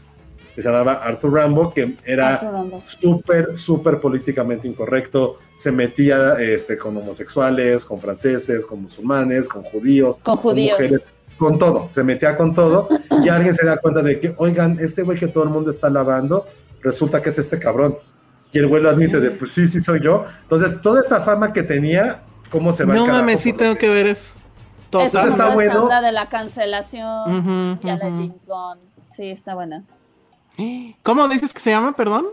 que 0.56 0.60
se 0.60 0.68
llamaba 0.68 0.94
Arthur 0.94 1.34
Rambo, 1.34 1.72
que 1.72 1.94
era 2.04 2.40
súper, 2.84 3.56
súper 3.56 4.00
políticamente 4.00 4.66
incorrecto. 4.66 5.36
Se 5.54 5.70
metía 5.70 6.34
este, 6.40 6.76
con 6.76 6.96
homosexuales, 6.96 7.84
con 7.84 8.00
franceses, 8.00 8.66
con 8.66 8.82
musulmanes, 8.82 9.48
con 9.48 9.62
judíos, 9.62 10.18
Con 10.20 10.36
judíos. 10.38 10.76
mujeres, 10.76 11.06
con 11.38 11.60
todo. 11.60 11.86
Se 11.92 12.02
metía 12.02 12.36
con 12.36 12.52
todo 12.52 12.88
y 13.24 13.28
alguien 13.28 13.54
se 13.54 13.64
da 13.64 13.76
cuenta 13.76 14.02
de 14.02 14.18
que, 14.18 14.34
oigan, 14.36 14.78
este 14.80 15.02
güey 15.02 15.16
que 15.16 15.28
todo 15.28 15.44
el 15.44 15.50
mundo 15.50 15.70
está 15.70 15.88
lavando, 15.90 16.44
resulta 16.82 17.22
que 17.22 17.28
es 17.28 17.38
este 17.38 17.60
cabrón. 17.60 17.98
Y 18.50 18.58
el 18.58 18.66
güey 18.66 18.82
lo 18.82 18.90
admite 18.90 19.20
de, 19.20 19.30
pues 19.30 19.52
sí, 19.52 19.68
sí 19.68 19.80
soy 19.80 20.00
yo. 20.00 20.24
Entonces, 20.42 20.80
toda 20.80 21.02
esta 21.02 21.20
fama 21.20 21.52
que 21.52 21.62
tenía, 21.62 22.24
¿cómo 22.50 22.72
se 22.72 22.84
va 22.84 22.96
No 22.96 23.06
mames, 23.06 23.42
sí 23.42 23.52
tengo 23.52 23.76
que 23.76 23.88
ver 23.88 24.08
eso. 24.08 24.32
Eso 25.00 25.18
Entonces 25.18 25.32
está 25.32 25.44
está 25.44 25.54
bueno. 25.54 25.82
onda 25.84 26.00
de 26.00 26.12
la 26.12 26.28
cancelación. 26.28 27.78
Ya 27.82 27.96
la. 27.96 28.10
James 28.10 28.46
Gunn. 28.46 28.78
Sí, 29.02 29.30
está 29.30 29.54
buena. 29.54 29.84
¿Cómo 31.02 31.28
dices 31.28 31.52
que 31.52 31.60
se 31.60 31.70
llama, 31.70 31.92
perdón? 31.92 32.26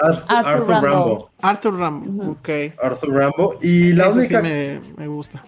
Arthur, 0.00 0.24
Arthur 0.28 0.46
Arthur 0.52 0.68
Rambo. 0.68 0.88
Rambo. 0.88 1.30
Arthur 1.42 1.78
Rambo. 1.78 2.30
Ok. 2.32 2.48
Arthur 2.82 3.10
Rambo. 3.14 3.58
Y 3.62 3.92
la 3.94 4.04
Eso 4.04 4.12
sí 4.14 4.18
única. 4.20 4.40
me, 4.42 4.80
me 4.96 5.08
gusta. 5.08 5.42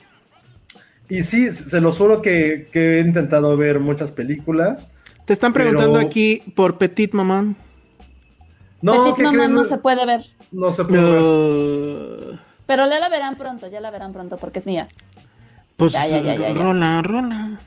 Y 1.09 1.23
sí, 1.23 1.51
se 1.53 1.81
los 1.81 1.99
juro 1.99 2.21
que, 2.23 2.69
que 2.73 2.99
he 2.99 3.01
intentado 3.01 3.57
ver 3.57 3.79
muchas 3.81 4.13
películas. 4.13 4.93
Te 5.25 5.33
están 5.33 5.53
preguntando 5.53 5.95
Pero- 5.99 6.07
aquí 6.07 6.43
por 6.57 6.79
Petit 6.79 7.13
Maman. 7.15 7.57
No, 8.83 9.05
Petit 9.05 9.17
¿qué 9.17 9.23
Maman 9.25 9.39
creen? 9.39 9.55
no 9.55 9.65
se 9.65 9.79
puede 9.79 10.07
ver. 10.07 10.25
No 10.51 10.71
se 10.73 10.85
puede 10.85 11.03
ver. 11.03 11.23
Uh, 11.23 12.39
Pero 12.67 12.89
ya 12.89 12.99
la 12.99 13.09
verán 13.09 13.37
pronto, 13.37 13.69
ya 13.69 13.81
la 13.81 13.91
verán 13.91 14.13
pronto 14.13 14.37
porque 14.37 14.59
es 14.59 14.67
mía. 14.67 14.89
Pues 15.81 15.93
Ya, 15.95 16.07
ya, 16.07 16.21
ya, 16.21 16.35
ya, 16.37 16.49
ya. 16.53 16.63
rola, 16.63 17.03
rola. 17.03 17.61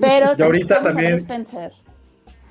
Pero 0.00 0.26
Y 0.36 0.42
ahorita 0.42 0.82
también- 0.82 1.14
Spencer. 1.14 1.70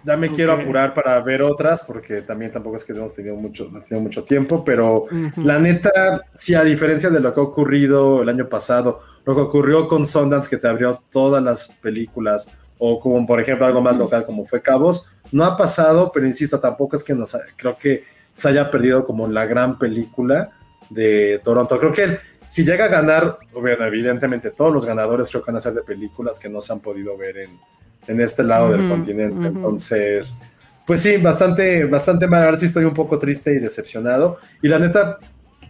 Ya 0.04 0.16
me 0.16 0.30
quiero 0.30 0.54
apurar 0.54 0.94
para 0.94 1.20
ver 1.20 1.42
otras, 1.42 1.84
porque 1.84 2.22
también 2.22 2.50
tampoco 2.54 2.78
es 2.78 2.86
que 2.86 2.94
hemos 2.94 3.14
tenido 3.14 3.36
mucho, 3.36 3.66
no 3.66 3.72
hemos 3.72 3.90
tenido 3.90 4.04
mucho 4.04 4.24
tiempo, 4.24 4.64
pero 4.64 5.06
la 5.36 5.60
neta, 5.60 6.22
sí, 6.34 6.56
a 6.56 6.64
diferencia 6.64 7.10
de 7.10 7.20
lo 7.20 7.34
que 7.34 7.42
ha 7.42 7.44
ocurrido 7.44 8.22
el 8.22 8.30
año 8.30 8.48
pasado, 8.48 9.02
lo 9.26 9.36
que 9.36 9.42
ocurrió 9.42 9.86
con 9.90 10.06
Sundance, 10.06 10.50
que 10.50 10.56
te 10.58 10.68
abrió 10.70 11.02
todas 11.12 11.44
las 11.44 11.68
películas, 11.82 12.50
o 12.78 13.00
como 13.02 13.26
por 13.26 13.42
ejemplo 13.42 13.66
algo 13.66 13.82
más 13.82 13.98
local 13.98 14.24
como 14.24 14.46
fue 14.46 14.62
Cabos, 14.62 15.10
no 15.34 15.44
ha 15.44 15.58
pasado, 15.58 16.10
pero 16.14 16.26
insisto, 16.26 16.58
tampoco 16.58 16.96
es 16.96 17.04
que 17.04 17.14
nos, 17.14 17.36
creo 17.58 17.76
que 17.78 18.06
se 18.32 18.48
haya 18.48 18.72
perdido 18.72 19.04
como 19.04 19.28
la 19.28 19.46
gran 19.46 19.78
película 19.78 20.52
de 20.90 21.42
Toronto. 21.44 21.78
Creo 21.80 21.92
que 21.92 22.18
si 22.48 22.64
llega 22.64 22.86
a 22.86 22.88
ganar, 22.88 23.40
bueno, 23.54 23.86
evidentemente 23.86 24.52
todos 24.52 24.74
los 24.74 24.86
ganadores 24.86 25.30
creo 25.30 25.44
que 25.44 25.52
van 25.52 25.58
a 25.58 25.60
ser 25.60 25.74
de 25.74 25.82
películas 25.82 26.40
que 26.40 26.48
no 26.50 26.62
se 26.62 26.72
han 26.72 26.80
podido 26.80 27.18
ver 27.18 27.38
en, 27.38 27.60
en 28.08 28.22
este 28.22 28.42
lado 28.44 28.72
del 28.72 28.88
continente. 28.88 29.48
Entonces, 29.48 30.40
pues 30.86 31.02
sí, 31.02 31.18
bastante, 31.18 31.84
bastante 31.84 32.26
mal. 32.26 32.44
Ahora 32.44 32.58
sí 32.58 32.66
estoy 32.66 32.86
un 32.86 32.94
poco 32.94 33.20
triste 33.20 33.54
y 33.54 33.60
decepcionado. 33.60 34.38
Y 34.62 34.70
la 34.70 34.80
neta, 34.80 35.20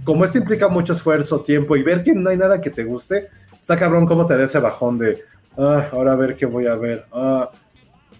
como 0.04 0.24
esto 0.24 0.38
implica 0.38 0.68
mucho 0.68 0.94
esfuerzo, 0.94 1.42
tiempo 1.42 1.76
y 1.76 1.82
ver 1.82 2.04
que 2.04 2.14
no 2.14 2.30
hay 2.30 2.38
nada 2.38 2.62
que 2.62 2.70
te 2.70 2.84
guste, 2.84 3.28
está 3.60 3.76
cabrón 3.76 4.06
cómo 4.06 4.28
te 4.28 4.38
da 4.38 4.44
ese 4.44 4.60
bajón 4.60 5.00
de, 5.00 5.24
ah, 5.58 5.84
ahora 5.92 6.12
a 6.12 6.16
ver 6.16 6.36
qué 6.36 6.46
voy 6.46 6.68
a 6.68 6.76
ver. 6.76 7.06
Ah. 7.12 7.50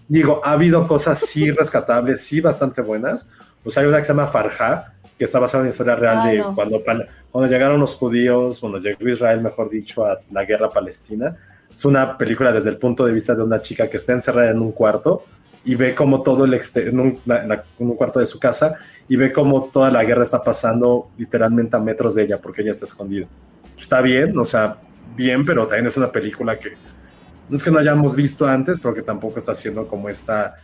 Digo, 0.08 0.40
ha 0.42 0.52
habido 0.52 0.84
cosas 0.88 1.20
sí 1.20 1.50
rescatables, 1.52 2.22
sí 2.22 2.40
bastante 2.40 2.82
buenas. 2.82 3.30
Pues 3.62 3.78
hay 3.78 3.86
una 3.86 3.98
que 3.98 4.04
se 4.04 4.12
llama 4.12 4.26
Farja, 4.26 4.94
que 5.18 5.24
está 5.24 5.38
basada 5.40 5.62
en 5.62 5.66
una 5.66 5.70
historia 5.70 5.96
real 5.96 6.18
Ay, 6.22 6.36
de 6.36 6.42
no. 6.42 6.54
cuando, 6.54 6.82
cuando 7.30 7.50
llegaron 7.50 7.80
los 7.80 7.94
judíos, 7.94 8.60
cuando 8.60 8.78
llegó 8.78 9.08
Israel, 9.08 9.40
mejor 9.40 9.68
dicho, 9.68 10.06
a 10.06 10.20
la 10.30 10.44
guerra 10.44 10.70
palestina. 10.70 11.36
Es 11.72 11.84
una 11.84 12.16
película 12.16 12.52
desde 12.52 12.70
el 12.70 12.76
punto 12.78 13.04
de 13.04 13.12
vista 13.12 13.34
de 13.34 13.42
una 13.42 13.60
chica 13.60 13.88
que 13.90 13.96
está 13.96 14.12
encerrada 14.12 14.50
en 14.50 14.60
un 14.60 14.72
cuarto 14.72 15.24
y 15.64 15.74
ve 15.74 15.94
como 15.94 16.22
todo 16.22 16.44
el 16.44 16.54
en, 16.76 17.00
un, 17.00 17.20
la- 17.26 17.44
la- 17.44 17.64
en 17.78 17.86
un 17.90 17.94
cuarto 17.96 18.20
de 18.20 18.26
su 18.26 18.38
casa 18.38 18.74
y 19.08 19.16
ve 19.16 19.32
como 19.32 19.64
toda 19.64 19.90
la 19.90 20.04
guerra 20.04 20.22
está 20.22 20.42
pasando 20.42 21.10
literalmente 21.18 21.76
a 21.76 21.80
metros 21.80 22.14
de 22.14 22.22
ella 22.22 22.40
porque 22.40 22.62
ella 22.62 22.70
está 22.70 22.84
escondida. 22.86 23.26
Está 23.78 24.00
bien, 24.00 24.36
o 24.38 24.44
sea, 24.44 24.76
bien, 25.16 25.44
pero 25.44 25.66
también 25.66 25.86
es 25.86 25.96
una 25.96 26.10
película 26.12 26.58
que 26.58 26.70
no 27.48 27.56
es 27.56 27.62
que 27.64 27.70
no 27.70 27.78
hayamos 27.78 28.14
visto 28.14 28.46
antes, 28.46 28.78
pero 28.78 28.94
que 28.94 29.02
tampoco 29.02 29.38
está 29.38 29.52
haciendo 29.52 29.86
como 29.88 30.08
esta 30.08 30.56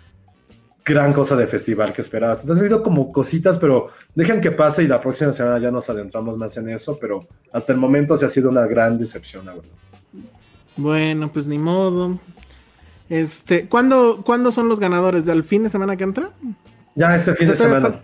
gran 0.85 1.13
cosa 1.13 1.35
de 1.37 1.47
festival 1.47 1.93
que 1.93 2.03
esperabas. 2.03 2.41
Entonces, 2.43 2.61
he 2.61 2.69
visto 2.69 2.83
como 2.83 3.11
cositas, 3.11 3.57
pero 3.59 3.89
dejen 4.15 4.41
que 4.41 4.51
pase 4.51 4.83
y 4.83 4.87
la 4.87 5.01
próxima 5.01 5.33
semana 5.33 5.59
ya 5.59 5.71
nos 5.71 5.89
adentramos 5.89 6.37
más 6.37 6.57
en 6.59 6.69
eso, 6.69 6.99
pero 7.01 7.27
hasta 7.53 7.73
el 7.73 7.79
momento 7.79 8.17
se 8.17 8.27
ha 8.27 8.29
sido 8.29 8.51
una 8.51 8.67
gran 8.67 8.99
decepción, 8.99 9.47
la 9.47 9.55
verdad. 9.55 9.71
Bueno, 10.77 11.33
pues 11.33 11.47
ni 11.47 11.59
modo. 11.59 12.19
Este, 13.09 13.67
¿cuándo, 13.69 14.23
¿cuándo 14.25 14.51
son 14.53 14.69
los 14.69 14.81
ganadores? 14.81 15.25
¿Del 15.25 15.45
fin 15.45 15.63
de 15.63 15.69
semana 15.71 15.97
que 15.97 16.05
entra? 16.05 16.31
Ya 16.95 17.15
este 17.15 17.35
fin 17.35 17.49
de 17.49 17.57
semana. 17.57 18.01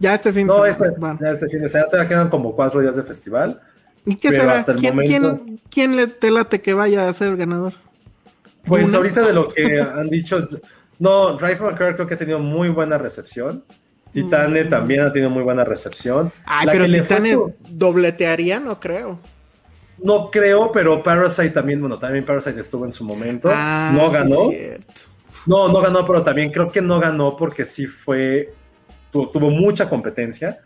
Ya 0.00 0.14
este 0.14 0.32
fin 0.32 0.46
de 0.46 0.52
No, 0.54 0.64
semana. 0.64 0.70
este, 0.70 1.00
Va. 1.00 1.18
ya 1.20 1.30
este 1.30 1.48
fin 1.48 1.60
de 1.62 1.68
semana. 1.68 1.90
Todavía 1.90 2.08
quedan 2.08 2.28
como 2.28 2.54
cuatro 2.54 2.80
días 2.80 2.96
de 2.96 3.02
festival. 3.04 3.60
¿Y 4.04 4.14
qué 4.16 4.30
pero 4.30 4.42
será? 4.42 4.54
hasta 4.54 4.72
el 4.72 4.78
¿Quién, 4.78 4.94
momento- 4.94 5.40
quién- 5.44 5.60
quién 5.70 5.96
le 5.96 6.06
te 6.06 6.30
late 6.30 6.60
que 6.60 6.72
vaya 6.74 7.08
a 7.08 7.12
ser 7.12 7.28
el 7.28 7.36
ganador? 7.36 7.72
Pues 8.64 8.94
ahorita 8.94 9.22
de 9.26 9.32
lo 9.32 9.48
que 9.48 9.80
han 9.80 10.08
dicho 10.10 10.38
es... 10.38 10.56
No, 10.98 11.32
Drive 11.36 11.58
Car 11.76 11.94
creo 11.94 12.06
que 12.06 12.14
ha 12.14 12.18
tenido 12.18 12.38
muy 12.38 12.68
buena 12.68 12.98
recepción. 12.98 13.64
Titane 14.10 14.64
también 14.64 15.02
ha 15.02 15.12
tenido 15.12 15.30
muy 15.30 15.42
buena 15.42 15.64
recepción. 15.64 16.26
Mm. 16.26 16.30
Ay, 16.46 16.66
La 16.66 16.72
pero 16.72 16.84
que 16.86 17.00
Titane 17.02 17.30
su- 17.32 17.54
dobletearía, 17.68 18.58
no 18.58 18.80
creo. 18.80 19.18
No 20.02 20.30
creo, 20.30 20.70
pero 20.72 21.02
Parasite 21.02 21.50
también, 21.50 21.80
bueno, 21.80 21.98
también 21.98 22.24
Parasite 22.24 22.60
estuvo 22.60 22.84
en 22.84 22.92
su 22.92 23.04
momento. 23.04 23.48
Ah, 23.52 23.92
no 23.94 24.10
ganó. 24.10 24.50
No, 25.46 25.68
no 25.68 25.80
ganó, 25.80 26.04
pero 26.04 26.22
también 26.22 26.50
creo 26.50 26.70
que 26.70 26.80
no 26.80 27.00
ganó 27.00 27.36
porque 27.36 27.64
sí 27.64 27.86
fue, 27.86 28.52
tu- 29.10 29.26
tuvo 29.30 29.50
mucha 29.50 29.88
competencia. 29.88 30.60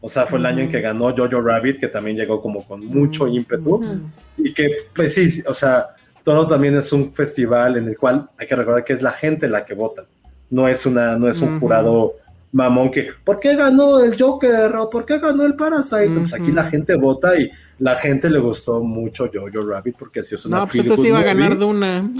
O 0.00 0.08
sea, 0.08 0.26
fue 0.26 0.38
el 0.38 0.46
año 0.46 0.60
en 0.60 0.68
que 0.68 0.80
ganó 0.80 1.14
Jojo 1.16 1.40
Rabbit, 1.40 1.80
que 1.80 1.88
también 1.88 2.16
llegó 2.16 2.40
como 2.40 2.64
con 2.64 2.84
mucho 2.86 3.26
ímpetu. 3.26 4.00
Y 4.36 4.54
que, 4.54 4.76
pues 4.94 5.14
sí, 5.14 5.42
o 5.46 5.52
sea, 5.52 5.88
Toronto 6.22 6.48
también 6.48 6.76
es 6.76 6.92
un 6.92 7.12
festival 7.12 7.76
en 7.76 7.88
el 7.88 7.96
cual 7.96 8.28
hay 8.38 8.46
que 8.46 8.56
recordar 8.56 8.84
que 8.84 8.92
es 8.92 9.02
la 9.02 9.12
gente 9.12 9.48
la 9.48 9.64
que 9.64 9.74
vota. 9.74 10.04
No 10.50 10.66
es, 10.66 10.86
una, 10.86 11.18
no 11.18 11.28
es 11.28 11.40
un 11.40 11.60
jurado 11.60 12.14
mamón 12.52 12.90
que, 12.90 13.08
¿por 13.24 13.38
qué 13.38 13.54
ganó 13.54 14.00
el 14.00 14.20
Joker? 14.20 14.74
¿O 14.76 14.88
por 14.88 15.04
qué 15.04 15.18
ganó 15.18 15.44
el 15.44 15.54
Parasite? 15.54 16.08
Pues 16.08 16.32
aquí 16.32 16.52
la 16.52 16.64
gente 16.64 16.96
vota 16.96 17.38
y 17.38 17.50
la 17.78 17.94
gente 17.96 18.30
le 18.30 18.38
gustó 18.38 18.80
mucho 18.80 19.30
Jojo 19.32 19.66
Rabbit 19.66 19.96
porque 19.98 20.22
sí 20.22 20.34
es 20.34 20.46
una 20.46 20.60
No, 20.60 20.66
pues 20.66 20.78
entonces 20.78 21.06
iba 21.06 21.18
a 21.18 21.22
ganar 21.22 21.58
Duna. 21.58 22.10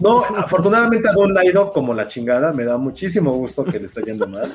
No, 0.00 0.22
afortunadamente 0.24 1.08
a 1.08 1.12
Don 1.12 1.32
la 1.32 1.40
ha 1.40 1.44
ido 1.44 1.72
como 1.72 1.94
la 1.94 2.06
chingada. 2.06 2.52
Me 2.52 2.64
da 2.64 2.76
muchísimo 2.76 3.32
gusto 3.32 3.64
que 3.64 3.78
le 3.78 3.86
esté 3.86 4.02
yendo 4.02 4.26
mal. 4.26 4.50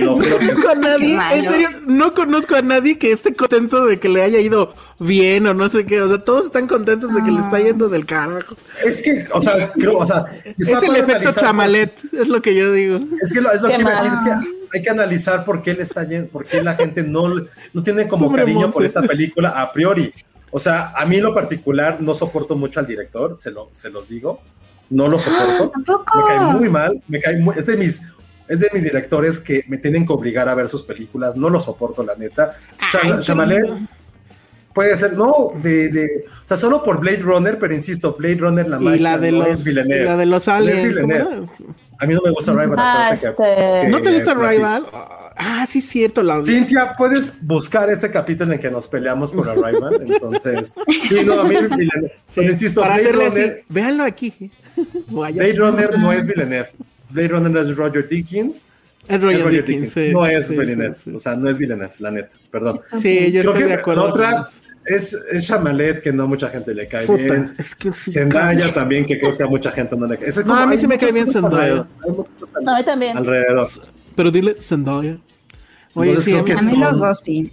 No 0.00 0.14
conozco 0.14 0.68
a 0.68 0.74
nadie, 0.74 1.18
en 1.34 1.44
serio, 1.44 1.68
no 1.86 2.14
conozco 2.14 2.54
a 2.54 2.62
nadie 2.62 2.98
que 2.98 3.12
esté 3.12 3.34
contento 3.34 3.86
de 3.86 3.98
que 3.98 4.08
le 4.08 4.22
haya 4.22 4.40
ido 4.40 4.74
bien 4.98 5.46
o 5.46 5.54
no 5.54 5.68
sé 5.68 5.84
qué. 5.84 6.00
O 6.00 6.08
sea, 6.08 6.18
todos 6.18 6.46
están 6.46 6.66
contentos 6.66 7.14
de 7.14 7.22
que 7.22 7.30
le 7.30 7.40
está 7.40 7.60
yendo 7.60 7.88
del 7.88 8.06
carajo. 8.06 8.56
Es 8.84 9.02
que, 9.02 9.26
o 9.32 9.40
sea, 9.40 9.70
creo, 9.72 9.98
o 9.98 10.06
sea, 10.06 10.24
Es 10.44 10.68
el 10.68 10.96
efecto 10.96 11.32
chamalet, 11.32 11.92
es 12.12 12.28
lo 12.28 12.40
que 12.40 12.54
yo 12.54 12.72
digo. 12.72 12.98
Es 13.20 13.32
que 13.32 13.40
lo, 13.40 13.50
es 13.52 13.60
lo 13.60 13.68
que 13.68 13.80
iba 13.80 13.90
a 13.90 14.02
decir, 14.02 14.12
es 14.12 14.20
que 14.20 14.56
hay 14.72 14.82
que 14.82 14.90
analizar 14.90 15.44
por 15.44 15.62
qué 15.62 15.74
le 15.74 15.82
está 15.82 16.04
yendo, 16.04 16.28
por 16.28 16.46
qué 16.46 16.62
la 16.62 16.74
gente 16.74 17.02
no, 17.02 17.28
no 17.72 17.82
tiene 17.82 18.08
como 18.08 18.28
Pobre 18.28 18.42
cariño 18.42 18.70
por 18.70 18.84
esta 18.84 19.02
película 19.02 19.50
a 19.50 19.72
priori. 19.72 20.10
O 20.50 20.58
sea, 20.58 20.92
a 20.96 21.04
mí 21.04 21.16
en 21.16 21.24
lo 21.24 21.34
particular 21.34 22.00
no 22.00 22.14
soporto 22.14 22.56
mucho 22.56 22.80
al 22.80 22.86
director, 22.86 23.36
se, 23.36 23.50
lo, 23.50 23.68
se 23.72 23.90
los 23.90 24.08
digo. 24.08 24.40
No 24.90 25.08
lo 25.08 25.18
soporto. 25.18 25.70
Tampoco. 25.74 26.18
Me 26.18 26.24
cae 26.24 26.40
muy 26.52 26.68
mal, 26.68 27.02
me 27.08 27.20
cae 27.20 27.36
muy, 27.38 27.54
es 27.58 27.66
de 27.66 27.76
mis 27.76 28.02
es 28.48 28.60
de 28.60 28.68
mis 28.72 28.84
directores 28.84 29.40
que 29.40 29.64
me 29.66 29.76
tienen 29.76 30.06
que 30.06 30.12
obligar 30.12 30.48
a 30.48 30.54
ver 30.54 30.68
sus 30.68 30.84
películas, 30.84 31.36
no 31.36 31.48
lo 31.48 31.58
soporto 31.58 32.04
la 32.04 32.14
neta. 32.14 32.56
Ay, 32.78 33.10
lindo. 33.10 33.80
puede 34.72 34.96
ser, 34.96 35.14
no, 35.14 35.48
de, 35.62 35.88
de, 35.88 36.06
o 36.44 36.46
sea, 36.48 36.56
solo 36.56 36.82
por 36.84 37.00
Blade 37.00 37.22
Runner, 37.22 37.58
pero 37.58 37.74
insisto, 37.74 38.14
Blade 38.16 38.36
Runner 38.36 38.68
la 38.68 38.76
Y 38.76 38.84
magia 38.84 39.00
la 39.02 39.18
de, 39.18 39.32
no 39.32 39.38
los, 39.38 39.48
es 39.48 39.64
Villeneuve. 39.64 40.04
la 40.04 40.16
de 40.16 40.26
los 40.26 40.46
aliens. 40.46 40.96
A 41.98 42.04
mí 42.06 42.14
no 42.14 42.20
me 42.22 42.30
gusta 42.30 42.52
Rival. 42.52 42.76
Ah, 42.78 43.08
que- 43.18 43.26
este- 43.26 43.42
que- 43.82 43.88
¿No 43.88 44.00
te 44.02 44.12
gusta 44.14 44.34
Rival? 44.34 44.86
Ah, 45.38 45.66
sí, 45.66 45.80
cierto. 45.80 46.22
La 46.22 46.42
Cintia, 46.44 46.94
puedes 46.96 47.34
buscar 47.44 47.90
ese 47.90 48.10
capítulo 48.10 48.52
en 48.52 48.58
el 48.58 48.60
que 48.60 48.70
nos 48.70 48.86
peleamos 48.86 49.32
por 49.32 49.48
Arrival. 49.48 50.02
Entonces, 50.06 50.72
sí, 51.08 51.24
no, 51.24 51.40
a 51.40 51.44
mí, 51.44 51.54
Villeneuve- 51.56 52.12
Sí, 52.26 52.32
pero 52.36 52.50
insisto, 52.52 52.80
para 52.82 52.94
Blade 52.94 53.08
hacerle 53.08 53.28
Runner, 53.30 53.52
así, 53.52 53.62
véanlo 53.68 54.04
aquí. 54.04 54.50
Blade 55.08 55.52
Runner 55.54 55.98
no 55.98 56.12
es 56.12 56.26
Villeneuve. 56.26 56.68
Blade 57.10 57.28
Runner 57.28 57.56
es 57.62 57.76
Roger 57.76 58.08
Dickens. 58.08 58.64
Es 59.08 59.20
Roger 59.22 59.38
es 59.38 59.44
Roger 59.44 59.64
Dickens, 59.64 59.94
Dickens. 59.94 60.08
sí, 60.08 60.12
no 60.12 60.26
es 60.26 60.46
sí, 60.48 60.56
Villeneuve. 60.56 60.94
sí, 60.94 61.00
sí. 61.04 61.10
O 61.14 61.18
sea, 61.18 61.36
no 61.36 61.48
es 61.48 61.58
Villeneuve, 61.58 61.92
la 62.00 62.10
neta. 62.10 62.30
Perdón. 62.50 62.80
Sí, 63.00 63.30
yo 63.32 63.40
Creo 63.42 63.52
estoy 63.52 63.54
que 63.62 63.64
de 63.68 63.74
acuerdo. 63.74 64.04
la 64.04 64.10
otra 64.12 64.48
es, 64.84 65.12
es 65.32 65.46
Chamalet, 65.46 66.02
que 66.02 66.12
no 66.12 66.24
a 66.24 66.26
mucha 66.26 66.48
gente 66.50 66.74
le 66.74 66.88
cae 66.88 67.06
Puta, 67.06 67.22
bien. 67.22 67.52
es 67.58 67.74
que 67.76 67.92
sí, 67.92 68.10
Zendaya 68.10 68.72
también, 68.74 69.04
que 69.06 69.18
creo 69.18 69.36
que 69.36 69.42
a 69.44 69.46
mucha 69.46 69.70
gente 69.70 69.96
no 69.96 70.06
le 70.06 70.18
cae. 70.18 70.28
Es 70.28 70.44
No, 70.44 70.54
a 70.54 70.66
mí 70.66 70.76
sí 70.78 70.86
me 70.88 70.98
cae 70.98 71.12
bien 71.12 71.26
Zendaya. 71.26 71.86
No, 72.62 72.72
a 72.72 72.78
mí 72.78 72.84
también. 72.84 73.16
Alrededor. 73.16 73.66
Pero 74.16 74.30
dile 74.30 74.54
Zendaya. 74.54 75.18
Oye, 75.94 76.10
Entonces 76.10 76.24
sí, 76.24 76.30
creo 76.32 76.40
a 76.40 76.42
mí- 76.42 76.46
que 76.46 76.52
A 76.52 76.62
mí 76.62 76.70
son- 76.70 76.80
los 76.80 76.98
dos 76.98 77.18
sí. 77.24 77.52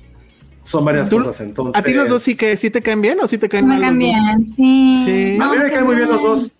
Son 0.63 0.85
varias 0.85 1.09
¿Tú- 1.09 1.17
cosas, 1.17 1.41
entonces. 1.41 1.79
¿A 1.79 1.83
ti 1.85 1.93
los 1.93 2.07
dos 2.09 2.23
sí 2.23 2.35
que 2.37 2.55
sí 2.57 2.69
te 2.69 2.81
caen 2.81 3.01
bien 3.01 3.19
o 3.19 3.27
sí 3.27 3.37
te 3.37 3.49
caen 3.49 3.67
Me 3.67 3.77
mal? 3.77 3.81
los 3.81 3.89
dos? 3.89 4.15
cambian, 4.15 4.47
sí. 4.47 5.03
Sí. 5.05 5.37
A 5.41 5.49
mí 5.51 5.57
me 5.57 5.69
caen 5.69 5.85
muy 5.85 5.95
bien 5.97 6.07
los 6.09 6.21
dos. 6.23 6.51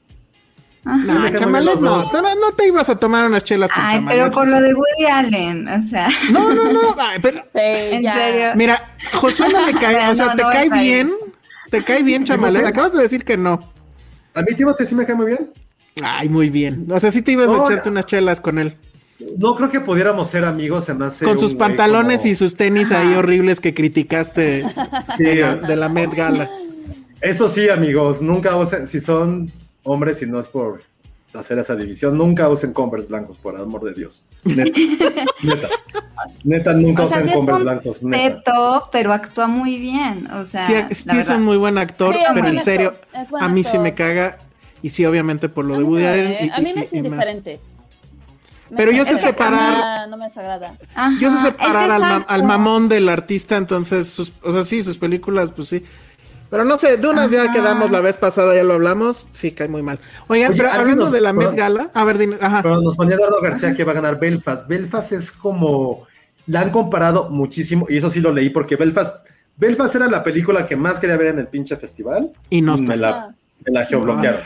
Ajá. 0.86 0.98
No, 1.14 1.22
caen 1.22 1.36
chamales 1.38 1.82
no. 1.82 1.98
No, 2.12 2.22
no, 2.22 2.36
no 2.36 2.52
te 2.58 2.68
ibas 2.68 2.90
a 2.90 2.96
tomar 2.98 3.26
unas 3.26 3.44
chelas 3.44 3.72
con 3.72 3.84
Ay, 3.84 3.96
chamales. 3.98 4.18
pero 4.22 4.32
con 4.34 4.52
lo 4.52 4.62
de 4.62 4.74
Woody 4.74 5.06
Allen, 5.10 5.68
o 5.68 5.82
sea, 5.84 6.08
No, 6.32 6.54
no, 6.54 6.72
no. 6.74 6.80
ay, 7.00 7.20
pero, 7.22 7.40
Sí, 7.54 7.60
en 7.62 8.04
serio. 8.04 8.48
mira, 8.56 8.82
Josué 9.14 9.48
no 9.50 9.66
le 9.66 9.74
cae, 9.74 9.96
o 10.12 10.16
sea, 10.16 10.26
No, 10.28 10.36
te 10.36 10.44
no 10.44 10.50
cae 10.50 10.70
bien. 10.70 11.10
Te 11.70 11.84
cae 11.84 12.04
bien, 12.04 12.24
chamalet. 12.26 12.66
Acabas 12.66 12.94
de 12.94 13.02
decir 13.02 13.24
que 13.24 13.38
no. 13.38 13.60
A 14.36 14.42
mí 14.42 14.54
Timothy 14.56 14.86
sí 14.86 14.96
me 14.96 15.06
cae 15.06 15.16
muy 15.16 15.28
bien. 15.28 15.52
Ay, 16.04 16.28
muy 16.28 16.50
bien. 16.50 16.88
O 16.92 17.00
sea, 17.00 17.12
sí 17.12 17.22
te 17.22 17.32
ibas 17.34 17.48
a 17.50 17.64
echarte 17.66 17.90
unas 17.90 18.06
chelas 18.08 18.42
con 18.42 18.58
él. 18.60 18.76
No 19.38 19.56
creo 19.56 19.70
que 19.70 19.80
pudiéramos 19.80 20.28
ser 20.28 20.44
amigos, 20.44 20.84
se 20.86 20.94
me 20.96 21.06
hace 21.06 21.24
Con 21.24 21.40
sus 21.40 21.54
pantalones 21.54 22.22
como- 22.22 22.32
y 22.34 22.36
sus 22.36 22.58
tenis 22.58 22.92
ahí 22.92 23.14
horribles 23.14 23.60
que 23.62 23.74
criticaste 23.74 24.66
Sí, 25.16 25.24
de, 25.24 25.36
la, 25.42 25.56
de 25.56 25.76
la 25.78 25.88
Met 25.88 26.14
Gala. 26.14 26.50
Eso 27.22 27.48
sí, 27.48 27.70
amigos, 27.70 28.22
nunca 28.22 28.56
usen, 28.58 28.86
si 28.88 29.00
son 29.00 29.50
hombres 29.84 30.22
y 30.22 30.26
no 30.28 30.40
es 30.40 30.48
por 30.48 30.82
hacer 31.34 31.58
esa 31.58 31.76
división, 31.76 32.18
nunca 32.18 32.48
usen 32.50 32.74
Converse 32.74 33.08
blancos, 33.08 33.38
por 33.40 33.58
amor 33.60 33.84
de 33.84 33.94
Dios. 33.94 34.26
Neta, 34.44 34.72
neta, 35.44 35.70
neta, 36.44 36.74
nunca 36.74 37.06
O 37.06 37.08
sea, 37.08 37.20
usen 37.20 37.30
sí 37.32 37.36
Converse 37.36 37.58
un 37.60 37.64
blancos, 37.64 38.04
neta. 38.04 38.36
teto, 38.38 38.90
pero 38.92 39.14
actúa 39.14 39.48
muy 39.48 39.78
bien, 39.80 40.30
o 40.32 40.44
sea, 40.44 40.68
Sí, 40.68 40.74
la 41.06 41.14
sí 41.16 41.20
es 41.20 41.30
un 41.30 41.44
muy 41.44 41.58
buen 41.58 41.78
actor, 41.80 42.14
Sí, 42.14 42.20
pero 42.34 42.48
en 42.48 42.60
serio, 42.60 42.94
a 43.40 43.48
mí 43.50 43.64
sí 43.64 43.78
me 43.80 43.94
caga. 43.94 44.38
Y 44.84 44.90
sí, 44.90 45.06
obviamente 45.06 45.48
por 45.48 45.64
lo 45.64 45.76
A 45.76 45.78
de 45.78 45.84
Woody 45.86 46.06
Allen. 46.06 46.28
eh, 46.34 46.52
a 46.54 46.60
mí 46.60 46.72
y- 46.72 46.74
me 46.74 46.82
es 46.82 46.94
y 46.94 46.98
más. 46.98 47.06
indiferente. 47.06 47.60
Pero 48.76 48.92
yo 48.92 49.06
sé 49.06 49.18
separar- 49.18 50.10
No, 50.10 50.18
me 50.18 50.26
desagrada. 50.26 50.76
Ajá, 50.96 51.16
Yo 51.22 51.32
sé 51.32 51.42
separar 51.44 51.90
al, 51.92 52.02
ma- 52.02 52.26
al 52.28 52.44
mamón 52.44 52.90
del 52.90 53.08
artista, 53.08 53.56
entonces, 53.56 54.10
sus, 54.10 54.34
o 54.44 54.52
sea, 54.52 54.64
sí, 54.64 54.84
sus 54.84 54.98
películas, 54.98 55.52
pues 55.52 55.70
sí. 55.70 55.84
Pero 56.54 56.66
no 56.66 56.78
sé, 56.78 56.98
Dunas 56.98 57.32
ya 57.32 57.52
quedamos 57.52 57.90
la 57.90 58.00
vez 58.00 58.16
pasada, 58.16 58.54
ya 58.56 58.64
lo 58.64 58.76
hablamos, 58.76 59.28
sí, 59.32 59.54
cae 59.54 59.68
muy 59.68 59.82
mal. 59.82 59.98
Oigan, 60.28 60.52
Oye, 60.52 60.62
pero 60.62 60.72
hablando 60.72 61.04
nos- 61.06 61.12
de 61.12 61.20
la 61.20 61.34
Met. 61.34 61.56
Gala, 61.56 61.90
a 61.96 62.06
ver, 62.06 62.20
dime, 62.20 62.38
ajá. 62.40 62.62
Pero 62.62 62.80
nos 62.80 62.96
ponía 62.96 63.16
Eduardo 63.16 63.42
García 63.42 63.74
que 63.74 63.84
va 63.84 63.94
a 63.94 63.96
ganar 63.96 64.20
Belfast. 64.20 64.68
Belfast 64.68 65.14
es 65.14 65.32
como. 65.32 66.06
La 66.46 66.62
han 66.62 66.70
comparado 66.70 67.32
muchísimo, 67.32 67.88
y 67.90 67.98
eso 67.98 68.08
sí 68.08 68.20
lo 68.22 68.32
leí, 68.32 68.52
porque 68.52 68.76
Belfast. 68.76 69.26
Belfast 69.58 69.96
era 69.96 70.08
la 70.08 70.22
película 70.22 70.68
que 70.68 70.76
más 70.76 71.00
quería 71.00 71.18
ver 71.18 71.30
en 71.30 71.40
el 71.40 71.48
pinche 71.48 71.76
festival. 71.76 72.32
Y 72.52 72.62
no 72.62 72.76
está. 72.76 72.88
Me 72.88 72.98
la, 72.98 73.36
me 73.66 73.72
la 73.74 73.86
geobloquearon. 73.88 74.42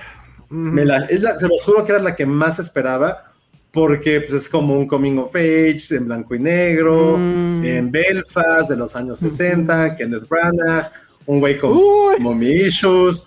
Me 0.49 0.85
la- 0.85 0.99
es 1.09 1.21
la- 1.21 1.35
se 1.35 1.45
los 1.49 1.61
juro 1.65 1.84
que 1.84 1.91
era 1.91 2.01
la 2.01 2.15
que 2.15 2.25
más 2.25 2.57
esperaba, 2.59 3.31
porque 3.71 4.21
pues, 4.21 4.31
es 4.34 4.47
como 4.47 4.75
un 4.77 4.88
coming 4.88 5.17
of 5.17 5.35
age 5.35 5.81
en 5.91 6.05
blanco 6.05 6.35
y 6.35 6.39
negro, 6.39 7.17
Mm. 7.17 7.65
en 7.65 7.91
Belfast 7.91 8.69
de 8.69 8.77
los 8.77 8.95
años 8.95 9.19
60, 9.19 9.93
Kenneth 9.97 10.29
Branagh, 10.29 10.89
un 11.28 11.40
güey 11.40 11.58
con 11.58 11.72
Uy. 11.74 12.16
mommy 12.20 12.49
issues. 12.52 13.26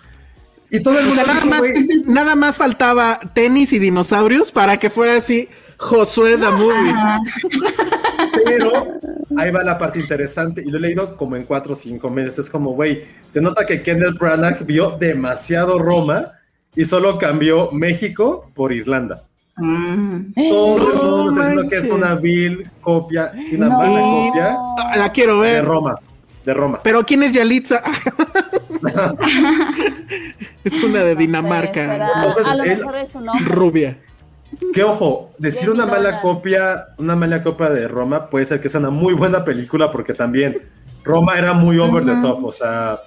Y 0.69 0.81
todo 0.81 0.99
el 0.99 1.05
O 1.05 1.09
mundo 1.09 1.23
sea, 1.23 1.33
nada 1.33 1.45
dijo, 1.45 1.49
más, 1.49 1.61
nada 2.05 2.35
más 2.35 2.57
faltaba 2.57 3.19
tenis 3.33 3.73
y 3.73 3.79
dinosaurios 3.79 4.51
para 4.51 4.77
que 4.77 4.89
fuera 4.89 5.15
así 5.15 5.47
Josué 5.77 6.37
the 6.37 6.49
Movie. 6.49 6.93
Pero 8.45 8.71
ahí 9.37 9.51
va 9.51 9.63
la 9.63 9.77
parte 9.77 9.99
interesante, 9.99 10.61
y 10.65 10.69
lo 10.69 10.77
he 10.77 10.81
leído 10.81 11.17
como 11.17 11.35
en 11.35 11.43
cuatro 11.43 11.73
o 11.73 11.75
cinco 11.75 12.09
meses. 12.09 12.39
Es 12.39 12.49
como, 12.49 12.71
güey, 12.73 13.03
se 13.29 13.41
nota 13.41 13.65
que 13.65 13.81
Kenneth 13.81 14.17
Branagh 14.17 14.63
vio 14.65 14.91
demasiado 14.99 15.79
Roma 15.79 16.31
y 16.75 16.85
solo 16.85 17.17
cambió 17.17 17.69
México 17.71 18.49
por 18.53 18.71
Irlanda. 18.71 19.23
Mm. 19.57 20.33
Todo 20.49 20.77
el 20.77 21.09
mundo 21.09 21.41
diciendo 21.41 21.69
que 21.69 21.77
es 21.77 21.89
una 21.89 22.15
vil 22.15 22.69
copia, 22.81 23.31
una 23.51 23.67
No. 23.67 23.77
mala 23.77 23.99
copia 24.01 24.57
La 24.95 25.11
quiero 25.11 25.41
de 25.41 25.51
ver. 25.51 25.65
Roma. 25.65 25.95
De 26.45 26.53
Roma. 26.53 26.79
Pero 26.83 27.03
¿quién 27.05 27.23
es 27.23 27.33
Yalitza? 27.33 27.81
es 30.63 30.83
una 30.83 31.03
de 31.03 31.13
No 31.13 31.19
sé, 31.19 31.25
Dinamarca. 31.27 31.73
será- 31.73 32.09
Entonces, 32.15 32.47
a 32.47 32.55
lo 32.55 32.63
él- 32.63 32.77
mejor 32.79 32.95
es 32.97 33.15
un 33.15 33.29
hombre. 33.29 33.45
Rubia. 33.55 33.97
Que 34.73 34.83
ojo, 34.83 35.31
decir 35.37 35.69
una 35.69 35.85
mala 35.85 36.19
copia, 36.19 36.87
una 36.97 37.15
mala 37.15 37.41
copia 37.41 37.69
de 37.69 37.87
Roma 37.87 38.29
puede 38.29 38.45
ser 38.45 38.59
que 38.59 38.67
sea 38.69 38.79
una 38.81 38.89
muy 38.89 39.13
buena 39.13 39.43
película 39.45 39.89
porque 39.89 40.13
también 40.13 40.57
Roma 41.03 41.37
era 41.37 41.53
muy 41.53 41.79
over 41.79 42.03
the 42.03 42.15
top, 42.21 42.43
o 42.45 42.51
sea, 42.51 42.99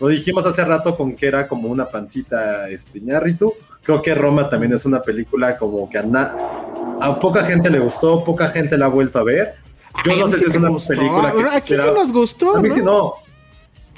lo 0.00 0.08
dijimos 0.08 0.46
hace 0.46 0.64
rato 0.64 0.96
con 0.96 1.14
que 1.14 1.26
era 1.26 1.46
como 1.46 1.68
una 1.68 1.86
pancita 1.86 2.68
este 2.70 3.00
Ñarritu. 3.00 3.52
Creo 3.82 4.00
que 4.00 4.14
Roma 4.14 4.48
también 4.48 4.72
es 4.72 4.86
una 4.86 5.02
película 5.02 5.58
como 5.58 5.88
que 5.90 5.98
a 5.98 7.18
poca 7.18 7.44
gente 7.44 7.68
le 7.68 7.80
gustó, 7.80 8.24
poca 8.24 8.48
gente 8.48 8.78
la 8.78 8.86
ha 8.86 8.88
vuelto 8.88 9.18
a 9.18 9.24
ver. 9.24 9.56
Yo 10.04 10.12
Ay, 10.12 10.18
no 10.20 10.28
sé 10.28 10.36
si 10.38 10.44
sí 10.44 10.50
es 10.50 10.56
una 10.56 10.68
gustó. 10.70 10.88
película 10.94 11.32
que 11.32 11.42
Aquí 11.42 11.54
quisiera- 11.56 11.84
sí 11.84 11.90
nos 11.94 12.12
gustó. 12.12 12.56
A 12.56 12.62
mí 12.62 12.68
¿no? 12.68 12.74
sí 12.74 12.82
no. 12.82 13.14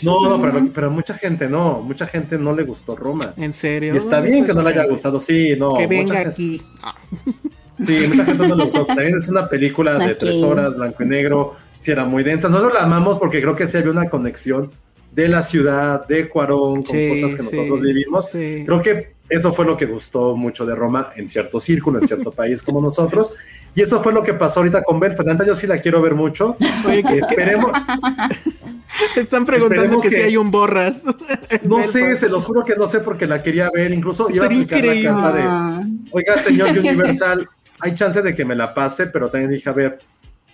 No, 0.02 0.28
no, 0.31 0.40
pero, 0.40 0.66
pero 0.72 0.90
mucha 0.90 1.12
gente 1.14 1.47
no, 1.47 1.82
mucha 1.82 2.06
gente 2.06 2.39
no 2.39 2.55
le 2.55 2.62
gustó 2.64 2.97
Roma. 2.97 3.35
En 3.36 3.52
serio. 3.52 3.93
Y 3.94 3.98
está 3.98 4.16
¿Dónde 4.16 4.31
bien 4.32 4.47
que 4.47 4.55
no 4.55 4.62
le 4.62 4.70
haya 4.70 4.78
gente? 4.81 4.93
gustado, 4.93 5.20
sí, 5.20 5.55
no. 5.59 5.74
Que 5.74 5.86
mucha 5.86 5.89
venga 5.89 6.14
gente- 6.14 6.31
aquí. 6.31 6.62
Ah, 6.82 6.94
Sí, 7.81 7.98
mucha 8.09 8.24
gente 8.27 8.47
no 8.48 8.55
le 8.56 8.64
gustó. 8.64 8.85
También 8.86 9.16
es 9.16 9.28
una 9.31 9.48
película 9.48 9.98
de 9.98 10.14
tres 10.14 10.43
horas, 10.43 10.77
blanco 10.77 11.02
y 11.02 11.06
negro. 11.06 11.55
Sí, 11.78 11.90
era 11.90 12.05
muy 12.05 12.22
densa. 12.22 12.48
Nosotros 12.48 12.74
la 12.74 12.82
amamos 12.82 13.18
porque 13.18 13.40
creo 13.40 13.56
que 13.56 13.66
sí 13.66 13.78
había 13.78 13.90
una 13.90 14.09
conexión 14.10 14.70
de 15.12 15.28
la 15.28 15.43
ciudad, 15.43 16.06
de 16.06 16.28
Cuarón, 16.28 16.82
con 16.82 16.94
Sí, 16.97 17.09
cosas 17.09 17.35
que 17.35 17.43
sí, 17.43 17.56
nosotros 17.56 17.81
vivimos. 17.81 18.27
sí. 18.31 18.64
Creo 18.66 18.82
que 18.82 19.14
eso 19.31 19.52
fue 19.55 19.64
lo 19.64 19.77
que 19.78 19.86
gustó 19.86 20.36
mucho 20.36 20.66
de 20.66 20.74
Roma 20.74 21.09
en 21.16 21.27
cierto 21.27 21.59
círculo, 21.59 21.98
en 22.01 22.06
cierto 22.06 22.31
país 22.32 22.62
como 22.62 22.81
nosotros. 22.82 23.32
Y 23.74 23.82
eso 23.82 24.02
fue 24.02 24.12
lo 24.12 24.22
que 24.22 24.34
pasó 24.34 24.60
ahorita 24.60 24.82
con. 24.82 25.01
La 25.01 25.09
neta, 25.09 25.44
Yo 25.44 25.55
sí 25.55 25.66
la 25.66 25.78
quiero 25.78 26.01
ver 26.02 26.14
mucho. 26.14 26.56
Oye, 26.86 27.02
que- 27.02 27.18
Esperemos. 27.18 27.70
Están 29.16 29.47
preguntando 29.47 29.82
Esperemos 29.82 30.02
que, 30.05 30.10
si 30.10 30.16
hay 30.16 30.36
un 30.36 30.51
borras. 30.51 31.02
No 31.62 31.82
sé, 31.82 32.16
se 32.16 32.28
los 32.28 32.44
juro 32.44 32.64
que 32.64 32.76
no 32.76 32.86
sé 32.86 33.01
porque 33.01 33.26
la 33.26 33.42
quería 33.42 33.70
ver. 33.70 33.92
Incluso 33.92 34.28
iba 34.30 34.44
a 34.44 34.47
aplicar 34.47 34.84
la 34.84 35.02
carta 35.02 35.32
de. 35.32 35.90
Oiga, 36.10 36.38
señor 36.38 36.70
Universal, 36.70 37.48
hay 37.80 37.94
chance 37.94 38.20
de 38.22 38.34
que 38.34 38.44
me 38.44 38.55
la 38.55 38.74
pase, 38.74 39.06
pero 39.06 39.30
también 39.30 39.51
dije, 39.51 39.68
a 39.68 39.72
ver, 39.72 39.98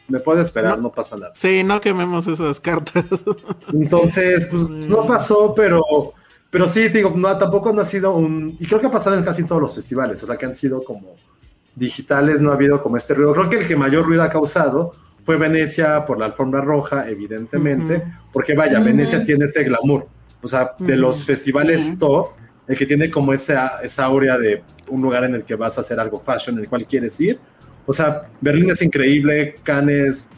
me 0.09 0.21
puedo 0.21 0.41
esperar, 0.41 0.79
no, 0.79 0.93
pasa 0.93 1.17
nada. 1.17 1.33
Sí, 1.35 1.65
no 1.65 1.81
quememos 1.81 2.27
esas 2.27 2.61
cartas. 2.61 3.05
Entonces, 3.73 4.47
pues 4.51 4.69
no 4.69 5.05
pasó, 5.05 5.53
pero, 5.55 5.83
pero 6.51 6.69
sí, 6.69 6.89
digo, 6.89 7.13
no, 7.17 7.37
tampoco 7.37 7.73
no 7.73 7.81
ha 7.81 7.85
sido 7.85 8.15
un, 8.15 8.57
y 8.59 8.67
creo 8.67 8.81
que 8.81 8.87
ha 8.87 8.93
pasado 8.93 9.17
en 9.17 9.25
casi 9.25 9.45
todos 9.45 9.61
los 9.61 9.75
festivales, 9.75 10.23
o 10.23 10.27
sea, 10.27 10.37
que 10.37 10.47
han 10.47 10.55
sido 10.55 10.83
como 10.85 11.17
digitales, 11.77 12.41
no 12.41 12.51
ha 12.51 12.55
habido 12.55 12.83
como 12.83 12.97
este 12.97 13.15
ruido. 13.15 13.33
Creo 13.33 13.49
que 13.49 13.59
el 13.59 13.67
que 13.69 13.77
mayor 13.77 14.05
ruido 14.05 14.25
ha 14.25 14.29
causado 14.29 14.93
fue 15.23 15.37
Venecia 15.37 16.05
por 16.05 16.19
la 16.19 16.27
alfombra 16.27 16.61
roja, 16.61 17.09
evidentemente, 17.09 18.03
porque 18.33 18.55
vaya. 18.55 18.81
Venecia 18.81 19.23
tiene 19.23 19.45
ese 19.45 19.63
glamour, 19.63 20.09
o 20.43 20.49
sea, 20.49 20.73
de 20.79 20.97
los 20.97 21.25
festivales 21.25 21.99
top, 21.99 22.29
el 22.67 22.77
que 22.77 22.87
tiene 22.87 23.11
como 23.11 23.33
esa, 23.33 23.81
esa 23.83 24.05
aurea 24.05 24.39
de 24.39 24.63
un 24.89 25.03
lugar 25.03 25.25
en 25.25 25.35
el 25.35 25.45
que 25.45 25.55
vas 25.55 25.77
a 25.79 25.83
hacer 25.83 26.01
algo 26.01 26.19
fashion, 26.19 26.57
en 26.57 26.63
el 26.63 26.69
cual 26.69 26.87
quieres 26.87 27.21
ir. 27.21 27.39
O 27.85 27.93
sea, 27.93 28.23
Berlín 28.41 28.71
es 28.71 28.83
increíble, 28.83 29.55
Cannes, 29.63 30.29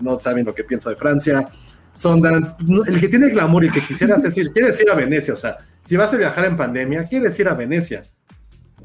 no 0.00 0.16
saben 0.16 0.44
lo 0.44 0.54
que 0.54 0.64
pienso 0.64 0.90
de 0.90 0.96
Francia, 0.96 1.48
Sundance, 1.92 2.54
el 2.88 3.00
que 3.00 3.08
tiene 3.08 3.28
glamour 3.30 3.64
y 3.64 3.70
que 3.70 3.80
quisieras 3.80 4.22
decir, 4.22 4.52
quieres 4.52 4.80
ir 4.80 4.90
a 4.90 4.94
Venecia, 4.94 5.34
o 5.34 5.36
sea, 5.36 5.56
si 5.82 5.96
vas 5.96 6.12
a 6.12 6.16
viajar 6.16 6.44
en 6.44 6.56
pandemia, 6.56 7.04
quieres 7.04 7.38
ir 7.38 7.48
a 7.48 7.54
Venecia. 7.54 8.02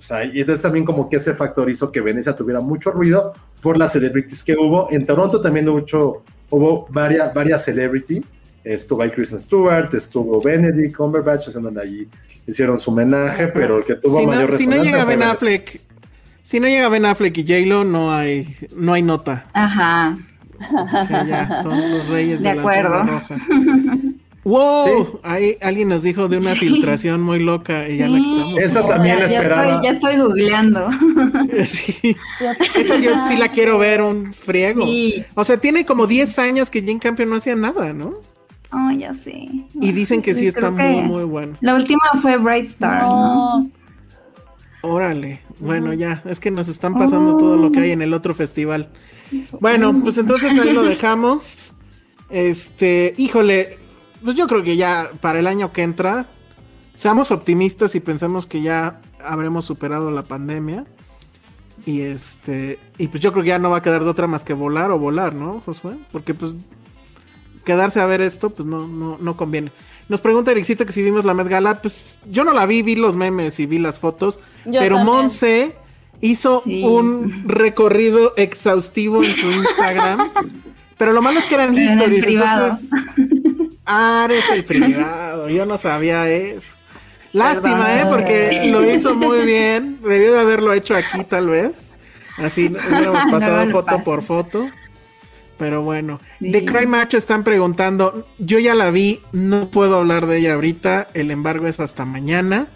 O 0.01 0.03
sea, 0.03 0.25
y 0.25 0.39
entonces 0.39 0.63
también 0.63 0.83
como 0.83 1.07
que 1.07 1.17
ese 1.17 1.35
factor 1.35 1.69
hizo 1.69 1.91
que 1.91 2.01
Venecia 2.01 2.35
tuviera 2.35 2.59
mucho 2.59 2.89
ruido 2.89 3.33
por 3.61 3.77
las 3.77 3.91
celebrities 3.91 4.43
que 4.43 4.53
hubo. 4.53 4.87
En 4.89 5.05
Toronto 5.05 5.39
también 5.39 5.69
mucho, 5.69 6.23
hubo 6.49 6.87
varias, 6.89 7.31
varias 7.35 7.63
celebrity. 7.63 8.25
Estuvo 8.63 9.03
ahí 9.03 9.11
Kristen 9.11 9.39
Stewart, 9.39 9.93
estuvo 9.93 10.41
Benedict 10.41 10.95
Cumberbatch, 10.95 11.49
donde 11.49 11.81
allí 11.81 12.07
hicieron 12.47 12.79
su 12.79 12.89
homenaje, 12.89 13.49
pero 13.49 13.77
el 13.77 13.85
que 13.85 13.93
tuvo 13.93 14.19
si, 14.19 14.25
mayor 14.25 14.49
no, 14.49 14.57
si 14.57 14.65
no 14.65 14.83
llega 14.83 15.05
Ben 15.05 15.19
Venecia. 15.19 15.31
Affleck, 15.33 15.81
si 16.41 16.59
no 16.59 16.67
llega 16.67 16.89
Ben 16.89 17.05
Affleck 17.05 17.37
y 17.37 17.43
J-Lo, 17.43 17.83
no 17.83 18.11
hay, 18.11 18.55
no 18.75 18.93
hay 18.93 19.03
nota. 19.03 19.45
Ajá. 19.53 20.17
Sí, 20.59 21.13
ya, 21.27 21.61
son 21.61 21.79
los 21.79 22.07
reyes 22.09 22.41
de, 22.41 22.49
De 22.49 22.55
la 22.55 22.61
acuerdo. 22.61 22.95
alfombra 22.95 23.27
roja. 23.29 23.35
¡Wow! 24.43 24.83
Sí. 24.85 25.11
Ahí 25.23 25.57
alguien 25.61 25.89
nos 25.89 26.01
dijo 26.01 26.27
de 26.27 26.37
una 26.37 26.55
filtración 26.55 27.21
muy 27.21 27.39
loca 27.39 27.87
y 27.87 27.97
ya 27.97 28.07
la 28.07 28.17
quitamos. 28.17 28.59
Esa 28.59 28.85
también 28.85 29.19
la 29.19 29.25
esperaba. 29.25 29.75
estoy, 29.75 29.83
ya 29.83 29.91
estoy 29.91 30.17
googleando. 30.17 30.89
Sí. 31.65 32.15
Esa 32.75 32.97
yo 32.97 33.11
sí 33.27 33.37
la 33.37 33.49
quiero 33.49 33.77
ver 33.77 34.01
un 34.01 34.33
friego. 34.33 34.85
Sí. 34.85 35.23
O 35.35 35.45
sea, 35.45 35.57
tiene 35.57 35.85
como 35.85 36.07
10 36.07 36.39
años 36.39 36.69
que 36.69 36.81
Jane 36.81 36.99
Campion 36.99 37.29
no 37.29 37.35
hacía 37.35 37.55
nada, 37.55 37.93
¿no? 37.93 38.15
Oh, 38.71 38.91
ya 38.91 39.13
sé. 39.13 39.49
Y 39.79 39.91
dicen 39.91 40.21
que 40.21 40.33
sí 40.33 40.47
está 40.47 40.71
muy, 40.71 41.01
muy 41.01 41.23
bueno. 41.23 41.57
La 41.61 41.75
última 41.75 42.01
fue 42.21 42.37
Bright 42.37 42.67
Star, 42.67 43.03
¿no? 43.03 43.59
No, 43.59 43.71
Órale. 44.81 45.41
Bueno, 45.59 45.93
ya, 45.93 46.23
es 46.25 46.39
que 46.39 46.49
nos 46.49 46.67
están 46.67 46.95
pasando 46.95 47.37
todo 47.37 47.57
lo 47.57 47.71
que 47.71 47.79
hay 47.79 47.91
en 47.91 48.01
el 48.01 48.13
otro 48.13 48.33
festival. 48.33 48.89
Bueno, 49.59 49.93
pues 50.01 50.17
entonces 50.17 50.57
ahí 50.57 50.73
lo 50.73 50.83
dejamos. 50.83 51.73
Este, 52.29 53.13
híjole, 53.17 53.77
pues 54.23 54.35
yo 54.35 54.47
creo 54.47 54.63
que 54.63 54.75
ya 54.77 55.09
para 55.21 55.39
el 55.39 55.47
año 55.47 55.71
que 55.71 55.83
entra, 55.83 56.25
seamos 56.95 57.31
optimistas 57.31 57.95
y 57.95 57.99
pensemos 57.99 58.45
que 58.45 58.61
ya 58.61 59.01
habremos 59.23 59.65
superado 59.65 60.11
la 60.11 60.23
pandemia. 60.23 60.85
Y 61.85 62.01
este, 62.01 62.77
y 62.99 63.07
pues 63.07 63.23
yo 63.23 63.31
creo 63.31 63.43
que 63.43 63.49
ya 63.49 63.59
no 63.59 63.71
va 63.71 63.77
a 63.77 63.81
quedar 63.81 64.03
de 64.03 64.09
otra 64.09 64.27
más 64.27 64.43
que 64.43 64.53
volar 64.53 64.91
o 64.91 64.99
volar, 64.99 65.33
¿no, 65.33 65.61
Josué? 65.65 65.95
Porque 66.11 66.33
pues 66.35 66.55
quedarse 67.65 67.99
a 67.99 68.05
ver 68.05 68.21
esto, 68.21 68.51
pues 68.51 68.67
no, 68.67 68.87
no, 68.87 69.17
no 69.19 69.35
conviene. 69.37 69.71
Nos 70.09 70.21
pregunta 70.21 70.51
Ericito 70.51 70.85
que 70.85 70.91
si 70.91 71.01
vimos 71.01 71.25
la 71.25 71.33
Met 71.33 71.47
Gala. 71.47 71.81
Pues 71.81 72.19
yo 72.29 72.43
no 72.43 72.53
la 72.53 72.65
vi, 72.65 72.81
vi 72.81 72.95
los 72.95 73.15
memes 73.15 73.59
y 73.59 73.65
vi 73.65 73.79
las 73.79 73.97
fotos. 73.99 74.39
Yo 74.65 74.79
pero 74.79 74.97
también. 74.97 75.15
Monse 75.17 75.75
hizo 76.19 76.61
Sí. 76.63 76.83
un 76.83 77.45
recorrido 77.47 78.33
exhaustivo 78.35 79.23
en 79.23 79.31
su 79.33 79.49
Instagram. 79.51 80.29
pero 80.97 81.13
lo 81.13 81.21
malo 81.21 81.39
es 81.39 81.45
que 81.45 81.55
eran 81.55 81.73
Pero 81.73 81.87
en 81.87 82.13
historias. 82.13 82.25
privado. 82.25 82.77
Entonces, 83.17 83.50
ah, 83.91 84.25
eres 84.25 84.49
el 84.51 84.63
privado. 84.65 85.49
Yo 85.49 85.65
no 85.65 85.77
sabía 85.77 86.29
eso. 86.29 86.75
Lástima. 87.33 88.01
¿eh? 88.01 88.05
Porque 88.09 88.69
lo 88.71 88.89
hizo 88.89 89.15
muy 89.15 89.45
bien. 89.45 89.99
Debió 90.01 90.33
de 90.33 90.39
haberlo 90.39 90.73
hecho 90.73 90.95
aquí, 90.95 91.23
tal 91.23 91.49
vez. 91.49 91.95
Así 92.37 92.67
hubiéramos 92.67 93.25
No 93.27 93.31
pasado 93.31 93.67
foto 93.71 93.85
pasa. 93.85 94.03
por 94.03 94.23
foto. 94.23 94.69
Pero 95.57 95.83
bueno, 95.83 96.19
Sí. 96.39 96.51
de 96.51 96.65
Cry 96.65 96.87
Macho 96.87 97.17
están 97.17 97.43
preguntando. 97.43 98.27
Yo 98.39 98.57
ya 98.57 98.73
la 98.73 98.89
vi, 98.89 99.21
no 99.31 99.67
puedo 99.69 99.97
hablar 99.97 100.25
de 100.25 100.39
ella 100.39 100.55
ahorita. 100.55 101.07
El 101.13 101.29
embargo 101.29 101.67
es 101.67 101.79
hasta 101.79 102.03
mañana. 102.03 102.67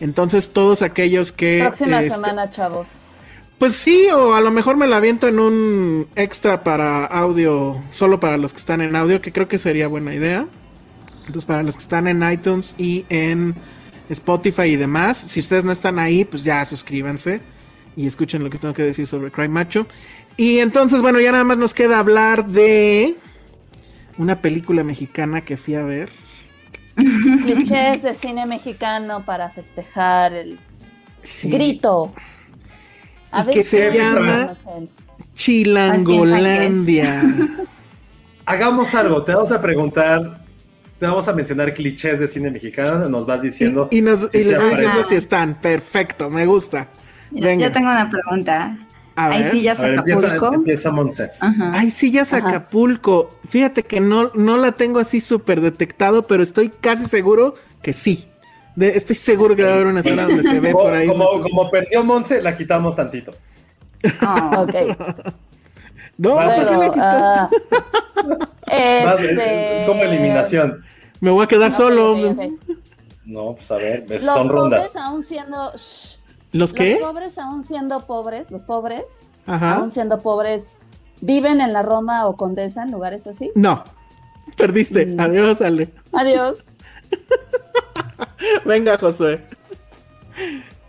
Entonces, 0.00 0.52
todos 0.52 0.82
aquellos 0.82 1.30
que. 1.30 1.60
Próxima 1.60 2.00
este, 2.00 2.14
semana, 2.16 2.50
chavos. 2.50 3.18
Pues 3.58 3.74
sí, 3.74 4.06
o 4.14 4.34
a 4.34 4.40
lo 4.40 4.50
mejor 4.50 4.76
me 4.76 4.86
la 4.86 4.96
aviento 4.96 5.28
en 5.28 5.38
un 5.38 6.06
extra 6.16 6.64
para 6.64 7.04
audio, 7.06 7.80
solo 7.90 8.20
para 8.20 8.36
los 8.36 8.52
que 8.52 8.58
están 8.58 8.80
en 8.80 8.94
audio, 8.96 9.20
que 9.20 9.32
creo 9.32 9.48
que 9.48 9.58
sería 9.58 9.88
buena 9.88 10.14
idea. 10.14 10.46
Entonces, 11.20 11.44
para 11.44 11.62
los 11.62 11.76
que 11.76 11.82
están 11.82 12.06
en 12.08 12.22
iTunes 12.30 12.74
y 12.78 13.06
en 13.08 13.54
Spotify 14.10 14.64
y 14.64 14.76
demás, 14.76 15.16
si 15.16 15.40
ustedes 15.40 15.64
no 15.64 15.72
están 15.72 15.98
ahí, 15.98 16.24
pues 16.24 16.44
ya 16.44 16.64
suscríbanse 16.66 17.40
y 17.96 18.06
escuchen 18.06 18.44
lo 18.44 18.50
que 18.50 18.58
tengo 18.58 18.74
que 18.74 18.82
decir 18.82 19.06
sobre 19.06 19.30
Cry 19.30 19.48
Macho. 19.48 19.86
Y 20.36 20.58
entonces, 20.58 21.00
bueno, 21.00 21.20
ya 21.20 21.32
nada 21.32 21.44
más 21.44 21.56
nos 21.56 21.72
queda 21.72 22.00
hablar 22.00 22.46
de 22.46 23.16
una 24.18 24.36
película 24.40 24.84
mexicana 24.84 25.40
que 25.40 25.56
fui 25.56 25.76
a 25.76 25.82
ver. 25.82 26.10
Clichés 26.96 28.02
de 28.02 28.14
cine 28.14 28.46
mexicano 28.46 29.24
para 29.24 29.48
festejar 29.50 30.32
el 30.32 30.58
Sí. 31.22 31.48
grito. 31.48 32.12
Y 33.46 33.50
que 33.52 33.64
se 33.64 33.90
llama-. 33.92 34.54
Chilangolandia. 35.34 37.22
Hagamos 38.46 38.94
algo, 38.94 39.22
te 39.22 39.34
vamos 39.34 39.52
a 39.52 39.60
preguntar, 39.60 40.44
te 40.98 41.06
vamos 41.06 41.26
a 41.28 41.32
mencionar 41.32 41.72
clichés 41.72 42.20
de 42.20 42.28
cine 42.28 42.50
mexicano, 42.50 43.08
nos 43.08 43.24
vas 43.26 43.40
diciendo. 43.42 43.88
Y, 43.90 43.98
y 43.98 44.02
nos, 44.02 44.30
si 44.30 44.38
y 44.38 44.44
les 44.44 44.58
voy 44.60 44.70
diciendo 44.70 45.04
si 45.08 45.14
están. 45.14 45.54
Perfecto, 45.60 46.28
me 46.30 46.44
gusta. 46.44 46.88
Venga. 47.30 47.66
Yo 47.66 47.72
tengo 47.72 47.90
una 47.90 48.10
pregunta. 48.10 48.76
A 49.16 49.26
Ahí 49.30 49.42
ver. 49.44 49.52
sí 49.52 49.62
ya 49.62 49.72
A 49.72 49.82
ver, 49.82 49.94
empieza, 49.94 50.26
Acapulco. 50.26 50.54
empieza. 50.54 50.92
Ay, 51.72 51.90
sí, 51.90 52.10
ya 52.10 52.22
Acapulco. 52.22 53.28
Fíjate 53.48 53.84
que 53.84 54.00
no, 54.00 54.30
no 54.34 54.56
la 54.56 54.72
tengo 54.72 54.98
así 54.98 55.20
súper 55.20 55.60
detectado, 55.60 56.24
pero 56.24 56.42
estoy 56.42 56.68
casi 56.68 57.06
seguro 57.06 57.54
que 57.80 57.92
sí. 57.92 58.28
De- 58.76 58.96
estoy 58.96 59.14
seguro 59.16 59.54
que 59.54 59.62
va 59.64 59.70
a 59.70 59.74
haber 59.74 59.86
una 59.86 60.00
escena 60.00 60.24
donde 60.26 60.42
se 60.42 60.60
ve 60.60 60.72
Como, 60.72 60.84
por 60.84 60.94
ahí. 60.94 61.06
como, 61.06 61.40
como 61.42 61.70
perdió 61.70 62.02
Monse, 62.04 62.42
la 62.42 62.56
quitamos 62.56 62.96
tantito. 62.96 63.32
Oh. 64.22 64.62
Ok. 64.62 64.74
No, 66.18 66.34
Vas 66.34 66.56
a- 66.58 66.60
¿por 66.60 66.64
qué 66.68 66.70
la 66.70 66.76
Luego, 66.76 66.94
ah, 66.98 67.48
es, 68.66 69.20
este, 69.20 69.76
es 69.78 69.84
como 69.84 70.02
eliminación. 70.02 70.84
Me 71.20 71.30
voy 71.30 71.44
a 71.44 71.46
quedar 71.48 71.72
solo. 71.72 72.16
No, 73.24 73.54
pues 73.54 73.70
a 73.70 73.76
ver, 73.76 74.04
es- 74.10 74.24
Los 74.24 74.34
son 74.34 74.48
rondas. 74.48 74.88
pobres 74.88 74.96
aún 75.04 75.22
siendo. 75.22 75.72
shh, 75.74 76.18
¿Los 76.52 76.72
qué? 76.72 76.98
Los 77.00 77.10
pobres 77.10 77.38
aún 77.38 77.64
siendo 77.64 78.00
pobres, 78.06 78.50
los 78.50 78.62
pobres, 78.62 79.32
Ajá. 79.46 79.74
aún 79.76 79.90
siendo 79.90 80.18
pobres, 80.18 80.72
viven 81.20 81.60
en 81.60 81.72
la 81.72 81.82
Roma 81.82 82.26
o 82.26 82.36
Condesa, 82.36 82.82
en 82.84 82.92
lugares 82.92 83.26
así. 83.26 83.50
No. 83.54 83.82
Perdiste. 84.56 85.06
Mm. 85.06 85.20
Adiós, 85.20 85.60
Ale. 85.62 85.88
Adiós. 86.12 86.64
Venga, 88.64 88.98
Josué. 88.98 89.40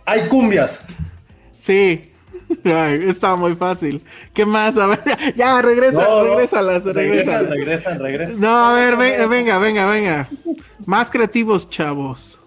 Hay 0.04 0.28
cumbias. 0.28 0.86
Sí. 1.52 2.12
Ay, 2.64 3.00
estaba 3.08 3.34
muy 3.36 3.54
fácil. 3.56 4.00
¿Qué 4.32 4.46
más? 4.46 4.76
A 4.78 4.86
ver, 4.86 5.00
ya, 5.36 5.60
regresa, 5.62 6.02
No, 6.02 6.24
regrésalas. 6.24 6.84
Regresan, 6.84 7.48
regresan, 7.50 7.98
regresan. 7.98 8.40
No, 8.40 8.66
a 8.66 8.72
ver, 8.74 8.96
venga, 8.96 9.26
venga, 9.26 9.58
venga, 9.58 9.86
venga. 9.90 10.28
Más 10.84 11.10
creativos, 11.10 11.68
chavos. 11.68 12.38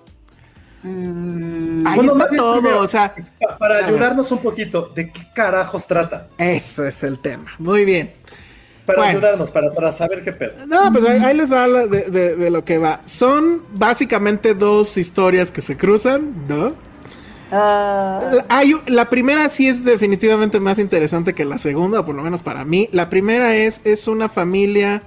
Mm, 0.84 1.85
Ahí 1.85 1.95
Bueno, 1.97 2.14
está 2.14 2.35
todo, 2.38 2.53
primero, 2.61 2.80
o 2.80 2.88
sea, 2.88 3.14
pa- 3.41 3.57
Para 3.57 3.76
a 3.76 3.77
ver. 3.80 3.85
ayudarnos 3.89 4.31
un 4.31 4.38
poquito, 4.38 4.89
¿de 4.95 5.11
qué 5.11 5.22
carajos 5.35 5.85
trata? 5.85 6.30
eso 6.38 6.85
es 6.88 7.03
el 7.03 7.19
tema. 7.19 7.51
Muy 7.57 7.84
bien. 7.84 8.14
Para 8.95 8.99
Bueno. 9.01 9.19
ayudarnos, 9.19 9.51
para, 9.51 9.71
para 9.71 9.91
saber 9.91 10.23
qué 10.23 10.31
pedo. 10.33 10.53
No, 10.67 10.91
pues 10.91 11.05
ahí, 11.05 11.19
ahí 11.23 11.37
les 11.37 11.51
va 11.51 11.67
de, 11.67 12.03
de- 12.09 12.35
de 12.35 12.49
lo 12.49 12.65
que 12.65 12.77
va. 12.77 13.01
Son 13.05 13.61
básicamente 13.73 14.55
dos 14.55 14.97
historias 14.97 15.51
que 15.51 15.61
se 15.61 15.77
cruzan, 15.77 16.33
¿no? 16.47 16.73
Ah, 17.51 18.19
La- 18.33 18.45
Hay, 18.49 18.75
la 18.87 19.09
primera 19.09 19.49
sí 19.49 19.67
es 19.67 19.83
definitivamente 19.83 20.59
más 20.59 20.79
interesante 20.79 21.33
que 21.33 21.45
la 21.45 21.57
segunda, 21.57 21.99
o 22.01 22.05
por 22.05 22.15
lo 22.15 22.23
menos 22.23 22.41
para 22.41 22.65
mí. 22.65 22.89
La 22.91 23.09
primera 23.09 23.55
es, 23.55 23.81
es 23.85 24.07
una 24.07 24.29
familia, 24.29 25.01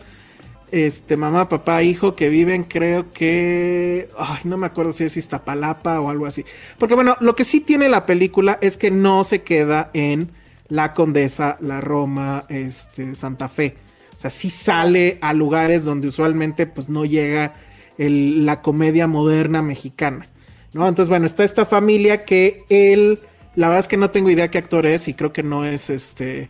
este, 0.70 1.16
mamá, 1.16 1.48
papá, 1.48 1.82
hijo, 1.82 2.14
que 2.14 2.28
viven, 2.28 2.64
creo 2.64 3.10
que, 3.10 4.08
ay, 4.18 4.38
no 4.44 4.56
me 4.58 4.66
acuerdo 4.66 4.92
si 4.92 5.04
es 5.04 5.16
Iztapalapa 5.16 6.00
o 6.00 6.08
algo 6.10 6.26
así. 6.26 6.44
Porque 6.78 6.94
bueno, 6.94 7.16
lo 7.20 7.36
que 7.36 7.44
sí 7.44 7.60
tiene 7.60 7.88
la 7.88 8.06
película 8.06 8.58
es 8.60 8.76
que 8.76 8.90
no 8.90 9.22
se 9.24 9.42
queda 9.42 9.90
en 9.92 10.30
la 10.72 10.94
Condesa, 10.94 11.58
la 11.60 11.82
Roma, 11.82 12.44
este, 12.48 13.14
Santa 13.14 13.48
Fe. 13.50 13.76
O 14.16 14.20
sea, 14.22 14.30
sí 14.30 14.48
sale 14.48 15.18
a 15.20 15.34
lugares 15.34 15.84
donde 15.84 16.08
usualmente 16.08 16.66
pues 16.66 16.88
no 16.88 17.04
llega 17.04 17.52
el- 17.98 18.46
la 18.46 18.62
comedia 18.62 19.06
moderna 19.06 19.60
mexicana. 19.60 20.24
¿no? 20.72 20.88
Entonces, 20.88 21.10
bueno, 21.10 21.26
está 21.26 21.44
esta 21.44 21.66
familia 21.66 22.24
que 22.24 22.64
él, 22.70 23.18
la 23.54 23.68
verdad 23.68 23.80
es 23.80 23.88
que 23.88 23.98
no 23.98 24.08
tengo 24.10 24.30
idea 24.30 24.50
qué 24.50 24.56
actor 24.56 24.86
es 24.86 25.08
y 25.08 25.12
creo 25.12 25.30
que 25.30 25.42
no 25.42 25.66
es 25.66 25.90
este, 25.90 26.48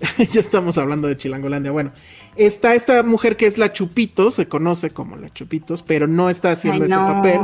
ya 0.32 0.40
estamos 0.40 0.76
hablando 0.76 1.08
de 1.08 1.16
Chilangolandia. 1.16 1.72
Bueno, 1.72 1.90
está 2.36 2.74
esta 2.74 3.02
mujer 3.02 3.38
que 3.38 3.46
es 3.46 3.56
la 3.56 3.72
Chupitos, 3.72 4.34
se 4.34 4.46
conoce 4.46 4.90
como 4.90 5.16
la 5.16 5.30
Chupitos, 5.30 5.82
pero 5.82 6.06
no 6.06 6.28
está 6.28 6.50
haciendo 6.50 6.84
Ay, 6.84 6.90
ese 6.90 6.96
papel. 6.96 7.40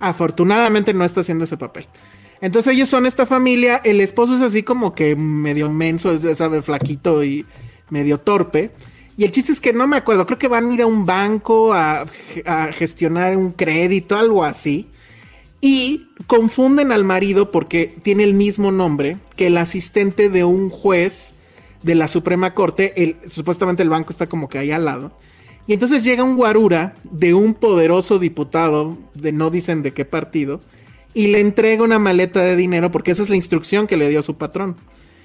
Afortunadamente 0.00 0.92
no 0.92 1.04
está 1.04 1.20
haciendo 1.20 1.44
ese 1.44 1.56
papel. 1.56 1.86
Entonces 2.42 2.74
ellos 2.74 2.88
son 2.88 3.06
esta 3.06 3.24
familia, 3.24 3.80
el 3.84 4.00
esposo 4.00 4.34
es 4.34 4.42
así 4.42 4.64
como 4.64 4.94
que 4.94 5.14
medio 5.14 5.70
menso, 5.70 6.12
es, 6.12 6.36
sabe, 6.36 6.60
flaquito 6.60 7.22
y 7.22 7.46
medio 7.88 8.18
torpe. 8.18 8.72
Y 9.16 9.24
el 9.24 9.30
chiste 9.30 9.52
es 9.52 9.60
que 9.60 9.72
no 9.72 9.86
me 9.86 9.96
acuerdo, 9.96 10.26
creo 10.26 10.40
que 10.40 10.48
van 10.48 10.68
a 10.68 10.74
ir 10.74 10.82
a 10.82 10.86
un 10.86 11.06
banco 11.06 11.72
a, 11.72 12.04
a 12.44 12.72
gestionar 12.72 13.36
un 13.36 13.52
crédito, 13.52 14.16
algo 14.16 14.42
así. 14.42 14.88
Y 15.60 16.08
confunden 16.26 16.90
al 16.90 17.04
marido 17.04 17.52
porque 17.52 17.94
tiene 18.02 18.24
el 18.24 18.34
mismo 18.34 18.72
nombre 18.72 19.18
que 19.36 19.46
el 19.46 19.56
asistente 19.56 20.28
de 20.28 20.42
un 20.42 20.68
juez 20.68 21.34
de 21.84 21.94
la 21.94 22.08
Suprema 22.08 22.54
Corte. 22.54 23.00
El, 23.00 23.18
supuestamente 23.30 23.84
el 23.84 23.88
banco 23.88 24.10
está 24.10 24.26
como 24.26 24.48
que 24.48 24.58
ahí 24.58 24.72
al 24.72 24.84
lado. 24.84 25.12
Y 25.68 25.74
entonces 25.74 26.02
llega 26.02 26.24
un 26.24 26.36
guarura 26.36 26.96
de 27.04 27.34
un 27.34 27.54
poderoso 27.54 28.18
diputado, 28.18 28.98
de 29.14 29.30
no 29.30 29.50
dicen 29.50 29.82
de 29.82 29.92
qué 29.92 30.04
partido, 30.04 30.58
y 31.14 31.26
le 31.28 31.40
entrega 31.40 31.82
una 31.84 31.98
maleta 31.98 32.40
de 32.40 32.56
dinero 32.56 32.90
porque 32.90 33.10
esa 33.10 33.22
es 33.22 33.28
la 33.28 33.36
instrucción 33.36 33.86
que 33.86 33.96
le 33.96 34.08
dio 34.08 34.22
su 34.22 34.36
patrón. 34.36 34.76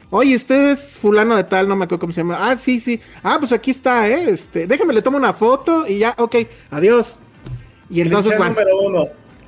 Oye, 0.09 0.35
usted 0.35 0.71
es 0.71 0.97
fulano 1.01 1.35
de 1.35 1.43
tal, 1.43 1.67
no 1.67 1.75
me 1.75 1.83
acuerdo 1.85 1.99
cómo 2.01 2.13
se 2.13 2.21
llama. 2.21 2.37
Ah, 2.39 2.55
sí, 2.55 2.79
sí. 2.79 2.99
Ah, 3.23 3.37
pues 3.39 3.51
aquí 3.51 3.71
está, 3.71 4.07
¿eh? 4.07 4.29
Este, 4.29 4.65
déjame, 4.65 4.93
le 4.93 5.01
tomo 5.01 5.17
una 5.17 5.33
foto 5.33 5.85
y 5.87 5.97
ya, 5.99 6.13
ok, 6.17 6.35
adiós. 6.71 7.19
Y 7.89 8.01
entonces, 8.01 8.33
Cliché 8.33 8.37
bueno, 8.37 8.53
número 8.71 8.81
uno, 8.81 9.03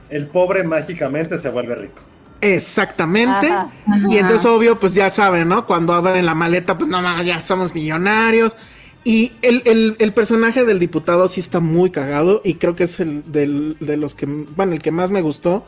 el 0.10 0.28
pobre 0.28 0.64
mágicamente 0.64 1.38
se 1.38 1.50
vuelve 1.50 1.76
rico. 1.76 2.02
Exactamente. 2.42 3.48
Ajá. 3.48 3.70
Y 4.10 4.18
entonces, 4.18 4.46
obvio, 4.46 4.80
pues 4.80 4.94
ya 4.94 5.10
saben, 5.10 5.48
¿no? 5.48 5.66
Cuando 5.66 5.94
abren 5.94 6.26
la 6.26 6.36
maleta, 6.36 6.78
pues 6.78 6.90
no 6.90 7.02
mames, 7.02 7.26
ya 7.26 7.40
somos 7.40 7.74
millonarios. 7.74 8.58
Y 9.06 9.32
el, 9.42 9.62
el- 9.66 9.96
el 10.00 10.12
personaje 10.14 10.66
del 10.66 10.78
diputado 10.80 11.28
sí 11.30 11.40
está 11.40 11.60
muy 11.62 11.90
cagado. 11.90 12.42
Y 12.44 12.56
creo 12.56 12.76
que 12.76 12.84
es 12.84 13.00
el 13.00 13.30
del- 13.32 13.78
de 13.80 13.96
los 13.98 14.14
que, 14.14 14.26
bueno, 14.26 14.74
el 14.74 14.82
que 14.82 14.92
más 14.92 15.10
me 15.10 15.22
gustó. 15.22 15.66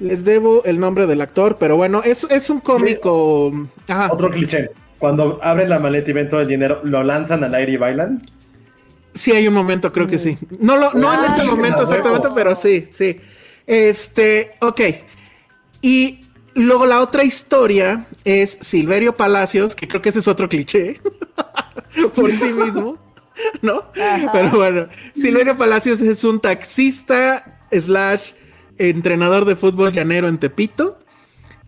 Les 0.00 0.24
debo 0.24 0.64
el 0.64 0.80
nombre 0.80 1.06
del 1.06 1.20
actor, 1.20 1.56
pero 1.58 1.76
bueno, 1.76 2.02
es, 2.04 2.26
es 2.30 2.50
un 2.50 2.60
cómico. 2.60 3.52
Ajá. 3.88 4.10
Otro 4.12 4.30
cliché. 4.30 4.70
Cuando 4.98 5.38
abren 5.42 5.68
la 5.68 5.78
maleta 5.78 6.10
y 6.10 6.14
ven 6.14 6.28
todo 6.28 6.40
el 6.40 6.48
dinero, 6.48 6.80
lo 6.82 7.02
lanzan 7.02 7.44
al 7.44 7.54
aire 7.54 7.72
y 7.72 7.76
bailan. 7.76 8.22
Sí, 9.14 9.30
hay 9.32 9.46
un 9.46 9.54
momento, 9.54 9.92
creo 9.92 10.06
que 10.06 10.18
sí. 10.18 10.36
No, 10.58 10.76
lo, 10.76 10.92
no 10.94 11.12
en 11.12 11.30
este 11.30 11.44
momento 11.44 11.82
exactamente, 11.82 12.28
pero 12.34 12.56
sí, 12.56 12.88
sí. 12.90 13.20
Este, 13.66 14.54
ok. 14.60 14.80
Y 15.80 16.22
luego 16.54 16.86
la 16.86 17.00
otra 17.00 17.22
historia 17.24 18.06
es 18.24 18.58
Silverio 18.60 19.16
Palacios, 19.16 19.76
que 19.76 19.86
creo 19.86 20.02
que 20.02 20.08
ese 20.08 20.18
es 20.18 20.28
otro 20.28 20.48
cliché 20.48 21.00
por 22.14 22.30
sí 22.32 22.52
mismo, 22.52 22.98
¿no? 23.62 23.84
Pero 24.32 24.50
bueno, 24.50 24.88
Silverio 25.14 25.56
Palacios 25.56 26.00
es 26.00 26.24
un 26.24 26.40
taxista 26.40 27.60
slash 27.70 28.32
entrenador 28.78 29.44
de 29.44 29.56
fútbol 29.56 29.92
llanero 29.92 30.28
en 30.28 30.38
Tepito 30.38 30.98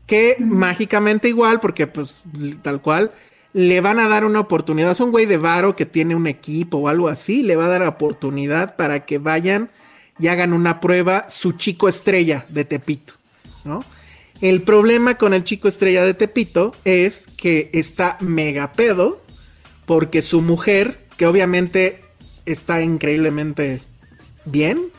que 0.06 0.36
mágicamente 0.38 1.28
igual, 1.28 1.60
porque 1.60 1.86
pues 1.86 2.22
tal 2.62 2.80
cual, 2.80 3.12
le 3.52 3.80
van 3.80 3.98
a 3.98 4.08
dar 4.08 4.24
una 4.24 4.40
oportunidad. 4.40 4.92
Es 4.92 5.00
un 5.00 5.10
güey 5.10 5.26
de 5.26 5.36
varo 5.36 5.76
que 5.76 5.86
tiene 5.86 6.14
un 6.14 6.26
equipo 6.26 6.78
o 6.78 6.88
algo 6.88 7.08
así, 7.08 7.42
le 7.42 7.56
va 7.56 7.66
a 7.66 7.68
dar 7.68 7.82
oportunidad 7.82 8.76
para 8.76 9.04
que 9.04 9.18
vayan 9.18 9.70
y 10.18 10.28
hagan 10.28 10.52
una 10.52 10.80
prueba 10.80 11.28
su 11.28 11.52
chico 11.52 11.88
estrella 11.88 12.46
de 12.48 12.64
Tepito, 12.64 13.14
¿no? 13.64 13.84
El 14.40 14.62
problema 14.62 15.16
con 15.16 15.32
el 15.32 15.44
chico 15.44 15.66
estrella 15.66 16.04
de 16.04 16.12
Tepito 16.14 16.74
es 16.84 17.26
que 17.38 17.70
está 17.72 18.18
mega 18.20 18.72
pedo 18.72 19.22
porque 19.86 20.20
su 20.20 20.42
mujer, 20.42 21.00
que 21.16 21.26
obviamente 21.26 22.02
está 22.44 22.82
increíblemente 22.82 23.80
bien, 24.44 24.90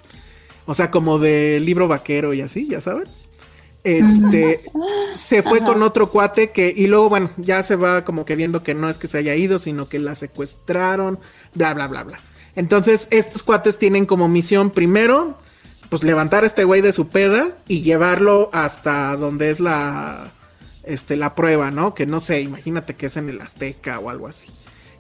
o 0.68 0.76
sea, 0.76 0.92
como 0.92 1.18
de 1.18 1.60
libro 1.60 1.88
vaquero 1.88 2.34
y 2.34 2.42
así, 2.42 2.68
ya 2.68 2.82
saben. 2.82 3.06
Este 3.84 4.62
se 5.16 5.42
fue 5.42 5.60
con 5.62 5.82
otro 5.82 6.12
cuate 6.12 6.52
que, 6.52 6.74
y 6.76 6.88
luego, 6.88 7.08
bueno, 7.08 7.32
ya 7.38 7.64
se 7.64 7.78
va 7.78 8.04
como 8.04 8.26
que 8.26 8.36
viendo 8.36 8.62
que 8.62 8.74
no 8.74 8.90
es 8.90 8.98
que 8.98 9.08
se 9.08 9.18
haya 9.18 9.34
ido, 9.34 9.60
sino 9.60 9.88
que 9.88 9.98
la 9.98 10.14
secuestraron, 10.14 11.20
bla, 11.56 11.74
bla, 11.74 11.88
bla, 11.88 12.04
bla. 12.04 12.18
Entonces, 12.56 13.08
estos 13.12 13.44
cuates 13.44 13.78
tienen 13.78 14.06
como 14.06 14.28
misión 14.28 14.72
primero, 14.72 15.38
pues 15.90 16.04
levantar 16.04 16.44
a 16.44 16.48
este 16.48 16.66
güey 16.66 16.82
de 16.82 16.92
su 16.92 17.08
peda 17.08 17.58
y 17.68 17.82
llevarlo 17.82 18.50
hasta 18.52 19.16
donde 19.16 19.52
es 19.52 19.62
la, 19.62 20.32
este, 20.84 21.16
la 21.16 21.34
prueba, 21.34 21.72
¿no? 21.72 21.94
Que 21.94 22.06
no 22.06 22.20
sé, 22.20 22.42
imagínate 22.42 22.96
que 22.96 23.06
es 23.06 23.16
en 23.16 23.30
el 23.30 23.40
Azteca 23.40 24.00
o 24.00 24.10
algo 24.10 24.28
así. 24.28 24.50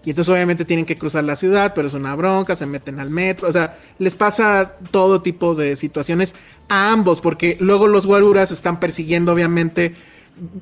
Y 0.05 0.11
entonces 0.11 0.33
obviamente 0.33 0.63
tienen 0.63 0.85
que 0.85 0.95
cruzar 0.95 1.23
la 1.23 1.35
ciudad, 1.35 1.73
pero 1.75 1.87
es 1.87 1.93
una 1.93 2.15
bronca, 2.15 2.55
se 2.55 2.65
meten 2.65 2.99
al 2.99 3.09
metro, 3.09 3.49
o 3.49 3.51
sea, 3.51 3.77
les 3.99 4.15
pasa 4.15 4.75
todo 4.91 5.21
tipo 5.21 5.53
de 5.53 5.75
situaciones 5.75 6.33
a 6.69 6.91
ambos, 6.91 7.19
porque 7.19 7.57
luego 7.59 7.87
los 7.87 8.07
guaruras 8.07 8.51
están 8.51 8.79
persiguiendo 8.79 9.33
obviamente 9.33 9.95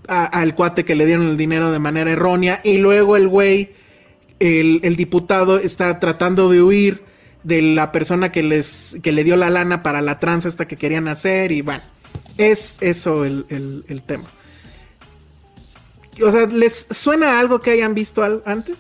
al 0.08 0.56
cuate 0.56 0.86
que 0.86 0.96
le 0.96 1.06
dieron 1.06 1.28
el 1.28 1.38
dinero 1.38 1.72
de 1.72 1.80
manera 1.80 2.12
errónea 2.12 2.62
y 2.64 2.78
luego 2.78 3.18
el 3.18 3.28
güey, 3.28 3.72
el, 4.40 4.96
diputado 4.96 5.60
está 5.60 6.00
tratando 6.00 6.50
de 6.50 6.62
huir 6.62 7.04
de 7.44 7.62
la 7.62 7.92
persona 7.92 8.32
que 8.32 8.42
les 8.42 8.98
que 9.04 9.12
le 9.12 9.24
dio 9.24 9.36
la 9.36 9.50
lana 9.50 9.84
para 9.84 10.02
la 10.02 10.20
tranza 10.20 10.48
esta 10.48 10.68
que 10.68 10.78
querían 10.78 11.08
hacer 11.08 11.52
y 11.52 11.62
bueno, 11.62 11.84
es 12.38 12.78
eso 12.82 13.26
el, 13.26 13.46
el, 13.50 13.86
el 13.88 14.02
tema. 14.02 14.26
O 16.24 16.32
sea, 16.32 16.46
¿les 16.48 16.88
suena 16.92 17.40
algo 17.40 17.60
que 17.60 17.72
hayan 17.72 17.94
visto 17.94 18.24
al, 18.24 18.42
antes? 18.46 18.78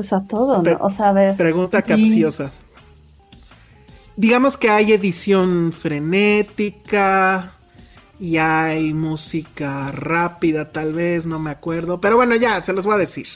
Pues 0.00 0.14
a 0.14 0.22
todo, 0.26 0.62
¿no? 0.62 0.78
O 0.80 0.88
sea, 0.88 1.10
a 1.10 1.12
ver. 1.12 1.36
Pregunta 1.36 1.82
capciosa. 1.82 2.50
Digamos 4.16 4.56
que 4.56 4.70
hay 4.70 4.94
edición 4.94 5.74
frenética 5.78 7.52
y 8.18 8.38
hay 8.38 8.94
música 8.94 9.92
rápida, 9.92 10.72
tal 10.72 10.94
vez, 10.94 11.26
no 11.26 11.38
me 11.38 11.50
acuerdo. 11.50 12.00
Pero 12.00 12.16
bueno, 12.16 12.34
ya, 12.34 12.62
se 12.62 12.72
los 12.72 12.86
voy 12.86 12.94
a 12.94 12.96
decir. 12.96 13.26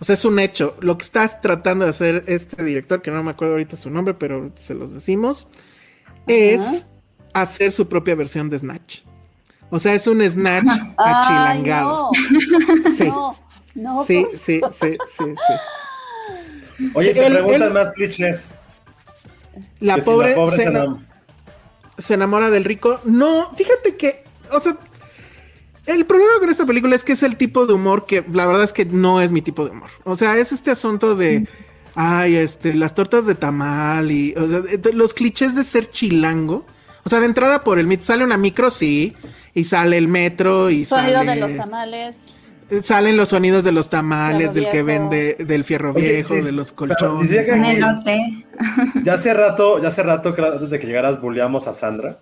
O 0.00 0.04
sea, 0.04 0.14
es 0.14 0.24
un 0.24 0.40
hecho. 0.40 0.76
Lo 0.80 0.98
que 0.98 1.04
estás 1.04 1.40
tratando 1.40 1.84
de 1.84 1.92
hacer 1.92 2.24
este 2.26 2.64
director, 2.64 3.00
que 3.00 3.12
no 3.12 3.22
me 3.22 3.30
acuerdo 3.30 3.54
ahorita 3.54 3.76
su 3.76 3.88
nombre, 3.88 4.14
pero 4.14 4.50
se 4.56 4.74
los 4.74 4.92
decimos, 4.92 5.46
es 6.26 6.84
hacer 7.32 7.70
su 7.70 7.88
propia 7.88 8.16
versión 8.16 8.50
de 8.50 8.58
Snatch. 8.58 9.02
O 9.70 9.78
sea, 9.78 9.94
es 9.94 10.08
un 10.08 10.20
Snatch 10.20 10.66
achilangado. 10.98 12.10
No, 12.32 12.90
sí. 12.90 13.04
no, 13.04 13.45
no, 13.76 14.04
sí, 14.04 14.22
por 14.28 14.38
sí, 14.38 14.60
sí, 14.72 14.98
sí, 15.16 15.24
sí. 15.46 16.84
Oye, 16.94 17.14
te 17.14 17.30
preguntan 17.30 17.72
más 17.72 17.92
clichés. 17.92 18.48
La 19.80 19.94
si 19.94 20.00
pobre, 20.02 20.30
la 20.30 20.36
pobre 20.36 20.56
se, 20.56 20.62
se 20.64 20.68
ena- 20.68 20.84
enam- 20.84 21.06
se 21.98 22.14
enamora 22.14 22.50
del 22.50 22.64
rico. 22.64 23.00
No, 23.04 23.52
fíjate 23.54 23.96
que, 23.96 24.24
o 24.50 24.60
sea, 24.60 24.76
el 25.86 26.04
problema 26.04 26.32
con 26.40 26.50
esta 26.50 26.66
película 26.66 26.96
es 26.96 27.04
que 27.04 27.12
es 27.12 27.22
el 27.22 27.36
tipo 27.36 27.64
de 27.66 27.72
humor 27.72 28.04
que 28.06 28.24
la 28.32 28.44
verdad 28.46 28.64
es 28.64 28.72
que 28.72 28.84
no 28.84 29.20
es 29.22 29.32
mi 29.32 29.40
tipo 29.40 29.64
de 29.64 29.70
humor. 29.70 29.90
O 30.04 30.16
sea, 30.16 30.36
es 30.36 30.52
este 30.52 30.70
asunto 30.70 31.14
de, 31.14 31.46
ay, 31.94 32.36
este, 32.36 32.74
las 32.74 32.94
tortas 32.94 33.24
de 33.24 33.34
tamal 33.34 34.10
y, 34.10 34.34
o 34.36 34.48
sea, 34.48 34.60
de- 34.60 34.92
los 34.92 35.14
clichés 35.14 35.54
de 35.54 35.64
ser 35.64 35.88
chilango. 35.90 36.66
O 37.04 37.08
sea, 37.08 37.20
de 37.20 37.26
entrada 37.26 37.62
por 37.62 37.78
el 37.78 37.86
mito, 37.86 38.04
sale 38.04 38.24
una 38.24 38.36
micro, 38.36 38.70
sí, 38.70 39.14
y 39.54 39.62
sale 39.64 39.96
el 39.96 40.08
metro 40.08 40.70
y 40.70 40.84
Sonido 40.84 41.18
sale... 41.18 41.30
de 41.34 41.36
los 41.40 41.56
tamales. 41.56 42.16
Salen 42.82 43.16
los 43.16 43.28
sonidos 43.28 43.62
de 43.64 43.70
los 43.72 43.88
tamales, 43.88 44.52
del 44.52 44.68
que 44.70 44.82
vende, 44.82 45.36
del 45.38 45.62
fierro 45.64 45.92
Oye, 45.92 46.14
viejo, 46.14 46.34
sí, 46.34 46.40
de 46.40 46.52
los 46.52 46.72
colchones. 46.72 47.28
si 47.28 47.38
aquí-. 47.38 48.44
Ya 49.04 49.14
hace 49.14 49.32
rato, 49.34 49.80
ya 49.80 49.88
hace 49.88 50.02
rato, 50.02 50.34
creo, 50.34 50.52
antes 50.52 50.70
de 50.70 50.78
que 50.78 50.86
llegaras, 50.86 51.20
bulleamos 51.20 51.68
a 51.68 51.72
Sandra. 51.72 52.18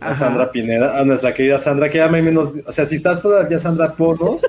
A 0.00 0.06
Ajá. 0.06 0.14
Sandra 0.14 0.50
Pineda, 0.50 0.98
a 0.98 1.04
nuestra 1.04 1.32
querida 1.32 1.58
Sandra, 1.58 1.88
que 1.90 1.98
ya 1.98 2.08
me 2.08 2.22
menos. 2.22 2.50
O 2.66 2.72
sea, 2.72 2.86
si 2.86 2.96
estás 2.96 3.22
todavía, 3.22 3.58
Sandra, 3.58 3.92
ponos, 3.94 4.44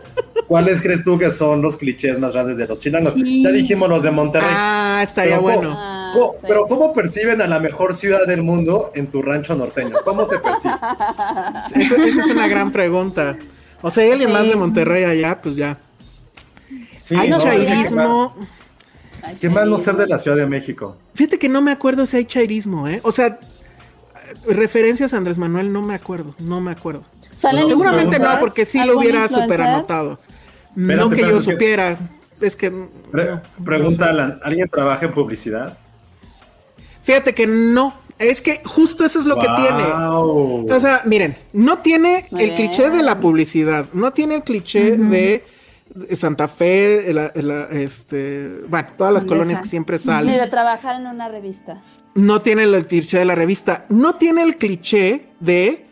¿cuáles 0.47 0.81
crees 0.81 1.03
tú 1.03 1.19
que 1.19 1.29
son 1.29 1.61
los 1.61 1.77
clichés 1.77 2.17
más 2.17 2.33
grandes 2.33 2.57
de 2.57 2.65
los 2.65 2.79
chilangos? 2.79 3.13
Sí. 3.13 3.43
Ya 3.43 3.49
dijimos 3.51 3.87
los 3.89 4.01
de 4.01 4.09
Monterrey. 4.09 4.49
Ah, 4.51 5.01
estaría 5.03 5.33
Pero 5.37 5.43
¿cómo- 5.43 5.55
bueno. 5.57 5.75
Ah, 5.77 6.11
cómo- 6.15 6.31
sí. 6.31 6.39
Pero 6.47 6.65
¿cómo 6.65 6.93
perciben 6.93 7.39
a 7.41 7.47
la 7.47 7.59
mejor 7.59 7.93
ciudad 7.93 8.25
del 8.25 8.41
mundo 8.41 8.91
en 8.95 9.07
tu 9.07 9.21
rancho 9.21 9.53
norteño? 9.55 9.95
¿Cómo 10.05 10.25
se 10.25 10.39
percibe? 10.39 10.73
Esa, 11.75 11.95
esa 12.03 12.21
es 12.21 12.27
una 12.31 12.47
gran 12.47 12.71
pregunta. 12.71 13.35
O 13.83 13.91
sea, 13.91 14.03
hay 14.03 14.11
alguien 14.11 14.29
Sí. 14.29 14.33
más 14.33 14.47
de 14.47 14.55
Monterrey 14.55 15.03
allá, 15.03 15.39
pues 15.41 15.55
ya. 15.55 15.77
Sí, 17.01 17.15
hay 17.15 17.29
no, 17.29 17.37
chairismo. 17.37 18.35
Qué 19.39 19.49
mal 19.49 19.69
no 19.69 19.77
ser 19.77 19.95
de 19.97 20.07
la 20.07 20.17
Ciudad 20.17 20.37
de 20.37 20.47
México. 20.47 20.97
Fíjate 21.13 21.37
que 21.37 21.49
no 21.49 21.61
me 21.61 21.71
acuerdo 21.71 22.05
si 22.07 22.17
hay 22.17 22.25
chairismo, 22.25 22.87
¿eh? 22.87 22.99
O 23.03 23.11
sea, 23.11 23.39
referencias 24.47 25.13
a 25.13 25.17
Andrés 25.17 25.37
Manuel 25.37 25.71
no 25.71 25.81
me 25.81 25.93
acuerdo, 25.95 26.33
no 26.39 26.59
me 26.61 26.71
acuerdo. 26.71 27.03
¿Salen 27.35 27.67
Seguramente 27.67 28.19
no, 28.19 28.39
porque 28.39 28.65
sí 28.65 28.77
lo 28.79 28.83
¿Algún 28.83 28.97
hubiera 29.03 29.27
super 29.27 29.61
anotado. 29.61 30.19
no 30.75 31.09
que 31.09 31.21
yo 31.21 31.41
supiera. 31.41 31.97
Es 32.41 32.55
que. 32.55 32.71
Pre- 33.11 33.25
no, 33.31 33.41
pregunta 33.63 34.05
no 34.05 34.05
sé. 34.05 34.09
Alan, 34.11 34.39
¿alguien 34.43 34.67
trabaja 34.69 35.05
en 35.05 35.13
publicidad? 35.13 35.77
Fíjate 37.03 37.33
que 37.33 37.47
no. 37.47 37.93
Es 38.19 38.41
que 38.41 38.61
justo 38.63 39.03
eso 39.05 39.19
es 39.19 39.25
lo 39.25 39.35
que 39.37 39.47
tiene. 39.55 39.83
O 39.93 40.79
sea, 40.79 41.01
miren, 41.05 41.35
no 41.51 41.79
tiene 41.79 42.25
Muy 42.31 42.43
el 42.43 42.55
cliché 42.55 42.89
de 42.89 43.01
la 43.03 43.19
publicidad, 43.19 43.85
no 43.93 44.11
tiene 44.13 44.35
el 44.35 44.43
cliché 44.43 44.97
de 44.97 45.43
Santa 46.15 46.47
Fe, 46.47 47.11
la- 47.13 47.31
la- 47.35 47.65
este, 47.71 48.49
bueno, 48.67 48.87
todas 48.97 49.13
las 49.13 49.25
colonias 49.25 49.61
que 49.61 49.67
siempre 49.67 49.97
Ni 49.97 50.03
salen. 50.03 50.37
de 50.39 50.47
trabajar 50.47 50.99
en 51.01 51.07
una 51.07 51.27
revista. 51.29 51.81
No 52.15 52.41
tiene 52.41 52.63
el 52.63 52.85
cliché 52.87 53.19
de 53.19 53.25
la 53.25 53.35
revista, 53.35 53.85
no 53.89 54.15
tiene 54.15 54.43
el 54.43 54.57
cliché 54.57 55.25
de, 55.39 55.85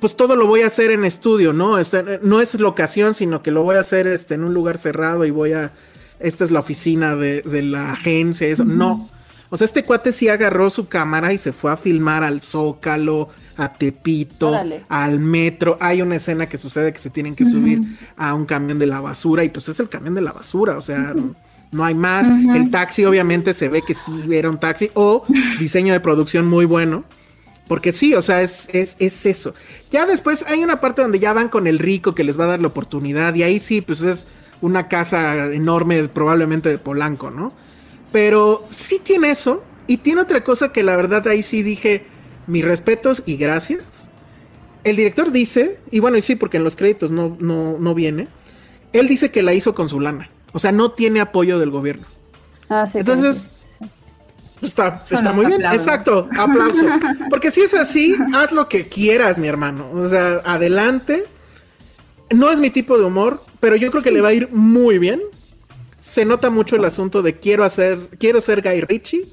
pues 0.00 0.16
todo 0.16 0.36
lo 0.36 0.46
voy 0.46 0.62
a 0.62 0.68
hacer 0.68 0.90
en 0.92 1.04
estudio, 1.04 1.52
¿no? 1.52 1.78
Este, 1.78 2.20
no 2.22 2.40
es 2.40 2.54
locación, 2.60 3.14
sino 3.14 3.42
que 3.42 3.50
lo 3.50 3.62
voy 3.64 3.76
a 3.76 3.80
hacer 3.80 4.06
este, 4.06 4.34
en 4.34 4.44
un 4.44 4.54
lugar 4.54 4.78
cerrado 4.78 5.24
y 5.24 5.30
voy 5.30 5.52
a, 5.52 5.72
esta 6.20 6.44
es 6.44 6.50
la 6.52 6.60
oficina 6.60 7.16
de, 7.16 7.42
de 7.42 7.62
la 7.62 7.92
agencia, 7.92 8.46
eso, 8.46 8.64
no. 8.64 9.08
O 9.54 9.56
sea, 9.56 9.66
este 9.66 9.84
cuate 9.84 10.10
sí 10.10 10.26
agarró 10.26 10.68
su 10.68 10.88
cámara 10.88 11.32
y 11.32 11.38
se 11.38 11.52
fue 11.52 11.70
a 11.70 11.76
filmar 11.76 12.24
al 12.24 12.42
Zócalo, 12.42 13.28
a 13.56 13.72
Tepito, 13.72 14.48
Órale. 14.48 14.84
al 14.88 15.20
metro. 15.20 15.78
Hay 15.80 16.02
una 16.02 16.16
escena 16.16 16.48
que 16.48 16.58
sucede 16.58 16.92
que 16.92 16.98
se 16.98 17.08
tienen 17.08 17.36
que 17.36 17.44
subir 17.44 17.80
a 18.16 18.34
un 18.34 18.46
camión 18.46 18.80
de 18.80 18.86
la 18.86 19.00
basura 19.00 19.44
y 19.44 19.50
pues 19.50 19.68
es 19.68 19.78
el 19.78 19.88
camión 19.88 20.16
de 20.16 20.22
la 20.22 20.32
basura, 20.32 20.76
o 20.76 20.80
sea, 20.80 21.12
no, 21.14 21.36
no 21.70 21.84
hay 21.84 21.94
más. 21.94 22.26
El 22.52 22.72
taxi 22.72 23.04
obviamente 23.04 23.54
se 23.54 23.68
ve 23.68 23.82
que 23.86 23.94
sí 23.94 24.24
era 24.32 24.50
un 24.50 24.58
taxi 24.58 24.90
o 24.94 25.22
diseño 25.60 25.92
de 25.92 26.00
producción 26.00 26.48
muy 26.48 26.64
bueno. 26.64 27.04
Porque 27.68 27.92
sí, 27.92 28.12
o 28.16 28.22
sea, 28.22 28.42
es, 28.42 28.68
es, 28.72 28.96
es 28.98 29.24
eso. 29.24 29.54
Ya 29.88 30.04
después 30.04 30.44
hay 30.48 30.64
una 30.64 30.80
parte 30.80 31.00
donde 31.00 31.20
ya 31.20 31.32
van 31.32 31.48
con 31.48 31.68
el 31.68 31.78
rico 31.78 32.12
que 32.12 32.24
les 32.24 32.36
va 32.40 32.42
a 32.42 32.48
dar 32.48 32.60
la 32.60 32.66
oportunidad 32.66 33.32
y 33.36 33.44
ahí 33.44 33.60
sí, 33.60 33.82
pues 33.82 34.00
es 34.00 34.26
una 34.62 34.88
casa 34.88 35.52
enorme, 35.52 36.08
probablemente 36.08 36.70
de 36.70 36.78
Polanco, 36.78 37.30
¿no? 37.30 37.52
Pero 38.14 38.64
sí 38.68 39.00
tiene 39.02 39.32
eso 39.32 39.64
y 39.88 39.96
tiene 39.96 40.20
otra 40.20 40.44
cosa 40.44 40.72
que 40.72 40.84
la 40.84 40.94
verdad 40.94 41.26
ahí 41.26 41.42
sí 41.42 41.64
dije 41.64 42.06
mis 42.46 42.64
respetos 42.64 43.24
y 43.26 43.36
gracias. 43.36 43.82
El 44.84 44.94
director 44.94 45.32
dice, 45.32 45.80
y 45.90 45.98
bueno, 45.98 46.16
y 46.16 46.22
sí, 46.22 46.36
porque 46.36 46.58
en 46.58 46.62
los 46.62 46.76
créditos 46.76 47.10
no, 47.10 47.36
no, 47.40 47.76
no 47.80 47.92
viene, 47.92 48.28
él 48.92 49.08
dice 49.08 49.32
que 49.32 49.42
la 49.42 49.52
hizo 49.52 49.74
con 49.74 49.88
su 49.88 49.98
lana. 49.98 50.30
O 50.52 50.60
sea, 50.60 50.70
no 50.70 50.92
tiene 50.92 51.20
apoyo 51.20 51.58
del 51.58 51.72
gobierno. 51.72 52.06
Ah, 52.68 52.86
sí. 52.86 53.00
Entonces, 53.00 53.56
sí. 53.80 53.84
Está, 54.62 55.02
está 55.02 55.32
muy 55.32 55.46
bien, 55.46 55.64
exacto, 55.64 56.28
aplauso. 56.38 56.86
Porque 57.30 57.50
si 57.50 57.62
es 57.62 57.74
así, 57.74 58.16
haz 58.32 58.52
lo 58.52 58.68
que 58.68 58.88
quieras, 58.88 59.38
mi 59.38 59.48
hermano. 59.48 59.90
O 59.92 60.08
sea, 60.08 60.40
adelante. 60.44 61.24
No 62.30 62.48
es 62.48 62.60
mi 62.60 62.70
tipo 62.70 62.96
de 62.96 63.06
humor, 63.06 63.42
pero 63.58 63.74
yo 63.74 63.90
creo 63.90 64.04
que 64.04 64.12
le 64.12 64.20
va 64.20 64.28
a 64.28 64.34
ir 64.34 64.50
muy 64.52 64.98
bien. 64.98 65.20
Se 66.04 66.26
nota 66.26 66.50
mucho 66.50 66.76
el 66.76 66.84
asunto 66.84 67.22
de 67.22 67.38
quiero 67.38 67.64
hacer, 67.64 67.98
quiero 68.18 68.42
ser 68.42 68.60
Guy 68.60 68.82
Ritchie. 68.82 69.24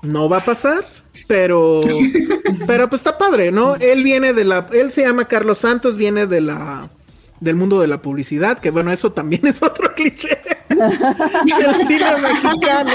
No 0.00 0.26
va 0.26 0.38
a 0.38 0.44
pasar, 0.44 0.84
pero, 1.28 1.82
pero 2.66 2.88
pues 2.88 3.00
está 3.00 3.18
padre, 3.18 3.52
¿no? 3.52 3.76
Él 3.76 4.02
viene 4.02 4.32
de 4.32 4.44
la, 4.44 4.66
él 4.72 4.90
se 4.90 5.02
llama 5.02 5.28
Carlos 5.28 5.58
Santos, 5.58 5.98
viene 5.98 6.26
de 6.26 6.40
la, 6.40 6.88
del 7.40 7.56
mundo 7.56 7.78
de 7.78 7.88
la 7.88 8.00
publicidad, 8.00 8.58
que 8.58 8.70
bueno, 8.70 8.90
eso 8.90 9.12
también 9.12 9.46
es 9.46 9.62
otro 9.62 9.94
cliché 9.94 10.40
del 10.70 11.74
cine 11.86 12.16
mexicano. 12.22 12.90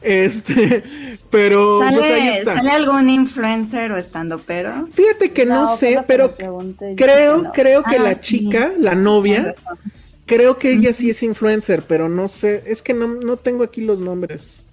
Este, 0.00 0.82
pero 1.30 1.78
pues 1.78 1.92
ahí 1.92 2.02
¿Sale, 2.26 2.38
está. 2.38 2.54
¿Sale 2.54 2.70
algún 2.70 3.08
influencer 3.10 3.92
o 3.92 3.98
estando 3.98 4.38
pero? 4.38 4.88
Fíjate 4.90 5.30
que 5.32 5.44
no, 5.44 5.76
sé, 5.76 6.02
pero 6.06 6.34
creo, 6.34 6.58
dije 6.58 6.96
que 6.96 7.42
no. 7.42 7.52
creo 7.52 7.82
que 7.84 7.96
Ah, 7.96 8.02
la 8.02 8.14
sí. 8.14 8.20
chica, 8.22 8.72
la 8.78 8.94
novia, 8.94 9.54
creo 10.26 10.58
que 10.58 10.72
ella 10.72 10.92
sí 10.92 11.10
es 11.10 11.22
influencer, 11.22 11.82
pero 11.82 12.08
no 12.08 12.28
sé, 12.28 12.64
es 12.66 12.82
que 12.82 12.92
no, 12.94 13.06
no 13.06 13.36
tengo 13.36 13.62
aquí 13.62 13.80
los 13.80 14.00
nombres. 14.00 14.64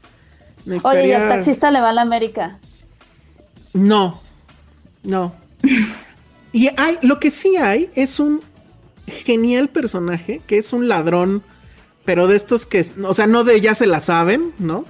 Oye, 0.66 0.66
¿y 0.66 0.70
Necesitaría- 0.72 1.24
el 1.24 1.30
taxista 1.30 1.72
le 1.72 1.82
va 1.82 1.90
a 1.90 1.94
la 1.94 2.02
América? 2.02 2.60
No, 3.74 4.22
no. 5.04 5.34
y 6.52 6.70
hay, 6.78 6.98
lo 7.02 7.20
que 7.20 7.32
sí 7.32 7.56
hay 7.58 7.90
es 7.96 8.20
un 8.20 8.42
genial 9.08 9.70
personaje 9.70 10.42
que 10.48 10.58
es 10.58 10.74
un 10.74 10.88
ladrón, 10.88 11.44
pero 12.06 12.28
de 12.28 12.36
estos 12.36 12.66
que, 12.66 12.86
o 13.04 13.14
sea, 13.14 13.28
no 13.28 13.44
de 13.44 13.62
ya 13.62 13.76
se 13.76 13.88
la 13.88 14.00
saben, 14.00 14.54
¿no? 14.60 14.86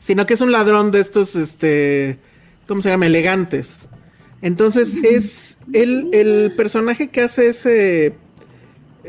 Sino 0.00 0.26
que 0.26 0.34
es 0.34 0.40
un 0.40 0.52
ladrón 0.52 0.90
de 0.90 1.00
estos, 1.00 1.36
este, 1.36 2.18
¿cómo 2.66 2.82
se 2.82 2.90
llama? 2.90 3.06
Elegantes. 3.06 3.86
Entonces 4.40 4.94
es 5.04 5.56
el, 5.72 6.10
el 6.12 6.54
personaje 6.56 7.08
que 7.10 7.20
hace 7.20 7.48
ese, 7.48 8.16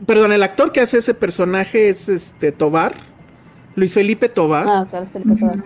perdón, 0.06 0.32
el 0.32 0.44
actor 0.44 0.72
que 0.72 0.82
hace 0.82 0.98
ese 1.00 1.14
personaje 1.14 1.90
es 1.90 2.10
este 2.10 2.52
Tobar, 2.52 2.94
Luis 3.76 3.94
Felipe 3.94 4.30
Tobar. 4.30 4.66
Ah, 4.68 4.88
claro, 4.90 5.06
es 5.06 5.12
Felipe 5.12 5.36
Tobar. 5.40 5.64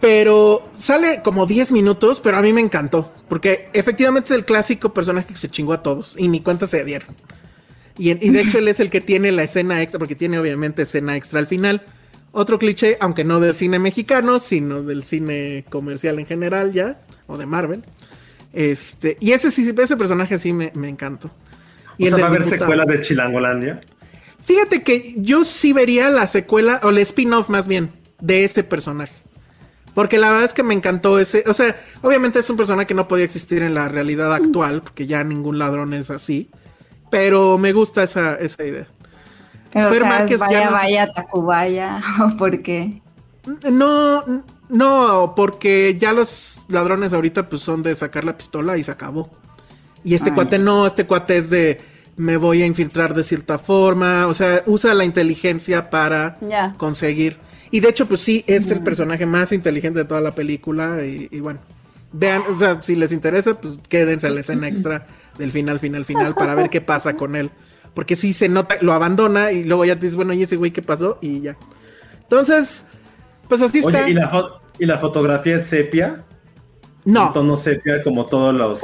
Pero 0.00 0.68
sale 0.76 1.20
como 1.22 1.46
10 1.46 1.70
minutos, 1.70 2.20
pero 2.20 2.36
a 2.36 2.42
mí 2.42 2.52
me 2.52 2.60
encantó. 2.60 3.12
Porque 3.28 3.68
efectivamente 3.72 4.32
es 4.32 4.38
el 4.38 4.44
clásico 4.44 4.92
personaje 4.92 5.28
que 5.28 5.36
se 5.36 5.48
chingó 5.48 5.72
a 5.74 5.82
todos. 5.82 6.16
Y 6.18 6.26
ni 6.28 6.40
cuenta 6.40 6.66
se 6.66 6.84
dieron. 6.84 7.14
Y, 7.96 8.10
en- 8.10 8.18
y 8.20 8.30
de 8.30 8.40
hecho 8.40 8.58
él 8.58 8.66
es 8.68 8.80
el 8.80 8.90
que 8.90 9.00
tiene 9.00 9.30
la 9.30 9.44
escena 9.44 9.80
extra, 9.80 10.00
porque 10.00 10.16
tiene 10.16 10.38
obviamente 10.40 10.82
escena 10.82 11.16
extra 11.16 11.38
al 11.38 11.46
final. 11.46 11.82
Otro 12.32 12.58
cliché, 12.58 12.96
aunque 13.00 13.22
no 13.22 13.38
del 13.38 13.54
cine 13.54 13.78
mexicano, 13.78 14.40
sino 14.40 14.82
del 14.82 15.04
cine 15.04 15.64
comercial 15.70 16.18
en 16.18 16.26
general 16.26 16.72
ya, 16.72 16.98
o 17.28 17.38
de 17.38 17.46
Marvel. 17.46 17.82
Este, 18.52 19.16
y 19.20 19.32
ese 19.32 19.50
sí, 19.52 19.72
ese 19.76 19.96
personaje 19.96 20.36
sí 20.38 20.52
me, 20.52 20.72
me 20.74 20.88
encantó. 20.88 21.30
Y 21.98 22.06
o 22.06 22.10
sea, 22.10 22.18
va 22.18 22.24
a 22.24 22.28
haber 22.28 22.44
diputado. 22.44 22.70
secuela 22.70 22.84
de 22.84 23.00
Chilangolandia. 23.00 23.80
Fíjate 24.44 24.82
que 24.82 25.14
yo 25.18 25.44
sí 25.44 25.72
vería 25.72 26.08
la 26.08 26.26
secuela, 26.26 26.80
o 26.82 26.90
el 26.90 26.98
spin-off 26.98 27.48
más 27.48 27.68
bien, 27.68 27.92
de 28.20 28.44
ese 28.44 28.64
personaje. 28.64 29.14
Porque 29.94 30.18
la 30.18 30.30
verdad 30.30 30.46
es 30.46 30.54
que 30.54 30.62
me 30.62 30.74
encantó 30.74 31.18
ese. 31.18 31.44
O 31.46 31.54
sea, 31.54 31.76
obviamente 32.00 32.38
es 32.38 32.48
un 32.48 32.56
personaje 32.56 32.86
que 32.86 32.94
no 32.94 33.08
podía 33.08 33.24
existir 33.24 33.62
en 33.62 33.74
la 33.74 33.88
realidad 33.88 34.32
actual, 34.34 34.82
porque 34.82 35.06
ya 35.06 35.22
ningún 35.22 35.58
ladrón 35.58 35.92
es 35.92 36.10
así. 36.10 36.50
Pero 37.10 37.58
me 37.58 37.72
gusta 37.72 38.02
esa, 38.02 38.36
esa 38.36 38.64
idea. 38.64 38.86
Pero, 39.72 39.88
o 39.88 39.90
Fer 39.90 40.00
sea, 40.00 40.08
Márquez 40.08 40.40
ya 40.40 40.46
vaya, 40.46 40.70
vaya, 40.70 41.12
Tacubaya, 41.12 42.00
o 42.24 42.36
por 42.36 42.62
qué. 42.62 43.02
No, 43.70 44.24
no, 44.68 45.34
porque 45.36 45.96
ya 45.98 46.12
los 46.12 46.64
ladrones 46.68 47.12
ahorita 47.12 47.48
pues 47.48 47.62
son 47.62 47.82
de 47.82 47.94
sacar 47.94 48.24
la 48.24 48.36
pistola 48.36 48.78
y 48.78 48.84
se 48.84 48.92
acabó. 48.92 49.30
Y 50.04 50.14
este 50.14 50.32
cuate 50.34 50.58
no, 50.58 50.86
este 50.86 51.06
cuate 51.06 51.36
es 51.36 51.50
de 51.50 51.80
me 52.16 52.36
voy 52.36 52.62
a 52.62 52.66
infiltrar 52.66 53.14
de 53.14 53.24
cierta 53.24 53.58
forma, 53.58 54.26
o 54.26 54.34
sea, 54.34 54.62
usa 54.66 54.92
la 54.94 55.04
inteligencia 55.04 55.88
para 55.90 56.36
Ya. 56.46 56.74
conseguir. 56.76 57.38
Y 57.70 57.80
de 57.80 57.88
hecho, 57.88 58.06
pues 58.06 58.20
sí, 58.20 58.44
es 58.46 58.70
el 58.70 58.82
personaje 58.82 59.24
más 59.24 59.50
inteligente 59.52 60.00
de 60.00 60.04
toda 60.04 60.20
la 60.20 60.34
película 60.34 60.98
y, 61.04 61.28
y 61.30 61.40
bueno, 61.40 61.60
vean, 62.12 62.42
o 62.50 62.58
sea, 62.58 62.82
si 62.82 62.96
les 62.96 63.12
interesa, 63.12 63.54
pues 63.58 63.78
quédense 63.88 64.26
a 64.26 64.30
la 64.30 64.40
escena 64.40 64.68
extra 64.68 65.06
del 65.38 65.52
final, 65.52 65.80
final, 65.80 66.04
final 66.04 66.34
para 66.34 66.54
ver 66.54 66.68
qué 66.68 66.80
pasa 66.82 67.14
con 67.14 67.34
él. 67.34 67.50
Porque 67.94 68.14
sí 68.16 68.32
se 68.34 68.48
nota, 68.48 68.76
lo 68.82 68.92
abandona 68.92 69.52
y 69.52 69.64
luego 69.64 69.84
ya 69.86 69.94
te 69.94 70.02
dices, 70.02 70.16
bueno, 70.16 70.32
¿y 70.34 70.42
ese 70.42 70.56
güey 70.56 70.70
qué 70.70 70.82
pasó? 70.82 71.18
Y 71.22 71.40
ya. 71.40 71.56
Entonces, 72.22 72.84
pues 73.48 73.62
así 73.62 73.78
está. 73.78 74.02
Oye, 74.04 74.10
¿y 74.10 74.14
la, 74.14 74.46
¿y 74.78 74.86
la 74.86 74.98
fotografía 74.98 75.56
es 75.56 75.66
sepia? 75.66 76.24
No. 77.04 77.28
Un 77.28 77.32
tono 77.32 77.56
sepia 77.56 78.02
como 78.02 78.26
todos 78.26 78.54
los... 78.54 78.80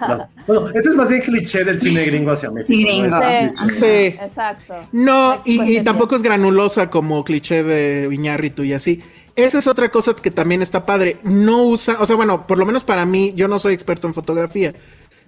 bueno, 0.46 0.68
ese 0.74 0.90
es 0.90 0.94
más 0.94 1.08
bien 1.08 1.22
cliché 1.22 1.64
del 1.64 1.78
cine 1.78 2.04
gringo 2.04 2.32
hacia 2.32 2.50
México. 2.50 2.72
Sí, 2.72 3.00
¿no? 3.02 3.18
gringo. 3.18 3.54
Es 3.64 3.70
Sí. 3.70 3.80
Sí. 3.80 4.06
exacto. 4.20 4.74
No, 4.92 5.40
y, 5.44 5.80
tampoco 5.80 6.16
es 6.16 6.22
granulosa 6.22 6.90
como 6.90 7.24
cliché 7.24 7.62
de 7.62 8.08
Viñarritu 8.08 8.62
y 8.62 8.74
así. 8.74 9.02
Esa 9.36 9.58
es 9.58 9.66
otra 9.66 9.90
cosa 9.90 10.14
que 10.14 10.30
también 10.30 10.60
está 10.60 10.84
padre. 10.84 11.16
No 11.22 11.64
usa, 11.64 11.96
o 11.98 12.04
sea, 12.04 12.16
bueno, 12.16 12.46
por 12.46 12.58
lo 12.58 12.66
menos 12.66 12.84
para 12.84 13.06
mí, 13.06 13.32
yo 13.34 13.48
no 13.48 13.58
soy 13.58 13.72
experto 13.72 14.06
en 14.06 14.12
fotografía, 14.12 14.74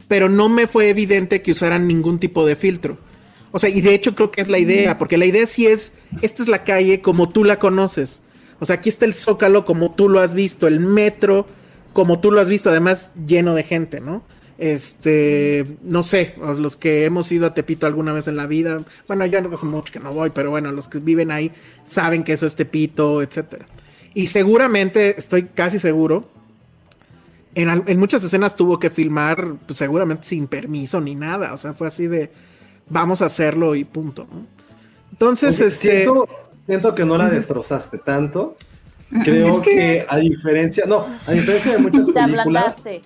pero 0.06 0.28
no 0.28 0.50
me 0.50 0.66
fue 0.66 0.90
evidente 0.90 1.40
que 1.40 1.52
usaran 1.52 1.88
ningún 1.88 2.18
tipo 2.18 2.44
de 2.44 2.56
filtro. 2.56 2.98
O 3.52 3.58
sea, 3.58 3.70
y 3.70 3.80
de 3.80 3.94
hecho 3.94 4.14
creo 4.14 4.30
que 4.30 4.42
es 4.42 4.48
la 4.48 4.58
idea, 4.58 4.98
porque 4.98 5.16
la 5.16 5.24
idea 5.24 5.46
sí 5.46 5.66
es, 5.66 5.92
esta 6.20 6.42
es 6.42 6.48
la 6.48 6.64
calle 6.64 7.00
como 7.00 7.30
tú 7.30 7.44
la 7.44 7.58
conoces. 7.58 8.20
O 8.60 8.66
sea, 8.66 8.76
aquí 8.76 8.90
está 8.90 9.06
el 9.06 9.14
zócalo 9.14 9.64
como 9.64 9.92
tú 9.92 10.08
lo 10.08 10.20
has 10.20 10.34
visto, 10.34 10.66
el 10.66 10.80
metro 10.80 11.46
como 11.94 12.20
tú 12.20 12.30
lo 12.30 12.40
has 12.42 12.48
visto, 12.50 12.68
además 12.68 13.10
lleno 13.26 13.54
de 13.54 13.62
gente, 13.62 14.00
¿no? 14.02 14.22
Este, 14.58 15.66
no 15.82 16.02
sé, 16.02 16.34
os- 16.42 16.58
los 16.58 16.76
que 16.76 17.06
hemos 17.06 17.32
ido 17.32 17.46
a 17.46 17.54
Tepito 17.54 17.86
alguna 17.86 18.12
vez 18.12 18.28
en 18.28 18.36
la 18.36 18.46
vida, 18.46 18.84
bueno, 19.08 19.24
ya 19.26 19.40
no 19.40 19.52
hace 19.54 19.66
mucho 19.66 19.92
que 19.92 19.98
no 20.00 20.12
voy, 20.12 20.30
pero 20.30 20.50
bueno, 20.50 20.70
los 20.72 20.88
que 20.88 20.98
viven 20.98 21.30
ahí 21.30 21.50
saben 21.84 22.22
que 22.22 22.34
eso 22.34 22.46
es 22.46 22.54
Tepito, 22.54 23.22
etcétera. 23.22 23.66
Y 24.12 24.26
seguramente, 24.28 25.18
estoy 25.18 25.44
casi 25.44 25.78
seguro, 25.78 26.28
en 27.56 27.98
muchas 28.00 28.22
escenas 28.24 28.56
tuvo 28.56 28.78
que 28.80 28.90
filmar, 28.90 29.54
pues, 29.66 29.78
seguramente 29.78 30.24
sin 30.26 30.48
permiso 30.48 31.00
ni 31.00 31.14
nada, 31.14 31.52
o 31.54 31.56
sea, 31.56 31.72
fue 31.72 31.86
así 31.86 32.06
de, 32.08 32.30
vamos 32.88 33.22
a 33.22 33.26
hacerlo 33.26 33.74
y 33.76 33.84
punto. 33.84 34.26
¿no? 34.30 34.46
Entonces, 35.12 35.56
Oye, 35.60 35.68
este, 35.68 35.88
siento, 36.02 36.28
siento 36.66 36.94
que 36.94 37.04
no 37.04 37.16
la 37.16 37.28
destrozaste 37.28 37.98
tanto. 37.98 38.56
Creo 39.22 39.46
Es 39.48 39.60
que- 39.60 39.70
que... 39.70 40.06
a 40.08 40.16
diferencia, 40.18 40.84
no, 40.86 41.06
a 41.26 41.32
diferencia 41.32 41.72
de 41.72 41.78
muchas 41.78 42.06
Te 42.12 42.12
películas, 42.12 42.46
ablandaste. 42.46 43.02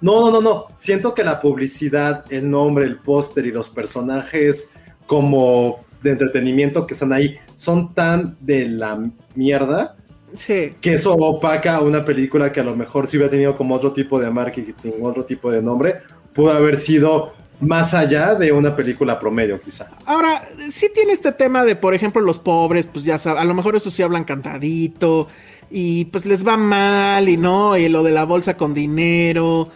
no, 0.00 0.20
no, 0.20 0.30
no, 0.30 0.40
no, 0.40 0.66
siento 0.76 1.12
que 1.14 1.24
la 1.24 1.40
publicidad, 1.40 2.24
el 2.30 2.48
nombre, 2.48 2.84
el 2.84 2.98
póster 2.98 3.46
y 3.46 3.52
los 3.52 3.68
personajes 3.68 4.72
como 5.06 5.80
de 6.02 6.12
entretenimiento 6.12 6.86
que 6.86 6.94
están 6.94 7.12
ahí 7.12 7.36
son 7.56 7.92
tan 7.94 8.36
de 8.40 8.66
la 8.68 8.98
mierda 9.34 9.96
sí, 10.34 10.74
que 10.80 10.94
eso 10.94 11.12
opaca 11.14 11.74
a 11.76 11.80
una 11.80 12.04
película 12.04 12.50
que 12.52 12.60
a 12.60 12.64
lo 12.64 12.74
mejor 12.76 13.06
si 13.06 13.16
hubiera 13.16 13.30
tenido 13.30 13.56
como 13.56 13.74
otro 13.74 13.92
tipo 13.92 14.18
de 14.20 14.30
marketing, 14.30 14.72
otro 15.02 15.24
tipo 15.24 15.50
de 15.50 15.60
nombre, 15.60 15.96
pudo 16.32 16.52
haber 16.52 16.78
sido 16.78 17.34
más 17.60 17.94
allá 17.94 18.34
de 18.34 18.52
una 18.52 18.74
película 18.74 19.18
promedio 19.18 19.60
quizá. 19.60 19.90
Ahora, 20.06 20.42
sí 20.70 20.88
tiene 20.94 21.12
este 21.12 21.32
tema 21.32 21.64
de, 21.64 21.76
por 21.76 21.94
ejemplo, 21.94 22.20
los 22.22 22.38
pobres, 22.38 22.86
pues 22.86 23.04
ya 23.04 23.18
sabes, 23.18 23.40
a 23.40 23.44
lo 23.44 23.54
mejor 23.54 23.76
eso 23.76 23.90
sí 23.90 24.02
hablan 24.02 24.24
cantadito 24.24 25.28
y 25.70 26.06
pues 26.06 26.26
les 26.26 26.46
va 26.46 26.56
mal 26.56 27.28
y 27.28 27.36
no, 27.36 27.76
y 27.76 27.88
lo 27.88 28.02
de 28.02 28.12
la 28.12 28.24
bolsa 28.24 28.56
con 28.56 28.74
dinero 28.74 29.68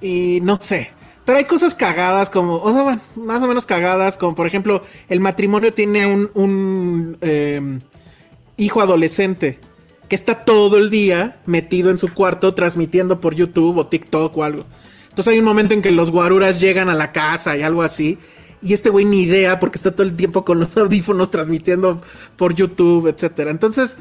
y 0.00 0.40
no 0.42 0.60
sé. 0.60 0.90
Pero 1.24 1.38
hay 1.38 1.44
cosas 1.44 1.74
cagadas 1.74 2.30
como, 2.30 2.56
o 2.56 2.72
sea, 2.72 2.82
bueno, 2.82 3.00
más 3.14 3.42
o 3.42 3.48
menos 3.48 3.66
cagadas, 3.66 4.16
como 4.16 4.34
por 4.34 4.46
ejemplo, 4.46 4.82
el 5.08 5.20
matrimonio 5.20 5.72
tiene 5.72 6.06
un, 6.06 6.30
un 6.34 7.18
eh, 7.20 7.78
hijo 8.56 8.80
adolescente 8.80 9.58
que 10.08 10.16
está 10.16 10.40
todo 10.40 10.76
el 10.76 10.90
día 10.90 11.40
metido 11.46 11.90
en 11.90 11.96
su 11.96 12.12
cuarto 12.12 12.52
transmitiendo 12.52 13.20
por 13.20 13.34
YouTube 13.34 13.78
o 13.78 13.86
TikTok 13.86 14.36
o 14.36 14.42
algo. 14.44 14.64
Entonces 15.10 15.32
hay 15.32 15.38
un 15.40 15.44
momento 15.44 15.74
en 15.74 15.82
que 15.82 15.90
los 15.90 16.10
guaruras 16.10 16.60
llegan 16.60 16.88
a 16.88 16.94
la 16.94 17.12
casa 17.12 17.56
y 17.56 17.62
algo 17.62 17.82
así. 17.82 18.18
Y 18.62 18.72
este 18.74 18.90
güey 18.90 19.04
ni 19.04 19.22
idea 19.22 19.58
porque 19.58 19.76
está 19.78 19.90
todo 19.92 20.06
el 20.06 20.16
tiempo 20.16 20.44
con 20.44 20.60
los 20.60 20.76
audífonos 20.76 21.30
transmitiendo 21.30 22.00
por 22.36 22.54
YouTube, 22.54 23.06
etcétera. 23.08 23.50
Entonces, 23.50 23.96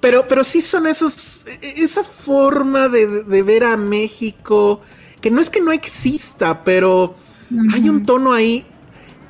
pero, 0.00 0.26
pero 0.28 0.44
sí 0.44 0.60
son 0.60 0.86
esos, 0.86 1.40
e- 1.60 1.74
esa 1.84 2.04
forma 2.04 2.88
de, 2.88 3.24
de 3.24 3.42
ver 3.42 3.64
a 3.64 3.76
México, 3.76 4.80
que 5.20 5.30
no 5.30 5.40
es 5.40 5.50
que 5.50 5.60
no 5.60 5.72
exista, 5.72 6.62
pero 6.64 7.16
hay 7.72 7.88
un 7.88 8.04
tono 8.06 8.32
ahí. 8.32 8.64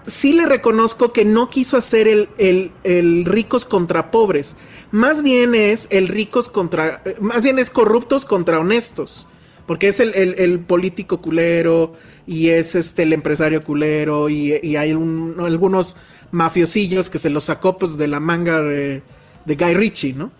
Sí 0.07 0.33
le 0.35 0.47
reconozco 0.47 1.13
que 1.13 1.25
no 1.25 1.51
quiso 1.51 1.77
hacer 1.77 2.07
el, 2.07 2.29
el- 2.39 2.71
el 2.85 3.25
ricos 3.25 3.65
contra 3.65 4.11
pobres. 4.11 4.57
Más 4.93 5.23
bien 5.23 5.55
es 5.55 5.89
el 5.91 6.07
ricos 6.09 6.49
contra, 6.49 7.03
eh, 7.05 7.17
más 7.21 7.43
bien 7.43 7.59
es 7.59 7.71
corruptos 7.71 8.25
contra 8.25 8.61
honestos. 8.61 9.27
Porque 9.67 9.89
es 9.89 10.01
el, 10.01 10.15
el- 10.15 10.35
el 10.39 10.61
político 10.61 11.21
culero 11.21 11.95
y 12.27 12.49
es 12.49 12.75
este 12.75 13.03
el 13.05 13.13
empresario 13.13 13.63
culero 13.63 14.29
y, 14.29 14.55
y 14.63 14.77
hay 14.77 14.93
un- 14.93 15.37
algunos 15.41 15.97
mafiosillos 16.31 17.11
que 17.11 17.19
se 17.19 17.31
los 17.31 17.45
sacó 17.45 17.77
pues 17.77 17.97
de 17.97 18.07
la 18.09 18.21
manga 18.21 18.61
de, 18.63 19.03
de 19.45 19.57
Guy 19.57 19.75
Ritchie, 19.75 20.13
¿no? 20.15 20.31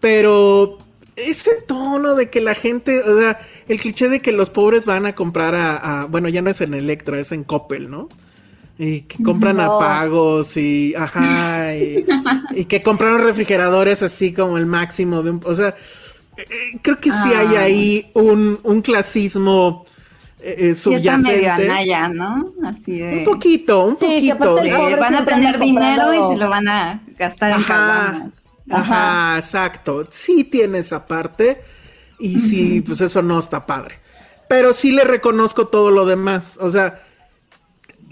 Pero 0.00 0.78
ese 1.16 1.52
tono 1.66 2.14
de 2.14 2.28
que 2.28 2.40
la 2.40 2.54
gente, 2.54 3.00
o 3.02 3.18
sea, 3.18 3.40
el 3.68 3.78
cliché 3.80 4.08
de 4.08 4.20
que 4.20 4.32
los 4.32 4.50
pobres 4.50 4.84
van 4.84 5.06
a 5.06 5.14
comprar 5.14 5.54
a, 5.54 6.02
a- 6.02 6.04
bueno, 6.06 6.28
ya 6.28 6.42
no 6.42 6.50
es 6.50 6.60
en 6.60 6.74
Electra, 6.74 7.18
es 7.18 7.32
en 7.32 7.44
Coppel, 7.44 7.90
¿no? 7.90 8.08
Y 8.78 9.02
que 9.02 9.22
compran 9.22 9.56
No. 9.56 9.62
a 9.62 9.78
pagos 9.78 10.54
y, 10.58 10.94
ajá, 10.94 11.74
y, 11.74 12.04
y 12.54 12.64
que 12.66 12.82
compraron 12.82 13.22
refrigeradores 13.24 14.02
así 14.02 14.34
como 14.34 14.58
el 14.58 14.66
máximo 14.66 15.22
de 15.22 15.30
un, 15.30 15.40
o 15.44 15.54
sea, 15.54 15.74
eh, 16.36 16.78
creo 16.82 16.98
que 16.98 17.10
sí 17.10 17.28
hay 17.34 17.56
Ah. 17.56 17.60
ahí 17.62 18.10
un, 18.14 18.58
un 18.62 18.82
clasismo 18.82 19.84
eh, 20.40 20.70
eh, 20.70 20.74
Sí, 20.74 20.94
está 20.94 21.16
medio 21.18 21.38
subyacente. 21.38 21.70
anaya, 21.70 22.08
¿no? 22.08 22.52
Así 22.64 22.98
de... 22.98 23.18
Un 23.18 23.24
poquito, 23.24 23.86
un 23.86 23.96
Sí, 23.98 24.06
que 24.28 24.34
poquito. 24.36 24.52
aparte 24.58 24.96
van 24.96 25.14
a 25.14 25.24
tener 25.24 25.58
dinero 25.58 26.12
y 26.14 26.32
se 26.34 26.36
lo 26.38 26.48
van 26.48 26.68
a 26.68 27.00
gastar 27.18 27.50
en 27.50 27.56
Ajá, 27.56 28.12
caguamas. 28.12 28.32
ajá, 28.70 29.38
exacto. 29.38 30.06
Sí 30.10 30.44
tiene 30.44 30.78
esa 30.78 31.06
parte. 31.06 31.60
Y 32.18 32.40
sí, 32.40 32.80
pues 32.80 33.00
eso 33.02 33.20
no 33.22 33.38
está 33.38 33.66
padre. 33.66 33.96
Pero 34.48 34.72
sí 34.72 34.90
le 34.92 35.04
reconozco 35.04 35.66
todo 35.68 35.90
lo 35.90 36.06
demás. 36.06 36.58
O 36.60 36.70
sea, 36.70 37.00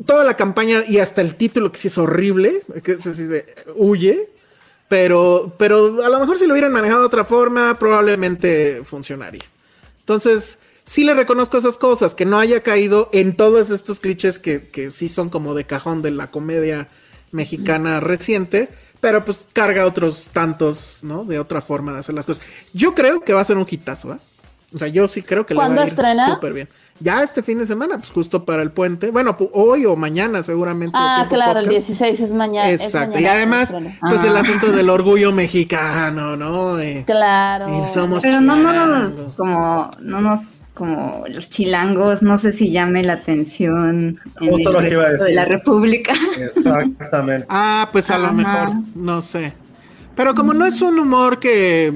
toda 0.07 0.25
la 0.25 0.35
campaña 0.37 0.83
y 0.89 0.99
hasta 0.99 1.21
el 1.21 1.37
título, 1.37 1.71
que 1.73 1.79
sí 1.79 1.89
es 1.89 1.97
horrible, 1.99 2.63
que 2.83 2.93
es 2.93 3.07
así 3.07 3.25
de 3.25 3.47
huye. 3.77 4.31
Pero, 4.95 5.53
pero 5.59 6.05
a 6.05 6.09
lo 6.09 6.21
mejor 6.21 6.39
si 6.39 6.47
lo 6.47 6.53
hubieran 6.55 6.71
manejado 6.71 7.01
de 7.01 7.07
otra 7.07 7.25
forma, 7.25 7.77
probablemente 7.81 8.83
funcionaría. 8.85 9.43
Entonces, 9.99 10.61
sí 10.85 11.03
le 11.03 11.15
reconozco 11.15 11.59
esas 11.59 11.77
cosas, 11.77 12.15
que 12.15 12.25
no 12.25 12.39
haya 12.39 12.63
caído 12.63 13.11
en 13.13 13.35
todos 13.35 13.71
estos 13.71 13.99
clichés 13.99 14.39
que, 14.39 14.69
que 14.69 14.93
sí 14.93 15.09
son 15.09 15.31
como 15.31 15.55
de 15.55 15.65
cajón 15.65 16.01
de 16.01 16.13
la 16.13 16.29
comedia 16.29 16.87
mexicana 17.33 17.99
reciente, 17.99 18.69
pero 19.01 19.25
pues 19.25 19.45
carga 19.53 19.85
otros 19.85 20.29
tantos, 20.33 21.01
¿no? 21.03 21.25
De 21.25 21.41
otra 21.41 21.61
forma 21.61 21.93
de 21.93 21.99
hacer 21.99 22.15
las 22.15 22.27
cosas. 22.27 22.45
Yo 22.73 22.95
creo 22.95 23.23
que 23.23 23.33
va 23.33 23.41
a 23.41 23.45
ser 23.45 23.57
un 23.57 23.67
hitazo, 23.69 24.13
¿eh? 24.13 24.19
O 24.73 24.79
sea, 24.79 24.87
yo 24.87 25.09
sí 25.09 25.23
creo 25.23 25.45
que 25.45 25.55
le 25.55 25.59
va 25.59 25.67
¿Cuándo 25.67 25.81
a 25.81 25.87
ir 25.87 26.35
súper 26.35 26.53
bien. 26.53 26.69
Ya 27.01 27.23
este 27.25 27.43
fin 27.43 27.59
de 27.59 27.67
semana, 27.67 27.99
pues 27.99 28.11
justo 28.13 28.45
para 28.45 28.63
el 28.63 28.71
puente. 28.71 29.11
Bueno, 29.11 29.37
hoy 29.53 29.85
o 29.85 29.97
mañana 29.97 30.45
seguramente. 30.45 30.97
Ah, 30.97 31.27
claro, 31.29 31.59
el 31.59 31.67
podcast. 31.67 31.87
16 31.89 32.21
es 32.21 32.35
mañana. 32.35 32.71
es 32.71 32.83
Exacto. 32.83 33.15
mañana 33.17 33.21
Y 33.35 33.37
además, 33.37 33.75
pues 34.01 34.25
el 34.25 34.37
Ah. 34.37 34.41
asunto 34.41 34.71
del 34.71 34.89
orgullo 34.89 35.33
mexicano, 35.33 36.37
¿no? 36.37 36.79
Eh, 36.79 37.03
Claro. 37.05 37.85
y 37.85 37.89
somos 37.93 38.23
Pero 38.23 38.41
no 38.41 38.57
nos, 38.57 39.15
como, 39.37 39.91
no 40.01 40.21
nos, 40.21 40.41
como 40.73 41.25
los 41.29 41.49
chilangos, 41.51 42.23
no 42.23 42.39
sé 42.39 42.53
si 42.53 42.71
llame 42.71 43.03
la 43.03 43.15
atención 43.15 44.21
en 44.41 44.51
Justo 44.51 44.69
el 44.71 44.75
lo 44.77 44.81
que 44.83 44.91
iba 44.95 45.03
a 45.03 45.09
resto 45.09 45.25
de 45.25 45.31
decir. 45.31 45.35
la 45.35 45.45
República. 45.47 46.13
Exactamente. 46.39 47.47
Ah, 47.51 47.89
pues 47.91 48.09
a 48.11 48.19
lo 48.19 48.33
mejor, 48.33 48.69
no 48.95 49.21
sé. 49.21 49.53
Pero 50.15 50.33
como 50.37 50.55
no 50.55 50.65
es 50.65 50.81
un 50.81 50.97
humor 51.01 51.41
que... 51.41 51.93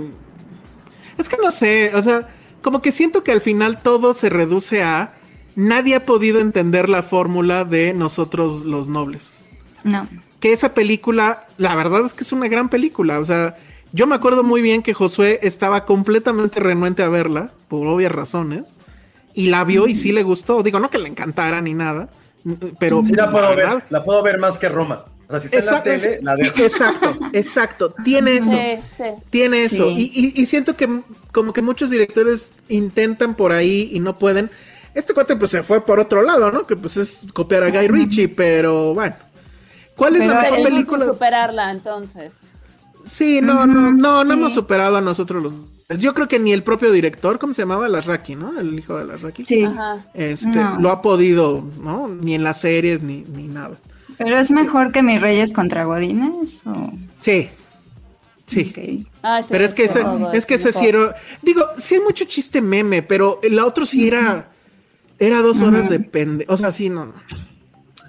Es 1.16 1.28
que 1.28 1.36
no 1.40 1.52
sé, 1.52 1.92
o 1.94 2.02
sea, 2.02 2.28
como 2.62 2.82
que 2.82 2.92
siento 2.92 3.24
que 3.24 3.32
al 3.32 3.40
final 3.40 3.82
todo 3.82 4.14
se 4.14 4.28
reduce 4.28 4.82
a... 4.82 5.14
Nadie 5.56 5.96
ha 5.96 6.06
podido 6.06 6.38
entender 6.40 6.88
la 6.88 7.02
fórmula 7.02 7.64
de 7.64 7.92
nosotros 7.92 8.64
los 8.64 8.88
nobles. 8.88 9.42
No. 9.82 10.06
Que 10.38 10.52
esa 10.52 10.72
película, 10.72 11.46
la 11.56 11.74
verdad 11.74 12.06
es 12.06 12.14
que 12.14 12.22
es 12.22 12.30
una 12.30 12.46
gran 12.46 12.68
película. 12.68 13.18
O 13.18 13.24
sea, 13.24 13.56
yo 13.92 14.06
me 14.06 14.14
acuerdo 14.14 14.44
muy 14.44 14.62
bien 14.62 14.82
que 14.82 14.94
Josué 14.94 15.40
estaba 15.42 15.84
completamente 15.84 16.60
renuente 16.60 17.02
a 17.02 17.08
verla, 17.08 17.50
por 17.66 17.86
obvias 17.88 18.12
razones. 18.12 18.66
Y 19.34 19.46
la 19.46 19.64
vio 19.64 19.88
y 19.88 19.96
sí 19.96 20.12
le 20.12 20.22
gustó. 20.22 20.62
Digo, 20.62 20.78
no 20.78 20.90
que 20.90 20.98
le 20.98 21.08
encantara 21.08 21.60
ni 21.60 21.74
nada. 21.74 22.08
Pero 22.78 23.04
Sí 23.04 23.14
la 23.14 23.30
puedo 23.30 23.54
ver, 23.56 23.84
la 23.90 24.04
puedo 24.04 24.22
ver 24.22 24.38
más 24.38 24.58
que 24.58 24.68
Roma. 24.68 25.04
O 25.28 25.30
sea, 25.32 25.40
si 25.40 25.46
está 25.46 25.58
Exacto, 25.58 25.90
en 25.90 25.96
la 25.96 26.00
tele, 26.02 26.14
es- 26.16 26.22
la 26.24 26.36
dejo. 26.36 26.62
Exacto, 26.62 27.18
exacto. 27.32 27.94
Tiene 28.02 28.36
eso. 28.38 28.50
Sí, 28.50 28.80
sí. 28.96 29.04
Tiene 29.30 29.64
eso. 29.64 29.88
Sí. 29.90 30.10
Y, 30.14 30.26
y- 30.38 30.42
y 30.42 30.46
siento 30.46 30.74
que 30.76 30.88
como 31.32 31.52
que 31.52 31.60
muchos 31.62 31.90
directores 31.90 32.50
intentan 32.68 33.34
por 33.34 33.52
ahí 33.52 33.90
y 33.92 34.00
no 34.00 34.14
pueden. 34.18 34.50
Este 34.94 35.12
cuate 35.14 35.36
pues 35.36 35.50
se 35.50 35.62
fue 35.62 35.84
por 35.84 36.00
otro 36.00 36.22
lado, 36.22 36.50
¿no? 36.50 36.66
Que 36.66 36.76
pues 36.76 36.96
es 36.96 37.26
copiar 37.34 37.62
a 37.62 37.70
Guy 37.70 37.88
Ritchie, 37.88 38.28
pero 38.28 38.94
bueno. 38.94 39.14
¿Cuál 39.96 40.14
es 40.16 40.22
Pero 40.22 40.32
la 40.34 40.42
mejor 40.42 40.62
película? 40.62 41.04
superarla, 41.04 41.70
entonces. 41.72 42.34
Sí, 43.04 43.40
no, 43.42 43.66
no, 43.66 43.90
no, 43.92 44.24
no 44.24 44.32
sí. 44.32 44.38
hemos 44.38 44.54
superado 44.54 44.96
a 44.96 45.00
nosotros 45.00 45.42
los. 45.42 45.52
Yo 45.98 46.14
creo 46.14 46.28
que 46.28 46.38
ni 46.38 46.52
el 46.52 46.62
propio 46.62 46.90
director, 46.92 47.38
¿cómo 47.38 47.54
se 47.54 47.62
llamaba? 47.62 47.88
Lasraki, 47.88 48.34
¿no? 48.36 48.58
El 48.60 48.78
hijo 48.78 48.96
de 48.98 49.06
Lasraki. 49.06 49.44
Sí. 49.46 49.64
Ajá. 49.64 50.04
Este, 50.14 50.48
No. 50.58 50.78
lo 50.80 50.90
ha 50.90 51.00
podido, 51.02 51.64
¿no? 51.82 52.08
Ni 52.08 52.34
en 52.34 52.44
las 52.44 52.60
series, 52.60 53.02
ni, 53.02 53.24
ni 53.34 53.48
nada. 53.48 53.76
Pero 54.18 54.38
es 54.38 54.50
mejor 54.50 54.92
que 54.92 55.02
mis 55.02 55.20
reyes 55.20 55.52
contra 55.52 55.84
Godines. 55.84 56.66
¿o? 56.66 56.92
Sí. 57.18 57.48
Sí. 58.46 58.72
Sí, 58.74 59.06
Pero 59.50 59.64
es 59.64 59.74
que 59.74 59.84
ese, 59.84 60.02
es 60.32 60.46
que 60.46 60.54
ese 60.54 60.72
sí 60.72 60.86
era. 60.86 61.14
Digo, 61.42 61.64
sí 61.76 61.96
hay 61.96 62.00
mucho 62.00 62.24
chiste 62.24 62.62
meme, 62.62 63.02
pero 63.02 63.40
el 63.42 63.58
otro 63.58 63.84
sí 63.86 64.08
era. 64.08 64.48
Era 65.18 65.42
dos 65.42 65.60
horas 65.60 65.90
de 65.90 66.00
pende. 66.00 66.46
O 66.48 66.56
sea, 66.56 66.72
sí, 66.72 66.88
no, 66.88 67.06
no. 67.06 67.14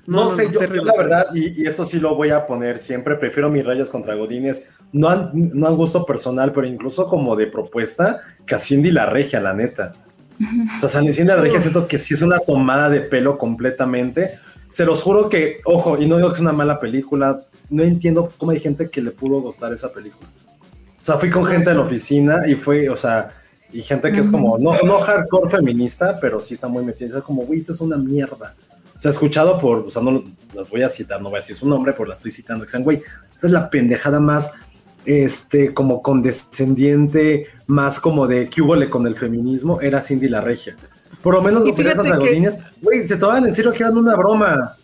No, 0.06 0.32
sé, 0.32 0.46
yo, 0.46 0.54
yo 0.54 0.60
terrible. 0.60 0.86
la 0.86 0.98
verdad, 0.98 1.28
y, 1.36 1.62
y 1.62 1.68
esto 1.68 1.86
sí 1.86 2.00
lo 2.00 2.16
voy 2.16 2.30
a 2.32 2.48
poner 2.48 2.80
siempre, 2.80 3.16
prefiero 3.16 3.48
mis 3.48 3.64
rayos 3.64 3.92
contra 3.92 4.16
Godines, 4.16 4.68
no 4.92 5.08
han, 5.08 5.30
no 5.34 5.68
han 5.68 5.76
gusto 5.76 6.04
personal, 6.04 6.52
pero 6.52 6.66
incluso 6.66 7.06
como 7.06 7.36
de 7.36 7.46
propuesta, 7.46 8.20
que 8.46 8.56
a 8.56 8.60
Cindy 8.60 8.92
la 8.92 9.06
regia, 9.06 9.40
la 9.40 9.54
neta. 9.54 9.94
O 10.76 10.80
sea, 10.80 10.90
Cindy 10.90 11.24
la 11.26 11.36
regia 11.36 11.60
siento 11.60 11.88
que 11.88 11.98
sí 11.98 12.14
es 12.14 12.22
una 12.22 12.40
tomada 12.40 12.90
de 12.90 13.02
pelo 13.02 13.38
completamente. 13.38 14.32
Se 14.70 14.86
los 14.86 15.02
juro 15.02 15.30
que, 15.30 15.62
ojo, 15.66 15.98
y 16.00 16.06
no 16.06 16.18
digo 16.18 16.30
que 16.30 16.36
es 16.36 16.40
una 16.40 16.54
mala 16.54 16.80
película, 16.80 17.40
no 17.70 17.84
entiendo 17.84 18.32
cómo 18.38 18.52
hay 18.52 18.60
gente 18.60 18.90
que 18.90 19.02
le 19.02 19.12
pudo 19.12 19.42
gustar 19.42 19.74
esa 19.74 19.92
película. 19.92 20.30
O 21.00 21.04
sea, 21.04 21.18
fui 21.18 21.30
con 21.30 21.46
gente 21.46 21.70
en 21.72 21.78
la 21.78 21.84
oficina 21.84 22.48
y 22.48 22.56
fue, 22.56 22.90
o 22.90 22.98
sea, 22.98 23.32
y 23.72 23.82
gente 23.82 24.12
que 24.12 24.22
es 24.22 24.30
como, 24.30 24.58
no, 24.58 24.74
no 24.82 25.00
hardcore 25.00 25.50
feminista, 25.50 26.20
pero 26.20 26.40
sí 26.40 26.56
está 26.56 26.68
muy 26.68 26.84
metida. 26.84 27.18
Es 27.18 27.24
como, 27.24 27.44
güey, 27.44 27.60
esta 27.60 27.72
es 27.72 27.82
una 27.82 27.98
mierda. 27.98 28.56
O 28.96 29.00
sea, 29.00 29.12
escuchado 29.12 29.58
por, 29.60 29.80
o 29.80 29.90
sea, 29.90 30.02
no 30.02 30.24
las 30.54 30.70
voy 30.70 30.82
a 30.82 30.90
citar, 30.90 31.22
no 31.22 31.30
voy 31.30 31.38
a 31.38 31.42
decir 31.42 31.56
su 31.56 31.68
nombre, 31.68 31.94
pero 31.94 32.06
la 32.06 32.16
estoy 32.16 32.32
citando. 32.32 32.66
Que 32.66 32.72
sean, 32.72 32.84
güey, 32.84 33.02
esta 33.32 33.48
es 33.48 33.54
la 33.54 33.70
pendejada 33.70 34.20
más, 34.20 34.54
este, 35.06 35.74
como 35.74 36.02
condescendiente, 36.02 37.46
más 37.68 38.00
como 38.00 38.28
de 38.28 38.50
que 38.50 38.62
hubo 38.62 38.76
con 38.90 39.08
el 39.08 39.16
feminismo, 39.16 39.80
era 39.80 40.02
Cindy 40.02 40.28
la 40.28 40.42
Regia. 40.42 40.76
Por 41.22 41.34
lo 41.34 41.42
menos 41.42 41.66
Y 41.66 41.72
los 41.84 42.18
Godínez, 42.18 42.60
güey, 42.82 43.04
se 43.04 43.18
tomaban 43.18 43.46
en 43.46 43.54
serio 43.54 43.72
que 43.72 43.84
eran 43.84 43.98
una 43.98 44.16
broma. 44.16 44.76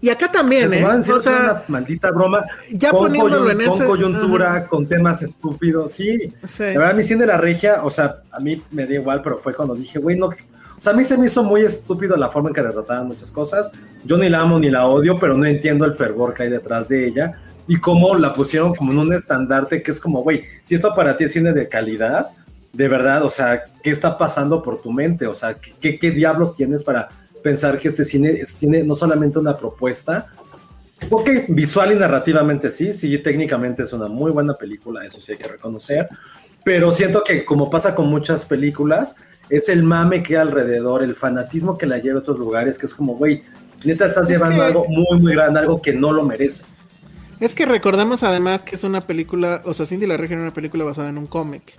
Y 0.00 0.10
acá 0.10 0.26
Se 0.26 0.32
también, 0.32 0.72
¿eh? 0.74 0.76
tomaban 0.78 0.96
en 0.98 1.04
serio 1.04 1.18
O 1.20 1.22
que 1.22 1.28
era 1.30 1.38
sea, 1.38 1.52
una 1.52 1.62
maldita 1.68 2.10
broma. 2.10 2.44
ya 2.70 2.90
con, 2.90 3.00
poniéndolo 3.06 3.50
en 3.50 3.56
con 3.64 3.74
ese- 3.74 3.84
coyuntura, 3.86 4.50
ajá. 4.50 4.66
con 4.68 4.86
temas 4.86 5.22
estúpidos, 5.22 5.92
sí. 5.92 6.32
Sí. 6.46 6.62
La 6.64 6.78
verdad, 6.78 6.94
mi 6.94 7.02
Cindy 7.02 7.24
la 7.24 7.38
Regia, 7.38 7.82
o 7.82 7.90
sea, 7.90 8.16
a 8.30 8.40
mí 8.40 8.62
me 8.70 8.84
da 8.86 8.92
igual, 8.94 9.22
pero 9.22 9.38
fue 9.38 9.54
cuando 9.54 9.74
dije, 9.74 9.98
güey, 9.98 10.18
no. 10.18 10.26
O 10.26 10.32
sea, 10.84 10.92
a 10.92 10.96
mí 10.96 11.04
se 11.04 11.16
me 11.16 11.24
hizo 11.26 11.42
muy 11.42 11.62
estúpido 11.62 12.14
la 12.16 12.28
forma 12.28 12.50
en 12.50 12.54
que 12.54 12.60
retrataban 12.62 13.06
muchas 13.06 13.30
cosas. 13.32 13.72
Yo 14.04 14.18
ni 14.18 14.28
la 14.28 14.40
amo 14.42 14.58
ni 14.58 14.68
la 14.68 14.86
odio, 14.86 15.18
pero 15.18 15.32
no 15.34 15.46
entiendo 15.46 15.86
el 15.86 15.94
fervor 15.94 16.34
que 16.34 16.42
hay 16.42 16.50
detrás 16.50 16.86
de 16.88 17.06
ella 17.06 17.40
y 17.66 17.78
cómo 17.78 18.14
la 18.16 18.34
pusieron 18.34 18.74
como 18.74 18.92
en 18.92 18.98
un 18.98 19.12
estandarte 19.14 19.82
que 19.82 19.90
es 19.90 19.98
como, 19.98 20.22
güey, 20.22 20.42
si 20.60 20.74
esto 20.74 20.94
para 20.94 21.16
ti 21.16 21.24
es 21.24 21.32
cine 21.32 21.54
de 21.54 21.66
calidad, 21.66 22.28
de 22.74 22.88
verdad, 22.88 23.24
o 23.24 23.30
sea, 23.30 23.64
¿qué 23.82 23.90
está 23.90 24.18
pasando 24.18 24.62
por 24.62 24.82
tu 24.82 24.92
mente? 24.92 25.26
O 25.26 25.34
sea, 25.34 25.54
¿qué, 25.54 25.98
qué 25.98 26.10
diablos 26.10 26.54
tienes 26.56 26.82
para 26.84 27.08
pensar 27.42 27.78
que 27.78 27.88
este 27.88 28.04
cine 28.04 28.38
tiene 28.58 28.82
no 28.82 28.94
solamente 28.94 29.38
una 29.38 29.56
propuesta, 29.56 30.26
porque 31.10 31.44
visual 31.48 31.92
y 31.92 31.96
narrativamente 31.96 32.70
sí, 32.70 32.92
sí, 32.92 33.18
técnicamente 33.18 33.82
es 33.82 33.92
una 33.92 34.08
muy 34.08 34.30
buena 34.32 34.54
película, 34.54 35.04
eso 35.04 35.20
sí 35.20 35.32
hay 35.32 35.38
que 35.38 35.48
reconocer, 35.48 36.08
pero 36.64 36.90
siento 36.92 37.22
que 37.22 37.44
como 37.44 37.68
pasa 37.68 37.94
con 37.94 38.06
muchas 38.08 38.44
películas, 38.44 39.16
es 39.50 39.68
el 39.68 39.82
mame 39.82 40.22
que 40.22 40.36
hay 40.36 40.42
alrededor, 40.42 41.02
el 41.02 41.14
fanatismo 41.14 41.76
que 41.76 41.86
la 41.86 41.98
lleva 41.98 42.16
a 42.18 42.22
otros 42.22 42.38
lugares, 42.38 42.78
que 42.78 42.86
es 42.86 42.94
como, 42.94 43.16
güey, 43.16 43.42
neta 43.84 44.06
estás 44.06 44.26
Es 44.26 44.32
llevando 44.32 44.56
que- 44.56 44.62
algo 44.66 44.84
muy, 44.88 45.20
muy 45.20 45.34
grande, 45.34 45.60
algo 45.60 45.82
que 45.82 45.92
no 45.92 46.12
lo 46.12 46.22
merece. 46.24 46.64
Es 47.40 47.52
que 47.54 47.66
recordemos 47.66 48.22
además 48.22 48.62
que 48.62 48.76
es 48.76 48.84
una 48.84 49.02
película, 49.02 49.60
o 49.66 49.74
sea, 49.74 49.84
Cindy 49.84 50.06
la 50.06 50.16
Regia 50.16 50.34
era 50.34 50.42
una 50.42 50.54
película 50.54 50.84
basada 50.84 51.10
en 51.10 51.18
un 51.18 51.26
cómic. 51.26 51.74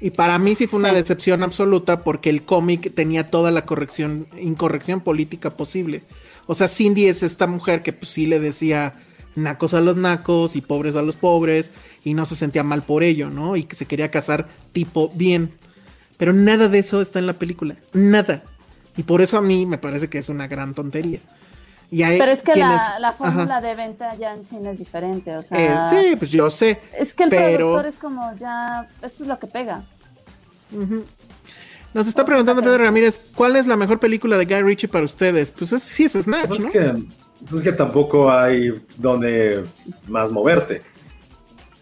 Y 0.00 0.10
para 0.10 0.38
mí 0.38 0.54
sí 0.54 0.66
fue 0.66 0.80
una 0.80 0.90
Sí. 0.90 0.96
decepción 0.96 1.42
absoluta 1.42 2.04
porque 2.04 2.30
el 2.30 2.42
cómic 2.42 2.94
tenía 2.94 3.30
toda 3.30 3.50
la 3.50 3.66
corrección, 3.66 4.26
incorrección 4.40 5.00
política 5.00 5.50
posible. 5.50 6.02
O 6.46 6.54
sea, 6.54 6.68
Cindy 6.68 7.06
es 7.06 7.22
esta 7.22 7.46
mujer 7.46 7.82
que 7.82 7.92
pues 7.92 8.10
sí 8.10 8.26
le 8.26 8.38
decía 8.40 8.94
nacos 9.34 9.74
a 9.74 9.80
los 9.80 9.96
nacos 9.96 10.56
y 10.56 10.60
pobres 10.60 10.96
a 10.96 11.02
los 11.02 11.16
pobres 11.16 11.70
y 12.04 12.14
no 12.14 12.26
se 12.26 12.36
sentía 12.36 12.62
mal 12.62 12.82
por 12.82 13.02
ello, 13.02 13.28
¿no? 13.30 13.56
Y 13.56 13.64
que 13.64 13.76
se 13.76 13.86
quería 13.86 14.10
casar 14.10 14.48
tipo 14.72 15.10
bien. 15.14 15.52
Pero 16.16 16.32
nada 16.32 16.68
de 16.68 16.78
eso 16.78 17.00
está 17.00 17.18
en 17.18 17.26
la 17.26 17.34
película, 17.38 17.76
nada. 17.92 18.42
Y 18.96 19.02
por 19.04 19.20
eso 19.22 19.36
a 19.38 19.42
mí 19.42 19.66
me 19.66 19.78
parece 19.78 20.08
que 20.08 20.18
es 20.18 20.28
una 20.28 20.48
gran 20.48 20.74
tontería. 20.74 21.20
Y 21.90 22.02
hay 22.02 22.18
Pero 22.18 22.30
es 22.32 22.42
que 22.42 22.52
quienes- 22.52 22.76
la, 22.76 22.98
la 22.98 23.08
Ajá. 23.08 23.16
fórmula 23.16 23.60
de 23.62 23.74
venta 23.74 24.14
ya 24.16 24.34
en 24.34 24.44
cine 24.44 24.70
es 24.72 24.78
diferente, 24.78 25.34
o 25.36 25.42
sea... 25.42 25.90
Eh, 25.90 25.96
sí, 26.10 26.16
pues 26.16 26.30
yo 26.30 26.50
sé. 26.50 26.80
Es 26.96 27.14
que 27.14 27.24
el 27.24 27.30
pero- 27.30 27.56
productor 27.56 27.86
es 27.86 27.96
como 27.98 28.34
ya, 28.38 28.86
esto 29.02 29.22
es 29.22 29.28
lo 29.28 29.38
que 29.38 29.46
pega. 29.46 29.82
Nos 31.94 32.06
está 32.06 32.24
preguntando 32.24 32.62
Pedro 32.62 32.84
Ramírez, 32.84 33.18
¿cuál 33.34 33.56
es 33.56 33.66
la 33.66 33.76
mejor 33.76 33.98
película 33.98 34.36
de 34.36 34.44
Guy 34.44 34.62
Ritchie 34.62 34.88
para 34.88 35.04
ustedes? 35.04 35.50
Pues 35.50 35.72
es, 35.72 35.82
sí 35.82 36.04
es 36.04 36.12
Snatch, 36.12 36.46
Pues 36.48 36.60
¿no? 36.60 36.66
es 36.66 36.72
que, 36.72 36.92
pues 37.48 37.56
es 37.56 37.62
que 37.62 37.72
tampoco 37.72 38.30
hay 38.30 38.72
donde 38.98 39.64
más 40.06 40.30
moverte. 40.30 40.82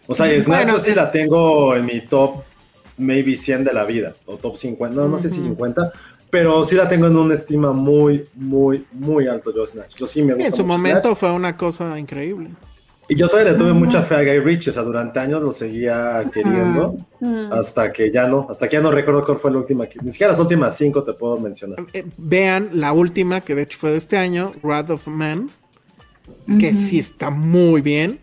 O 0.07 0.13
sea, 0.13 0.27
Bueno, 0.27 0.41
Snatch 0.43 0.67
yo 0.69 0.79
sí 0.79 0.89
es- 0.91 0.95
la 0.95 1.11
tengo 1.11 1.75
en 1.75 1.85
mi 1.85 1.99
top 2.01 2.43
maybe 2.97 3.35
100 3.35 3.65
de 3.65 3.73
la 3.73 3.83
vida, 3.83 4.13
o 4.25 4.37
top 4.37 4.55
50, 4.57 4.95
no, 4.95 5.07
no 5.09 5.19
sé 5.19 5.29
si 5.29 5.39
Ujú. 5.41 5.49
50, 5.49 5.91
pero 6.29 6.63
sí 6.63 6.75
la 6.75 6.87
tengo 6.87 7.07
en 7.07 7.15
una 7.15 7.35
estima 7.35 7.71
muy, 7.71 8.25
muy, 8.35 8.85
muy 8.91 9.27
alto 9.27 9.53
yo 9.53 9.65
Snatch. 9.65 9.95
Yo 9.95 10.07
sí 10.07 10.21
me 10.21 10.33
gusta 10.33 10.47
en 10.49 10.53
su 10.55 10.63
mucho 10.63 10.77
momento 10.77 11.01
Snatch. 11.01 11.17
fue 11.17 11.31
una 11.31 11.55
cosa 11.57 11.97
increíble. 11.99 12.49
Y 13.09 13.15
yo 13.15 13.29
todavía 13.29 13.53
le 13.53 13.57
tuve 13.57 13.71
mucha 13.71 14.03
fe 14.03 14.15
a 14.15 14.21
Guy 14.21 14.39
Ritchie, 14.41 14.71
o 14.71 14.73
sea, 14.73 14.83
durante 14.83 15.17
años 15.19 15.41
lo 15.41 15.53
seguía 15.53 16.29
queriendo, 16.33 16.97
Mm. 17.21 17.53
hasta 17.53 17.91
que 17.93 18.11
ya 18.11 18.27
no, 18.27 18.47
hasta 18.49 18.67
que 18.67 18.73
ya 18.75 18.81
no 18.81 18.91
recuerdo 18.91 19.23
cuál 19.25 19.37
fue 19.37 19.49
la 19.49 19.59
última, 19.59 19.87
que, 19.87 19.97
ni 20.01 20.11
siquiera 20.11 20.33
las 20.33 20.39
últimas 20.41 20.75
cinco 20.75 21.01
te 21.03 21.13
puedo 21.13 21.37
mencionar. 21.37 21.77
Eh, 21.93 22.05
vean 22.17 22.69
la 22.73 22.91
última, 22.91 23.39
que 23.39 23.55
de 23.55 23.61
hecho 23.61 23.77
fue 23.79 23.91
de 23.91 23.97
este 23.97 24.17
año, 24.17 24.51
Wrath 24.61 24.89
of 24.89 25.07
Man, 25.07 25.49
que 26.59 26.73
sí 26.73 26.99
está 26.99 27.29
muy 27.29 27.79
bien, 27.79 28.19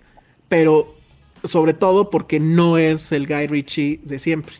pero 0.51 0.87
sobre 1.45 1.73
todo 1.73 2.11
porque 2.11 2.39
no 2.39 2.77
es 2.77 3.11
el 3.13 3.27
Guy 3.27 3.47
Ritchie 3.47 4.01
de 4.05 4.19
siempre. 4.19 4.55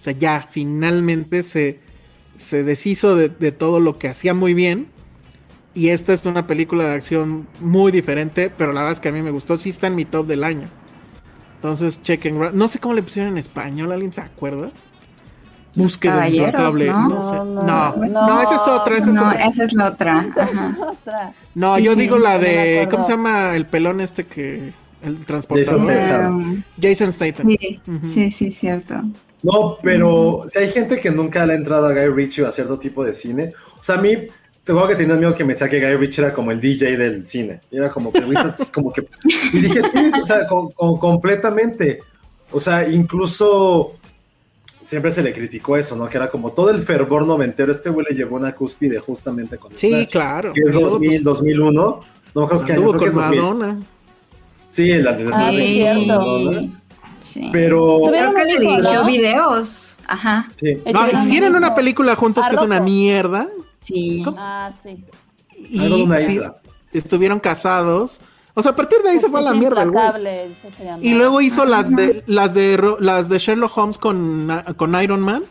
O 0.00 0.04
sea, 0.04 0.12
ya 0.12 0.46
finalmente 0.50 1.42
se, 1.42 1.78
se 2.42 2.62
deshizo 2.64 3.16
de, 3.16 3.28
de 3.28 3.52
todo 3.52 3.80
lo 3.80 3.98
que 3.98 4.08
hacía 4.08 4.34
muy 4.34 4.54
bien. 4.54 4.88
Y 5.74 5.88
esta 5.88 6.12
es 6.12 6.26
una 6.26 6.46
película 6.46 6.84
de 6.84 6.94
acción 6.94 7.48
muy 7.60 7.92
diferente, 7.92 8.50
pero 8.56 8.72
la 8.72 8.80
verdad 8.80 8.92
es 8.92 9.00
que 9.00 9.08
a 9.08 9.12
mí 9.12 9.22
me 9.22 9.30
gustó. 9.30 9.56
Sí 9.56 9.70
está 9.70 9.86
en 9.86 9.94
mi 9.94 10.04
top 10.04 10.26
del 10.26 10.44
año. 10.44 10.68
Entonces, 11.56 12.02
chequen. 12.02 12.38
No 12.54 12.68
sé 12.68 12.78
cómo 12.78 12.94
le 12.94 13.02
pusieron 13.02 13.32
en 13.32 13.38
español, 13.38 13.90
¿alguien 13.92 14.12
se 14.12 14.20
acuerda? 14.20 14.70
Búsqueda 15.74 16.28
implacable. 16.28 16.88
¿no? 16.88 17.08
No, 17.08 17.20
sé. 17.30 17.36
No, 17.36 17.44
No, 17.44 17.96
no, 17.96 17.96
no, 17.96 18.26
no, 18.28 18.42
esa 18.42 18.56
es 18.56 18.68
otra, 18.68 18.98
esa 18.98 19.08
es 19.08 19.14
No, 19.14 19.26
otra. 19.28 19.46
esa 19.46 19.64
es 19.64 19.72
la 19.72 19.88
otra. 19.88 20.24
Esa 20.26 20.42
Ajá. 20.42 20.68
es 20.70 20.78
otra. 20.80 21.32
No, 21.54 21.76
Sí, 21.76 21.82
yo 21.84 21.94
sí, 21.94 22.00
digo 22.00 22.18
la 22.18 22.38
de. 22.38 22.86
¿Cómo 22.90 23.04
se 23.04 23.12
llama 23.12 23.56
el 23.56 23.66
pelón 23.66 24.00
este 24.02 24.24
que. 24.24 24.72
El 25.02 25.24
transportador? 25.24 25.80
Jason 26.80 27.12
Statham. 27.12 27.12
Statham. 27.12 27.48
sí, 27.48 27.80
sí, 28.02 28.30
sí, 28.30 28.52
cierto. 28.52 29.02
No, 29.42 29.78
pero 29.82 30.42
si 30.46 30.58
hay 30.58 30.68
gente 30.70 31.00
que 31.00 31.10
nunca 31.10 31.44
le 31.44 31.54
ha 31.54 31.56
entrado 31.56 31.86
a 31.86 31.92
Guy 31.92 32.06
Ritchie 32.08 32.42
o 32.44 32.48
a 32.48 32.52
cierto 32.52 32.78
tipo 32.78 33.04
de 33.04 33.12
cine. 33.12 33.52
O 33.80 33.82
sea, 33.82 33.96
a 33.96 34.00
mí, 34.00 34.16
te 34.64 34.72
que 34.88 34.94
tenía 34.94 35.16
miedo 35.16 35.34
que 35.34 35.44
me 35.44 35.54
decía 35.54 35.68
que 35.68 35.80
Guy 35.80 35.96
Ritchie 35.96 36.22
era 36.24 36.32
como 36.32 36.52
el 36.52 36.60
DJ 36.60 36.96
del 36.96 37.26
cine. 37.26 37.60
Y 37.70 37.78
era 37.78 37.90
como 37.90 38.12
que, 38.12 38.20
es 38.20 38.70
como 38.72 38.92
que. 38.92 39.04
Y 39.52 39.58
dije, 39.60 39.82
sí, 39.82 39.98
o 40.20 40.24
sea, 40.24 40.46
con- 40.46 40.70
con- 40.70 40.96
completamente. 40.98 42.00
O 42.52 42.60
sea, 42.60 42.86
incluso 42.88 43.94
siempre 44.84 45.10
se 45.10 45.22
le 45.22 45.32
criticó 45.32 45.76
eso, 45.76 45.96
¿no? 45.96 46.08
Que 46.08 46.18
era 46.18 46.28
como 46.28 46.52
todo 46.52 46.70
el 46.70 46.78
fervor 46.80 47.26
noventero. 47.26 47.72
Este 47.72 47.90
güey 47.90 48.06
le 48.10 48.14
llevó 48.14 48.36
una 48.36 48.54
cúspide 48.54 48.98
justamente 49.00 49.56
con 49.58 49.72
Sí, 49.76 49.88
Snatch, 49.88 50.10
claro. 50.10 50.52
Que 50.52 50.60
es 50.60 50.70
Y 50.70 50.72
luego, 50.72 50.90
2000, 50.90 51.10
pues, 51.10 51.24
2001. 51.24 51.72
No 52.34 52.40
me 52.40 52.44
acuerdo 52.44 52.64
qué 52.64 52.72
año, 52.74 52.88
creo 52.90 53.00
que 53.00 53.06
es 53.06 53.14
2000. 53.14 53.40
Madonna. 53.40 53.82
Sí, 54.68 54.88
la 55.02 55.12
de 55.12 55.30
Ah, 55.32 55.50
sí, 55.50 55.56
Snatch. 55.56 55.70
cierto. 55.70 56.06
Madonna. 56.20 56.81
Sí. 57.22 57.48
Pero. 57.52 58.02
Tuvieron 58.04 58.34
que 58.34 58.44
le 58.44 58.56
un 58.56 58.62
hijo, 58.62 58.70
dirigió 58.76 59.00
¿no? 59.00 59.06
videos. 59.06 59.96
Ajá. 60.06 60.50
Sí. 60.60 60.78
No, 60.92 61.22
hicieron 61.22 61.52
un 61.52 61.56
una 61.56 61.74
película 61.74 62.16
juntos 62.16 62.46
que 62.46 62.56
es 62.56 62.62
una 62.62 62.80
mierda. 62.80 63.48
Sí. 63.80 64.24
Ah, 64.36 64.70
sí. 64.82 65.04
Y 65.56 66.06
sí, 66.20 66.40
estuvieron 66.92 67.40
casados. 67.40 68.20
O 68.54 68.62
sea, 68.62 68.72
a 68.72 68.76
partir 68.76 68.98
de 69.02 69.10
ahí 69.10 69.18
se 69.18 69.30
fue 69.30 69.40
a 69.40 69.44
la 69.44 69.54
mierda 69.54 69.84
güey. 69.86 70.52
Y 71.00 71.14
luego 71.14 71.40
hizo 71.40 71.64
las 71.64 71.94
de 71.94 72.22
las 72.26 72.52
de 72.52 72.96
las 73.00 73.28
de 73.28 73.38
Sherlock 73.38 73.76
Holmes 73.76 73.98
con, 73.98 74.50
con 74.76 75.02
Iron 75.02 75.20
Man. 75.20 75.44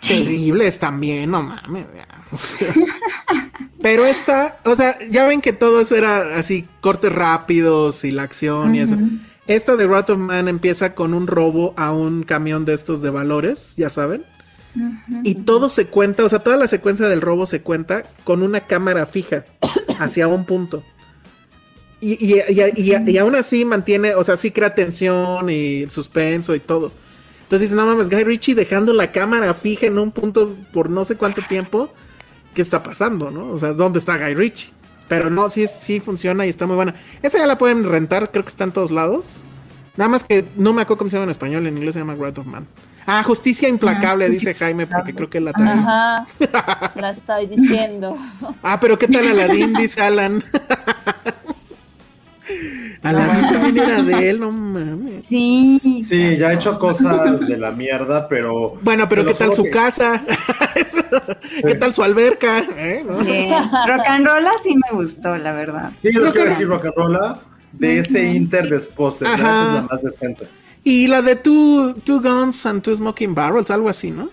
Terribles 0.00 0.78
también, 0.78 1.30
no 1.30 1.42
mames. 1.42 1.86
Pero 3.82 4.06
esta, 4.06 4.58
o 4.64 4.74
sea, 4.74 4.98
ya 5.08 5.26
ven 5.26 5.40
que 5.40 5.52
todo 5.52 5.80
eso 5.80 5.96
era 5.96 6.38
así 6.38 6.66
cortes 6.80 7.12
rápidos 7.12 8.04
y 8.04 8.10
la 8.10 8.22
acción 8.22 8.74
y 8.74 8.80
eso. 8.80 8.96
Esta 9.48 9.74
de 9.76 9.86
Wrath 9.86 10.10
of 10.10 10.18
Man 10.18 10.46
empieza 10.46 10.94
con 10.94 11.14
un 11.14 11.26
robo 11.26 11.74
a 11.76 11.92
un 11.92 12.22
camión 12.22 12.64
de 12.64 12.74
estos 12.74 13.02
de 13.02 13.10
valores, 13.10 13.74
ya 13.76 13.88
saben. 13.88 14.24
Y 15.24 15.34
todo 15.36 15.70
se 15.70 15.86
cuenta, 15.86 16.24
o 16.24 16.28
sea, 16.28 16.38
toda 16.40 16.56
la 16.56 16.68
secuencia 16.68 17.08
del 17.08 17.20
robo 17.22 17.46
se 17.46 17.62
cuenta 17.62 18.04
con 18.24 18.42
una 18.42 18.60
cámara 18.60 19.06
fija 19.06 19.44
hacia 19.98 20.28
un 20.28 20.44
punto. 20.44 20.84
Y, 22.00 22.12
y, 22.24 22.40
y- 22.76 23.10
y- 23.10 23.18
aún 23.18 23.34
así 23.34 23.64
mantiene, 23.64 24.14
o 24.14 24.22
sea, 24.22 24.36
sí 24.36 24.52
crea 24.52 24.74
tensión 24.74 25.50
y 25.50 25.86
suspenso 25.90 26.54
y 26.54 26.60
todo. 26.60 26.92
Entonces 27.42 27.62
dices, 27.70 27.76
no 27.76 27.86
mames, 27.86 28.10
Guy 28.10 28.22
Ritchie 28.24 28.54
dejando 28.54 28.92
la 28.92 29.10
cámara 29.10 29.52
fija 29.54 29.86
en 29.86 29.98
un 29.98 30.12
punto 30.12 30.54
por 30.72 30.90
no 30.90 31.04
sé 31.04 31.16
cuánto 31.16 31.40
tiempo. 31.42 31.90
¿Qué 32.54 32.62
está 32.62 32.82
pasando, 32.82 33.30
no? 33.30 33.48
O 33.50 33.58
sea, 33.58 33.72
¿dónde 33.72 33.98
está 33.98 34.18
Guy 34.18 34.34
Ritchie? 34.34 34.72
Pero 35.08 35.30
no, 35.30 35.48
sí, 35.48 35.66
sí 35.66 36.00
funciona 36.00 36.46
y 36.46 36.50
está 36.50 36.66
muy 36.66 36.76
buena. 36.76 36.94
Esa 37.22 37.38
ya 37.38 37.46
la 37.46 37.58
pueden 37.58 37.84
rentar, 37.84 38.30
creo 38.30 38.44
que 38.44 38.50
está 38.50 38.64
en 38.64 38.72
todos 38.72 38.90
lados. 38.90 39.42
Nada 39.96 40.08
más 40.08 40.22
que 40.22 40.44
no 40.56 40.72
me 40.72 40.82
acuerdo 40.82 40.98
cómo 40.98 41.10
se 41.10 41.16
llama 41.16 41.24
en 41.24 41.30
español, 41.30 41.66
en 41.66 41.76
inglés 41.76 41.94
se 41.94 42.00
llama 42.00 42.14
Wrath 42.14 42.38
of 42.38 42.46
Man. 42.46 42.66
Ah, 43.06 43.22
Justicia 43.22 43.68
Implacable, 43.70 44.26
Ah, 44.26 44.28
dice 44.28 44.54
Jaime, 44.54 44.86
porque 44.86 45.14
creo 45.14 45.30
que 45.30 45.40
la 45.40 45.52
trae. 45.54 45.72
Ajá. 45.72 46.26
La 46.94 47.10
estoy 47.10 47.46
diciendo. 47.46 48.14
Ah, 48.62 48.78
pero 48.78 48.98
¿qué 48.98 49.08
tal 49.08 49.26
Aladdin? 49.26 49.72
Dice 49.72 50.02
Alan. 50.02 50.44
Aladdin 53.02 53.48
también 53.52 53.78
era 53.78 54.02
de 54.02 54.30
él, 54.30 54.40
no 54.40 54.50
mames. 54.50 55.26
Sí. 55.28 56.00
Sí, 56.02 56.36
ya 56.36 56.48
ha 56.48 56.52
hecho 56.54 56.78
cosas 56.78 57.46
de 57.46 57.56
la 57.56 57.70
mierda, 57.70 58.28
pero. 58.28 58.74
Bueno, 58.82 59.06
pero 59.08 59.24
¿qué 59.24 59.34
tal 59.34 59.54
su 59.54 59.62
que- 59.64 59.70
casa? 59.70 60.24
¿Qué 61.66 61.74
tal 61.74 61.94
su 61.94 62.02
alberca? 62.02 62.58
¿Eh? 62.76 63.04
¿No? 63.06 63.22
Sí. 63.24 63.48
Rock 63.86 64.02
and 64.06 64.26
roll 64.26 64.44
sí 64.62 64.74
me 64.74 64.96
gustó, 64.96 65.36
la 65.36 65.52
verdad. 65.52 65.92
Sí, 66.02 66.12
lo 66.12 66.32
que- 66.32 66.44
decir 66.44 66.68
rock 66.68 66.86
and 66.86 66.94
roll 66.96 67.18
de 67.72 67.98
ese 67.98 68.24
Inter 68.32 68.68
de 68.68 68.76
esposas, 68.76 69.28
Ajá. 69.28 69.36
Snatch 69.36 69.66
es 69.68 69.74
la 69.74 69.82
más 69.82 70.02
decente. 70.02 70.46
Y 70.84 71.06
la 71.06 71.22
de 71.22 71.36
two, 71.36 71.94
two 72.04 72.20
Guns 72.20 72.64
and 72.66 72.82
Two 72.82 72.96
Smoking 72.96 73.34
Barrels, 73.34 73.70
algo 73.70 73.88
así, 73.88 74.10
¿no? 74.10 74.28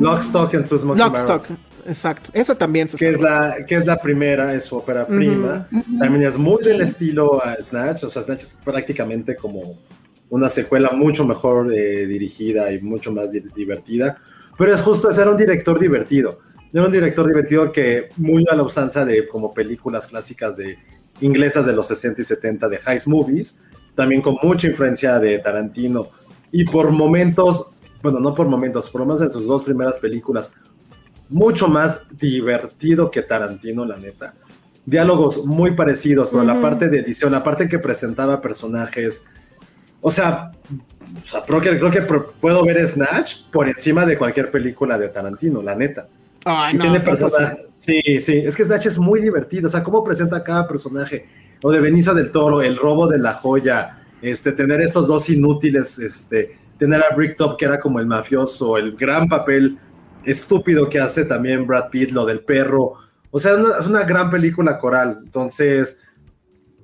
Lock, 0.00 0.20
Stock 0.20 0.54
and 0.54 0.68
Two 0.68 0.78
Smoking 0.78 1.02
Lockstock, 1.04 1.58
exacto. 1.86 2.30
Esa 2.32 2.54
también 2.56 2.88
se 2.88 2.96
que 2.96 3.10
es 3.10 3.20
la 3.20 3.56
que 3.66 3.74
es 3.76 3.86
la 3.86 4.00
primera, 4.00 4.54
es 4.54 4.64
su 4.64 4.76
ópera 4.76 5.04
Ujú, 5.04 5.16
prima. 5.16 5.68
También 5.98 6.22
es 6.24 6.36
muy 6.36 6.62
del 6.62 6.80
estilo 6.80 7.44
a 7.44 7.56
Snatch, 7.62 8.04
o 8.04 8.10
sea, 8.10 8.22
Snatch 8.22 8.42
es 8.42 8.60
prácticamente 8.64 9.36
como 9.36 9.78
una 10.30 10.48
secuela 10.48 10.90
mucho 10.92 11.24
mejor 11.26 11.72
eh, 11.74 12.06
dirigida 12.06 12.72
y 12.72 12.80
mucho 12.80 13.12
más 13.12 13.32
di- 13.32 13.42
divertida. 13.54 14.18
Pero 14.56 14.72
es 14.74 14.82
justo, 14.82 15.10
ese 15.10 15.22
era 15.22 15.30
un 15.30 15.36
director 15.36 15.78
divertido. 15.78 16.38
Era 16.72 16.84
un 16.84 16.92
director 16.92 17.26
divertido 17.26 17.72
que 17.72 18.10
muy 18.16 18.44
a 18.50 18.54
la 18.54 18.62
usanza 18.62 19.04
de 19.04 19.26
como 19.26 19.52
películas 19.52 20.06
clásicas 20.06 20.56
de 20.56 20.78
inglesas 21.20 21.66
de 21.66 21.72
los 21.72 21.88
60 21.88 22.20
y 22.20 22.24
70 22.24 22.68
de 22.68 22.78
Heist 22.86 23.06
Movies, 23.08 23.62
también 23.96 24.22
con 24.22 24.36
mucha 24.42 24.68
influencia 24.68 25.18
de 25.18 25.38
Tarantino 25.40 26.08
y 26.52 26.64
por 26.64 26.90
momentos, 26.92 27.72
bueno, 28.02 28.20
no 28.20 28.34
por 28.34 28.48
momentos, 28.48 28.90
por 28.90 29.00
lo 29.00 29.06
menos 29.06 29.22
en 29.22 29.30
sus 29.30 29.46
dos 29.46 29.62
primeras 29.62 29.98
películas, 29.98 30.52
mucho 31.28 31.68
más 31.68 32.06
divertido 32.18 33.10
que 33.10 33.22
Tarantino, 33.22 33.84
la 33.84 33.96
neta. 33.96 34.34
Diálogos 34.84 35.44
muy 35.44 35.72
parecidos, 35.72 36.30
pero 36.30 36.42
la 36.42 36.60
parte 36.60 36.88
de 36.88 36.98
edición, 36.98 37.32
la 37.32 37.42
parte 37.42 37.68
que 37.68 37.78
presentaba 37.78 38.40
personajes, 38.40 39.26
o 40.00 40.10
sea, 40.10 40.52
o 41.22 41.26
sea, 41.26 41.42
creo 41.44 41.60
que, 41.60 41.78
creo 41.78 41.90
que 41.90 42.02
puedo 42.40 42.64
ver 42.64 42.84
Snatch 42.86 43.42
por 43.50 43.68
encima 43.68 44.06
de 44.06 44.16
cualquier 44.16 44.50
película 44.50 44.96
de 44.98 45.08
Tarantino, 45.08 45.62
la 45.62 45.74
neta. 45.74 46.08
Ay, 46.44 46.74
y 46.74 46.78
no, 46.78 46.82
tiene 46.82 47.00
personajes. 47.00 47.66
Sí, 47.76 48.00
sí, 48.20 48.38
es 48.38 48.56
que 48.56 48.64
Snatch 48.64 48.86
es 48.86 48.98
muy 48.98 49.20
divertido. 49.20 49.66
O 49.66 49.70
sea, 49.70 49.82
cómo 49.82 50.02
presenta 50.02 50.36
a 50.36 50.44
cada 50.44 50.66
personaje. 50.66 51.26
O 51.62 51.70
de 51.70 51.80
Benicio 51.80 52.14
del 52.14 52.30
Toro, 52.30 52.62
el 52.62 52.76
robo 52.76 53.06
de 53.08 53.18
la 53.18 53.34
joya, 53.34 53.98
este, 54.22 54.52
tener 54.52 54.80
estos 54.80 55.06
dos 55.06 55.28
inútiles, 55.28 55.98
este, 55.98 56.56
tener 56.80 57.04
a 57.04 57.14
Bricktop, 57.14 57.58
que 57.58 57.66
era 57.66 57.78
como 57.78 58.00
el 58.00 58.06
mafioso, 58.06 58.78
el 58.78 58.96
gran 58.96 59.28
papel 59.28 59.78
estúpido 60.24 60.88
que 60.88 60.98
hace 60.98 61.26
también 61.26 61.66
Brad 61.66 61.90
Pitt, 61.90 62.10
lo 62.10 62.24
del 62.24 62.40
perro. 62.40 62.94
O 63.30 63.38
sea, 63.38 63.52
es 63.52 63.58
una, 63.58 63.78
es 63.78 63.86
una 63.86 64.02
gran 64.04 64.30
película 64.30 64.78
coral. 64.78 65.20
Entonces, 65.22 66.02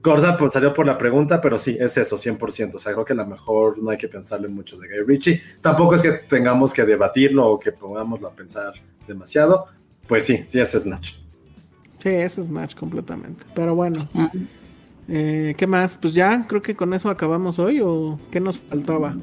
Gorda 0.02 0.36
pues, 0.36 0.52
salió 0.52 0.74
por 0.74 0.86
la 0.86 0.98
pregunta, 0.98 1.40
pero 1.40 1.56
sí, 1.56 1.78
es 1.80 1.96
eso, 1.96 2.16
100%. 2.16 2.74
O 2.74 2.78
sea, 2.78 2.92
creo 2.92 3.06
que 3.06 3.14
a 3.14 3.16
lo 3.16 3.26
mejor 3.26 3.82
no 3.82 3.88
hay 3.88 3.96
que 3.96 4.06
pensarle 4.06 4.48
mucho 4.48 4.76
de 4.76 4.86
Guy 4.86 5.06
Ritchie. 5.06 5.42
Tampoco 5.62 5.94
es 5.94 6.02
que 6.02 6.12
tengamos 6.12 6.74
que 6.74 6.84
debatirlo 6.84 7.46
o 7.46 7.58
que 7.58 7.72
pongámoslo 7.72 8.28
a 8.28 8.32
pensar 8.32 8.74
demasiado. 9.08 9.66
Pues 10.06 10.26
sí, 10.26 10.44
sí 10.46 10.60
es 10.60 10.72
Snatch. 10.72 11.14
Sí, 12.02 12.10
es 12.10 12.34
Snatch 12.34 12.74
completamente. 12.74 13.44
Pero 13.54 13.74
bueno. 13.74 14.06
Ah. 14.14 14.30
Eh, 15.08 15.54
¿Qué 15.56 15.66
más? 15.66 15.96
Pues 15.96 16.14
ya, 16.14 16.46
creo 16.48 16.62
que 16.62 16.74
con 16.74 16.92
eso 16.92 17.08
acabamos 17.08 17.58
hoy 17.58 17.80
o 17.82 18.18
qué 18.30 18.40
nos 18.40 18.58
faltaba. 18.58 19.16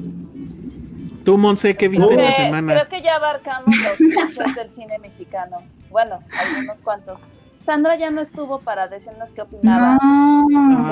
Tú, 1.23 1.37
Monse, 1.37 1.75
¿qué 1.75 1.87
viste 1.87 2.13
en 2.13 2.21
la 2.23 2.31
semana? 2.33 2.73
creo 2.73 2.89
que 2.89 3.01
ya 3.01 3.15
abarcamos 3.15 3.65
los 3.67 4.01
hechos 4.29 4.55
del 4.55 4.69
cine 4.69 4.99
mexicano. 4.99 5.57
Bueno, 5.89 6.19
algunos 6.37 6.81
cuantos. 6.81 7.21
Sandra 7.61 7.95
ya 7.97 8.11
no 8.11 8.19
estuvo 8.21 8.59
para 8.59 8.87
decirnos 8.87 9.31
qué 9.31 9.41
opinaba. 9.41 9.97
No. 10.01 10.47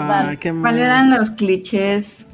Ay, 0.09 0.37
qué 0.37 0.53
mal. 0.53 0.61
¿Cuáles 0.61 0.81
eran 0.85 1.09
los 1.11 1.31
clichés? 1.31 2.25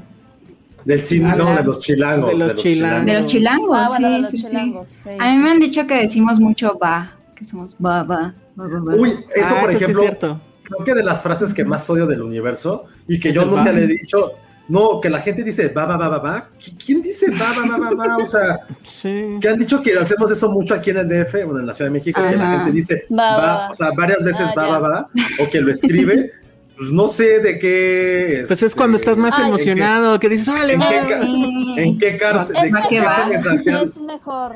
Del 0.85 1.01
cine, 1.03 1.35
no, 1.35 1.55
de 1.55 1.63
los 1.63 1.79
chilangos. 1.79 2.31
De 2.31 2.37
los 2.37 2.55
chilangos. 2.55 3.05
De 3.05 3.13
los 3.15 3.25
chilangos, 3.25 3.77
Ah, 3.77 3.85
bueno, 3.89 4.09
de 4.09 4.15
sí, 4.15 4.21
los 4.21 4.29
sí, 4.31 4.37
chilangos, 4.47 4.87
sí, 4.87 5.09
A 5.19 5.29
mí 5.29 5.35
sí, 5.35 5.37
me 5.39 5.51
han 5.51 5.59
dicho 5.59 5.87
que 5.87 5.95
decimos 5.95 6.39
mucho 6.39 6.77
va, 6.77 7.11
que 7.35 7.43
somos 7.43 7.75
va, 7.83 8.03
va, 8.03 8.33
va, 8.57 8.67
va, 8.67 8.79
va. 8.79 8.95
Uy, 8.95 9.09
eso 9.35 9.55
Ah, 9.55 9.61
por 9.61 9.69
eso 9.71 9.79
sí 9.79 9.83
es 9.91 9.97
ejemplo, 9.97 10.39
creo 10.63 10.85
que 10.85 10.93
de 10.93 11.03
las 11.03 11.21
frases 11.23 11.53
que 11.53 11.65
más 11.65 11.89
odio 11.89 12.05
del 12.05 12.21
universo 12.21 12.85
y 13.07 13.19
que 13.19 13.33
yo 13.33 13.43
nunca 13.45 13.65
va. 13.65 13.71
le 13.73 13.83
he 13.83 13.87
dicho, 13.87 14.31
no, 14.69 14.99
que 14.99 15.09
la 15.09 15.19
gente 15.21 15.43
dice 15.43 15.69
va, 15.69 15.85
va, 15.85 15.97
va, 15.97 16.09
va, 16.09 16.19
va. 16.19 16.49
¿Qui- 16.59 16.75
¿Quién 16.85 17.01
dice 17.01 17.31
va, 17.31 17.53
va, 17.57 17.65
va, 17.77 17.77
va, 17.89 18.07
va? 18.07 18.17
O 18.17 18.25
sea, 18.25 18.59
Sí. 18.83 19.37
que 19.41 19.47
han 19.49 19.57
dicho 19.59 19.81
que 19.81 19.97
hacemos 19.97 20.29
eso 20.31 20.49
mucho 20.51 20.73
aquí 20.73 20.89
en 20.89 20.97
el 20.97 21.07
DF, 21.09 21.45
bueno, 21.45 21.59
en 21.59 21.67
la 21.67 21.73
Ciudad 21.73 21.89
de 21.91 21.97
México, 21.97 22.21
que 22.29 22.35
la 22.35 22.43
Ajá. 22.43 22.55
gente 22.57 22.71
dice 22.73 23.05
Va, 23.11 23.37
va, 23.37 23.69
o 23.69 23.73
sea, 23.73 23.91
varias 23.95 24.23
veces 24.23 24.49
Ah, 24.49 24.53
va, 24.57 24.79
va, 24.79 24.89
va, 24.89 25.09
o 25.39 25.49
que 25.49 25.61
lo 25.61 25.71
escribe. 25.71 26.31
Pues 26.77 26.91
no 26.91 27.07
sé 27.07 27.39
de 27.39 27.57
qué. 27.57 28.43
Pues 28.45 28.61
es 28.61 28.75
cuando 28.75 28.97
estás 28.97 29.17
más 29.17 29.33
Ay. 29.35 29.47
emocionado, 29.47 30.19
que 30.19 30.29
dices, 30.29 30.47
órale, 30.47 30.73
¿En 30.73 30.79
va". 30.79 30.89
qué, 30.89 31.83
en 31.83 31.97
qué 31.97 32.17
cárcel? 32.17 32.55
Es 32.57 32.71
de 32.71 32.79
qué 32.87 33.01
va. 33.01 33.31
es 33.81 33.97
mejor. 33.97 34.51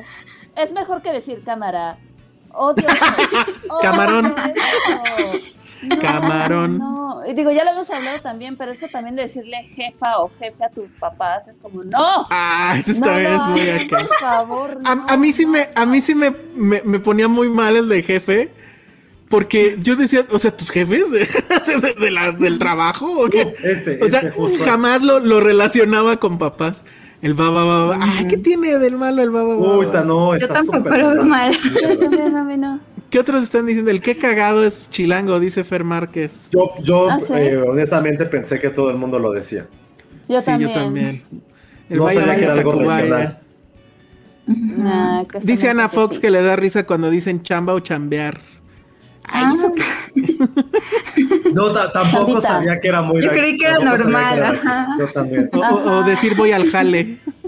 Es 0.56 0.72
mejor 0.72 1.02
que 1.02 1.10
decir 1.10 1.42
cámara. 1.44 1.98
Odio. 2.52 2.84
Odio 3.68 3.80
Camarón. 3.80 4.34
No, 5.82 5.98
Camarón. 5.98 6.78
No, 6.78 7.20
y 7.26 7.34
digo, 7.34 7.50
ya 7.50 7.64
lo 7.64 7.70
hemos 7.72 7.90
hablado 7.90 8.20
también, 8.20 8.56
pero 8.56 8.70
eso 8.72 8.86
también 8.88 9.16
de 9.16 9.22
decirle 9.22 9.64
jefa 9.74 10.18
o 10.18 10.30
jefe 10.38 10.64
a 10.64 10.70
tus 10.70 10.94
papás 10.94 11.48
es 11.48 11.58
como, 11.58 11.82
no. 11.82 12.26
Ah, 12.30 12.76
eso 12.78 12.92
No, 13.00 13.06
también 13.06 13.32
no, 13.32 13.44
es 13.44 13.48
muy 13.50 13.70
acá. 13.86 13.96
Por 13.98 14.18
favor. 14.18 14.78
A, 14.84 14.94
no, 14.94 15.06
a 15.08 15.16
mí 15.16 15.32
sí 15.32 15.44
no, 15.44 15.52
me, 15.52 15.68
a 15.74 15.84
mí 15.86 16.00
sí 16.00 16.14
me, 16.14 16.32
me, 16.54 16.82
me 16.84 17.00
ponía 17.00 17.28
muy 17.28 17.48
mal 17.48 17.76
el 17.76 17.88
de 17.88 18.02
jefe. 18.02 18.50
Porque 19.28 19.76
yo 19.80 19.96
decía, 19.96 20.26
o 20.30 20.38
sea, 20.38 20.54
tus 20.54 20.70
jefes 20.70 21.10
de, 21.10 21.20
de- 21.80 21.94
de 21.98 22.10
la- 22.10 22.32
del 22.32 22.58
trabajo, 22.58 23.06
¿o 23.24 23.28
qué? 23.30 23.54
este, 23.62 23.98
o 24.04 24.08
sea, 24.08 24.20
este 24.20 24.58
jamás 24.58 25.00
lo, 25.02 25.20
lo 25.20 25.40
relacionaba 25.40 26.18
con 26.18 26.36
papás. 26.38 26.84
El 27.22 27.32
baba 27.34 27.64
baba. 27.64 27.98
Ay, 28.00 28.26
¿qué 28.26 28.36
tiene 28.36 28.76
del 28.78 28.96
malo 28.98 29.22
el 29.22 29.30
baba 29.30 29.56
baba? 29.56 29.76
Uy, 29.78 29.86
no, 30.04 30.30
Yo 30.32 30.34
está 30.34 30.54
tampoco 30.54 30.78
súper 30.78 30.98
lo 30.98 31.10
veo 31.14 31.24
mal. 31.24 31.52
Yo 31.80 31.98
también, 31.98 32.36
a 32.36 32.44
mí 32.44 32.56
no. 32.58 32.80
¿Qué 33.12 33.18
otros 33.18 33.42
están 33.42 33.66
diciendo? 33.66 33.90
El 33.90 34.00
qué 34.00 34.16
cagado 34.16 34.64
es 34.64 34.88
chilango, 34.88 35.38
dice 35.38 35.64
Fer 35.64 35.84
Márquez. 35.84 36.48
Yo, 36.50 36.72
yo 36.82 37.10
¿Ah, 37.10 37.18
sí? 37.20 37.34
eh, 37.36 37.58
honestamente 37.58 38.24
pensé 38.24 38.58
que 38.58 38.70
todo 38.70 38.88
el 38.88 38.96
mundo 38.96 39.18
lo 39.18 39.30
decía. 39.32 39.66
Yo 40.30 40.40
sí, 40.40 40.46
también. 40.46 40.70
yo 40.70 40.74
también. 40.74 41.22
El 41.90 41.98
No 41.98 42.08
sabía 42.08 42.36
que 42.36 42.44
era 42.44 42.54
algo 42.54 42.72
regional. 42.72 43.38
Nah, 44.46 45.24
Dice 45.42 45.68
Ana 45.68 45.90
Fox 45.90 46.14
sí. 46.14 46.20
que 46.22 46.30
le 46.30 46.40
da 46.42 46.56
risa 46.56 46.86
cuando 46.86 47.10
dicen 47.10 47.42
chamba 47.42 47.74
o 47.74 47.80
chambear. 47.80 48.40
Ay, 49.24 49.44
Ah, 49.46 49.52
eso 49.54 49.72
qué- 49.74 51.52
No, 51.54 51.70
ta- 51.70 51.92
tampoco 51.92 52.26
Chambita. 52.40 52.40
sabía 52.40 52.80
que 52.80 52.88
era 52.88 53.02
muy 53.02 53.20
Yo 53.22 53.28
creí 53.28 53.58
que 53.58 53.66
era 53.66 53.78
normal, 53.78 54.58
que. 54.62 55.02
Yo 55.04 55.06
también. 55.12 55.50
o 55.52 56.02
decir 56.02 56.34
voy 56.34 56.52
al 56.52 56.70
jale. 56.70 57.18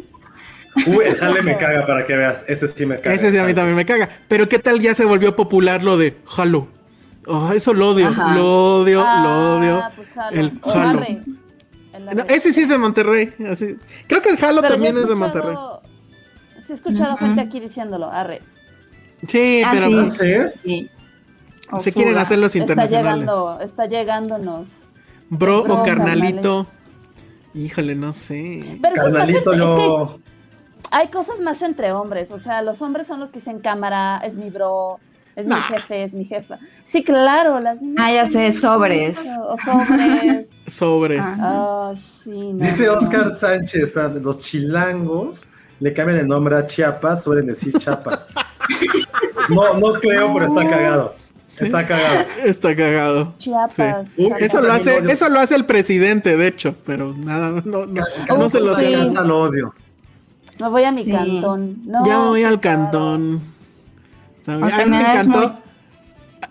Uy, 0.87 1.05
el 1.07 1.15
jale 1.17 1.43
me 1.43 1.57
caga 1.57 1.87
para 1.87 2.05
que 2.05 2.17
veas. 2.17 2.45
Ese 2.49 2.67
sí 2.69 2.85
me 2.87 2.97
caga. 2.99 3.15
Ese 3.15 3.31
sí 3.31 3.39
a 3.39 3.45
mí 3.45 3.55
también 3.55 3.77
me 3.77 3.87
caga. 3.87 4.09
Pero 4.29 4.49
¿qué 4.49 4.59
tal 4.59 4.81
ya 4.81 4.95
se 4.95 5.05
volvió 5.05 5.37
popular 5.37 5.83
lo 5.85 5.97
de 5.97 6.17
jalo? 6.27 6.69
Oh, 7.27 7.53
eso 7.53 7.73
lo 7.73 7.91
odio, 7.91 8.09
Ajá. 8.09 8.35
lo 8.35 8.81
odio, 8.81 9.01
lo 9.01 9.07
Ah, 9.07 9.57
odio. 9.59 9.83
pues 9.97 10.13
jalo. 10.13 10.37
El 10.41 10.61
jalo. 10.61 11.03
El. 11.03 12.17
No, 12.17 12.25
ese 12.29 12.53
sí 12.53 12.63
es 12.63 12.69
de 12.69 12.77
Monterrey. 12.77 13.33
así. 13.51 13.77
Creo 14.09 14.21
que 14.21 14.31
el 14.31 14.37
jalo 14.37 14.61
Pero 14.63 14.75
también 14.75 14.99
es 14.99 15.09
de 15.09 15.15
Monterrey. 15.15 15.57
Sí, 16.65 16.73
he 16.73 16.75
escuchado 16.75 17.17
gente 17.17 17.41
aquí 17.41 17.61
diciéndolo, 17.61 18.11
arre. 18.11 18.43
Sí, 19.29 19.63
Ah, 19.65 19.71
pero 19.73 20.07
sí. 20.09 20.33
¿Ah, 20.35 20.51
sí? 20.65 20.91
Se 21.81 21.93
quieren 21.93 22.19
hacer 22.19 22.39
los 22.39 22.55
Está 22.55 22.59
internacionales. 22.73 23.13
llegando, 23.23 23.61
está 23.61 23.87
llegándonos. 23.87 24.89
Bro 25.31 25.63
Bro, 25.65 25.75
o 25.75 25.83
carnalito. 25.85 26.67
Híjole, 27.55 27.95
no 27.95 28.13
sé. 28.13 28.79
Pero 28.83 28.95
eso 28.97 29.07
es, 29.07 29.15
Carnalito, 29.15 29.53
entre- 29.53 29.65
es 29.67 29.75
que 29.75 29.87
yo. 29.87 30.19
Hay 30.95 31.09
cosas 31.09 31.41
más 31.41 31.61
entre 31.63 31.93
hombres. 31.93 32.31
O 32.31 32.39
sea, 32.39 32.63
los 32.63 32.81
hombres 32.81 33.07
son 33.07 33.21
los 33.21 33.31
que 33.31 33.41
dicen 33.41 33.59
cámara, 33.59 34.21
es 34.25 34.37
mi 34.37 34.49
bro, 34.49 35.01
es 35.35 35.47
mi 35.47 35.55
jefe, 35.55 36.05
es 36.05 36.15
mi 36.15 36.25
jefa. 36.25 36.59
Sí, 36.85 37.03
claro, 37.03 37.59
las 37.61 37.83
niñas. 37.83 37.99
Ah, 37.99 38.13
ya 38.13 38.27
sé, 38.27 38.53
sobres. 38.53 39.19
O 39.49 39.57
sobres. 39.57 40.51
Sobre. 40.67 41.19
Ah. 41.19 41.37
Ah, 41.41 41.93
sí, 41.97 42.53
no. 42.53 42.65
Dice 42.65 42.89
Oscar 42.89 43.31
Sánchez, 43.31 43.83
espérate, 43.83 44.21
los 44.21 44.39
chilangos 44.39 45.47
le 45.81 45.93
cambian 45.93 46.21
el 46.21 46.29
nombre 46.29 46.57
a 46.57 46.65
Chiapas, 46.65 47.25
suelen 47.25 47.47
decir 47.47 47.77
Chapas. 47.79 48.29
No, 49.51 49.75
no 49.75 49.93
creo, 50.01 50.33
pero 50.33 50.47
está 50.47 50.67
cagado. 50.67 51.15
Está 51.59 51.87
cagado. 51.87 52.25
Está 52.45 52.75
cagado. 52.75 53.35
Chiapas. 53.37 54.09
Sí. 54.09 54.25
Chiapas. 54.25 54.41
Eso 54.41 54.63
lo 54.63 54.73
hace, 54.73 55.13
eso 55.13 55.29
lo 55.29 55.39
hace 55.39 55.55
el 55.55 55.67
presidente, 55.67 56.35
de 56.35 56.47
hecho, 56.47 56.75
pero 56.87 57.13
nada, 57.15 57.51
no, 57.63 57.85
no, 57.85 58.05
no 58.39 58.49
se 58.49 58.61
lo 58.61 58.75
sí. 58.75 58.87
Alcanza 58.87 59.21
el 59.21 59.31
odio. 59.31 59.75
Me 60.61 60.69
voy 60.69 60.85
a 60.85 60.93
mi 60.93 61.03
Sí. 61.05 61.11
cantón. 61.11 61.79
No, 61.85 62.07
Ya 62.07 62.19
me 62.19 62.27
voy 62.29 62.43
al 62.45 62.61
cantón. 62.61 63.41
Está 64.39 64.57
bien. 64.57 64.71
O 64.73 64.75
A 64.75 64.85
mí 64.85 64.91
me 64.91 65.01
encantó. 65.01 65.39
muy- 65.39 65.65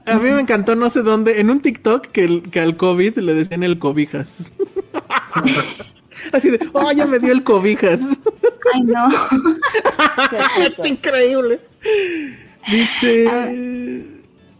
A 0.05 0.15
mí 0.19 0.29
me 0.31 0.41
encantó 0.41 0.75
no 0.75 0.89
sé 0.89 1.01
dónde, 1.01 1.39
en 1.39 1.49
un 1.49 1.61
TikTok 1.61 2.07
que, 2.07 2.23
el- 2.25 2.49
que 2.51 2.59
al 2.59 2.75
COVID 2.75 3.17
le 3.19 3.33
decían 3.33 3.63
el 3.63 3.79
cobijas. 3.79 4.51
Así 6.33 6.49
de, 6.49 6.59
oh, 6.73 6.91
ya 6.91 7.05
me 7.05 7.19
dio 7.19 7.31
el 7.31 7.43
cobijas. 7.43 8.01
Ay, 8.73 8.81
no. 8.83 9.07
Es 10.79 10.85
increíble. 10.85 11.59
Dice. 12.69 14.03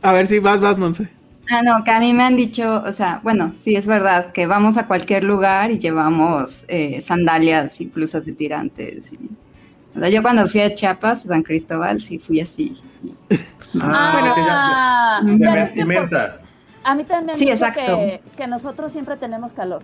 A 0.01 0.11
ver 0.13 0.27
si 0.27 0.39
vas, 0.39 0.59
vas, 0.61 0.77
Monse. 0.77 1.09
Ah, 1.49 1.61
no, 1.61 1.83
que 1.83 1.91
a 1.91 1.99
mí 1.99 2.13
me 2.13 2.23
han 2.23 2.35
dicho, 2.37 2.81
o 2.85 2.91
sea, 2.93 3.19
bueno, 3.23 3.51
sí 3.53 3.75
es 3.75 3.85
verdad, 3.85 4.31
que 4.31 4.47
vamos 4.47 4.77
a 4.77 4.87
cualquier 4.87 5.23
lugar 5.25 5.71
y 5.71 5.77
llevamos 5.79 6.63
eh, 6.69 7.01
sandalias 7.01 7.81
y 7.81 7.87
blusas 7.87 8.25
de 8.25 8.31
tirantes. 8.31 9.11
Y, 9.11 9.17
o 9.95 9.99
sea, 9.99 10.09
yo 10.09 10.21
cuando 10.21 10.47
fui 10.47 10.61
a 10.61 10.73
Chiapas, 10.73 11.25
a 11.25 11.27
San 11.29 11.43
Cristóbal, 11.43 12.01
sí 12.01 12.17
fui 12.17 12.39
así. 12.39 12.81
y, 13.03 13.13
pues, 13.27 13.75
no. 13.75 13.83
Ah, 13.85 15.19
Ah, 15.21 15.25
que 15.25 15.37
ya- 15.37 15.53
vestimenta. 15.55 16.35
por- 16.37 16.43
a 16.85 16.95
mí 16.95 17.03
también 17.03 17.25
me 17.25 17.31
han 17.33 17.37
Sí, 17.37 17.45
dicho 17.45 17.55
exacto. 17.57 17.81
que, 17.97 18.21
que 18.37 18.47
nosotros 18.47 18.91
siempre 18.91 19.17
tenemos 19.17 19.51
calor. 19.53 19.83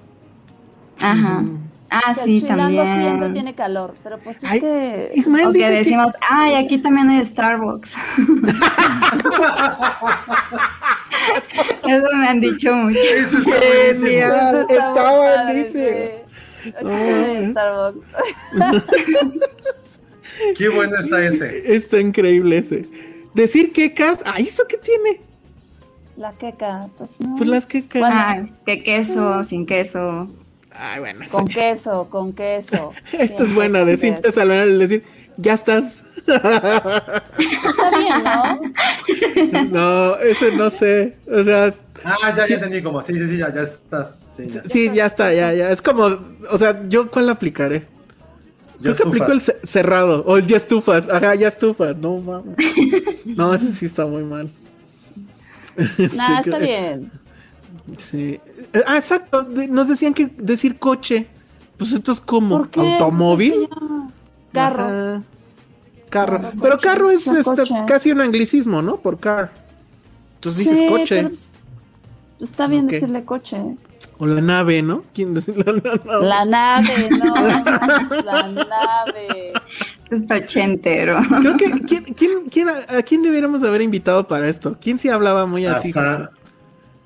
Ajá. 1.01 1.43
Ah, 1.91 2.13
Que 2.13 2.21
sí, 2.21 2.35
el 2.35 2.41
chilango 2.41 2.83
también. 2.83 3.01
siempre 3.01 3.29
tiene 3.31 3.55
calor, 3.55 3.95
pero 4.03 4.19
pues 4.19 4.37
es 4.37 4.43
Ay, 4.43 4.59
que... 4.59 5.11
Ismael 5.15 5.47
O 5.47 5.51
que 5.51 5.57
dice 5.57 5.69
que- 5.71 5.75
decimos, 5.77 6.13
ay, 6.29 6.53
aquí 6.55 6.77
también 6.77 7.09
hay 7.09 7.25
Starbucks. 7.25 7.95
Eso 11.87 12.07
me 12.17 12.27
han 12.27 12.39
dicho 12.41 12.73
mucho. 12.75 12.99
Ese 12.99 13.37
está 13.37 13.49
buenísimo. 13.49 14.07
Genial. 14.07 14.55
Eso 14.55 14.69
Está 14.69 14.93
padre, 14.93 15.65
sí. 15.71 15.79
Aquí 16.77 16.87
hay 16.87 17.51
Starbucks. 17.51 18.05
Qué 20.57 20.69
bueno 20.69 20.95
está 20.97 21.25
ese. 21.25 21.75
Está 21.75 21.99
increíble 21.99 22.59
ese. 22.59 22.85
Decir 23.33 23.73
quecas, 23.73 24.21
ay, 24.25 24.45
¿eso 24.47 24.63
qué 24.69 24.77
tiene? 24.77 25.19
La 26.15 26.31
queca, 26.33 26.87
pues 26.97 27.19
no. 27.19 27.35
Pues 27.35 27.49
las 27.49 27.65
quecas. 27.65 27.99
Bueno. 28.01 28.15
Ah, 28.17 28.41
que 28.65 28.83
queso, 28.83 29.43
sin 29.43 29.65
queso. 29.65 30.27
Ay, 30.81 30.99
bueno, 31.01 31.25
sí. 31.25 31.31
Con 31.31 31.47
queso, 31.47 32.07
con 32.09 32.33
queso. 32.33 32.91
Esta 33.11 33.23
es 33.23 33.27
Siempre 33.29 33.53
buena 33.53 33.79
con 33.79 33.87
de 33.87 33.93
queso. 33.93 34.01
Cintia 34.05 34.31
Salvador, 34.31 34.63
el 34.67 34.79
decir, 34.79 35.03
ya 35.37 35.53
estás. 35.53 36.03
Está 36.25 37.89
bien, 37.97 38.23
¿no? 38.23 39.69
no, 40.13 40.15
ese 40.17 40.55
no 40.55 40.69
sé. 40.69 41.17
O 41.31 41.43
sea, 41.43 41.73
Ah, 42.05 42.33
ya, 42.35 42.47
ya 42.47 42.55
entendí 42.55 42.81
como. 42.81 43.01
Sí, 43.03 43.13
sí, 43.15 43.27
sí, 43.27 43.37
ya, 43.37 43.53
ya 43.53 43.61
estás. 43.63 44.15
Sí, 44.31 44.47
ya. 44.47 44.63
sí, 44.69 44.89
ya 44.93 45.05
está, 45.05 45.33
ya, 45.33 45.53
ya. 45.53 45.69
Es 45.69 45.81
como, 45.81 46.17
o 46.49 46.57
sea, 46.57 46.81
¿yo 46.87 47.11
cuál 47.11 47.29
aplicaré? 47.29 47.85
Creo 48.81 48.95
que 48.95 49.03
aplico 49.03 49.31
el 49.33 49.41
cerrado. 49.41 50.23
O 50.25 50.37
el 50.37 50.47
ya 50.47 50.55
estufas. 50.55 51.09
Ajá, 51.09 51.35
ya 51.35 51.49
estufas. 51.49 51.97
No, 51.97 52.17
mames. 52.19 52.55
No, 53.25 53.53
ese 53.53 53.73
sí 53.73 53.85
está 53.85 54.05
muy 54.05 54.23
mal. 54.23 54.49
Este, 55.77 56.15
Nah, 56.17 56.39
está 56.39 56.59
que- 56.59 56.65
bien. 56.65 57.11
Sí. 57.97 58.39
Eh, 58.73 58.81
Ah, 58.85 58.97
exacto. 58.97 59.43
Nos 59.69 59.87
decían 59.87 60.13
que 60.13 60.27
decir 60.37 60.77
coche. 60.79 61.27
Pues 61.77 61.93
esto 61.93 62.11
es 62.11 62.19
como 62.19 62.57
¿Por 62.59 62.69
qué? 62.69 62.79
automóvil. 62.93 63.53
Pues 63.53 63.69
ya- 63.69 64.11
Carro. 64.51 64.83
Ajá. 64.85 65.23
Carro. 66.09 66.41
Pero 66.59 66.75
coche. 66.75 66.87
carro 66.87 67.11
es 67.11 67.27
este, 67.27 67.63
casi 67.87 68.11
un 68.11 68.21
anglicismo, 68.21 68.81
¿no? 68.81 68.97
Por 68.97 69.19
car. 69.19 69.51
Entonces 70.35 70.63
dices 70.65 70.79
Sí, 70.79 70.87
coche. 70.87 71.15
pero, 71.23 71.35
está 72.41 72.67
bien 72.67 72.87
decirle 72.87 73.23
coche. 73.23 73.57
O 74.17 74.25
la 74.25 74.41
nave, 74.41 74.81
¿no? 74.81 75.03
¿Quién 75.13 75.33
dice 75.33 75.53
la 75.55 75.71
nave? 75.71 76.01
La 76.25 76.45
nave, 76.45 77.09
no. 77.11 77.35
la 78.25 78.47
nave. 78.49 79.53
Está 80.09 80.37
ochentero. 80.37 81.17
Creo 81.39 81.55
que 81.57 81.71
¿quién, 81.83 82.03
quién, 82.15 82.31
quién- 82.51 82.67
a, 82.69 82.97
a 82.97 83.01
quién 83.03 83.21
debiéramos 83.21 83.63
haber 83.63 83.81
invitado 83.81 84.27
para 84.27 84.49
esto? 84.49 84.75
¿Quién 84.81 84.97
sí 84.99 85.07
hablaba 85.09 85.45
muy 85.45 85.65
así? 85.67 85.93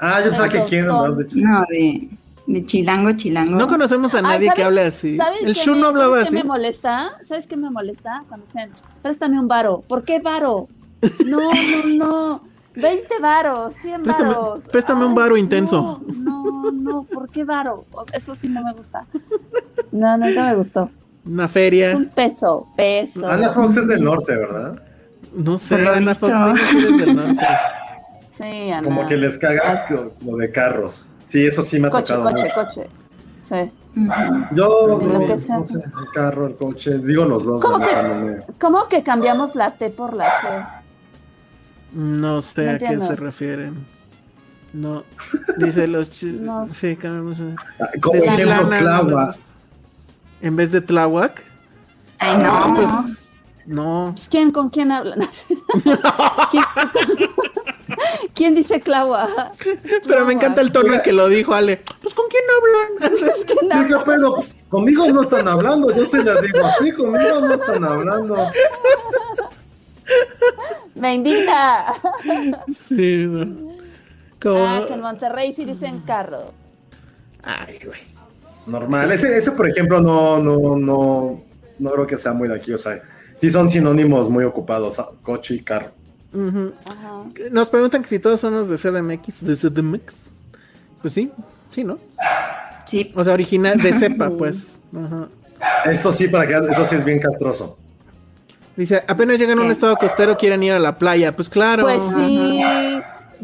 Ah, 0.06 0.20
yo 0.20 0.26
pensaba 0.26 0.50
que 0.50 0.60
tostón. 0.60 0.90
hablar 0.90 1.16
de 1.16 1.42
No, 1.42 1.66
de, 1.70 2.10
de 2.48 2.66
chilango, 2.66 3.12
chilango. 3.14 3.52
No 3.58 3.68
conocemos 3.68 4.14
a 4.14 4.18
Ay, 4.18 4.24
nadie 4.24 4.40
que 4.40 4.48
¿sabes- 4.48 4.66
hable 4.66 4.82
así. 4.82 5.18
¿sabes 5.18 5.42
El 5.44 5.56
me- 5.74 5.80
no 5.80 5.88
hablaba 5.88 6.14
¿sabes 6.16 6.28
así. 6.28 6.36
qué 6.36 6.44
me 6.44 6.48
molesta? 6.48 7.12
¿Sabes 7.22 7.48
qué 7.48 7.58
me 7.58 7.70
molesta? 7.70 8.24
Cuando 8.28 8.46
dicen, 8.46 8.70
préstame 9.02 9.40
un 9.40 9.48
varo. 9.48 9.84
¿Por 9.88 10.04
qué 10.04 10.20
varo? 10.20 10.68
No, 11.26 11.40
no, 11.40 11.96
no. 11.96 12.42
20 12.76 13.20
varos, 13.22 13.74
100 13.76 14.02
Préstame- 14.04 14.30
varos. 14.36 14.64
préstame 14.70 15.06
un 15.06 15.12
Ay, 15.12 15.18
varo 15.18 15.38
intenso. 15.38 16.02
No, 16.08 16.64
no, 16.64 16.72
no, 16.72 17.04
¿por 17.04 17.30
qué 17.30 17.44
varo? 17.44 17.86
Eso 18.14 18.34
sí 18.36 18.50
no 18.50 18.64
me 18.64 18.74
gusta. 18.74 19.06
No, 19.92 20.18
nunca 20.18 20.44
me 20.48 20.56
gustó. 20.56 20.90
Una 21.26 21.46
Es 21.46 21.52
feria. 21.52 21.96
un 21.96 22.08
peso, 22.10 22.68
peso. 22.76 23.26
Ana 23.30 23.52
Fox 23.52 23.78
es 23.78 23.88
del 23.88 24.04
norte, 24.04 24.36
¿verdad? 24.36 24.82
No 25.36 25.58
sé, 25.58 25.76
Ana. 25.88 26.14
Fox 26.16 26.32
eres 26.76 26.98
del 26.98 27.16
norte. 27.16 27.46
Sí, 28.34 28.72
Ana. 28.72 28.81
Como 28.84 29.05
que 29.05 29.15
les 29.15 29.38
caga 29.38 29.85
lo, 29.91 30.11
lo 30.26 30.38
de 30.38 30.51
carros. 30.51 31.05
Sí, 31.23 31.45
eso 31.45 31.61
sí 31.61 31.80
me 31.80 31.88
ha 31.88 31.91
Coche, 31.91 32.15
tocado 32.15 32.31
coche, 32.31 32.43
mucho. 32.45 32.55
coche. 32.55 32.89
Sí. 33.39 33.72
Yo, 34.55 34.88
lo 34.88 34.97
no, 34.97 35.26
que 35.27 35.38
sea. 35.38 35.60
no 35.60 35.65
sé, 35.65 35.77
el 35.77 36.11
carro, 36.15 36.47
el 36.47 36.55
coche, 36.55 36.97
digo 36.97 37.26
los 37.26 37.45
dos. 37.45 37.61
¿Cómo 37.64 37.77
¿no? 37.77 37.85
que? 37.85 37.91
Cuando 37.93 38.15
me- 38.26 38.41
¿Cómo 38.60 38.88
que 38.88 39.03
cambiamos 39.03 39.55
la 39.55 39.76
T 39.76 39.91
por 39.91 40.15
la 40.15 40.31
C? 40.41 40.47
No 41.95 42.41
sé 42.41 42.65
No 42.65 42.72
a 42.72 42.77
qué 42.80 42.97
se 43.05 43.15
refieren. 43.15 43.85
No. 44.73 45.03
Dice 45.57 45.88
los 45.88 46.10
chi- 46.10 46.31
No 46.41 46.65
Sí, 46.65 46.95
cambiamos. 46.95 47.39
una- 47.39 47.55
Ah, 47.80 47.89
Como 48.01 48.15
ejemplo, 48.15 48.65
gusta. 49.15 49.43
En 50.41 50.55
vez 50.55 50.72
de 50.72 50.81
Tláhuac. 50.81 51.43
Ay, 52.18 52.38
no. 52.38 52.49
Ah, 52.51 52.73
pues. 52.76 53.30
No. 53.68 54.11
Pues, 54.15 54.27
¿Quién 54.27 54.51
con 54.51 54.69
quién 54.72 54.91
habla? 54.91 55.15
¿Quién, 56.51 56.64
quién 58.35 58.55
dice 58.55 58.81
clava? 58.81 59.27
Pero 60.07 60.26
me 60.26 60.34
encanta 60.34 60.61
el 60.61 60.72
tono 60.72 60.93
en 60.93 61.01
que 61.01 61.11
lo 61.14 61.27
dijo 61.27 61.53
Ale. 61.53 61.81
Pues 62.01 62.14
con 62.14 62.26
quién 62.30 62.43
hablan. 62.49 63.14
Es 63.30 63.45
que 63.45 63.55
no. 63.65 63.81
Sí, 63.81 63.88
¿qué 63.88 63.99
pedo? 64.05 64.35
Pues, 64.35 64.49
Conmigo 64.69 65.07
no 65.10 65.22
están 65.22 65.47
hablando, 65.47 65.91
yo 65.91 66.03
se 66.03 66.23
las 66.23 66.41
digo 66.41 66.65
así, 66.65 66.91
conmigo 66.93 67.41
no 67.41 67.53
están 67.53 67.84
hablando. 67.84 68.35
Me 70.95 71.14
invita. 71.15 71.93
Sí, 72.76 73.26
no. 73.27 73.72
Como- 74.41 74.65
Ah, 74.65 74.84
que 74.88 74.93
en 74.93 75.01
Monterrey 75.01 75.51
sí 75.53 75.64
dicen 75.65 75.99
carro. 75.99 76.51
Ay, 77.43 77.80
güey. 77.85 77.99
Normal. 78.65 79.11
Ese, 79.11 79.38
ese, 79.38 79.51
por 79.51 79.69
ejemplo, 79.69 80.01
no, 80.01 80.39
no, 80.39 80.76
no, 80.76 81.41
no 81.80 81.91
creo 81.91 82.07
que 82.07 82.18
sea 82.18 82.34
muy 82.34 82.47
de 82.47 82.55
aquí. 82.55 82.73
O 82.73 82.77
sea, 82.77 83.01
sí 83.38 83.51
son 83.51 83.69
sinónimos 83.69 84.30
muy 84.30 84.43
ocupados, 84.43 85.01
coche 85.22 85.55
y 85.55 85.60
carro. 85.61 85.91
Ajá. 86.34 87.23
Nos 87.51 87.69
preguntan 87.69 88.01
que 88.01 88.10
si 88.10 88.19
todos 88.19 88.39
somos 88.39 88.68
de 88.68 88.77
CDMX, 88.77 89.45
de 89.45 89.55
CDMX. 89.55 90.31
Pues 91.01 91.14
sí, 91.14 91.31
sí, 91.72 91.84
¿no? 91.84 91.99
Sí. 92.85 93.11
O 93.15 93.23
sea, 93.23 93.34
original, 93.34 93.80
de 93.80 93.93
cepa, 93.93 94.30
pues. 94.38 94.80
Ajá. 94.95 95.27
Esto 95.85 96.11
sí, 96.11 96.27
para 96.27 96.47
que 96.47 96.72
esto 96.72 96.85
sí 96.85 96.95
es 96.95 97.05
bien 97.05 97.19
castroso. 97.19 97.77
Dice, 98.76 99.03
apenas 99.07 99.38
llegan 99.38 99.60
a 99.60 99.61
un 99.61 99.72
estado 99.72 99.95
costero, 99.97 100.38
quieren 100.38 100.64
ir 100.64 100.72
a 100.73 100.80
la 100.80 100.97
playa. 100.97 101.35
Pues 101.35 101.49
claro. 101.49 101.84
Pues 101.84 102.01
sí. 102.15 102.61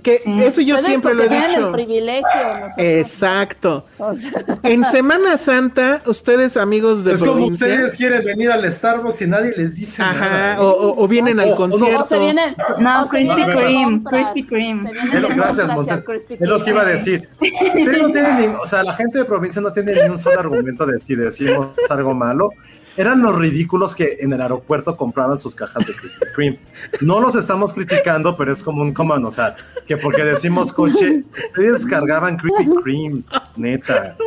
Que 0.04 0.18
Sí. 0.20 0.44
eso 0.44 0.62
yo 0.62 0.78
siempre 0.78 1.14
lo 1.14 1.24
he 1.24 1.30
dicho. 1.30 1.68
el 1.68 1.72
privilegio. 1.74 2.24
nosotros. 2.54 2.74
Exacto. 2.78 3.86
O 3.98 4.14
sea, 4.14 4.32
En 4.64 4.84
Semana 4.84 5.38
Santa, 5.38 6.02
ustedes 6.06 6.58
amigos 6.58 7.04
de 7.04 7.14
es 7.14 7.20
como 7.20 7.34
provincia, 7.34 7.68
ustedes 7.68 7.96
quieren 7.96 8.24
venir 8.24 8.52
al 8.52 8.70
Starbucks 8.72 9.22
y 9.22 9.28
nadie 9.28 9.54
les 9.58 9.76
dice 9.76 10.02
nada. 10.02 10.52
ajá, 10.54 10.62
o, 10.62 10.70
o- 10.70 11.04
o 11.04 11.08
vienen 11.08 11.40
al 11.40 11.56
concierto. 11.56 12.02
o 12.02 12.06
se 12.06 12.20
vienen. 12.20 12.56
No, 12.80 13.08
Krispy 13.08 13.44
Kreme, 13.44 14.04
Krispy 14.04 14.44
Kreme. 14.44 14.92
gracias, 15.36 15.70
Krispy 16.06 16.34
Es 16.40 16.48
lo 16.48 16.64
que 16.64 16.70
iba 16.70 16.82
a 16.82 16.86
decir. 16.86 17.28
Ustedes 17.42 18.02
no 18.02 18.12
tienen, 18.12 18.38
ni- 18.40 18.48
o 18.48 18.66
sea, 18.66 18.84
la 18.84 18.94
gente 18.94 19.18
de 19.20 19.26
provincia 19.26 19.62
no 19.62 19.72
tiene 19.74 19.94
ni 19.94 20.10
un 20.10 20.18
solo 20.20 20.40
argumento 20.40 20.86
de 20.86 21.00
si 21.00 21.16
decimos 21.16 21.68
algo 21.90 22.14
malo. 22.14 22.52
Eran 23.00 23.22
los 23.22 23.38
ridículos 23.38 23.96
que 23.96 24.18
en 24.20 24.34
el 24.34 24.42
aeropuerto 24.42 24.98
compraban 24.98 25.40
sus 25.40 25.56
cajas 25.56 25.88
de 25.88 25.94
Krispy 25.94 26.26
Kreme. 26.36 26.60
No 27.00 27.22
los 27.22 27.34
estamos 27.34 27.74
criticando, 27.74 28.36
pero 28.36 28.52
es 28.52 28.62
como 28.62 28.82
un 28.82 28.94
common, 28.94 29.24
o 29.24 29.32
sea, 29.32 29.56
que 29.88 29.96
porque 29.96 30.22
decimos 30.26 30.74
coche, 30.74 31.24
ustedes 31.48 31.86
cargaban 31.86 32.36
Krispy 32.36 32.66
Kremes, 32.84 33.30
neta. 33.56 34.18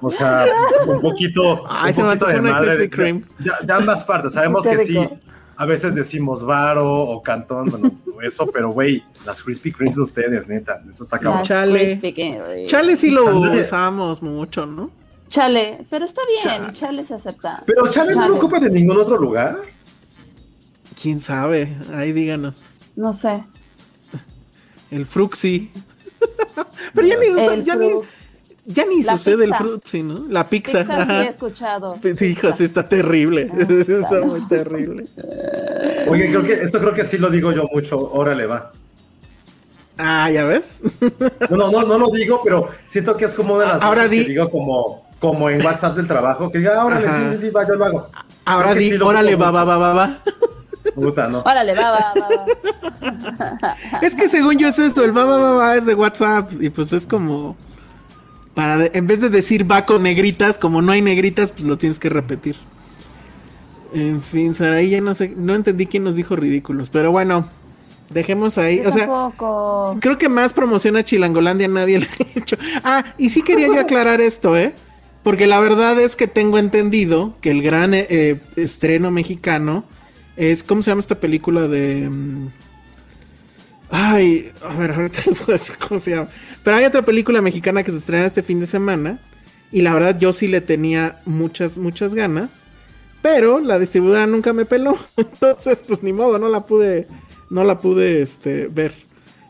O 0.00 0.08
sea, 0.08 0.46
un 0.86 1.02
poquito, 1.02 1.62
Ay, 1.68 1.92
un 1.94 2.04
poquito 2.04 2.26
de 2.26 2.40
madre. 2.40 2.88
Kreme. 2.88 3.22
De, 3.38 3.50
de 3.64 3.72
ambas 3.74 4.02
partes. 4.02 4.32
Sabemos 4.32 4.66
que 4.66 4.78
sí, 4.78 4.98
a 5.56 5.66
veces 5.66 5.94
decimos 5.94 6.42
varo 6.42 6.90
o 6.90 7.22
cantón, 7.22 7.68
bueno, 7.68 7.90
eso, 8.22 8.50
pero 8.50 8.70
güey, 8.70 9.04
las 9.26 9.42
Krispy 9.42 9.72
Kremes 9.72 9.96
de 9.96 10.02
ustedes, 10.04 10.48
neta, 10.48 10.82
eso 10.88 11.04
está 11.04 11.18
cabrón. 11.18 11.42
Chale. 11.42 12.00
Chale 12.66 12.96
sí 12.96 13.10
lo 13.10 13.26
usamos 13.26 14.22
mucho, 14.22 14.64
¿no? 14.64 15.01
Chale, 15.32 15.78
pero 15.88 16.04
está 16.04 16.20
bien, 16.44 16.72
chale 16.72 17.02
se 17.04 17.14
acepta. 17.14 17.62
Pero 17.64 17.88
Chávez 17.88 18.14
no 18.16 18.28
lo 18.28 18.36
ocupa 18.36 18.58
en 18.58 18.70
ningún 18.74 18.98
otro 18.98 19.16
lugar. 19.16 19.56
¿Quién 21.00 21.20
sabe? 21.20 21.74
Ahí 21.94 22.12
díganos. 22.12 22.54
No 22.96 23.14
sé. 23.14 23.42
El 24.90 25.06
Fruxi. 25.06 25.70
Pero 26.94 27.06
ya 27.06 27.16
ni, 27.18 27.28
usa- 27.30 27.54
El 27.54 27.64
ya 27.64 27.74
ni, 27.76 27.88
ya 28.66 28.84
ni 28.84 29.02
La 29.02 29.16
sucede 29.16 29.44
el. 29.46 29.54
Fruxi, 29.54 30.02
¿no? 30.02 30.26
La 30.28 30.50
pizza. 30.50 30.80
Pizza 30.80 31.06
sí 31.06 31.12
he 31.12 31.28
escuchado. 31.28 31.98
Hijo, 32.20 32.52
sí 32.52 32.64
está 32.64 32.86
terrible. 32.86 33.48
Ah, 33.50 33.66
está 33.88 34.20
muy 34.20 34.46
terrible. 34.48 35.06
Oye, 36.08 36.28
creo 36.28 36.42
que 36.42 36.52
esto 36.52 36.78
creo 36.78 36.92
que 36.92 37.06
sí 37.06 37.16
lo 37.16 37.30
digo 37.30 37.52
yo 37.52 37.64
mucho. 37.72 37.98
Órale, 38.12 38.44
va. 38.44 38.70
Ah, 39.96 40.30
¿ya 40.30 40.44
ves? 40.44 40.82
No, 41.48 41.56
no, 41.56 41.70
no, 41.70 41.82
no 41.86 41.98
lo 41.98 42.10
digo, 42.10 42.42
pero 42.44 42.68
siento 42.86 43.16
que 43.16 43.24
es 43.24 43.34
como 43.34 43.54
una 43.54 43.64
de 43.64 43.72
las 43.72 43.82
Ahora 43.82 44.02
cosas 44.02 44.10
di- 44.10 44.22
que 44.24 44.28
digo 44.30 44.50
como, 44.50 45.06
como 45.22 45.48
en 45.48 45.64
WhatsApp 45.64 45.94
del 45.94 46.08
trabajo, 46.08 46.50
que 46.50 46.58
diga, 46.58 46.72
"Ah, 46.80 46.84
órale, 46.84 47.06
Ajá. 47.06 47.30
sí, 47.32 47.46
sí, 47.46 47.50
va, 47.50 47.66
yo 47.66 47.76
lo 47.76 47.84
hago. 47.84 48.08
Ahora 48.44 48.74
di, 48.74 48.90
sí 48.90 48.98
órale, 49.00 49.36
va, 49.36 49.52
va, 49.52 49.62
va, 49.64 49.78
va, 49.78 49.92
va. 49.94 50.18
Puta, 50.96 51.28
no. 51.28 51.42
Órale, 51.42 51.74
va, 51.74 51.90
va, 51.92 52.12
va, 52.20 52.28
va. 52.28 53.76
Es 54.02 54.16
que 54.16 54.26
según 54.28 54.58
yo 54.58 54.66
es 54.68 54.80
esto, 54.80 55.04
el 55.04 55.16
va, 55.16 55.24
va, 55.24 55.38
va, 55.38 55.52
va 55.52 55.76
es 55.76 55.86
de 55.86 55.94
WhatsApp. 55.94 56.50
Y 56.60 56.70
pues 56.70 56.92
es 56.92 57.06
como. 57.06 57.56
Para 58.54 58.76
de- 58.78 58.90
en 58.94 59.06
vez 59.06 59.20
de 59.20 59.28
decir 59.30 59.70
va 59.70 59.86
con 59.86 60.02
negritas, 60.02 60.58
como 60.58 60.82
no 60.82 60.90
hay 60.92 61.00
negritas, 61.02 61.52
pues 61.52 61.62
lo 61.64 61.78
tienes 61.78 61.98
que 62.00 62.08
repetir. 62.08 62.56
En 63.94 64.22
fin, 64.22 64.54
Saraí, 64.54 64.90
ya 64.90 65.00
no 65.00 65.14
sé, 65.14 65.32
no 65.36 65.54
entendí 65.54 65.86
quién 65.86 66.02
nos 66.02 66.16
dijo 66.16 66.34
ridículos, 66.34 66.88
pero 66.90 67.12
bueno, 67.12 67.46
dejemos 68.10 68.58
ahí. 68.58 68.82
Yo 68.82 68.88
O 68.88 68.92
sea, 68.92 69.06
tampoco. 69.06 69.96
creo 70.00 70.18
que 70.18 70.28
más 70.28 70.52
promoción 70.52 70.96
a 70.96 71.04
Chilangolandia 71.04 71.68
nadie 71.68 72.00
le 72.00 72.06
ha 72.06 72.38
hecho. 72.38 72.56
Ah, 72.82 73.04
y 73.18 73.30
sí 73.30 73.42
quería 73.42 73.68
yo 73.68 73.78
aclarar 73.80 74.20
esto, 74.20 74.56
¿eh? 74.56 74.74
Porque 75.22 75.46
la 75.46 75.60
verdad 75.60 76.00
es 76.00 76.16
que 76.16 76.26
tengo 76.26 76.58
entendido 76.58 77.36
que 77.40 77.50
el 77.50 77.62
gran 77.62 77.94
eh, 77.94 78.06
eh, 78.10 78.40
estreno 78.56 79.10
mexicano 79.10 79.84
es, 80.36 80.62
¿cómo 80.62 80.82
se 80.82 80.90
llama 80.90 81.00
esta 81.00 81.20
película 81.20 81.68
de... 81.68 82.08
mm, 82.10 82.48
Ay, 83.90 84.50
a 84.62 84.74
ver, 84.74 84.92
ahorita 84.92 85.20
a 85.48 85.52
decir 85.52 85.76
cómo 85.76 86.00
se 86.00 86.12
llama. 86.12 86.28
Pero 86.64 86.76
hay 86.76 86.84
otra 86.86 87.02
película 87.02 87.42
mexicana 87.42 87.82
que 87.82 87.90
se 87.92 87.98
estrena 87.98 88.26
este 88.26 88.42
fin 88.42 88.58
de 88.58 88.66
semana. 88.66 89.18
Y 89.70 89.82
la 89.82 89.92
verdad 89.94 90.18
yo 90.18 90.32
sí 90.32 90.48
le 90.48 90.60
tenía 90.62 91.20
muchas, 91.26 91.76
muchas 91.76 92.14
ganas. 92.14 92.64
Pero 93.20 93.60
la 93.60 93.78
distribuidora 93.78 94.26
nunca 94.26 94.52
me 94.54 94.64
peló. 94.64 94.96
Entonces, 95.16 95.84
pues 95.86 96.02
ni 96.02 96.12
modo, 96.12 96.38
no 96.38 96.48
la 96.48 96.66
pude, 96.66 97.06
no 97.50 97.64
la 97.64 97.78
pude 97.80 98.22
este, 98.22 98.66
ver. 98.68 98.94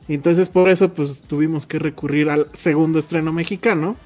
Entonces 0.08 0.48
por 0.48 0.68
eso 0.68 0.92
pues 0.92 1.22
tuvimos 1.22 1.66
que 1.66 1.78
recurrir 1.78 2.28
al 2.28 2.48
segundo 2.54 2.98
estreno 2.98 3.32
mexicano. 3.32 3.96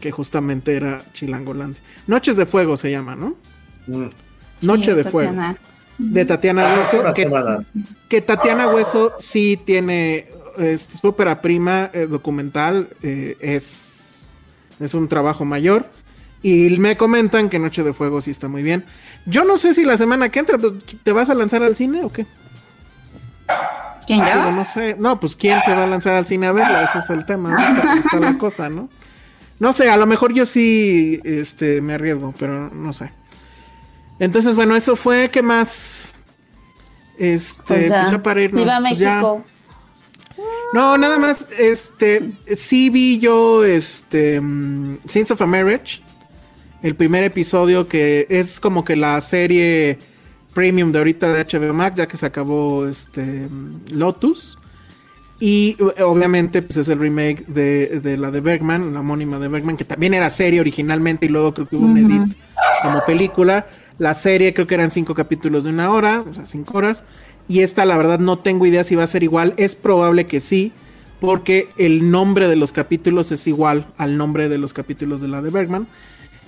Que 0.00 0.10
justamente 0.10 0.76
era 0.76 1.02
Chilangolandia. 1.12 1.80
Noches 2.06 2.36
de 2.36 2.46
Fuego 2.46 2.76
se 2.76 2.90
llama, 2.90 3.16
¿no? 3.16 3.34
Mm. 3.86 4.08
Noche 4.62 4.90
Sí, 4.92 4.96
de 4.96 5.04
Fuego. 5.04 5.30
Tatiana. 5.30 5.56
De 5.98 6.24
Tatiana 6.26 6.74
Ah, 6.74 6.78
Hueso. 6.80 7.02
que- 8.08 8.20
Tatiana 8.20 8.68
Hueso 8.68 9.14
sí 9.18 9.58
tiene 9.64 10.28
este, 10.58 10.98
su 10.98 11.08
ópera 11.08 11.40
prima 11.40 11.90
eh, 11.92 12.06
documental, 12.06 12.88
eh, 13.02 13.36
es, 13.40 14.22
es 14.80 14.94
un 14.94 15.08
trabajo 15.08 15.44
mayor. 15.44 15.86
Y 16.42 16.78
me 16.78 16.96
comentan 16.96 17.48
que 17.48 17.58
Noche 17.58 17.82
de 17.82 17.92
Fuego 17.94 18.20
sí 18.20 18.30
está 18.30 18.46
muy 18.48 18.62
bien. 18.62 18.84
Yo 19.24 19.44
no 19.44 19.56
sé 19.58 19.72
si 19.74 19.84
la 19.84 19.96
semana 19.96 20.28
que 20.28 20.38
entra, 20.38 20.58
pues, 20.58 20.74
¿te 21.02 21.12
vas 21.12 21.28
a 21.30 21.34
lanzar 21.34 21.62
al 21.62 21.74
cine 21.74 22.04
o 22.04 22.12
qué? 22.12 22.26
¿Quién 24.06 24.20
Digo, 24.20 24.28
ya? 24.30 24.50
no 24.50 24.64
sé. 24.64 24.96
No, 24.98 25.18
pues 25.18 25.34
¿quién 25.34 25.60
se 25.64 25.72
va 25.72 25.84
a 25.84 25.86
lanzar 25.86 26.14
al 26.14 26.26
cine 26.26 26.46
a 26.46 26.52
verla? 26.52 26.84
Ese 26.84 26.98
es 26.98 27.10
el 27.10 27.24
tema. 27.24 27.50
¿no? 27.50 27.58
Está, 27.58 27.94
está 27.94 28.20
la 28.20 28.38
cosa, 28.38 28.68
¿no? 28.68 28.88
No 29.58 29.72
sé, 29.72 29.88
a 29.90 29.96
lo 29.96 30.06
mejor 30.06 30.34
yo 30.34 30.44
sí 30.46 31.20
este, 31.24 31.80
me 31.80 31.94
arriesgo, 31.94 32.34
pero 32.38 32.70
no 32.70 32.92
sé. 32.92 33.10
Entonces, 34.18 34.54
bueno, 34.54 34.76
eso 34.76 34.96
fue. 34.96 35.30
¿Qué 35.30 35.42
más? 35.42 36.12
Este, 37.18 37.62
Pues 37.66 37.88
ya. 37.88 38.02
pues 38.02 38.12
ya 38.12 38.22
para 38.22 38.42
irnos, 38.42 38.62
Viva 38.62 38.78
pues 38.80 38.98
ya. 38.98 39.10
México. 39.16 39.44
No, 40.72 40.98
nada 40.98 41.16
más, 41.18 41.46
este, 41.58 42.32
sí 42.56 42.90
vi 42.90 43.18
yo, 43.18 43.64
este, 43.64 44.40
mm, 44.40 44.98
Sins 45.06 45.30
of 45.30 45.40
a 45.40 45.46
Marriage, 45.46 46.02
el 46.82 46.94
primer 46.94 47.24
episodio 47.24 47.88
que 47.88 48.26
es 48.28 48.60
como 48.60 48.84
que 48.84 48.96
la 48.96 49.20
serie 49.20 49.98
premium 50.52 50.90
de 50.92 50.98
ahorita 50.98 51.32
de 51.32 51.44
HBO 51.44 51.72
Max, 51.72 51.96
ya 51.96 52.06
que 52.08 52.16
se 52.16 52.26
acabó, 52.26 52.86
este, 52.86 53.22
mm, 53.22 53.92
Lotus. 53.92 54.58
Y 55.38 55.76
eh, 55.96 56.02
obviamente, 56.02 56.62
pues 56.62 56.78
es 56.78 56.88
el 56.88 56.98
remake 56.98 57.46
de, 57.46 58.00
de 58.00 58.16
la 58.16 58.30
de 58.30 58.40
Bergman, 58.40 58.94
la 58.94 59.00
homónima 59.00 59.38
de 59.38 59.48
Bergman, 59.48 59.76
que 59.76 59.84
también 59.84 60.14
era 60.14 60.30
serie 60.30 60.60
originalmente 60.60 61.26
y 61.26 61.28
luego 61.28 61.52
creo 61.52 61.68
que 61.68 61.76
hubo 61.76 61.86
un 61.86 61.98
edit 61.98 62.36
como 62.82 63.04
película. 63.04 63.66
La 63.98 64.14
serie 64.14 64.54
creo 64.54 64.66
que 64.66 64.74
eran 64.74 64.90
cinco 64.90 65.14
capítulos 65.14 65.64
de 65.64 65.70
una 65.70 65.90
hora, 65.90 66.22
o 66.28 66.34
sea, 66.34 66.46
cinco 66.46 66.78
horas. 66.78 67.04
Y 67.48 67.60
esta, 67.60 67.84
la 67.84 67.96
verdad, 67.96 68.18
no 68.18 68.38
tengo 68.38 68.66
idea 68.66 68.84
si 68.84 68.94
va 68.94 69.04
a 69.04 69.08
ser 69.08 69.22
igual. 69.22 69.54
Es 69.56 69.76
probable 69.76 70.26
que 70.26 70.40
sí, 70.40 70.72
porque 71.20 71.68
el 71.76 72.10
nombre 72.10 72.48
de 72.48 72.56
los 72.56 72.72
capítulos 72.72 73.30
es 73.30 73.46
igual 73.46 73.86
al 73.96 74.16
nombre 74.16 74.48
de 74.48 74.58
los 74.58 74.72
capítulos 74.72 75.20
de 75.20 75.28
la 75.28 75.42
de 75.42 75.50
Bergman. 75.50 75.86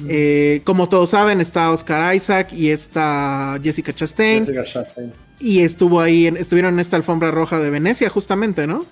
Eh, 0.07 0.61
como 0.65 0.89
todos 0.89 1.11
saben, 1.11 1.41
está 1.41 1.71
Oscar 1.73 2.15
Isaac 2.15 2.53
y 2.53 2.71
está 2.71 3.59
Jessica 3.63 3.93
Chastain. 3.93 4.41
Jessica 4.41 4.63
Chastain. 4.63 5.13
Y 5.41 5.61
estuvo 5.63 6.01
ahí, 6.01 6.27
en- 6.27 6.37
estuvieron 6.37 6.75
en 6.75 6.81
esta 6.81 6.97
alfombra 6.97 7.31
roja 7.31 7.59
de 7.59 7.71
Venecia, 7.71 8.09
justamente, 8.09 8.67
¿no? 8.67 8.87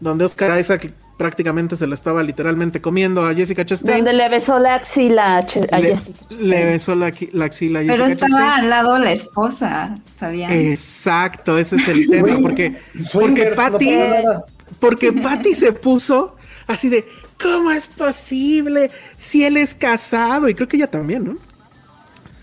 Donde 0.00 0.24
Oscar 0.24 0.58
Isaac 0.60 0.92
prácticamente 1.16 1.76
se 1.76 1.86
la 1.86 1.94
estaba 1.94 2.22
literalmente 2.22 2.80
comiendo 2.82 3.24
a 3.24 3.34
Jessica 3.34 3.64
Chastain. 3.64 4.04
Donde 4.04 4.12
le 4.12 4.28
besó 4.28 4.58
la 4.58 4.74
axila 4.74 5.38
a, 5.38 5.42
Ch- 5.46 5.66
a 5.72 5.78
le, 5.78 5.88
Jessica. 5.96 6.18
le 6.42 6.64
besó 6.66 6.94
la, 6.94 7.06
axila 7.06 7.78
a 7.78 7.82
Jessica 7.82 7.92
Pero 8.04 8.06
estaba 8.12 8.30
Chastain. 8.30 8.60
al 8.64 8.68
lado 8.70 8.98
la 8.98 9.12
esposa, 9.12 9.98
¿sabían? 10.14 10.52
Exacto, 10.52 11.56
ese 11.58 11.76
es 11.76 11.88
el 11.88 12.08
tema, 12.10 12.38
porque, 12.40 12.76
porque 13.14 13.46
Patty, 13.56 13.90
porque 14.78 15.12
Patty 15.12 15.54
se 15.54 15.72
puso 15.72 16.36
así 16.66 16.88
de, 16.90 17.06
¿cómo 17.40 17.70
es 17.70 17.86
posible 17.88 18.90
si 19.16 19.44
él 19.44 19.56
es 19.56 19.74
casado? 19.74 20.48
Y 20.48 20.54
creo 20.54 20.68
que 20.68 20.76
ella 20.76 20.86
también, 20.90 21.24
¿no? 21.24 21.36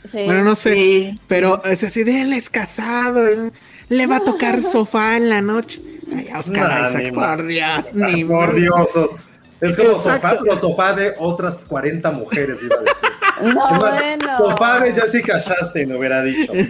Sí. 0.06 0.20
Bueno, 0.26 0.44
no 0.44 0.56
sé, 0.56 0.74
Sí. 0.74 1.20
pero 1.28 1.64
es 1.64 1.84
así 1.84 2.04
de, 2.04 2.22
él 2.22 2.34
es 2.34 2.50
casado, 2.50 3.26
él- 3.28 3.52
le 3.90 4.08
va 4.08 4.18
a 4.18 4.20
tocar 4.22 4.62
sofá 4.64 5.18
en 5.18 5.30
la 5.30 5.42
noche. 5.42 5.82
Ay, 6.16 6.28
Oscar 6.36 6.70
Nah, 6.82 6.90
Isaac, 6.90 7.14
por 7.14 7.46
Dios, 7.46 7.94
ni 7.94 8.24
Por. 8.26 8.56
Dios. 8.56 8.90
Es 9.64 9.78
como 9.78 9.92
Exacto. 9.92 10.20
sofá, 10.20 10.40
pero 10.42 10.58
sofá 10.58 10.94
de 10.94 11.14
otras 11.18 11.64
40 11.66 12.12
mujeres, 12.12 12.60
iba 12.62 12.76
a 12.76 12.80
decir. 12.80 13.10
No, 13.42 13.50
Es 13.50 13.56
más, 13.56 13.80
bueno. 13.80 14.38
Sofá 14.38 14.80
de 14.80 14.92
Jessica 14.94 15.40
Chastain 15.40 15.96
hubiera 15.96 16.22
dicho. 16.24 16.54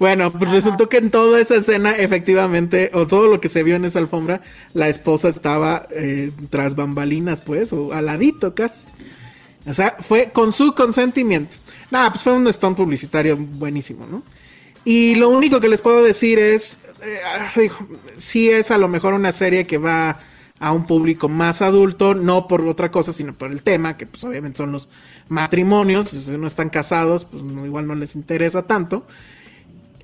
Bueno, 0.00 0.32
pues 0.32 0.50
resultó 0.50 0.88
que 0.88 0.96
en 0.96 1.10
toda 1.10 1.38
esa 1.38 1.54
escena, 1.56 1.92
efectivamente, 1.92 2.90
o 2.92 3.06
todo 3.06 3.28
lo 3.28 3.40
que 3.40 3.48
se 3.48 3.62
vio 3.62 3.76
en 3.76 3.84
esa 3.84 4.00
alfombra, 4.00 4.40
la 4.72 4.88
esposa 4.88 5.28
estaba 5.28 5.86
eh, 5.90 6.32
tras 6.48 6.74
bambalinas, 6.74 7.42
pues, 7.42 7.72
o 7.72 7.92
al 7.92 8.06
ladito 8.06 8.54
casi. 8.54 8.88
O 9.66 9.74
sea, 9.74 9.96
fue 10.00 10.30
con 10.32 10.52
su 10.52 10.74
consentimiento. 10.74 11.56
Nada, 11.90 12.10
pues 12.10 12.22
fue 12.24 12.32
un 12.32 12.50
stunt 12.52 12.76
publicitario 12.76 13.36
buenísimo, 13.36 14.06
¿no? 14.06 14.22
Y 14.84 15.14
lo 15.16 15.28
único 15.28 15.60
que 15.60 15.68
les 15.68 15.80
puedo 15.80 16.02
decir 16.02 16.38
es, 16.38 16.78
eh, 17.02 17.20
ah, 17.24 17.52
digo, 17.54 17.76
sí 18.16 18.50
es 18.50 18.70
a 18.70 18.78
lo 18.78 18.88
mejor 18.88 19.14
una 19.14 19.30
serie 19.30 19.66
que 19.66 19.78
va 19.78 20.20
a 20.60 20.72
un 20.72 20.86
público 20.86 21.28
más 21.28 21.62
adulto, 21.62 22.14
no 22.14 22.48
por 22.48 22.66
otra 22.66 22.92
cosa, 22.92 23.12
sino 23.12 23.34
por 23.34 23.50
el 23.50 23.62
tema, 23.62 23.96
que 23.96 24.06
pues 24.06 24.22
obviamente 24.24 24.58
son 24.58 24.72
los 24.72 24.88
matrimonios, 25.28 26.10
si 26.10 26.30
no 26.38 26.46
están 26.46 26.70
casados, 26.70 27.24
pues 27.24 27.42
no- 27.42 27.66
igual 27.66 27.86
no 27.88 27.96
les 27.96 28.14
interesa 28.16 28.64
tanto. 28.66 29.06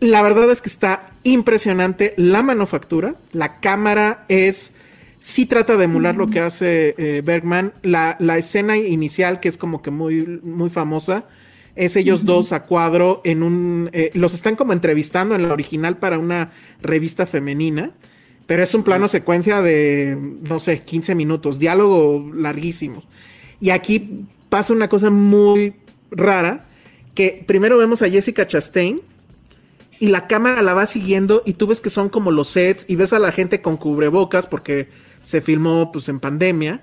La 0.01 0.21
verdad 0.23 0.51
es 0.51 0.61
que 0.61 0.69
está 0.69 1.11
impresionante 1.23 2.13
la 2.19 2.43
manufactura, 2.43 3.15
la 3.33 3.61
cámara 3.61 4.27
es, 4.29 4.73
sí 5.21 5.47
trata 5.47 5.79
de 5.79 5.85
emular 5.85 6.17
lo 6.17 6.29
que 6.29 6.41
hace 6.41 6.95
eh, 6.99 7.23
Bergman, 7.25 7.73
la, 7.83 8.17
la 8.19 8.37
escena 8.37 8.77
inicial 8.77 9.41
que 9.41 9.49
es 9.49 9.57
como 9.57 9.81
que 9.81 9.91
muy, 9.91 10.41
muy 10.43 10.69
famosa, 10.69 11.25
es 11.77 11.97
ellos 11.97 12.27
dos 12.27 12.53
a 12.53 12.65
cuadro 12.65 13.23
en 13.25 13.43
un, 13.43 13.89
eh, 13.95 14.11
los 14.15 14.35
están 14.35 14.55
como 14.57 14.75
entrevistando 14.75 15.35
en 15.35 15.49
la 15.49 15.55
original 15.55 15.97
para 15.97 16.19
una 16.19 16.53
revista 16.83 17.25
femenina, 17.25 17.93
pero 18.47 18.63
es 18.63 18.75
un 18.75 18.83
plano 18.85 19.09
secuencia 19.09 19.61
de, 19.63 20.17
no 20.49 20.61
sé, 20.61 20.83
15 20.83 21.15
minutos, 21.15 21.59
diálogo 21.59 22.31
larguísimo. 22.35 23.03
Y 23.61 23.71
aquí 23.71 24.25
pasa 24.49 24.73
una 24.73 24.89
cosa 24.89 25.11
muy 25.11 25.75
rara, 26.11 26.67
que 27.15 27.45
primero 27.47 27.79
vemos 27.79 28.03
a 28.03 28.09
Jessica 28.11 28.47
Chastain 28.47 29.01
y 29.99 30.09
la 30.09 30.27
cámara 30.27 30.63
la 30.63 30.75
va 30.75 30.87
siguiendo 30.87 31.43
y 31.47 31.55
tú 31.55 31.67
ves 31.67 31.81
que 31.81 31.91
son 31.91 32.09
como 32.11 32.31
los 32.31 32.49
sets 32.49 32.85
y 32.89 32.97
ves 32.97 33.13
a 33.13 33.19
la 33.19 33.33
gente 33.33 33.63
con 33.63 33.77
cubrebocas 33.79 34.47
porque 34.47 34.89
se 35.23 35.41
filmó 35.41 35.91
pues 35.91 36.09
en 36.09 36.21
pandemia. 36.21 36.83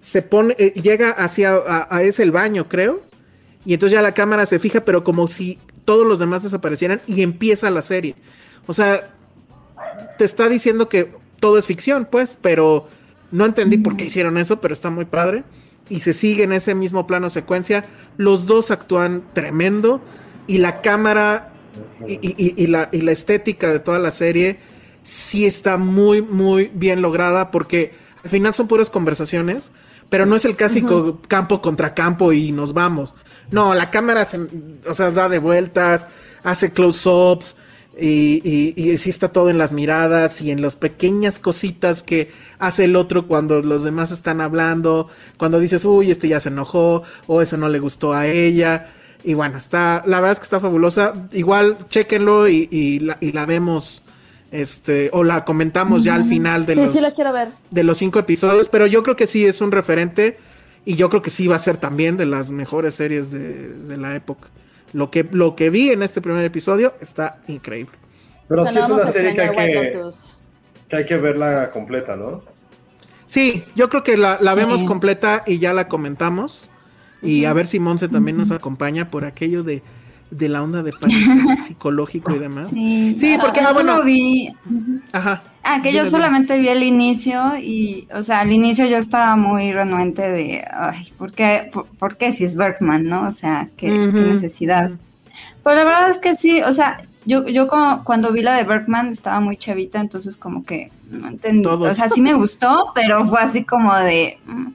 Se 0.00 0.22
pone, 0.22 0.56
eh, 0.58 0.72
llega 0.74 1.10
hacia, 1.10 1.52
a, 1.54 1.88
a- 1.94 2.02
es 2.02 2.18
el 2.20 2.32
baño 2.32 2.68
creo, 2.68 3.02
y 3.64 3.74
entonces 3.74 3.96
ya 3.96 4.02
la 4.02 4.14
cámara 4.14 4.46
se 4.46 4.58
fija, 4.58 4.84
pero 4.84 5.04
como 5.04 5.28
si 5.28 5.58
todos 5.84 6.06
los 6.06 6.18
demás 6.18 6.42
desaparecieran 6.42 7.02
y 7.06 7.22
empieza 7.22 7.70
la 7.70 7.82
serie. 7.82 8.16
O 8.66 8.72
sea, 8.72 9.14
te 10.18 10.24
está 10.24 10.48
diciendo 10.48 10.88
que 10.88 11.10
todo 11.40 11.58
es 11.58 11.66
ficción, 11.66 12.06
pues, 12.10 12.36
pero 12.40 12.88
no 13.30 13.46
entendí 13.46 13.78
por 13.78 13.96
qué 13.96 14.04
hicieron 14.06 14.36
eso, 14.38 14.60
pero 14.60 14.74
está 14.74 14.90
muy 14.90 15.04
padre. 15.04 15.44
Y 15.88 16.00
se 16.00 16.12
sigue 16.12 16.44
en 16.44 16.52
ese 16.52 16.74
mismo 16.74 17.06
plano 17.06 17.30
secuencia. 17.30 17.84
Los 18.16 18.46
dos 18.46 18.70
actúan 18.70 19.22
tremendo. 19.32 20.00
Y 20.46 20.58
la 20.58 20.80
cámara 20.82 21.48
y, 22.06 22.14
y- 22.14 22.34
y- 22.36 22.54
y 22.56 22.66
la, 22.66 22.88
y 22.92 23.00
la 23.02 23.12
estética 23.12 23.68
de 23.72 23.78
toda 23.80 23.98
la 23.98 24.10
serie 24.10 24.58
sí 25.04 25.46
está 25.46 25.78
muy, 25.78 26.20
muy 26.22 26.70
bien 26.74 27.00
lograda 27.02 27.50
porque 27.50 27.92
al 28.22 28.30
final 28.30 28.52
son 28.54 28.66
puras 28.68 28.90
conversaciones, 28.90 29.70
pero 30.08 30.26
no 30.26 30.36
es 30.36 30.44
el 30.44 30.56
clásico 30.56 31.20
campo 31.28 31.60
contra 31.62 31.94
campo 31.94 32.32
y 32.32 32.52
nos 32.52 32.72
vamos. 32.74 33.14
No, 33.50 33.74
la 33.74 33.90
cámara 33.90 34.24
se, 34.24 34.38
o 34.86 34.94
sea, 34.94 35.10
da 35.10 35.28
de 35.28 35.38
vueltas, 35.38 36.06
hace 36.42 36.72
close-ups 36.72 37.56
y, 37.98 38.40
y, 38.44 38.90
y 38.90 38.96
sí 38.98 39.10
está 39.10 39.28
todo 39.28 39.50
en 39.50 39.58
las 39.58 39.72
miradas 39.72 40.40
y 40.42 40.50
en 40.50 40.62
las 40.62 40.76
pequeñas 40.76 41.38
cositas 41.38 42.02
que 42.02 42.30
hace 42.58 42.84
el 42.84 42.96
otro 42.96 43.26
cuando 43.26 43.60
los 43.62 43.82
demás 43.84 44.10
están 44.12 44.40
hablando, 44.40 45.08
cuando 45.36 45.58
dices, 45.58 45.84
uy, 45.84 46.10
este 46.10 46.28
ya 46.28 46.40
se 46.40 46.48
enojó 46.50 47.02
o 47.26 47.42
eso 47.42 47.56
no 47.56 47.68
le 47.68 47.78
gustó 47.78 48.12
a 48.12 48.26
ella. 48.26 48.92
Y 49.22 49.34
bueno, 49.34 49.58
está, 49.58 50.02
la 50.06 50.20
verdad 50.20 50.32
es 50.32 50.38
que 50.38 50.44
está 50.44 50.60
fabulosa. 50.60 51.12
Igual, 51.32 51.76
chéquenlo 51.90 52.48
y, 52.48 52.68
y 52.70 53.00
la, 53.00 53.44
vemos, 53.46 54.02
este, 54.50 55.10
o 55.12 55.22
la 55.24 55.44
comentamos 55.44 56.02
ya 56.04 56.14
al 56.14 56.24
final 56.24 56.64
de 56.64 56.74
Sí, 56.74 56.80
los, 56.80 56.92
sí 56.92 57.00
la 57.00 57.10
quiero 57.10 57.32
ver. 57.32 57.48
de 57.70 57.82
los 57.84 57.98
cinco 57.98 58.18
episodios, 58.18 58.68
pero 58.68 58.86
yo 58.86 59.02
creo 59.02 59.16
que 59.16 59.26
sí 59.26 59.44
es 59.44 59.60
un 59.60 59.72
referente 59.72 60.38
y 60.86 60.94
yo 60.94 61.10
creo 61.10 61.20
que 61.20 61.28
sí 61.30 61.46
va 61.48 61.56
a 61.56 61.58
ser 61.58 61.76
también 61.76 62.16
de 62.16 62.24
las 62.24 62.50
mejores 62.50 62.94
series 62.94 63.30
de, 63.30 63.68
de 63.68 63.96
la 63.98 64.14
época. 64.16 64.48
Lo 64.92 65.10
que, 65.10 65.26
lo 65.30 65.54
que 65.56 65.70
vi 65.70 65.90
en 65.90 66.02
este 66.02 66.20
primer 66.20 66.44
episodio 66.44 66.94
está 67.00 67.38
increíble. 67.48 67.92
Pero 68.48 68.62
O 68.62 68.66
sea, 68.66 68.72
sí 68.72 68.78
no 68.78 68.84
es 68.84 69.02
una 69.02 69.06
serie 69.06 69.32
que 69.32 69.40
hay 69.40 69.50
que, 69.50 70.96
hay 70.96 71.04
que 71.04 71.16
verla 71.16 71.70
completa, 71.70 72.16
¿no? 72.16 72.42
Sí, 73.26 73.62
yo 73.76 73.88
creo 73.88 74.02
que 74.02 74.16
la, 74.16 74.38
la 74.40 74.54
vemos 74.54 74.80
Sí. 74.80 74.86
completa 74.86 75.44
y 75.46 75.58
ya 75.60 75.72
la 75.72 75.86
comentamos. 75.86 76.68
Y 77.22 77.44
a 77.44 77.52
ver 77.52 77.66
si 77.66 77.78
Monse 77.78 78.08
también 78.08 78.36
nos 78.36 78.50
acompaña 78.50 79.10
por 79.10 79.24
aquello 79.24 79.62
de, 79.62 79.82
de 80.30 80.48
la 80.48 80.62
onda 80.62 80.82
de 80.82 80.92
pánico 80.92 81.18
psicológico 81.66 82.34
y 82.34 82.38
demás. 82.38 82.68
Sí, 82.72 83.14
Sí, 83.18 83.36
porque, 83.40 83.60
ah, 83.60 83.72
bueno. 83.72 84.02
vi. 84.02 84.48
Ajá. 85.12 85.42
Ah, 85.62 85.80
que 85.82 85.92
yo 85.92 86.06
solamente 86.06 86.58
vi 86.58 86.68
el 86.68 86.82
inicio 86.82 87.56
y, 87.58 88.08
o 88.14 88.22
sea, 88.22 88.40
al 88.40 88.50
inicio 88.52 88.86
yo 88.86 88.96
estaba 88.96 89.36
muy 89.36 89.72
renuente 89.72 90.22
de, 90.22 90.64
ay, 90.72 91.12
¿por 91.18 91.32
qué, 91.32 91.68
por, 91.72 91.86
por 91.86 92.16
qué 92.16 92.32
si 92.32 92.44
es 92.44 92.56
Bergman, 92.56 93.06
no? 93.06 93.26
O 93.28 93.32
sea, 93.32 93.68
¿qué, 93.76 93.88
qué 93.88 94.20
necesidad? 94.20 94.90
Pero 95.62 95.76
la 95.76 95.84
verdad 95.84 96.10
es 96.10 96.18
que 96.18 96.34
sí, 96.34 96.62
o 96.62 96.72
sea, 96.72 97.02
yo, 97.26 97.46
yo 97.46 97.68
como- 97.68 98.02
cuando 98.04 98.32
vi 98.32 98.40
la 98.42 98.54
de 98.56 98.64
Bergman 98.64 99.08
estaba 99.08 99.40
muy 99.40 99.56
chavita, 99.58 100.00
entonces 100.00 100.36
como 100.36 100.64
que 100.64 100.90
no 101.10 101.28
entendí. 101.28 101.62
Todos. 101.62 101.90
O 101.90 101.94
sea, 101.94 102.08
sí 102.08 102.22
me 102.22 102.32
gustó, 102.32 102.92
pero 102.94 103.26
fue 103.26 103.40
así 103.40 103.64
como 103.64 103.94
de, 103.94 104.38
mm, 104.46 104.68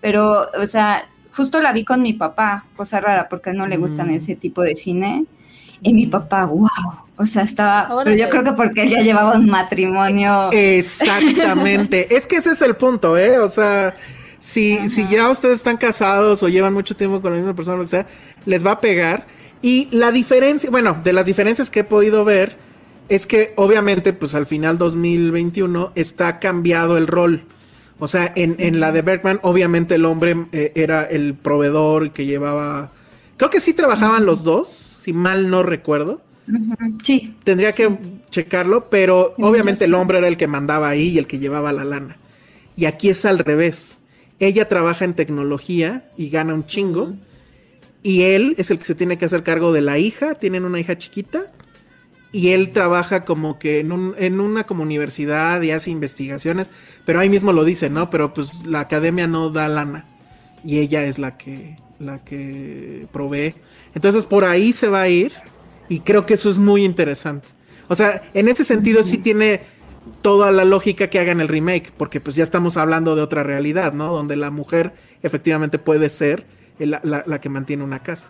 pero, 0.00 0.48
o 0.60 0.66
sea, 0.66 1.04
justo 1.36 1.60
la 1.60 1.72
vi 1.72 1.84
con 1.84 2.02
mi 2.02 2.12
papá, 2.12 2.64
cosa 2.76 3.00
rara, 3.00 3.28
porque 3.28 3.50
a 3.50 3.52
él 3.52 3.58
no 3.58 3.66
le 3.66 3.76
gustan 3.76 4.08
Mm. 4.08 4.14
ese 4.14 4.34
tipo 4.36 4.62
de 4.62 4.74
cine. 4.74 5.24
Y 5.82 5.92
mi 5.92 6.06
papá, 6.06 6.46
wow, 6.46 6.68
o 7.16 7.26
sea, 7.26 7.42
estaba, 7.42 7.90
pero 8.02 8.16
yo 8.16 8.28
creo 8.30 8.42
que 8.42 8.52
porque 8.52 8.82
él 8.82 8.90
ya 8.90 9.02
llevaba 9.02 9.36
un 9.36 9.46
matrimonio. 9.46 10.50
Exactamente. 10.52 12.06
es 12.16 12.26
que 12.26 12.36
ese 12.36 12.50
es 12.50 12.62
el 12.62 12.76
punto, 12.76 13.16
¿eh? 13.18 13.38
O 13.38 13.50
sea, 13.50 13.94
si, 14.40 14.88
si 14.90 15.06
ya 15.08 15.28
ustedes 15.28 15.56
están 15.56 15.76
casados 15.76 16.42
o 16.42 16.48
llevan 16.48 16.72
mucho 16.72 16.96
tiempo 16.96 17.20
con 17.20 17.32
la 17.32 17.38
misma 17.38 17.54
persona, 17.54 17.76
lo 17.76 17.84
que 17.84 17.88
sea, 17.88 18.06
les 18.46 18.64
va 18.64 18.72
a 18.72 18.80
pegar. 18.80 19.26
Y 19.62 19.88
la 19.90 20.10
diferencia, 20.10 20.70
bueno, 20.70 20.96
de 21.02 21.12
las 21.12 21.26
diferencias 21.26 21.70
que 21.70 21.80
he 21.80 21.84
podido 21.84 22.24
ver, 22.24 22.56
es 23.08 23.26
que 23.26 23.52
obviamente, 23.56 24.12
pues 24.12 24.34
al 24.34 24.46
final 24.46 24.78
2021 24.78 25.92
está 25.94 26.38
cambiado 26.38 26.96
el 26.96 27.06
rol. 27.06 27.44
O 27.98 28.08
sea, 28.08 28.32
en, 28.34 28.56
en 28.58 28.80
la 28.80 28.92
de 28.92 29.02
Bergman, 29.02 29.38
obviamente 29.42 29.94
el 29.94 30.04
hombre 30.04 30.36
eh, 30.52 30.72
era 30.74 31.04
el 31.04 31.34
proveedor 31.34 32.10
que 32.10 32.26
llevaba. 32.26 32.90
Creo 33.36 33.50
que 33.50 33.60
sí 33.60 33.72
trabajaban 33.72 34.26
los 34.26 34.42
dos, 34.44 34.68
si 34.68 35.12
mal 35.12 35.50
no 35.50 35.62
recuerdo. 35.62 36.20
Sí, 37.02 37.34
Tendría 37.42 37.72
que 37.72 37.98
checarlo, 38.30 38.90
pero 38.90 39.34
Sí, 39.36 39.42
obviamente 39.42 39.84
el 39.86 39.94
hombre 39.94 40.18
era 40.18 40.28
el 40.28 40.36
que 40.36 40.46
mandaba 40.46 40.88
ahí 40.88 41.08
y 41.08 41.18
el 41.18 41.26
que 41.26 41.38
llevaba 41.38 41.72
la 41.72 41.84
lana. 41.84 42.16
Y 42.76 42.84
aquí 42.86 43.08
es 43.08 43.24
al 43.24 43.38
revés. 43.38 43.98
Ella 44.40 44.68
trabaja 44.68 45.04
en 45.04 45.14
tecnología 45.14 46.04
y 46.16 46.28
gana 46.28 46.54
un 46.54 46.66
chingo. 46.66 47.14
Y 48.02 48.22
él 48.22 48.54
es 48.58 48.70
el 48.70 48.78
que 48.78 48.84
se 48.84 48.94
tiene 48.94 49.16
que 49.16 49.24
hacer 49.24 49.42
cargo 49.42 49.72
de 49.72 49.80
la 49.80 49.98
hija. 49.98 50.34
Tienen 50.34 50.64
una 50.64 50.80
hija 50.80 50.98
chiquita. 50.98 51.44
Y 52.34 52.50
él 52.50 52.72
trabaja 52.72 53.24
como 53.24 53.58
que 53.60 53.78
en, 53.78 53.92
un- 53.92 54.14
en 54.18 54.40
una 54.40 54.64
como 54.64 54.82
universidad 54.82 55.62
y 55.62 55.70
hace 55.70 55.90
investigaciones. 55.90 56.68
Pero 57.06 57.20
ahí 57.20 57.30
mismo 57.30 57.52
lo 57.52 57.64
dice, 57.64 57.88
¿no? 57.90 58.10
Pero 58.10 58.34
pues 58.34 58.66
la 58.66 58.80
academia 58.80 59.26
no 59.28 59.50
da 59.50 59.68
lana. 59.68 60.04
Y 60.64 60.78
ella 60.80 61.04
es 61.04 61.18
la 61.18 61.36
que, 61.38 61.78
la 62.00 62.24
que 62.24 63.06
provee. 63.12 63.54
Entonces 63.94 64.26
por 64.26 64.44
ahí 64.44 64.72
se 64.72 64.88
va 64.88 65.02
a 65.02 65.08
ir. 65.08 65.32
Y 65.88 66.00
creo 66.00 66.26
que 66.26 66.34
eso 66.34 66.50
es 66.50 66.58
muy 66.58 66.84
interesante. 66.84 67.48
O 67.88 67.94
sea, 67.94 68.22
en 68.34 68.48
ese 68.48 68.64
sentido 68.64 69.02
sí 69.04 69.18
tiene 69.18 69.60
toda 70.22 70.50
la 70.50 70.64
lógica 70.64 71.08
que 71.10 71.18
hagan 71.20 71.40
el 71.40 71.48
remake, 71.48 71.92
porque 71.96 72.20
pues 72.20 72.34
ya 72.36 72.42
estamos 72.42 72.76
hablando 72.76 73.14
de 73.14 73.22
otra 73.22 73.42
realidad, 73.42 73.92
¿no? 73.92 74.12
Donde 74.12 74.36
la 74.36 74.50
mujer 74.50 74.94
efectivamente 75.22 75.78
puede 75.78 76.08
ser 76.10 76.46
la, 76.78 77.00
la- 77.04 77.24
la 77.26 77.40
que 77.40 77.48
mantiene 77.48 77.84
una 77.84 78.00
casa. 78.00 78.28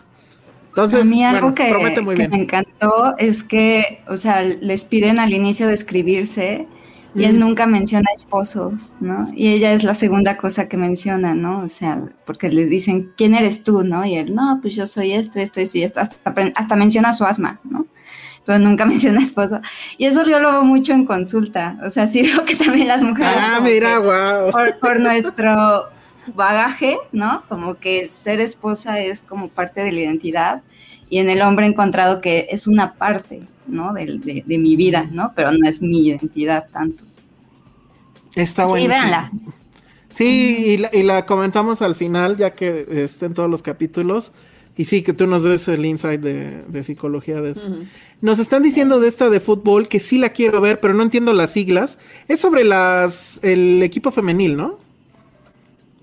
Entonces, 0.75 1.03
a 1.03 1.05
mí 1.05 1.23
algo 1.23 1.51
bueno, 1.51 1.55
que, 1.55 1.69
promete 1.69 2.01
muy 2.01 2.15
que 2.15 2.27
bien. 2.27 2.31
me 2.31 2.37
encantó 2.43 3.15
es 3.17 3.45
que, 3.45 4.01
o 4.09 4.17
sea, 4.17 4.43
les 4.43 4.83
piden 4.83 5.19
al 5.19 5.33
inicio 5.33 5.67
de 5.69 5.73
escribirse 5.73 6.67
y 7.15 7.23
él 7.23 7.37
Mm. 7.37 7.39
nunca 7.39 7.65
menciona 7.65 8.09
esposo, 8.13 8.73
¿no? 8.99 9.29
Y 9.33 9.47
ella 9.53 9.71
es 9.71 9.85
la 9.85 9.95
segunda 9.95 10.35
cosa 10.35 10.67
que 10.67 10.75
menciona, 10.75 11.33
¿no? 11.33 11.61
O 11.61 11.69
sea, 11.69 12.01
porque 12.25 12.49
le 12.49 12.65
dicen, 12.65 13.13
¿quién 13.15 13.35
eres 13.35 13.63
tú, 13.63 13.85
no? 13.85 14.03
Y 14.05 14.15
él, 14.15 14.35
no, 14.35 14.59
pues 14.61 14.75
yo 14.75 14.85
soy 14.85 15.13
esto, 15.13 15.39
esto, 15.39 15.61
esto 15.61 15.77
y 15.77 15.83
esto, 15.83 16.01
hasta, 16.01 16.75
menciona 16.75 17.13
su 17.13 17.23
asma, 17.23 17.61
¿no? 17.63 17.87
Pero 18.45 18.59
nunca 18.59 18.85
menciona 18.85 19.21
esposo. 19.21 19.61
Y 19.97 20.07
eso 20.07 20.25
yo 20.25 20.39
lo 20.39 20.51
veo 20.51 20.63
mucho 20.63 20.91
en 20.91 21.05
consulta, 21.05 21.79
o 21.85 21.89
sea, 21.89 22.05
sí 22.05 22.21
veo 22.21 22.43
que 22.43 22.57
también 22.57 22.89
las 22.89 23.01
mujeres... 23.01 23.31
Ah, 23.33 23.61
mira, 23.63 23.99
wow. 23.99 24.51
por, 24.51 24.77
por 24.79 24.99
nuestro 24.99 25.94
bagaje, 26.33 26.97
¿no? 27.11 27.43
Como 27.49 27.75
que 27.75 28.07
ser 28.07 28.41
esposa 28.41 28.99
es 28.99 29.21
como 29.21 29.49
parte 29.49 29.81
de 29.81 29.91
la 29.91 29.99
identidad 30.01 30.61
y 31.09 31.19
en 31.19 31.29
el 31.29 31.41
hombre 31.41 31.65
he 31.65 31.69
encontrado 31.69 32.21
que 32.21 32.47
es 32.49 32.67
una 32.67 32.93
parte, 32.93 33.41
¿no? 33.67 33.93
De, 33.93 34.05
de- 34.05 34.43
de 34.45 34.57
mi 34.57 34.75
vida, 34.75 35.07
¿no? 35.11 35.33
Pero 35.35 35.51
no 35.51 35.67
es 35.67 35.81
mi 35.81 36.07
identidad 36.07 36.65
tanto. 36.71 37.03
Está 38.35 38.63
Sí, 38.63 38.69
bueno. 38.69 38.87
véanla. 38.89 39.31
Sí, 40.09 40.63
y 40.67 40.77
la, 40.77 40.89
y 40.93 41.03
la 41.03 41.25
comentamos 41.25 41.81
al 41.81 41.95
final, 41.95 42.37
ya 42.37 42.53
que 42.55 42.85
estén 43.03 43.33
todos 43.33 43.49
los 43.49 43.61
capítulos. 43.61 44.31
Y 44.77 44.85
sí, 44.85 45.03
que 45.03 45.13
tú 45.13 45.25
nos 45.25 45.43
des 45.43 45.67
el 45.69 45.85
insight 45.85 46.19
de, 46.19 46.63
de 46.67 46.83
psicología 46.83 47.39
de 47.39 47.51
eso. 47.51 47.67
Nos 48.19 48.39
están 48.39 48.61
diciendo 48.61 48.99
de 48.99 49.07
esta 49.07 49.29
de 49.29 49.39
fútbol 49.39 49.87
que 49.87 49.99
sí 50.01 50.17
la 50.17 50.29
quiero 50.29 50.59
ver, 50.59 50.81
pero 50.81 50.93
no 50.93 51.03
entiendo 51.03 51.31
las 51.33 51.51
siglas. 51.51 51.97
Es 52.27 52.41
sobre 52.41 52.65
las 52.65 53.39
el 53.41 53.81
equipo 53.83 54.11
femenil, 54.11 54.57
¿no? 54.57 54.79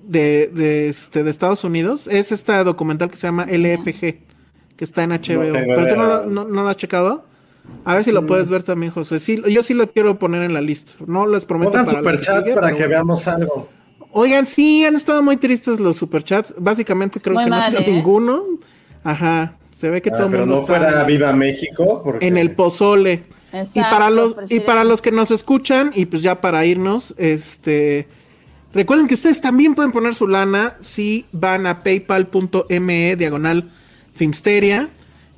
De, 0.04 0.50
de, 0.52 0.88
este, 0.88 1.22
de 1.22 1.30
Estados 1.30 1.64
Unidos. 1.64 2.08
Es 2.08 2.32
esta 2.32 2.62
documental 2.64 3.10
que 3.10 3.16
se 3.16 3.26
llama 3.28 3.46
LFG, 3.46 4.00
que 4.76 4.84
está 4.84 5.02
en 5.04 5.10
HBO. 5.10 5.52
¿Pero 5.52 5.86
tú 5.88 5.96
no, 5.96 6.06
lo- 6.06 6.26
no- 6.26 6.44
no 6.44 6.62
lo 6.62 6.68
has 6.68 6.76
checado? 6.76 7.24
A 7.84 7.94
ver 7.94 8.02
si 8.04 8.10
lo 8.10 8.26
puedes 8.26 8.48
ver 8.48 8.62
también, 8.64 8.90
José. 8.92 9.20
Sí, 9.20 9.40
yo 9.48 9.62
sí 9.62 9.72
lo 9.74 9.90
quiero 9.92 10.18
poner 10.18 10.42
en 10.42 10.52
la 10.52 10.60
lista. 10.60 10.92
No 11.06 11.26
les 11.26 11.44
prometo. 11.44 11.70
Pongan 11.70 11.86
superchats 11.86 12.50
para 12.50 12.72
que 12.74 12.86
veamos 12.88 13.28
algo. 13.28 13.68
Oigan, 14.10 14.44
sí, 14.46 14.84
han 14.84 14.96
estado 14.96 15.22
muy 15.22 15.36
tristes 15.36 15.78
los 15.80 15.96
superchats. 15.96 16.54
Básicamente 16.58 17.20
creo 17.20 17.34
Muy 17.34 17.44
que 17.44 17.50
mal, 17.50 17.72
no 17.72 17.78
ha 17.78 17.82
¿eh? 17.82 17.90
ninguno. 17.90 18.42
Ajá. 19.04 19.54
Se 19.70 19.88
ve 19.88 20.02
que 20.02 20.10
Ah, 20.10 20.16
todo 20.16 20.24
el 20.26 20.30
pero 20.32 20.46
mundo 20.46 20.54
no 20.56 20.60
está 20.62 20.76
fuera 20.78 21.04
Viva 21.04 21.32
México. 21.32 22.02
Porque... 22.04 22.26
en 22.26 22.36
el 22.36 22.50
pozole. 22.50 23.22
y 23.74 23.80
para 23.80 24.10
los 24.10 24.36
y 24.48 24.60
para 24.60 24.82
los 24.84 25.00
que 25.00 25.12
nos 25.12 25.30
escuchan 25.30 25.92
y 25.94 26.06
pues 26.06 26.22
ya 26.22 26.40
para 26.40 26.64
irnos, 26.66 27.14
este 27.16 28.08
recuerden 28.72 29.06
que 29.06 29.14
ustedes 29.14 29.40
también 29.40 29.74
pueden 29.74 29.92
poner 29.92 30.14
su 30.14 30.26
lana 30.26 30.74
si 30.80 31.26
van 31.32 31.66
a 31.66 31.82
paypal.me 31.82 33.16
diagonal 33.16 33.70
Filmsteria 34.14 34.88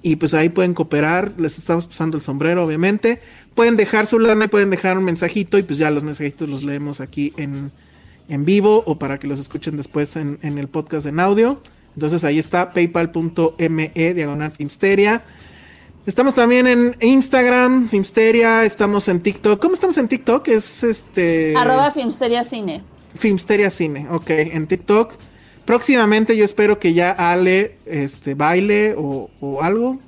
y 0.03 0.17
pues 0.17 0.35
ahí 0.35 0.51
pueden 0.51 0.75
cooperar, 0.75 1.33
les 1.39 1.59
estamos 1.59 1.87
pasando 1.87 2.17
el 2.17 2.23
sombrero 2.23 2.65
obviamente. 2.65 3.21
Pueden 3.55 3.77
dejar 3.77 4.07
su 4.07 4.19
lana 4.19 4.47
y 4.47 4.49
pueden 4.49 4.71
dejar 4.71 4.99
un 4.99 5.05
mensajito 5.05 5.59
y 5.59 5.63
pues 5.63 5.79
ya 5.79 5.91
los 5.91 6.05
mensajitos 6.05 6.49
los 6.49 6.65
leemos 6.65 7.01
aquí 7.01 7.33
en, 7.37 7.73
en 8.29 8.45
vivo 8.45 8.83
o 8.87 8.99
para 8.99 9.19
que 9.19 9.27
los 9.27 9.39
escuchen 9.39 9.77
después 9.77 10.17
en, 10.17 10.39
en 10.43 10.59
el 10.59 10.69
podcast 10.69 11.07
en 11.07 11.21
audio. 11.21 11.63
Entonces 11.95 12.25
ahí 12.25 12.39
está 12.39 12.73
paypal.me 12.73 13.93
diagonal 14.15 14.51
Filmsteria. 14.51 15.23
Estamos 16.07 16.35
también 16.35 16.67
en 16.67 16.97
Instagram, 17.01 17.89
Filmsteria, 17.89 18.65
estamos 18.65 19.09
en 19.09 19.21
TikTok. 19.21 19.59
¿Cómo 19.59 19.73
estamos 19.73 19.97
en 19.97 20.09
TikTok? 20.09 20.49
Es 20.49 20.85
este... 20.85 21.57
Arroba 21.57 21.91
Filmsteria 21.93 22.45
Cine. 22.45 22.83
Filmsteria 23.15 23.71
Cine, 23.71 24.07
ok, 24.11 24.31
en 24.31 24.67
TikTok. 24.67 25.15
Próximamente 25.65 26.37
yo 26.37 26.45
espero 26.45 26.79
que 26.79 26.93
ya 26.93 27.11
Ale 27.11 27.79
este, 27.87 28.35
baile 28.35 28.95
o, 28.97 29.31
o 29.41 29.63
algo. 29.63 29.99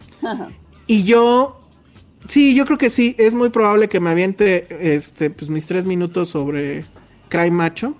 Y 0.86 1.04
yo, 1.04 1.60
sí, 2.28 2.54
yo 2.54 2.66
creo 2.66 2.78
que 2.78 2.90
sí, 2.90 3.14
es 3.18 3.34
muy 3.34 3.48
probable 3.48 3.88
que 3.88 4.00
me 4.00 4.10
aviente 4.10 4.66
este, 4.94 5.30
pues, 5.30 5.50
mis 5.50 5.66
tres 5.66 5.84
minutos 5.84 6.28
sobre 6.28 6.84
Cry 7.28 7.50
Macho 7.50 7.94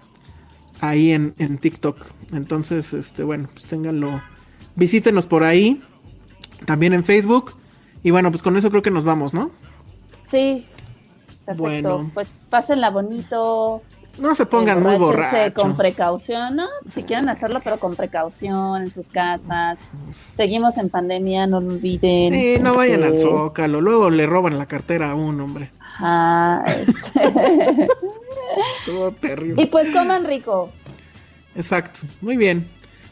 ahí 0.81 1.13
en, 1.13 1.35
en 1.39 1.59
TikTok. 1.59 1.99
Entonces, 2.33 2.93
este, 2.93 3.23
bueno, 3.23 3.49
pues 3.53 3.67
ténganlo, 3.67 4.21
visítenos 4.75 5.27
por 5.27 5.45
ahí, 5.45 5.81
también 6.67 6.93
en 6.93 7.05
Facebook. 7.05 7.55
Y 8.03 8.11
bueno, 8.11 8.31
pues 8.31 8.43
con 8.43 8.57
eso 8.57 8.71
creo 8.71 8.83
que 8.83 8.91
nos 8.91 9.05
vamos, 9.05 9.33
¿no? 9.33 9.51
Sí. 10.23 10.67
Perfecto. 11.45 11.63
Bueno. 11.63 12.11
Pues 12.13 12.41
pásenla 12.51 12.91
bonito. 12.91 13.83
No 14.19 14.35
se 14.35 14.47
pongan 14.47 14.83
muy 14.83 14.97
borrachos. 14.97 15.53
con 15.63 15.77
precaución, 15.77 16.57
¿no? 16.57 16.67
Si 16.89 17.03
quieren 17.03 17.29
hacerlo, 17.29 17.61
pero 17.63 17.79
con 17.79 17.97
precaución 17.97 18.83
en 18.83 18.91
sus 18.91 19.11
casas. 19.11 19.81
Seguimos 20.33 20.79
en 20.79 20.89
pandemia, 20.89 21.47
no 21.47 21.61
lo 21.61 21.73
olviden. 21.73 22.33
Sí, 22.33 22.57
no 22.63 22.75
vayan 22.77 23.03
al 23.03 23.15
Este, 23.15 23.29
Zócalo, 23.29 23.81
luego 23.81 24.09
le 24.11 24.27
roban 24.27 24.57
la 24.59 24.67
cartera 24.67 25.11
a 25.11 25.15
un 25.15 25.41
hombre. 25.41 25.71
ajá, 25.81 26.63
este. 26.67 27.89
Todo 28.87 29.13
terrible. 29.13 29.63
y 29.63 29.67
pues 29.67 29.91
coman 29.91 30.25
rico. 30.25 30.71
Exacto, 31.55 32.01
muy 32.21 32.37
bien. 32.37 32.69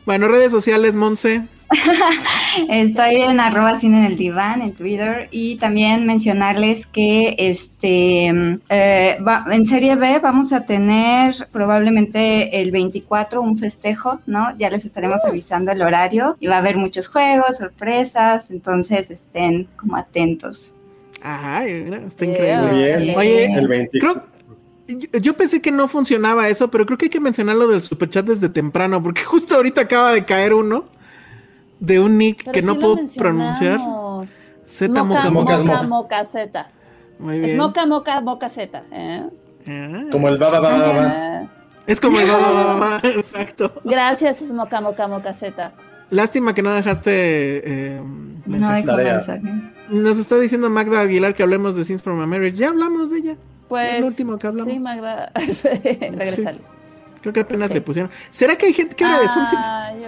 Bueno, 0.07 0.29
redes 0.29 0.51
sociales, 0.51 0.95
Monse. 0.95 1.47
Estoy 2.69 3.17
en 3.23 3.41
arroba 3.41 3.79
cine 3.81 3.99
en 3.99 4.05
el 4.05 4.17
diván 4.17 4.63
en 4.63 4.73
Twitter 4.73 5.29
y 5.31 5.57
también 5.57 6.07
mencionarles 6.07 6.87
que 6.87 7.35
este 7.39 8.27
eh, 8.69 9.19
va- 9.27 9.45
en 9.51 9.65
Serie 9.67 9.97
B 9.97 10.19
vamos 10.21 10.53
a 10.53 10.65
tener 10.65 11.49
probablemente 11.51 12.61
el 12.61 12.71
24 12.71 13.41
un 13.43 13.59
festejo, 13.59 14.21
¿no? 14.27 14.57
Ya 14.57 14.71
les 14.71 14.85
estaremos 14.85 15.25
avisando 15.25 15.73
el 15.73 15.83
horario 15.83 16.37
y 16.41 16.47
va 16.47 16.57
a 16.57 16.59
haber 16.59 16.77
muchos 16.77 17.09
juegos, 17.09 17.57
sorpresas, 17.59 18.51
entonces 18.51 19.11
estén 19.11 19.69
como 19.77 19.97
atentos. 19.97 20.75
Mira, 21.85 22.03
está 22.07 22.25
increíble. 22.27 22.73
Muy 22.73 22.83
bien. 22.85 23.19
Oye, 23.19 23.47
el 23.47 23.67
20. 23.69 23.99
creo, 23.99 24.23
yo, 24.87 25.19
yo 25.19 25.37
pensé 25.37 25.63
que 25.63 25.73
no 25.73 25.89
funcionaba 25.89 26.49
eso, 26.49 26.71
pero 26.71 26.85
creo 26.85 26.99
que 26.99 27.07
hay 27.07 27.11
que 27.11 27.21
mencionar 27.21 27.57
lo 27.57 27.67
del 27.69 27.81
superchat 27.81 28.27
desde 28.27 28.49
temprano, 28.51 29.03
porque 29.03 29.23
justo 29.25 29.55
ahorita 29.57 29.83
acaba 29.83 30.13
de 30.13 30.25
caer 30.25 30.53
uno 30.55 30.85
de 31.81 32.01
un 32.01 32.19
nick 32.19 32.45
Pero 32.45 32.53
que 32.53 32.63
no 32.63 32.75
sí 32.75 32.81
puedo 32.81 32.97
pronunciar. 33.17 33.81
Smoca, 34.67 35.05
moca, 35.05 35.31
moca, 35.31 35.59
moca, 35.59 35.83
moca. 35.83 36.69
Muy 37.19 37.41
bien. 37.41 37.57
Smoca, 37.57 37.87
moca, 37.87 38.21
moca, 38.21 38.49
zeta. 38.49 38.85
¿eh? 38.91 39.25
Ah, 39.69 40.05
Como 40.11 40.29
el 40.29 40.37
baba 40.37 40.61
baba 40.61 40.79
baba. 40.79 41.13
Ah. 41.15 41.47
es 41.87 42.01
como 42.01 42.21
el 42.21 42.29
va, 42.29 42.75
va, 42.75 43.01
exacto. 43.05 43.73
Gracias, 43.85 44.39
Smoca, 44.39 44.81
moca, 44.81 45.07
moca, 45.09 45.33
zeta. 45.33 45.73
Lástima 46.11 46.55
que 46.55 46.63
no 46.63 46.73
dejaste 46.73 47.13
eh, 47.15 48.01
No 48.47 48.57
mensaje. 48.59 48.85
mensaje. 48.85 49.43
Nos 49.89 50.19
está 50.19 50.39
diciendo 50.39 50.71
Magda 50.71 51.01
Aguilar 51.01 51.35
que 51.35 51.43
hablemos 51.43 51.77
de 51.77 51.85
Scenes 51.85 52.03
from 52.03 52.21
a 52.21 52.27
Marriage. 52.27 52.57
Ya 52.57 52.69
hablamos 52.69 53.11
de 53.11 53.19
ella. 53.19 53.37
Pues. 53.69 53.95
El 53.95 54.05
último 54.05 54.39
que 54.39 54.47
hablamos. 54.47 54.73
Sí, 54.73 54.79
Magda. 54.79 55.33
Regresale. 55.73 56.61
Creo 57.25 57.33
que 57.33 57.41
apenas 57.41 57.69
Sí. 57.69 57.75
le 57.75 57.81
pusieron. 57.81 58.11
¿Será 58.31 58.57
que 58.57 58.67
hay 58.67 58.75
gente 58.75 58.95
que 58.95 59.03
son- 59.03 59.17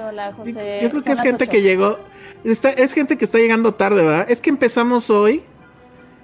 hola, 0.07 0.33
José. 0.37 0.81
Yo 0.83 0.91
creo 0.91 1.03
que 1.03 1.09
Son 1.09 1.13
es 1.15 1.21
gente 1.23 1.47
que 1.49 1.63
llegó. 1.63 1.99
Está, 2.45 2.69
es 2.71 2.93
gente 2.93 3.17
que 3.17 3.25
está 3.25 3.39
llegando 3.39 3.73
tarde, 3.73 4.03
¿verdad? 4.03 4.27
Es 4.31 4.43
que 4.43 4.51
empezamos 4.51 5.09
hoy 5.09 5.43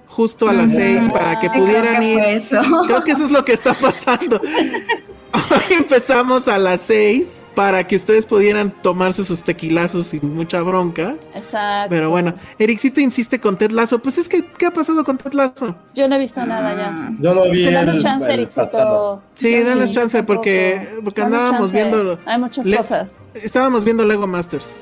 justo 0.07 0.47
a 0.47 0.53
las 0.53 0.71
seis 0.71 1.01
para 1.11 1.39
que 1.39 1.49
creo 1.49 1.63
pudieran 1.65 1.99
que 1.99 2.13
ir. 2.13 2.19
eso. 2.19 2.61
Creo 2.85 3.03
que 3.03 3.11
eso 3.13 3.25
es 3.25 3.31
lo 3.31 3.43
que 3.43 3.53
está 3.53 3.73
pasando. 3.73 4.39
Hoy 5.33 5.73
empezamos 5.77 6.47
a 6.47 6.59
las 6.59 6.81
seis 6.81 7.42
para 7.55 7.85
que 7.87 7.95
ustedes 7.95 8.25
pudieran 8.25 8.71
tomarse 8.81 9.23
sus 9.23 9.43
tequilazos 9.43 10.07
sin 10.07 10.35
mucha 10.35 10.61
bronca. 10.61 11.15
Exacto. 11.35 11.89
Pero 11.89 12.09
bueno, 12.09 12.33
Ericito 12.57 12.99
insiste 12.99 13.39
con 13.39 13.57
Ted 13.57 13.71
Lasso. 13.71 13.99
Pues 13.99 14.17
es 14.17 14.27
que, 14.27 14.43
¿qué 14.57 14.65
ha 14.67 14.71
pasado 14.71 15.03
con 15.03 15.17
Ted 15.17 15.33
Lasso? 15.33 15.75
Yo 15.93 16.07
no 16.07 16.15
he 16.15 16.19
visto 16.19 16.45
nada 16.45 16.75
ya. 16.75 17.11
Yo 17.19 17.33
no 17.35 17.49
vi 17.51 17.63
Se 17.65 17.71
dan 17.71 17.89
el, 17.89 18.01
chance. 18.01 18.33
Ericito. 18.33 19.21
Sí, 19.35 19.59
danos 19.61 19.89
sí, 19.89 19.95
chance 19.95 20.23
porque, 20.23 20.89
porque 21.03 21.21
Danos 21.21 21.39
andábamos 21.39 21.71
viendo. 21.71 22.19
Hay 22.25 22.39
muchas 22.39 22.65
Le- 22.65 22.77
cosas. 22.77 23.21
Estábamos 23.35 23.83
viendo 23.83 24.03
Lego 24.05 24.25
Masters. 24.27 24.75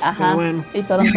Ajá. 0.00 0.16
Pero 0.18 0.34
bueno. 0.36 0.64
Y 0.74 0.82
Toronto. 0.82 1.12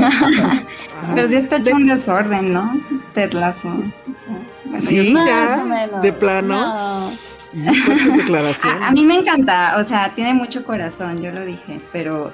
Pero 1.16 1.28
sí 1.28 1.36
está 1.36 1.58
hecho 1.58 1.76
un 1.76 1.86
desorden, 1.88 2.54
¿no? 2.54 2.80
Ted 3.14 3.34
Lasso. 3.34 3.68
O 3.70 4.18
sea, 4.18 4.40
bueno, 4.66 4.86
Sí, 4.86 5.14
ya, 5.14 5.60
o 5.64 5.66
menos. 5.68 6.02
de 6.02 6.14
plano. 6.14 7.12
No. 7.54 7.72
Y 7.72 7.76
fuertes 7.76 8.18
declaraciones. 8.18 8.82
a, 8.82 8.88
a 8.88 8.92
mí 8.92 9.06
me 9.06 9.16
encanta, 9.16 9.76
o 9.78 9.84
sea, 9.86 10.14
tiene 10.16 10.34
mucho 10.34 10.64
corazón, 10.64 11.22
yo 11.22 11.32
lo 11.32 11.46
dije, 11.46 11.80
pero 11.92 12.34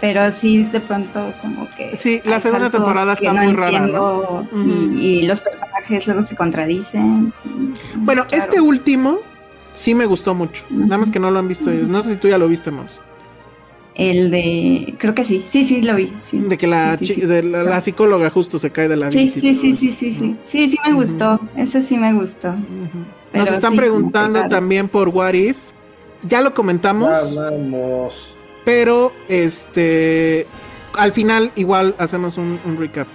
pero 0.00 0.30
sí 0.30 0.62
de 0.64 0.78
pronto 0.78 1.32
como 1.42 1.68
que 1.76 1.96
Sí, 1.96 2.20
la 2.24 2.38
segunda 2.38 2.70
temporada 2.70 3.14
está 3.14 3.32
no 3.32 3.42
muy 3.42 3.52
rara, 3.52 3.80
¿no? 3.80 4.48
y, 4.96 5.26
los 5.26 5.40
personajes 5.40 6.06
luego 6.06 6.22
se 6.22 6.36
contradicen. 6.36 7.32
y- 7.44 7.72
Bueno, 7.96 8.24
claro. 8.28 8.44
este 8.44 8.60
último 8.60 9.18
sí 9.74 9.94
me 9.96 10.06
gustó 10.06 10.34
mucho. 10.34 10.64
Nada 10.70 10.98
más 10.98 11.10
que 11.10 11.18
no 11.18 11.30
lo 11.32 11.40
han 11.40 11.48
visto 11.48 11.70
ellos. 11.72 11.88
No 11.88 12.02
sé 12.02 12.14
si 12.14 12.20
tú 12.20 12.28
ya 12.28 12.38
lo 12.38 12.46
viste, 12.48 12.70
Mons. 12.70 13.00
el 13.96 14.30
de 14.30 14.94
creo 14.98 15.14
que 15.16 15.24
sí, 15.24 15.42
sí, 15.46 15.64
sí 15.64 15.82
lo 15.82 15.96
vi, 15.96 16.12
sí. 16.20 16.38
De 16.38 16.56
que 16.56 16.68
la, 16.68 16.96
Sí, 16.96 17.06
sí, 17.06 17.14
chi- 17.14 17.20
sí. 17.22 17.26
de 17.26 17.42
la, 17.42 17.64
la 17.64 17.80
psicóloga 17.80 18.30
justo 18.30 18.60
se 18.60 18.70
cae 18.70 18.86
de 18.86 18.96
la 18.96 19.10
Sí, 19.10 19.28
sí, 19.28 19.40
sí, 19.40 19.48
eso. 19.48 19.60
sí, 19.80 19.90
sí, 19.92 20.12
sí. 20.12 20.36
Sí, 20.44 20.68
sí 20.68 20.76
me 20.86 20.92
gustó. 20.92 21.40
Ese 21.56 21.82
sí 21.82 21.96
me 21.98 22.12
gustó. 22.12 22.54
Nos 23.38 23.48
están 23.48 23.72
sí, 23.72 23.78
preguntando 23.78 24.48
también 24.48 24.88
por 24.88 25.08
What 25.08 25.34
If. 25.34 25.56
Ya 26.22 26.40
lo 26.40 26.52
comentamos, 26.52 27.36
Vamos. 27.36 28.34
pero 28.64 29.12
este 29.28 30.46
al 30.94 31.12
final 31.12 31.52
igual 31.54 31.94
hacemos 31.98 32.38
un, 32.38 32.58
un 32.64 32.76
recap. 32.76 33.06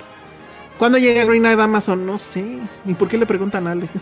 ¿Cuándo 0.78 0.98
llega 0.98 1.24
Green 1.26 1.44
Knight 1.44 1.60
Amazon? 1.60 2.06
No 2.06 2.18
sé. 2.18 2.60
¿Y 2.86 2.94
por 2.94 3.08
qué 3.08 3.18
le 3.18 3.26
preguntan 3.26 3.68
a 3.68 3.72
Ale? 3.72 3.90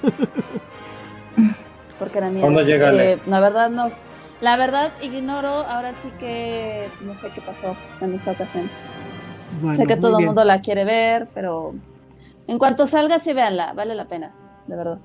Porque 1.99 2.17
era 2.17 2.29
mía. 2.29 2.41
¿Cuándo 2.41 2.61
llega, 2.61 2.89
Ale? 2.89 3.19
La 3.27 3.39
verdad 3.39 3.69
nos. 3.69 4.03
La 4.39 4.57
verdad 4.57 4.91
ignoro, 5.03 5.49
ahora 5.49 5.93
sí 5.93 6.09
que 6.17 6.89
no 7.01 7.15
sé 7.15 7.29
qué 7.35 7.41
pasó 7.41 7.75
en 7.99 8.15
esta 8.15 8.31
ocasión. 8.31 8.71
Bueno, 9.61 9.75
sé 9.75 9.85
que 9.85 9.97
todo 9.97 10.17
el 10.17 10.25
mundo 10.25 10.43
la 10.43 10.61
quiere 10.61 10.83
ver, 10.83 11.27
pero 11.35 11.75
en 12.47 12.57
cuanto 12.57 12.87
salga 12.87 13.19
sí 13.19 13.33
véanla, 13.33 13.73
vale 13.73 13.93
la 13.93 14.05
pena, 14.05 14.31
de 14.65 14.75
verdad. 14.75 14.97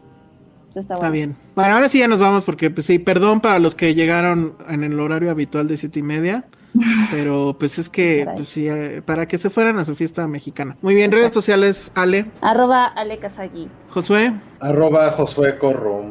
Está 0.80 0.94
Está 0.94 1.08
bueno. 1.08 1.12
bien. 1.12 1.36
Bueno, 1.54 1.74
ahora 1.74 1.88
sí 1.88 1.98
ya 1.98 2.08
nos 2.08 2.18
vamos 2.18 2.44
porque, 2.44 2.70
pues 2.70 2.86
sí, 2.86 2.98
perdón 2.98 3.40
para 3.40 3.58
los 3.58 3.74
que 3.74 3.94
llegaron 3.94 4.54
en 4.68 4.84
el 4.84 4.98
horario 5.00 5.30
habitual 5.30 5.68
de 5.68 5.76
siete 5.76 6.00
y 6.00 6.02
media. 6.02 6.44
Pero 7.10 7.56
pues 7.58 7.78
es 7.78 7.88
que, 7.88 8.28
pues 8.36 8.48
sí, 8.48 8.68
eh, 8.68 9.00
para 9.04 9.26
que 9.26 9.38
se 9.38 9.48
fueran 9.50 9.78
a 9.78 9.84
su 9.84 9.94
fiesta 9.94 10.26
mexicana. 10.26 10.76
Muy 10.82 10.94
bien, 10.94 11.10
redes 11.10 11.32
sociales, 11.32 11.90
Ale, 11.94 12.26
Arroba 12.42 12.84
Ale 12.84 13.18
Kazagi. 13.18 13.68
Josué. 13.88 14.34
Arroba 14.60 15.10
Josué 15.10 15.56
Corro. 15.58 16.04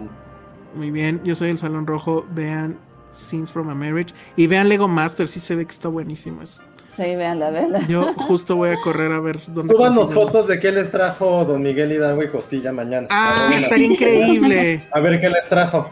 Muy 0.76 0.92
bien, 0.92 1.22
yo 1.24 1.36
soy 1.36 1.52
el 1.52 1.58
Salón 1.60 1.86
Rojo. 1.86 2.26
Vean 2.32 2.78
Scenes 3.12 3.52
from 3.52 3.70
a 3.70 3.76
Marriage 3.76 4.14
y 4.36 4.48
vean 4.48 4.68
Lego 4.68 4.88
Masters. 4.88 5.32
Sí 5.32 5.40
se 5.40 5.56
ve 5.56 5.66
que 5.66 5.72
está 5.72 5.88
buenísimo 5.88 6.42
eso. 6.42 6.62
Sí, 6.96 7.04
véanla, 7.04 7.50
véanla. 7.50 7.86
Yo 7.88 8.14
justo 8.14 8.56
voy 8.56 8.70
a 8.70 8.76
correr 8.82 9.12
a 9.12 9.20
ver 9.20 9.40
dónde. 9.48 9.74
Súbanos 9.74 9.98
consigo. 10.10 10.22
fotos 10.22 10.48
de 10.48 10.60
qué 10.60 10.72
les 10.72 10.92
trajo 10.92 11.44
don 11.44 11.62
Miguel 11.62 11.92
Hidalgo 11.92 12.24
y 12.24 12.30
Costilla 12.30 12.72
mañana. 12.72 13.08
Ah, 13.12 13.52
estaría 13.56 13.88
increíble. 13.88 14.84
A 14.92 15.00
ver 15.02 15.20
qué 15.20 15.30
les 15.30 15.48
trajo. 15.50 15.90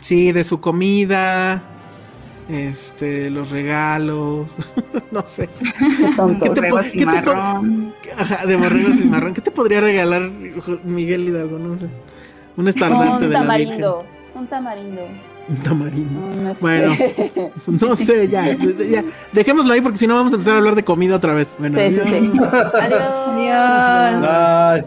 Sí, 0.00 0.32
de 0.32 0.44
su 0.44 0.60
comida, 0.60 1.62
este, 2.50 3.30
los 3.30 3.50
regalos, 3.50 4.54
no 5.10 5.22
sé. 5.22 5.48
Qué 5.78 6.10
tontos. 6.16 6.50
¿Qué 6.50 6.60
te 6.60 6.68
po- 6.68 6.82
cimarrón. 6.82 7.94
Ajá, 8.18 8.44
de 8.46 8.56
borregos 8.56 8.96
y 9.00 9.04
marrón. 9.04 9.32
¿Qué 9.34 9.40
te 9.40 9.50
podría 9.50 9.80
regalar 9.80 10.30
Miguel 10.84 11.28
Hidalgo? 11.28 11.58
No 11.58 11.78
sé. 11.78 11.86
Un 12.56 12.68
estandarte 12.68 13.14
Un 13.14 13.20
de 13.22 13.28
la 13.28 13.38
tamarindo. 13.40 14.04
Un 14.34 14.46
tamarindo. 14.46 15.02
Un 15.48 15.56
tamarindo. 15.58 16.20
Bueno, 16.60 16.92
no 17.66 17.94
sé, 17.96 18.28
ya, 18.28 18.56
ya. 18.56 19.04
Dejémoslo 19.32 19.72
ahí 19.72 19.80
porque 19.80 19.98
si 19.98 20.06
no 20.08 20.14
vamos 20.14 20.32
a 20.32 20.36
empezar 20.36 20.54
a 20.54 20.58
hablar 20.58 20.74
de 20.74 20.84
comida 20.84 21.14
otra 21.16 21.34
vez. 21.34 21.54
Bueno, 21.58 21.78
Sí, 21.78 22.00
adiós. 22.00 22.08
sí. 22.08 22.14
Adiós. 22.80 23.02
Adiós. 23.30 24.24
Ay. 24.28 24.84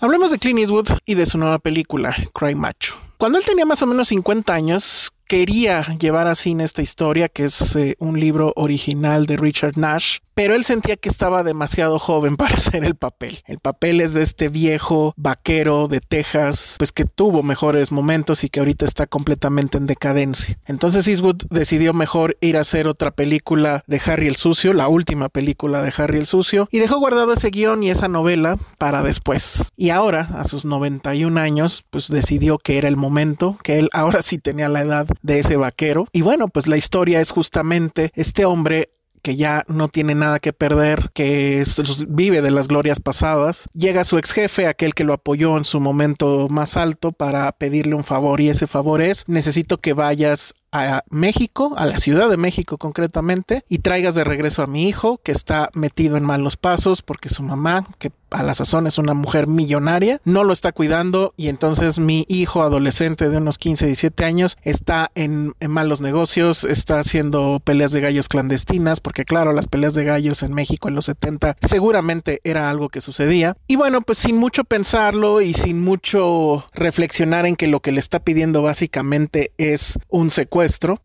Hablemos 0.00 0.32
de 0.32 0.38
Clint 0.38 0.58
Eastwood 0.58 0.88
y 1.06 1.14
de 1.14 1.26
su 1.26 1.38
nueva 1.38 1.58
película, 1.58 2.14
Cry 2.34 2.54
Macho. 2.54 2.96
Cuando 3.22 3.38
él 3.38 3.44
tenía 3.44 3.64
más 3.64 3.80
o 3.84 3.86
menos 3.86 4.08
50 4.08 4.52
años, 4.52 5.12
quería 5.32 5.80
llevar 5.98 6.26
a 6.26 6.34
cine 6.34 6.62
esta 6.62 6.82
historia, 6.82 7.26
que 7.30 7.44
es 7.44 7.74
eh, 7.74 7.96
un 7.98 8.20
libro 8.20 8.52
original 8.54 9.24
de 9.24 9.38
Richard 9.38 9.78
Nash, 9.78 10.18
pero 10.34 10.54
él 10.54 10.64
sentía 10.64 10.96
que 10.96 11.08
estaba 11.08 11.42
demasiado 11.42 11.98
joven 11.98 12.36
para 12.36 12.56
hacer 12.56 12.84
el 12.84 12.96
papel. 12.96 13.42
El 13.46 13.58
papel 13.58 14.02
es 14.02 14.12
de 14.12 14.22
este 14.22 14.50
viejo 14.50 15.14
vaquero 15.16 15.88
de 15.88 16.00
Texas, 16.00 16.76
pues 16.78 16.92
que 16.92 17.06
tuvo 17.06 17.42
mejores 17.42 17.92
momentos 17.92 18.44
y 18.44 18.50
que 18.50 18.60
ahorita 18.60 18.84
está 18.84 19.06
completamente 19.06 19.78
en 19.78 19.86
decadencia. 19.86 20.58
Entonces 20.66 21.08
Eastwood 21.08 21.44
decidió 21.48 21.94
mejor 21.94 22.36
ir 22.42 22.58
a 22.58 22.60
hacer 22.60 22.86
otra 22.86 23.10
película 23.10 23.84
de 23.86 24.02
Harry 24.04 24.26
el 24.26 24.36
Sucio, 24.36 24.74
la 24.74 24.88
última 24.88 25.30
película 25.30 25.80
de 25.80 25.94
Harry 25.96 26.18
el 26.18 26.26
Sucio, 26.26 26.68
y 26.70 26.78
dejó 26.78 26.98
guardado 26.98 27.32
ese 27.32 27.48
guion 27.48 27.82
y 27.82 27.88
esa 27.90 28.08
novela 28.08 28.58
para 28.76 29.02
después. 29.02 29.72
Y 29.78 29.88
ahora, 29.88 30.28
a 30.36 30.44
sus 30.44 30.66
91 30.66 31.40
años, 31.40 31.84
pues 31.88 32.08
decidió 32.08 32.58
que 32.58 32.76
era 32.76 32.88
el 32.88 32.96
momento, 32.96 33.56
que 33.62 33.78
él 33.78 33.88
ahora 33.94 34.20
sí 34.20 34.36
tenía 34.36 34.68
la 34.68 34.82
edad 34.82 35.06
de 35.22 35.38
ese 35.38 35.56
vaquero. 35.56 36.06
Y 36.12 36.22
bueno, 36.22 36.48
pues 36.48 36.66
la 36.66 36.76
historia 36.76 37.20
es 37.20 37.30
justamente 37.30 38.10
este 38.14 38.44
hombre 38.44 38.90
que 39.22 39.36
ya 39.36 39.64
no 39.68 39.88
tiene 39.88 40.14
nada 40.14 40.40
que 40.40 40.52
perder, 40.52 41.10
que 41.14 41.62
vive 42.08 42.42
de 42.42 42.50
las 42.50 42.68
glorias 42.68 43.00
pasadas, 43.00 43.68
llega 43.72 44.04
su 44.04 44.18
ex 44.18 44.32
jefe, 44.32 44.66
aquel 44.66 44.94
que 44.94 45.04
lo 45.04 45.12
apoyó 45.12 45.56
en 45.56 45.64
su 45.64 45.80
momento 45.80 46.48
más 46.50 46.76
alto, 46.76 47.12
para 47.12 47.50
pedirle 47.52 47.94
un 47.94 48.04
favor 48.04 48.40
y 48.40 48.48
ese 48.48 48.66
favor 48.66 49.00
es, 49.00 49.28
necesito 49.28 49.78
que 49.78 49.92
vayas 49.92 50.54
a 50.72 51.04
México, 51.10 51.74
a 51.76 51.86
la 51.86 51.98
Ciudad 51.98 52.28
de 52.28 52.36
México 52.36 52.78
concretamente, 52.78 53.64
y 53.68 53.78
traigas 53.78 54.14
de 54.14 54.24
regreso 54.24 54.62
a 54.62 54.66
mi 54.66 54.88
hijo 54.88 55.20
que 55.22 55.32
está 55.32 55.70
metido 55.74 56.16
en 56.16 56.24
malos 56.24 56.56
pasos 56.56 57.02
porque 57.02 57.28
su 57.28 57.42
mamá, 57.42 57.86
que 57.98 58.10
a 58.30 58.42
la 58.42 58.54
sazón 58.54 58.86
es 58.86 58.98
una 58.98 59.14
mujer 59.14 59.46
millonaria, 59.46 60.20
no 60.24 60.44
lo 60.44 60.52
está 60.52 60.72
cuidando 60.72 61.34
y 61.36 61.48
entonces 61.48 61.98
mi 61.98 62.24
hijo 62.28 62.62
adolescente 62.62 63.28
de 63.28 63.36
unos 63.36 63.58
15, 63.58 63.86
17 63.86 64.24
años 64.24 64.56
está 64.62 65.10
en, 65.14 65.54
en 65.60 65.70
malos 65.70 66.00
negocios, 66.00 66.64
está 66.64 66.98
haciendo 66.98 67.60
peleas 67.62 67.92
de 67.92 68.00
gallos 68.00 68.28
clandestinas, 68.28 69.00
porque 69.00 69.24
claro, 69.24 69.52
las 69.52 69.66
peleas 69.66 69.94
de 69.94 70.04
gallos 70.04 70.42
en 70.42 70.54
México 70.54 70.88
en 70.88 70.94
los 70.94 71.04
70 71.06 71.56
seguramente 71.60 72.40
era 72.44 72.70
algo 72.70 72.88
que 72.88 73.00
sucedía. 73.00 73.56
Y 73.66 73.76
bueno, 73.76 74.00
pues 74.00 74.18
sin 74.18 74.38
mucho 74.38 74.64
pensarlo 74.64 75.40
y 75.40 75.54
sin 75.54 75.80
mucho 75.80 76.64
reflexionar 76.72 77.46
en 77.46 77.56
que 77.56 77.66
lo 77.66 77.80
que 77.80 77.92
le 77.92 78.00
está 78.00 78.20
pidiendo 78.20 78.62
básicamente 78.62 79.52
es 79.58 79.98
un 80.08 80.30
secuestro, 80.30 80.61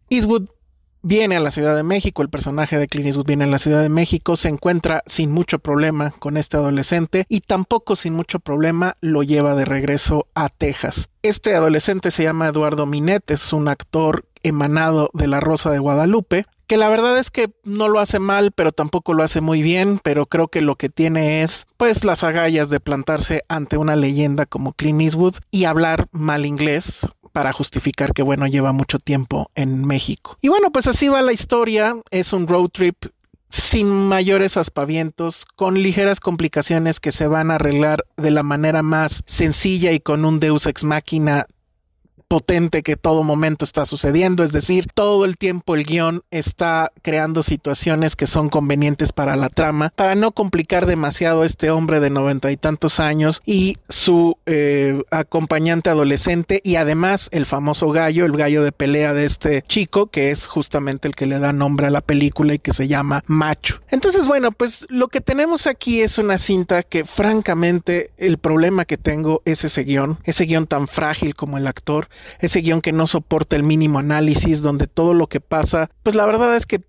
Eastwood 0.10 0.50
viene 1.02 1.38
a 1.38 1.40
la 1.40 1.52
Ciudad 1.52 1.76
de 1.76 1.84
México, 1.84 2.22
el 2.22 2.30
personaje 2.30 2.78
de 2.78 2.88
Clint 2.88 3.08
Eastwood 3.08 3.28
viene 3.28 3.46
a 3.46 3.48
la 3.48 3.60
Ciudad 3.60 3.82
de 3.82 3.90
México, 3.90 4.36
se 4.36 4.50
encuentra 4.50 5.04
sin 5.06 5.32
mucho 5.32 5.60
problema 5.60 6.12
con 6.20 6.38
este 6.38 6.58
adolescente 6.58 7.26
y 7.30 7.42
tampoco 7.42 7.96
sin 7.96 8.14
mucho 8.14 8.40
problema 8.40 8.96
lo 9.02 9.24
lleva 9.24 9.56
de 9.56 9.66
regreso 9.66 10.28
a 10.36 10.50
Texas. 10.50 11.10
Este 11.24 11.56
adolescente 11.56 12.12
se 12.12 12.24
llama 12.24 12.48
Eduardo 12.48 12.86
Minet, 12.86 13.30
es 13.32 13.54
un 13.54 13.68
actor 13.68 14.26
emanado 14.44 15.10
de 15.14 15.28
La 15.28 15.40
Rosa 15.40 15.72
de 15.72 15.80
Guadalupe, 15.80 16.46
que 16.68 16.78
la 16.78 16.90
verdad 16.90 17.18
es 17.18 17.32
que 17.32 17.50
no 17.64 17.88
lo 17.88 18.00
hace 18.00 18.20
mal, 18.20 18.52
pero 18.52 18.74
tampoco 18.74 19.14
lo 19.14 19.24
hace 19.24 19.40
muy 19.40 19.62
bien, 19.62 20.00
pero 20.04 20.26
creo 20.26 20.50
que 20.50 20.62
lo 20.62 20.76
que 20.76 20.90
tiene 20.90 21.42
es 21.42 21.66
pues 21.78 22.04
las 22.04 22.24
agallas 22.24 22.70
de 22.70 22.82
plantarse 22.82 23.44
ante 23.48 23.78
una 23.78 23.96
leyenda 23.96 24.46
como 24.46 24.74
Clint 24.74 25.02
Eastwood 25.02 25.36
y 25.50 25.64
hablar 25.64 26.08
mal 26.12 26.46
inglés 26.46 27.08
para 27.38 27.54
justificar 27.54 28.16
que 28.16 28.24
bueno 28.24 28.48
lleva 28.48 28.72
mucho 28.72 28.98
tiempo 28.98 29.52
en 29.54 29.86
México. 29.86 30.40
Y 30.42 30.48
bueno, 30.48 30.72
pues 30.72 30.88
así 30.88 31.08
va 31.08 31.22
la 31.22 31.34
historia, 31.34 31.96
es 32.10 32.34
un 32.34 32.48
road 32.48 32.70
trip 32.70 32.96
sin 33.48 33.88
mayores 33.88 34.58
aspavientos, 34.58 35.46
con 35.56 35.80
ligeras 35.80 36.20
complicaciones 36.20 37.00
que 37.00 37.12
se 37.12 37.28
van 37.28 37.52
a 37.52 37.56
arreglar 37.56 38.04
de 38.18 38.32
la 38.32 38.42
manera 38.42 38.82
más 38.82 39.22
sencilla 39.28 39.92
y 39.92 40.00
con 40.00 40.26
un 40.26 40.40
deus 40.40 40.66
ex 40.66 40.84
machina 40.84 41.46
potente 42.28 42.84
que 42.84 42.98
todo 42.98 43.24
momento 43.24 43.66
está 43.66 43.86
sucediendo, 43.86 44.44
es 44.44 44.52
decir, 44.52 44.88
todo 44.94 45.26
el 45.26 45.38
tiempo 45.38 45.76
el 45.76 45.86
guion 45.86 46.24
está 46.32 46.92
creando 47.02 47.44
situaciones 47.44 48.16
que 48.16 48.28
son 48.28 48.50
convenientes 48.50 49.12
para 49.12 49.36
la 49.36 49.50
trama, 49.50 49.92
para 49.96 50.16
no 50.16 50.32
complicar 50.32 50.86
demasiado 50.86 51.42
a 51.42 51.46
este 51.46 51.72
hombre 51.72 52.00
de 52.00 52.10
noventa 52.10 52.52
y 52.52 52.58
tantos 52.58 53.00
años 53.00 53.42
y 53.46 53.78
su 53.90 54.38
eh, 54.46 55.02
acompañante 55.12 55.90
adolescente 55.90 56.62
y 56.64 56.76
además 56.76 57.30
el 57.32 57.46
famoso 57.46 57.92
gallo, 57.92 58.26
el 58.26 58.36
gallo 58.36 58.64
de 58.64 58.72
pelea 58.72 59.14
de 59.14 59.26
este 59.26 59.62
chico, 59.62 60.08
que 60.08 60.32
es 60.32 60.48
justamente 60.48 61.08
el 61.08 61.16
que 61.16 61.26
le 61.26 61.40
da 61.40 61.54
nombre 61.54 61.88
a 61.88 61.92
la 61.92 62.02
película 62.02 62.54
y 62.54 62.60
que 62.60 62.74
se 62.74 62.88
llama 62.88 63.24
Macho. 63.28 63.82
Entonces, 63.90 64.28
bueno, 64.28 64.52
pues 64.52 64.86
lo 64.90 65.08
que 65.08 65.22
tenemos 65.22 65.68
aquí 65.68 66.02
es 66.02 66.18
una 66.18 66.38
cinta 66.38 66.84
que 66.84 67.06
francamente 67.06 68.12
el 68.18 68.38
problema 68.38 68.86
que 68.86 68.98
tengo 68.98 69.42
es 69.46 69.64
ese 69.64 69.84
guion, 69.84 70.20
ese 70.24 70.46
guion 70.46 70.68
tan 70.68 70.88
frágil 70.88 71.36
como 71.36 71.58
el 71.58 71.68
actor, 71.68 72.10
ese 72.40 72.62
guion 72.62 72.82
que 72.82 72.94
no 72.94 73.08
soporta 73.08 73.56
el 73.56 73.64
mínimo 73.64 74.00
análisis, 74.00 74.62
donde 74.62 74.88
todo 74.88 75.14
lo 75.14 75.28
que 75.28 75.42
pasa, 75.42 75.90
pues 76.04 76.16
la 76.16 76.26
verdad 76.26 76.56
es 76.56 76.66
que 76.66 76.82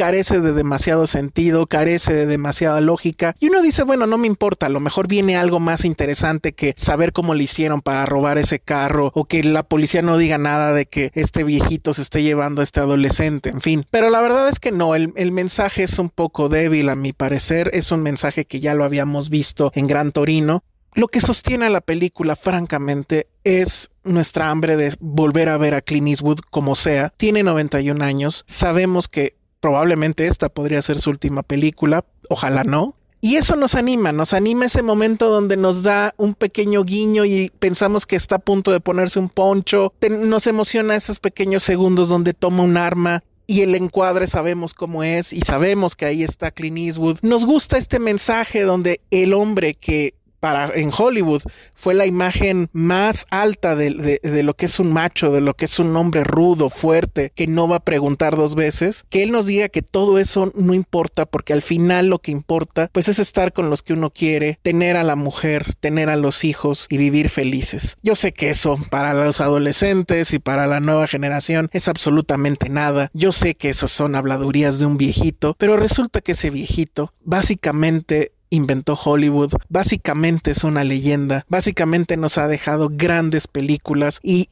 carece 0.00 0.40
de 0.40 0.54
demasiado 0.54 1.06
sentido, 1.06 1.66
carece 1.66 2.14
de 2.14 2.24
demasiada 2.24 2.80
lógica. 2.80 3.34
Y 3.38 3.48
uno 3.48 3.60
dice, 3.60 3.82
bueno, 3.82 4.06
no 4.06 4.16
me 4.16 4.26
importa, 4.26 4.64
a 4.64 4.70
lo 4.70 4.80
mejor 4.80 5.08
viene 5.08 5.36
algo 5.36 5.60
más 5.60 5.84
interesante 5.84 6.54
que 6.54 6.72
saber 6.74 7.12
cómo 7.12 7.34
le 7.34 7.44
hicieron 7.44 7.82
para 7.82 8.06
robar 8.06 8.38
ese 8.38 8.60
carro 8.60 9.12
o 9.14 9.26
que 9.26 9.44
la 9.44 9.62
policía 9.62 10.00
no 10.00 10.16
diga 10.16 10.38
nada 10.38 10.72
de 10.72 10.86
que 10.86 11.10
este 11.14 11.44
viejito 11.44 11.92
se 11.92 12.00
esté 12.00 12.22
llevando 12.22 12.62
a 12.62 12.64
este 12.64 12.80
adolescente, 12.80 13.50
en 13.50 13.60
fin. 13.60 13.84
Pero 13.90 14.08
la 14.08 14.22
verdad 14.22 14.48
es 14.48 14.58
que 14.58 14.72
no, 14.72 14.94
el, 14.94 15.12
el 15.16 15.32
mensaje 15.32 15.82
es 15.82 15.98
un 15.98 16.08
poco 16.08 16.48
débil 16.48 16.88
a 16.88 16.96
mi 16.96 17.12
parecer, 17.12 17.70
es 17.74 17.92
un 17.92 18.02
mensaje 18.02 18.46
que 18.46 18.60
ya 18.60 18.74
lo 18.74 18.84
habíamos 18.84 19.28
visto 19.28 19.70
en 19.74 19.86
Gran 19.86 20.12
Torino. 20.12 20.64
Lo 20.94 21.06
que 21.08 21.20
sostiene 21.20 21.66
a 21.66 21.70
la 21.70 21.80
película, 21.80 22.36
francamente, 22.36 23.28
es 23.44 23.90
nuestra 24.04 24.50
hambre 24.50 24.76
de 24.76 24.94
volver 24.98 25.48
a 25.48 25.56
ver 25.56 25.74
a 25.74 25.80
Clint 25.80 26.08
Eastwood 26.08 26.40
como 26.50 26.74
sea. 26.74 27.12
Tiene 27.16 27.42
91 27.42 28.04
años, 28.04 28.44
sabemos 28.46 29.08
que 29.08 29.36
probablemente 29.60 30.26
esta 30.26 30.48
podría 30.48 30.82
ser 30.82 30.98
su 30.98 31.10
última 31.10 31.42
película, 31.42 32.04
ojalá 32.28 32.64
no. 32.64 32.96
Y 33.22 33.36
eso 33.36 33.54
nos 33.54 33.74
anima, 33.74 34.12
nos 34.12 34.32
anima 34.32 34.64
ese 34.64 34.82
momento 34.82 35.28
donde 35.28 35.58
nos 35.58 35.82
da 35.82 36.14
un 36.16 36.34
pequeño 36.34 36.84
guiño 36.84 37.26
y 37.26 37.52
pensamos 37.58 38.06
que 38.06 38.16
está 38.16 38.36
a 38.36 38.38
punto 38.38 38.72
de 38.72 38.80
ponerse 38.80 39.18
un 39.18 39.28
poncho. 39.28 39.92
Nos 40.08 40.46
emociona 40.46 40.96
esos 40.96 41.20
pequeños 41.20 41.62
segundos 41.62 42.08
donde 42.08 42.32
toma 42.32 42.62
un 42.62 42.78
arma 42.78 43.22
y 43.46 43.60
el 43.60 43.74
encuadre 43.74 44.26
sabemos 44.26 44.72
cómo 44.72 45.02
es 45.02 45.34
y 45.34 45.40
sabemos 45.40 45.96
que 45.96 46.06
ahí 46.06 46.22
está 46.22 46.50
Clint 46.50 46.78
Eastwood. 46.78 47.18
Nos 47.20 47.44
gusta 47.44 47.76
este 47.76 47.98
mensaje 47.98 48.62
donde 48.62 49.00
el 49.10 49.34
hombre 49.34 49.74
que 49.74 50.14
para 50.40 50.70
en 50.74 50.90
Hollywood 50.96 51.42
fue 51.74 51.94
la 51.94 52.06
imagen 52.06 52.68
más 52.72 53.26
alta 53.30 53.76
de, 53.76 54.18
de- 54.22 54.42
lo 54.42 54.54
que 54.54 54.66
es 54.66 54.80
un 54.80 54.90
macho, 54.92 55.30
de 55.30 55.40
lo 55.42 55.54
que 55.54 55.66
es 55.66 55.78
un 55.78 55.94
hombre 55.96 56.24
rudo, 56.24 56.70
fuerte, 56.70 57.30
que 57.34 57.46
no 57.46 57.68
va 57.68 57.76
a 57.76 57.84
preguntar 57.84 58.36
dos 58.36 58.54
veces, 58.54 59.04
que 59.10 59.22
él 59.22 59.32
nos 59.32 59.46
diga 59.46 59.68
que 59.68 59.82
todo 59.82 60.18
eso 60.18 60.50
no 60.54 60.72
importa, 60.72 61.26
porque 61.26 61.52
al 61.52 61.60
final 61.62 62.06
lo 62.06 62.18
que 62.20 62.30
importa, 62.32 62.88
pues 62.92 63.08
es 63.08 63.18
estar 63.18 63.52
con 63.52 63.68
los 63.70 63.82
que 63.82 63.92
uno 63.92 64.10
quiere, 64.10 64.58
tener 64.62 64.96
a 64.96 65.04
la 65.04 65.14
mujer, 65.16 65.74
tener 65.80 66.08
a 66.08 66.16
los 66.16 66.42
hijos 66.44 66.86
y 66.88 66.96
vivir 66.96 67.28
felices. 67.28 67.96
Yo 68.02 68.16
sé 68.16 68.32
que 68.32 68.48
eso 68.50 68.78
para 68.90 69.12
los 69.12 69.40
adolescentes 69.40 70.32
y 70.32 70.38
para 70.38 70.66
la 70.66 70.80
nueva 70.80 71.06
generación 71.06 71.68
es 71.72 71.86
absolutamente 71.88 72.68
nada. 72.70 73.10
Yo 73.12 73.32
sé 73.32 73.54
que 73.54 73.68
esas 73.68 73.90
son 73.90 74.14
habladurías 74.14 74.78
de 74.78 74.86
un 74.86 74.96
viejito, 74.96 75.54
pero 75.58 75.76
resulta 75.76 76.20
que 76.22 76.32
ese 76.32 76.50
viejito 76.50 77.12
básicamente 77.22 78.32
inventó 78.50 78.98
Hollywood, 79.02 79.54
básicamente 79.68 80.50
es 80.50 80.64
una 80.64 80.84
leyenda, 80.84 81.46
básicamente 81.48 82.16
nos 82.16 82.36
ha 82.36 82.48
dejado 82.48 82.90
grandes 82.92 83.46
películas 83.46 84.20
y 84.22 84.48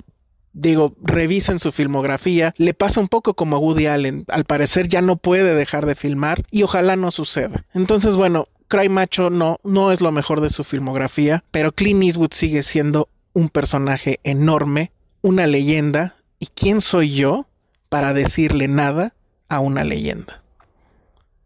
Digo, 0.54 0.96
revisen 1.02 1.60
su 1.60 1.70
filmografía. 1.70 2.52
Le 2.56 2.74
pasa 2.74 3.00
un 3.00 3.06
poco 3.06 3.34
como 3.34 3.54
a 3.54 3.58
Woody 3.60 3.86
Allen. 3.86 4.24
Al 4.26 4.44
parecer 4.44 4.88
ya 4.88 5.00
no 5.00 5.16
puede 5.16 5.54
dejar 5.54 5.86
de 5.86 5.94
filmar 5.94 6.44
y 6.50 6.64
ojalá 6.64 6.96
no 6.96 7.12
suceda. 7.12 7.64
Entonces, 7.74 8.16
bueno, 8.16 8.48
Cry 8.66 8.88
Macho 8.88 9.30
no, 9.30 9.60
no 9.62 9.92
es 9.92 10.00
lo 10.00 10.10
mejor 10.10 10.40
de 10.40 10.50
su 10.50 10.64
filmografía, 10.64 11.44
pero 11.52 11.70
Clint 11.70 12.02
Eastwood 12.02 12.32
sigue 12.32 12.62
siendo 12.62 13.08
un 13.34 13.50
personaje 13.50 14.18
enorme, 14.24 14.90
una 15.22 15.46
leyenda. 15.46 16.16
¿Y 16.40 16.46
quién 16.46 16.80
soy 16.80 17.14
yo 17.14 17.46
para 17.88 18.12
decirle 18.12 18.66
nada 18.66 19.14
a 19.48 19.60
una 19.60 19.84
leyenda? 19.84 20.42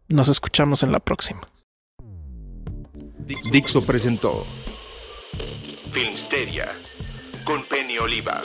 Nos 0.07 0.27
escuchamos 0.27 0.81
en 0.81 0.91
la 0.91 0.99
próxima. 0.99 1.41
Dixo 3.25 3.85
presentó 3.85 4.45
Filmsteria 5.91 6.75
con 7.45 7.65
Penny 7.67 7.97
Oliva, 7.97 8.43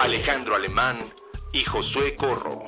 Alejandro 0.00 0.54
Alemán 0.54 0.98
y 1.52 1.62
Josué 1.64 2.14
Corro. 2.16 2.64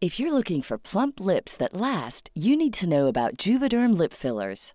If 0.00 0.20
you're 0.20 0.32
looking 0.32 0.60
for 0.60 0.76
plump 0.76 1.18
lips 1.18 1.56
that 1.56 1.72
last, 1.72 2.30
you 2.34 2.56
need 2.56 2.74
to 2.74 2.88
know 2.88 3.06
about 3.06 3.38
Juvederm 3.38 3.96
lip 3.96 4.12
fillers. 4.12 4.74